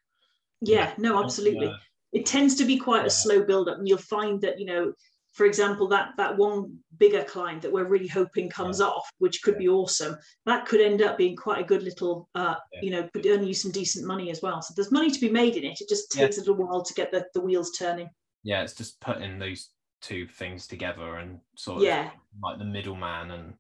yeah 0.60 0.94
no 0.98 1.18
Uh, 1.18 1.24
absolutely 1.24 1.72
it 2.12 2.26
tends 2.26 2.56
to 2.56 2.66
be 2.66 2.78
quite 2.78 3.02
Yeah. 3.04 3.08
a 3.08 3.12
slow 3.12 3.44
build 3.44 3.70
up 3.70 3.78
and 3.78 3.88
you'll 3.88 3.98
find 3.98 4.42
that 4.42 4.60
you 4.60 4.66
know 4.66 4.92
for 5.34 5.46
example 5.46 5.88
that 5.88 6.12
that 6.18 6.38
one 6.38 6.78
bigger 6.98 7.24
client 7.24 7.62
that 7.62 7.72
we're 7.72 7.86
really 7.88 8.08
hoping 8.08 8.50
comes 8.50 8.80
off 8.80 9.10
which 9.18 9.42
could 9.42 9.58
be 9.58 9.68
awesome 9.68 10.16
that 10.46 10.66
could 10.66 10.80
end 10.80 11.02
up 11.02 11.18
being 11.18 11.36
quite 11.36 11.60
a 11.60 11.64
good 11.64 11.84
little 11.84 12.30
uh 12.36 12.56
Yeah. 12.72 12.80
you 12.82 12.92
know 12.92 13.10
could 13.14 13.26
earn 13.26 13.46
you 13.46 13.54
some 13.54 13.72
decent 13.72 14.06
money 14.06 14.30
as 14.32 14.42
well 14.42 14.62
so 14.62 14.74
there's 14.76 14.92
money 14.92 15.10
to 15.12 15.20
be 15.20 15.30
made 15.30 15.56
in 15.58 15.64
it 15.66 15.82
it 15.82 15.90
just 15.90 16.16
Yeah. 16.16 16.24
takes 16.26 16.38
a 16.38 16.42
little 16.42 16.56
while 16.56 16.84
to 16.84 16.94
get 16.94 17.12
the, 17.12 17.26
the 17.34 17.42
wheels 17.42 17.72
turning 17.78 18.10
yeah, 18.46 18.62
it's 18.62 18.74
just 18.74 19.00
putting 19.00 19.40
those 19.40 19.70
two 20.02 20.28
things 20.28 20.68
together 20.68 21.16
and 21.16 21.40
sort 21.56 21.78
of 21.78 21.84
yeah 21.84 22.12
like 22.42 22.60
the 22.60 22.66
middleman 22.66 23.32
and 23.32 23.54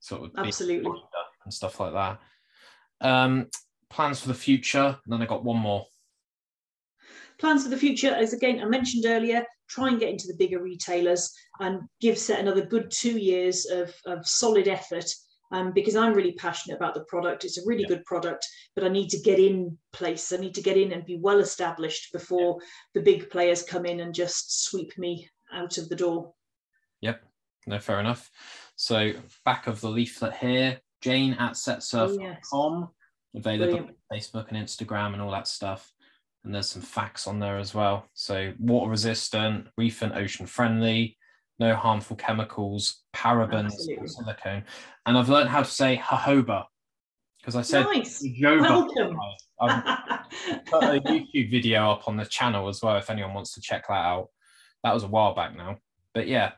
sort 0.00 0.24
of 0.24 0.30
absolutely 0.36 0.90
and 1.44 1.54
stuff 1.54 1.78
like 1.78 1.92
that. 1.92 2.20
Um, 3.00 3.48
plans 3.90 4.20
for 4.20 4.28
the 4.28 4.34
future, 4.34 4.98
and 5.04 5.12
then 5.12 5.22
I 5.22 5.26
got 5.26 5.44
one 5.44 5.58
more. 5.58 5.86
plans 7.38 7.62
for 7.62 7.68
the 7.68 7.76
future 7.76 8.16
is 8.16 8.32
again 8.32 8.60
i 8.60 8.64
mentioned 8.64 9.04
earlier 9.06 9.44
try 9.74 9.88
and 9.88 10.00
get 10.00 10.10
into 10.10 10.26
the 10.28 10.36
bigger 10.42 10.60
retailers 10.62 11.32
and 11.60 11.80
give 12.00 12.16
set 12.18 12.40
another 12.40 12.64
good 12.74 12.90
two 12.90 13.16
years 13.18 13.66
of, 13.66 13.94
of 14.06 14.26
solid 14.26 14.68
effort 14.68 15.08
um, 15.52 15.72
because 15.72 15.96
i'm 15.96 16.14
really 16.14 16.32
passionate 16.32 16.76
about 16.76 16.94
the 16.94 17.04
product 17.04 17.44
it's 17.44 17.58
a 17.58 17.66
really 17.66 17.82
Yeah. 17.82 17.94
good 17.94 18.04
product 18.04 18.46
but 18.74 18.84
i 18.84 18.88
need 18.88 19.08
to 19.10 19.20
get 19.20 19.38
in 19.38 19.76
place 19.92 20.32
i 20.32 20.36
need 20.36 20.54
to 20.54 20.62
get 20.68 20.76
in 20.76 20.92
and 20.92 21.04
be 21.06 21.18
well 21.28 21.40
established 21.40 22.12
before 22.12 22.58
the 22.94 23.00
big 23.10 23.30
players 23.30 23.62
come 23.62 23.84
in 23.86 24.00
and 24.00 24.14
just 24.14 24.64
sweep 24.66 24.96
me 24.98 25.28
out 25.52 25.78
of 25.78 25.88
the 25.88 25.96
door 25.96 26.32
Yep. 27.02 27.20
No, 27.66 27.78
fair 27.80 27.98
enough. 28.00 28.30
So 28.76 29.12
back 29.44 29.66
of 29.66 29.80
the 29.80 29.88
leaflet 29.88 30.34
here, 30.34 30.80
Jane 31.00 31.34
at 31.34 31.52
setsurf.com, 31.54 32.88
available 33.36 33.66
Brilliant. 33.66 33.96
on 34.10 34.18
Facebook 34.18 34.46
and 34.50 34.56
Instagram 34.56 35.12
and 35.12 35.20
all 35.22 35.30
that 35.32 35.48
stuff. 35.48 35.92
And 36.44 36.54
there's 36.54 36.68
some 36.68 36.82
facts 36.82 37.26
on 37.26 37.38
there 37.38 37.58
as 37.58 37.74
well. 37.74 38.06
So 38.14 38.52
water 38.58 38.90
resistant, 38.90 39.68
reef 39.76 40.02
and 40.02 40.12
ocean 40.12 40.46
friendly, 40.46 41.16
no 41.58 41.74
harmful 41.74 42.16
chemicals, 42.16 43.02
parabens, 43.14 43.66
Absolutely. 43.66 44.08
silicone. 44.08 44.64
And 45.06 45.16
I've 45.16 45.28
learned 45.28 45.50
how 45.50 45.62
to 45.62 45.70
say 45.70 45.96
jojoba 45.96 46.64
because 47.40 47.56
I 47.56 47.62
said 47.62 47.86
nice. 47.86 48.24
Welcome. 48.40 49.16
I've 49.60 49.84
put 50.66 50.82
a 50.82 51.00
YouTube 51.00 51.50
video 51.50 51.90
up 51.90 52.08
on 52.08 52.16
the 52.16 52.26
channel 52.26 52.68
as 52.68 52.82
well 52.82 52.96
if 52.96 53.10
anyone 53.10 53.34
wants 53.34 53.54
to 53.54 53.60
check 53.60 53.86
that 53.88 53.94
out. 53.94 54.28
That 54.82 54.94
was 54.94 55.04
a 55.04 55.08
while 55.08 55.34
back 55.34 55.56
now. 55.56 55.78
But 56.12 56.26
yeah, 56.26 56.52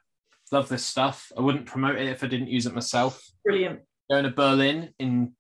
Love 0.55 0.69
this 0.69 0.85
stuff. 0.85 1.33
I 1.37 1.41
wouldn't 1.41 1.67
promote 1.67 1.97
it 1.97 2.07
if 2.07 2.23
I 2.23 2.29
didn't 2.29 2.47
use 2.47 2.67
it 2.67 2.75
myself. 2.75 3.21
Brilliant. 3.45 3.81
Going 4.09 4.23
to 4.23 4.31
Berlin 4.31 4.91
in 5.01 5.33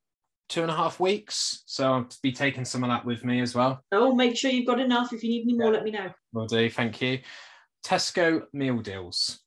two 0.49 0.62
and 0.62 0.70
a 0.70 0.74
half 0.74 1.01
weeks, 1.01 1.62
so 1.66 1.92
I'll 1.92 2.09
be 2.22 2.32
taking 2.32 2.64
some 2.64 2.84
of 2.84 2.90
that 2.90 3.05
with 3.05 3.24
me 3.24 3.40
as 3.40 3.55
well. 3.55 3.82
Oh, 3.92 4.14
make 4.14 4.36
sure 4.36 4.51
you've 4.51 4.66
got 4.66 4.80
enough. 4.80 5.12
If 5.12 5.22
you 5.24 5.30
need 5.30 5.42
any 5.45 5.55
more, 5.55 5.72
let 5.72 5.84
me 5.84 5.90
know. 5.90 6.11
Will 6.32 6.47
do. 6.47 6.68
Thank 6.70 7.01
you. 7.01 7.20
Tesco 7.84 8.42
meal 8.53 8.78
deals. 8.78 9.40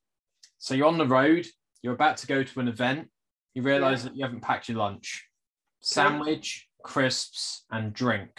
So 0.57 0.73
you're 0.73 0.87
on 0.87 0.97
the 0.97 1.07
road. 1.07 1.45
You're 1.81 1.93
about 1.93 2.17
to 2.17 2.27
go 2.27 2.43
to 2.43 2.59
an 2.59 2.67
event. 2.67 3.09
You 3.53 3.61
realise 3.61 3.99
Yeah. 4.03 4.09
that 4.09 4.17
you 4.17 4.23
haven't 4.23 4.41
packed 4.41 4.69
your 4.69 4.77
lunch. 4.77 5.25
Sandwich, 5.81 6.67
crisps, 6.83 7.65
and 7.71 7.93
drink. 7.93 8.31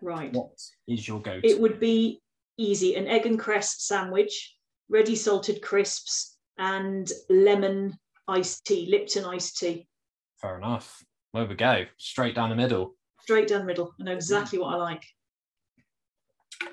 Right. 0.00 0.32
What 0.32 0.50
is 0.88 1.06
your 1.06 1.20
go-to? 1.20 1.46
It 1.46 1.60
would 1.60 1.78
be 1.78 2.20
easy 2.56 2.94
an 2.96 3.06
egg 3.08 3.26
and 3.26 3.38
cress 3.38 3.82
sandwich, 3.82 4.56
ready 4.88 5.16
salted 5.16 5.62
crisps, 5.62 6.36
and 6.58 7.10
lemon 7.28 7.96
iced 8.28 8.64
tea, 8.66 8.86
Lipton 8.90 9.24
iced 9.24 9.58
tea. 9.58 9.86
Fair 10.40 10.56
enough. 10.56 11.02
There 11.34 11.46
we 11.46 11.54
go. 11.54 11.84
Straight 11.96 12.34
down 12.34 12.50
the 12.50 12.56
middle. 12.56 12.94
Straight 13.20 13.48
down 13.48 13.60
the 13.60 13.66
middle. 13.66 13.94
I 14.00 14.04
know 14.04 14.12
exactly 14.12 14.58
what 14.58 14.74
I 14.74 14.76
like. 14.76 15.04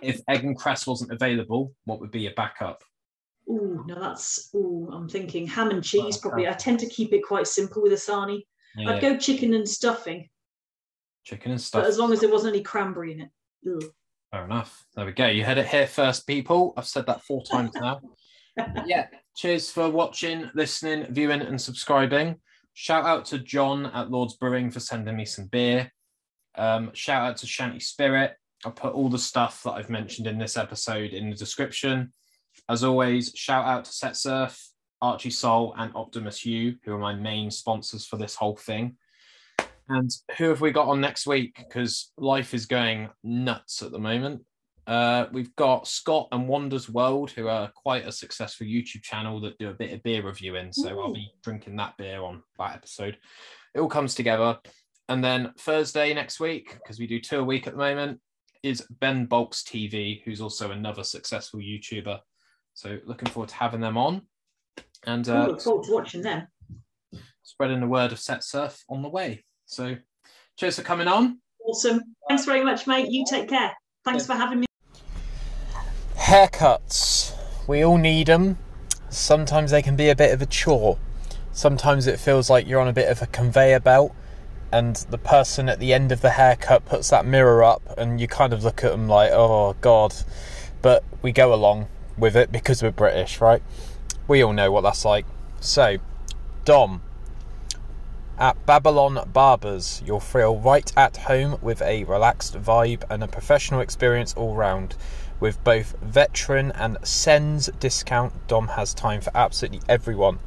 If 0.02 0.22
egg 0.28 0.44
and 0.44 0.58
cress 0.58 0.86
wasn't 0.86 1.12
available, 1.12 1.74
what 1.86 2.00
would 2.00 2.12
be 2.12 2.22
your 2.22 2.34
backup? 2.34 2.84
Ooh, 3.50 3.84
no, 3.88 4.00
that's 4.00 4.50
ooh, 4.54 4.90
I'm 4.92 5.10
thinking 5.10 5.48
ham 5.48 5.72
and 5.72 5.84
cheese 5.84 6.18
probably. 6.18 6.46
Uh, 6.46 6.52
I 6.52 6.54
tend 6.54 6.80
to 6.82 6.86
keep 6.88 7.14
it 7.14 7.24
quite 7.26 7.48
simple 7.48 7.82
with 7.82 7.94
asani. 7.94 8.44
Yeah, 8.76 8.92
I'd 8.92 9.02
go 9.02 9.18
chicken 9.18 9.56
and 9.56 9.68
stuffing, 9.68 10.30
chicken 11.24 11.52
and 11.52 11.60
but 11.60 11.64
stuff. 11.64 11.86
as 11.86 11.98
long 11.98 12.14
as 12.14 12.20
there 12.20 12.32
wasn't 12.32 12.54
any 12.54 12.64
cranberry 12.64 13.14
in 13.14 13.22
it. 13.22 13.30
Ugh. 13.68 13.84
Fair 14.32 14.46
enough. 14.46 14.86
There 14.96 15.06
we 15.06 15.12
go. 15.12 15.28
You 15.28 15.44
heard 15.44 15.58
it 15.58 15.68
here 15.68 15.88
first, 15.88 16.28
people. 16.28 16.74
I've 16.78 16.86
said 16.86 17.08
that 17.08 17.24
four 17.24 17.44
times 17.44 17.72
now. 17.74 18.00
yeah. 18.86 19.08
Cheers 19.36 19.72
for 19.72 19.90
watching, 19.90 20.52
listening, 20.54 21.08
viewing, 21.10 21.42
and 21.42 21.60
subscribing. 21.60 22.36
Shout 22.82 23.06
out 23.06 23.26
to 23.26 23.40
John 23.40 23.88
at 23.88 24.10
Lord's 24.10 24.38
Brewing 24.38 24.72
for 24.72 24.80
sending 24.80 25.18
me 25.18 25.26
some 25.26 25.48
beer. 25.48 25.92
Um, 26.56 26.92
shout 26.94 27.30
out 27.30 27.36
to 27.38 27.46
Shanty 27.46 27.82
Spirit. 27.82 28.38
I'll 28.64 28.72
put 28.72 28.94
all 28.94 29.10
the 29.10 29.20
stuff 29.20 29.64
that 29.64 29.72
I've 29.72 29.90
mentioned 29.90 30.28
in 30.28 30.38
this 30.38 30.56
episode 30.56 31.12
in 31.12 31.30
the 31.30 31.36
description. 31.36 32.14
As 32.70 32.86
always, 32.86 33.34
shout 33.36 33.66
out 33.66 33.84
to 33.84 33.92
Set 33.92 34.16
Surf, 34.16 34.58
Archie 35.02 35.30
Soul, 35.30 35.76
and 35.78 35.94
Optimus 35.94 36.46
U, 36.46 36.78
who 36.86 36.94
are 36.94 37.00
my 37.00 37.14
main 37.14 37.52
sponsors 37.52 38.06
for 38.06 38.16
this 38.16 38.36
whole 38.36 38.56
thing. 38.56 38.96
And 39.90 40.10
who 40.38 40.48
have 40.48 40.62
we 40.62 40.72
got 40.72 40.88
on 40.88 41.02
next 41.02 41.28
week? 41.28 41.58
Because 41.58 42.14
life 42.16 42.54
is 42.54 42.66
going 42.66 43.10
nuts 43.26 43.82
at 43.82 43.92
the 43.92 44.00
moment. 44.00 44.44
Uh, 44.90 45.28
we've 45.32 45.56
got 45.56 45.88
Scott 45.88 46.30
and 46.32 46.48
Wonders 46.48 46.90
World, 46.90 47.30
who 47.30 47.48
are 47.48 47.72
quite 47.76 48.08
a 48.08 48.12
successful 48.12 48.66
YouTube 48.66 49.04
channel 49.04 49.40
that 49.42 49.60
do 49.60 49.70
a 49.70 49.74
bit 49.74 49.94
of 49.94 50.02
beer 50.02 50.24
reviewing. 50.24 50.74
So 50.74 51.00
I'll 51.00 51.14
be 51.14 51.32
drinking 51.44 51.76
that 51.76 51.96
beer 51.96 52.24
on 52.24 52.42
that 52.58 52.74
episode. 52.74 53.16
It 53.76 53.82
all 53.82 53.88
comes 53.88 54.16
together. 54.16 54.58
And 55.08 55.24
then 55.24 55.54
Thursday 55.60 56.12
next 56.16 56.40
week, 56.40 56.74
because 56.74 56.98
we 56.98 57.06
do 57.06 57.20
two 57.20 57.38
a 57.38 57.44
week 57.44 57.68
at 57.68 57.74
the 57.74 57.80
moment, 57.80 58.20
is 58.64 58.84
Ben 59.00 59.28
Bulks 59.28 59.62
TV, 59.62 60.24
who's 60.24 60.42
also 60.42 60.72
another 60.72 61.04
successful 61.04 61.60
YouTuber. 61.60 62.20
So 62.74 62.98
looking 63.06 63.30
forward 63.30 63.50
to 63.50 63.56
having 63.56 63.82
them 63.82 63.96
on 63.96 64.24
and 65.06 65.30
uh, 65.30 65.50
look 65.50 65.62
forward 65.62 65.86
to 65.86 65.94
watching 65.94 66.24
them. 66.24 66.48
spreading 67.44 67.80
the 67.80 67.88
word 67.88 68.12
of 68.12 68.20
Set 68.20 68.44
Surf 68.44 68.84
on 68.90 69.04
the 69.04 69.10
way. 69.10 69.46
So 69.68 69.98
cheers 70.58 70.78
for 70.78 70.84
coming 70.84 71.08
on. 71.08 71.42
Awesome. 71.64 72.02
Thanks 72.28 72.46
very 72.46 72.64
much, 72.64 72.88
mate. 72.88 73.12
You 73.12 73.24
take 73.30 73.50
care. 73.50 73.72
Thanks 74.04 74.26
for 74.26 74.34
having 74.34 74.62
me. 74.62 74.69
Haircuts. 76.30 77.36
We 77.68 77.84
all 77.84 77.98
need 77.98 78.28
them. 78.28 78.60
Sometimes 79.10 79.72
they 79.72 79.82
can 79.82 79.96
be 79.96 80.10
a 80.10 80.16
bit 80.16 80.32
of 80.32 80.44
a 80.44 80.46
chore. 80.46 81.00
Sometimes 81.52 82.06
it 82.06 82.20
feels 82.20 82.52
like 82.52 82.68
you're 82.68 82.80
on 82.80 82.88
a 82.88 82.94
bit 82.94 83.10
of 83.10 83.24
a 83.24 83.26
conveyor 83.26 83.80
belt, 83.80 84.14
and 84.72 84.96
the 85.10 85.18
person 85.18 85.68
at 85.68 85.80
the 85.80 85.92
end 85.92 86.12
of 86.12 86.22
the 86.22 86.30
haircut 86.30 86.86
puts 86.86 87.10
that 87.10 87.26
mirror 87.26 87.64
up, 87.64 87.82
and 87.98 88.22
you 88.22 88.28
kind 88.28 88.54
of 88.54 88.64
look 88.64 88.84
at 88.84 88.92
them 88.92 89.08
like, 89.08 89.32
oh, 89.34 89.76
God. 89.82 90.14
But 90.84 91.04
we 91.24 91.32
go 91.32 91.52
along 91.52 91.88
with 92.16 92.36
it 92.36 92.52
because 92.52 92.84
we're 92.84 92.92
British, 92.92 93.42
right? 93.42 93.64
We 94.28 94.44
all 94.44 94.54
know 94.54 94.72
what 94.72 94.82
that's 94.82 95.04
like. 95.04 95.26
So, 95.62 95.98
Dom, 96.64 97.02
at 98.38 98.68
Babylon 98.68 99.28
Barbers, 99.34 100.04
you'll 100.06 100.20
feel 100.20 100.56
right 100.58 100.94
at 100.96 101.18
home 101.18 101.58
with 101.64 101.82
a 101.82 102.04
relaxed 102.04 102.54
vibe 102.54 103.04
and 103.10 103.24
a 103.24 103.28
professional 103.28 103.80
experience 103.82 104.36
all 104.36 104.54
round. 104.54 104.96
With 105.40 105.64
both 105.64 105.96
veteran 106.02 106.72
and 106.74 106.98
Sens 107.04 107.70
discount, 107.80 108.48
Dom 108.48 108.70
has 108.70 108.94
time 108.94 109.22
for 109.22 109.32
absolutely 109.34 109.82
everyone, 109.88 110.40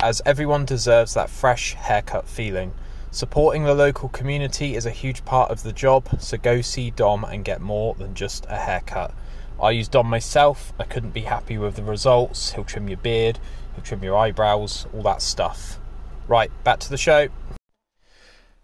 as 0.00 0.20
everyone 0.26 0.64
deserves 0.64 1.14
that 1.14 1.30
fresh 1.30 1.74
haircut 1.74 2.26
feeling. 2.26 2.72
Supporting 3.12 3.62
the 3.62 3.74
local 3.74 4.08
community 4.08 4.74
is 4.74 4.86
a 4.86 4.90
huge 4.90 5.24
part 5.24 5.50
of 5.50 5.62
the 5.62 5.72
job, 5.72 6.20
so 6.20 6.36
go 6.36 6.60
see 6.60 6.90
Dom 6.90 7.24
and 7.24 7.44
get 7.44 7.60
more 7.60 7.94
than 7.94 8.14
just 8.14 8.44
a 8.48 8.56
haircut. 8.56 9.14
I 9.62 9.70
use 9.70 9.88
Dom 9.88 10.08
myself, 10.08 10.72
I 10.78 10.84
couldn't 10.84 11.10
be 11.10 11.22
happy 11.22 11.56
with 11.56 11.76
the 11.76 11.84
results. 11.84 12.52
He'll 12.52 12.64
trim 12.64 12.88
your 12.88 12.98
beard, 12.98 13.38
he'll 13.74 13.84
trim 13.84 14.02
your 14.02 14.16
eyebrows, 14.16 14.86
all 14.92 15.02
that 15.02 15.22
stuff. 15.22 15.78
Right, 16.26 16.50
back 16.64 16.80
to 16.80 16.90
the 16.90 16.98
show. 16.98 17.28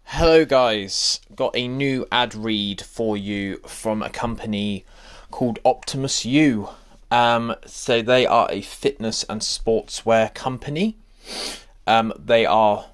Hello, 0.03 0.45
guys. 0.45 1.19
Got 1.35 1.55
a 1.55 1.67
new 1.67 2.05
ad 2.11 2.35
read 2.35 2.81
for 2.81 3.17
you 3.17 3.57
from 3.65 4.03
a 4.03 4.09
company 4.09 4.85
called 5.31 5.59
Optimus 5.65 6.25
U. 6.25 6.69
Um, 7.11 7.55
so 7.65 8.01
they 8.01 8.25
are 8.25 8.47
a 8.49 8.61
fitness 8.61 9.23
and 9.29 9.41
sportswear 9.41 10.33
company. 10.33 10.97
Um, 11.87 12.13
they 12.17 12.45
are 12.45 12.85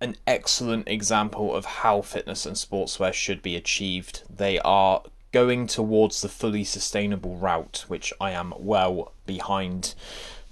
an 0.00 0.16
excellent 0.26 0.88
example 0.88 1.54
of 1.54 1.64
how 1.64 2.02
fitness 2.02 2.46
and 2.46 2.56
sportswear 2.56 3.12
should 3.12 3.42
be 3.42 3.56
achieved. 3.56 4.22
They 4.34 4.58
are 4.60 5.02
going 5.32 5.66
towards 5.66 6.22
the 6.22 6.28
fully 6.28 6.64
sustainable 6.64 7.36
route, 7.36 7.84
which 7.88 8.12
I 8.20 8.30
am 8.30 8.54
well 8.58 9.12
behind. 9.26 9.94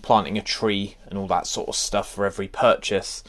Planting 0.03 0.37
a 0.37 0.43
tree 0.43 0.97
and 1.07 1.19
all 1.19 1.27
that 1.29 1.47
sort 1.47 1.69
of 1.69 1.77
stuff 1.77 2.13
for 2.13 2.27
every 2.27 2.49
purchase. 2.49 3.25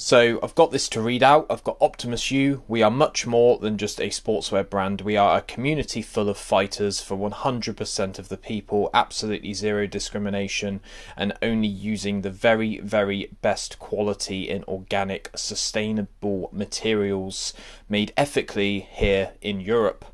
So 0.00 0.38
I've 0.44 0.54
got 0.54 0.70
this 0.70 0.88
to 0.90 1.00
read 1.00 1.24
out. 1.24 1.46
I've 1.50 1.64
got 1.64 1.76
Optimus 1.80 2.30
U. 2.30 2.62
We 2.68 2.84
are 2.84 2.90
much 2.90 3.26
more 3.26 3.58
than 3.58 3.76
just 3.76 3.98
a 3.98 4.10
sportswear 4.10 4.70
brand. 4.70 5.00
We 5.00 5.16
are 5.16 5.38
a 5.38 5.42
community 5.42 6.02
full 6.02 6.28
of 6.28 6.38
fighters 6.38 7.00
for 7.00 7.16
100% 7.16 8.18
of 8.20 8.28
the 8.28 8.36
people, 8.36 8.90
absolutely 8.94 9.54
zero 9.54 9.88
discrimination, 9.88 10.78
and 11.16 11.36
only 11.42 11.66
using 11.66 12.20
the 12.20 12.30
very, 12.30 12.78
very 12.78 13.30
best 13.42 13.80
quality 13.80 14.48
in 14.48 14.62
organic, 14.68 15.32
sustainable 15.34 16.48
materials 16.52 17.52
made 17.88 18.12
ethically 18.16 18.86
here 18.92 19.32
in 19.40 19.60
Europe. 19.60 20.04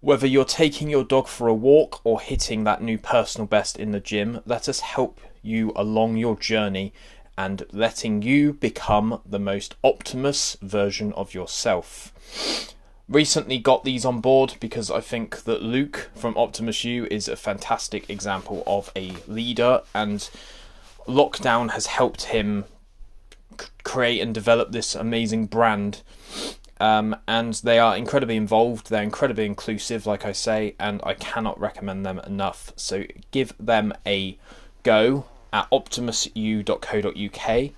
Whether 0.00 0.26
you're 0.26 0.44
taking 0.44 0.90
your 0.90 1.04
dog 1.04 1.26
for 1.26 1.48
a 1.48 1.54
walk 1.54 2.02
or 2.04 2.20
hitting 2.20 2.64
that 2.64 2.82
new 2.82 2.98
personal 2.98 3.46
best 3.46 3.78
in 3.78 3.92
the 3.92 4.00
gym, 4.00 4.40
let 4.44 4.68
us 4.68 4.80
help 4.80 5.22
you 5.42 5.72
along 5.74 6.18
your 6.18 6.36
journey 6.36 6.92
and 7.40 7.64
letting 7.72 8.20
you 8.20 8.52
become 8.52 9.18
the 9.24 9.38
most 9.38 9.74
optimus 9.82 10.58
version 10.60 11.10
of 11.14 11.32
yourself. 11.32 12.12
Recently 13.08 13.56
got 13.56 13.82
these 13.82 14.04
on 14.04 14.20
board 14.20 14.56
because 14.60 14.90
I 14.90 15.00
think 15.00 15.44
that 15.44 15.62
Luke 15.62 16.10
from 16.14 16.36
Optimus 16.36 16.84
U 16.84 17.08
is 17.10 17.28
a 17.28 17.36
fantastic 17.36 18.10
example 18.10 18.62
of 18.66 18.92
a 18.94 19.14
leader 19.26 19.80
and 19.94 20.28
lockdown 21.08 21.70
has 21.70 21.86
helped 21.86 22.24
him 22.24 22.66
create 23.84 24.20
and 24.20 24.34
develop 24.34 24.72
this 24.72 24.94
amazing 24.94 25.46
brand 25.46 26.02
um, 26.78 27.16
and 27.26 27.54
they 27.54 27.78
are 27.78 27.96
incredibly 27.96 28.36
involved. 28.36 28.90
They're 28.90 29.02
incredibly 29.02 29.46
inclusive, 29.46 30.04
like 30.06 30.26
I 30.26 30.32
say, 30.32 30.74
and 30.78 31.00
I 31.04 31.14
cannot 31.14 31.58
recommend 31.58 32.04
them 32.04 32.18
enough. 32.20 32.74
So 32.76 33.04
give 33.30 33.54
them 33.58 33.94
a 34.06 34.38
go 34.82 35.24
at 35.52 35.70
optimusu.co.uk. 35.70 37.70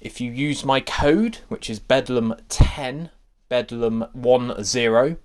If 0.00 0.20
you 0.20 0.30
use 0.30 0.64
my 0.64 0.80
code, 0.80 1.38
which 1.48 1.70
is 1.70 1.80
Bedlam10, 1.80 3.10
Bedlam10, 3.50 5.16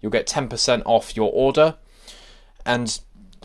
you'll 0.00 0.12
get 0.12 0.26
10% 0.26 0.82
off 0.84 1.16
your 1.16 1.30
order. 1.32 1.76
And 2.66 3.00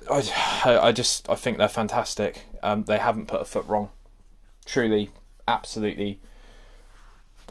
I, 0.10 0.24
I 0.66 0.92
just 0.92 1.30
I 1.30 1.36
think 1.36 1.58
they're 1.58 1.68
fantastic. 1.68 2.46
Um, 2.62 2.84
they 2.84 2.98
haven't 2.98 3.28
put 3.28 3.42
a 3.42 3.46
foot 3.46 3.66
wrong. 3.68 3.90
Truly, 4.66 5.12
absolutely 5.48 6.20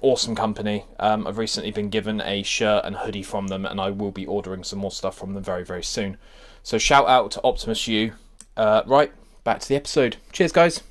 awesome 0.02 0.34
company. 0.34 0.84
Um, 0.98 1.26
I've 1.26 1.38
recently 1.38 1.70
been 1.70 1.88
given 1.88 2.20
a 2.20 2.42
shirt 2.42 2.84
and 2.84 2.96
hoodie 2.96 3.22
from 3.22 3.46
them, 3.46 3.64
and 3.64 3.80
I 3.80 3.90
will 3.90 4.10
be 4.10 4.26
ordering 4.26 4.64
some 4.64 4.80
more 4.80 4.90
stuff 4.90 5.16
from 5.16 5.32
them 5.32 5.42
very, 5.42 5.64
very 5.64 5.82
soon. 5.82 6.18
So 6.62 6.76
shout 6.76 7.08
out 7.08 7.30
to 7.32 7.42
Optimus 7.42 7.88
U. 7.88 8.12
Uh, 8.56 8.82
right, 8.86 9.12
back 9.44 9.60
to 9.60 9.68
the 9.68 9.76
episode. 9.76 10.16
Cheers, 10.32 10.52
guys. 10.52 10.82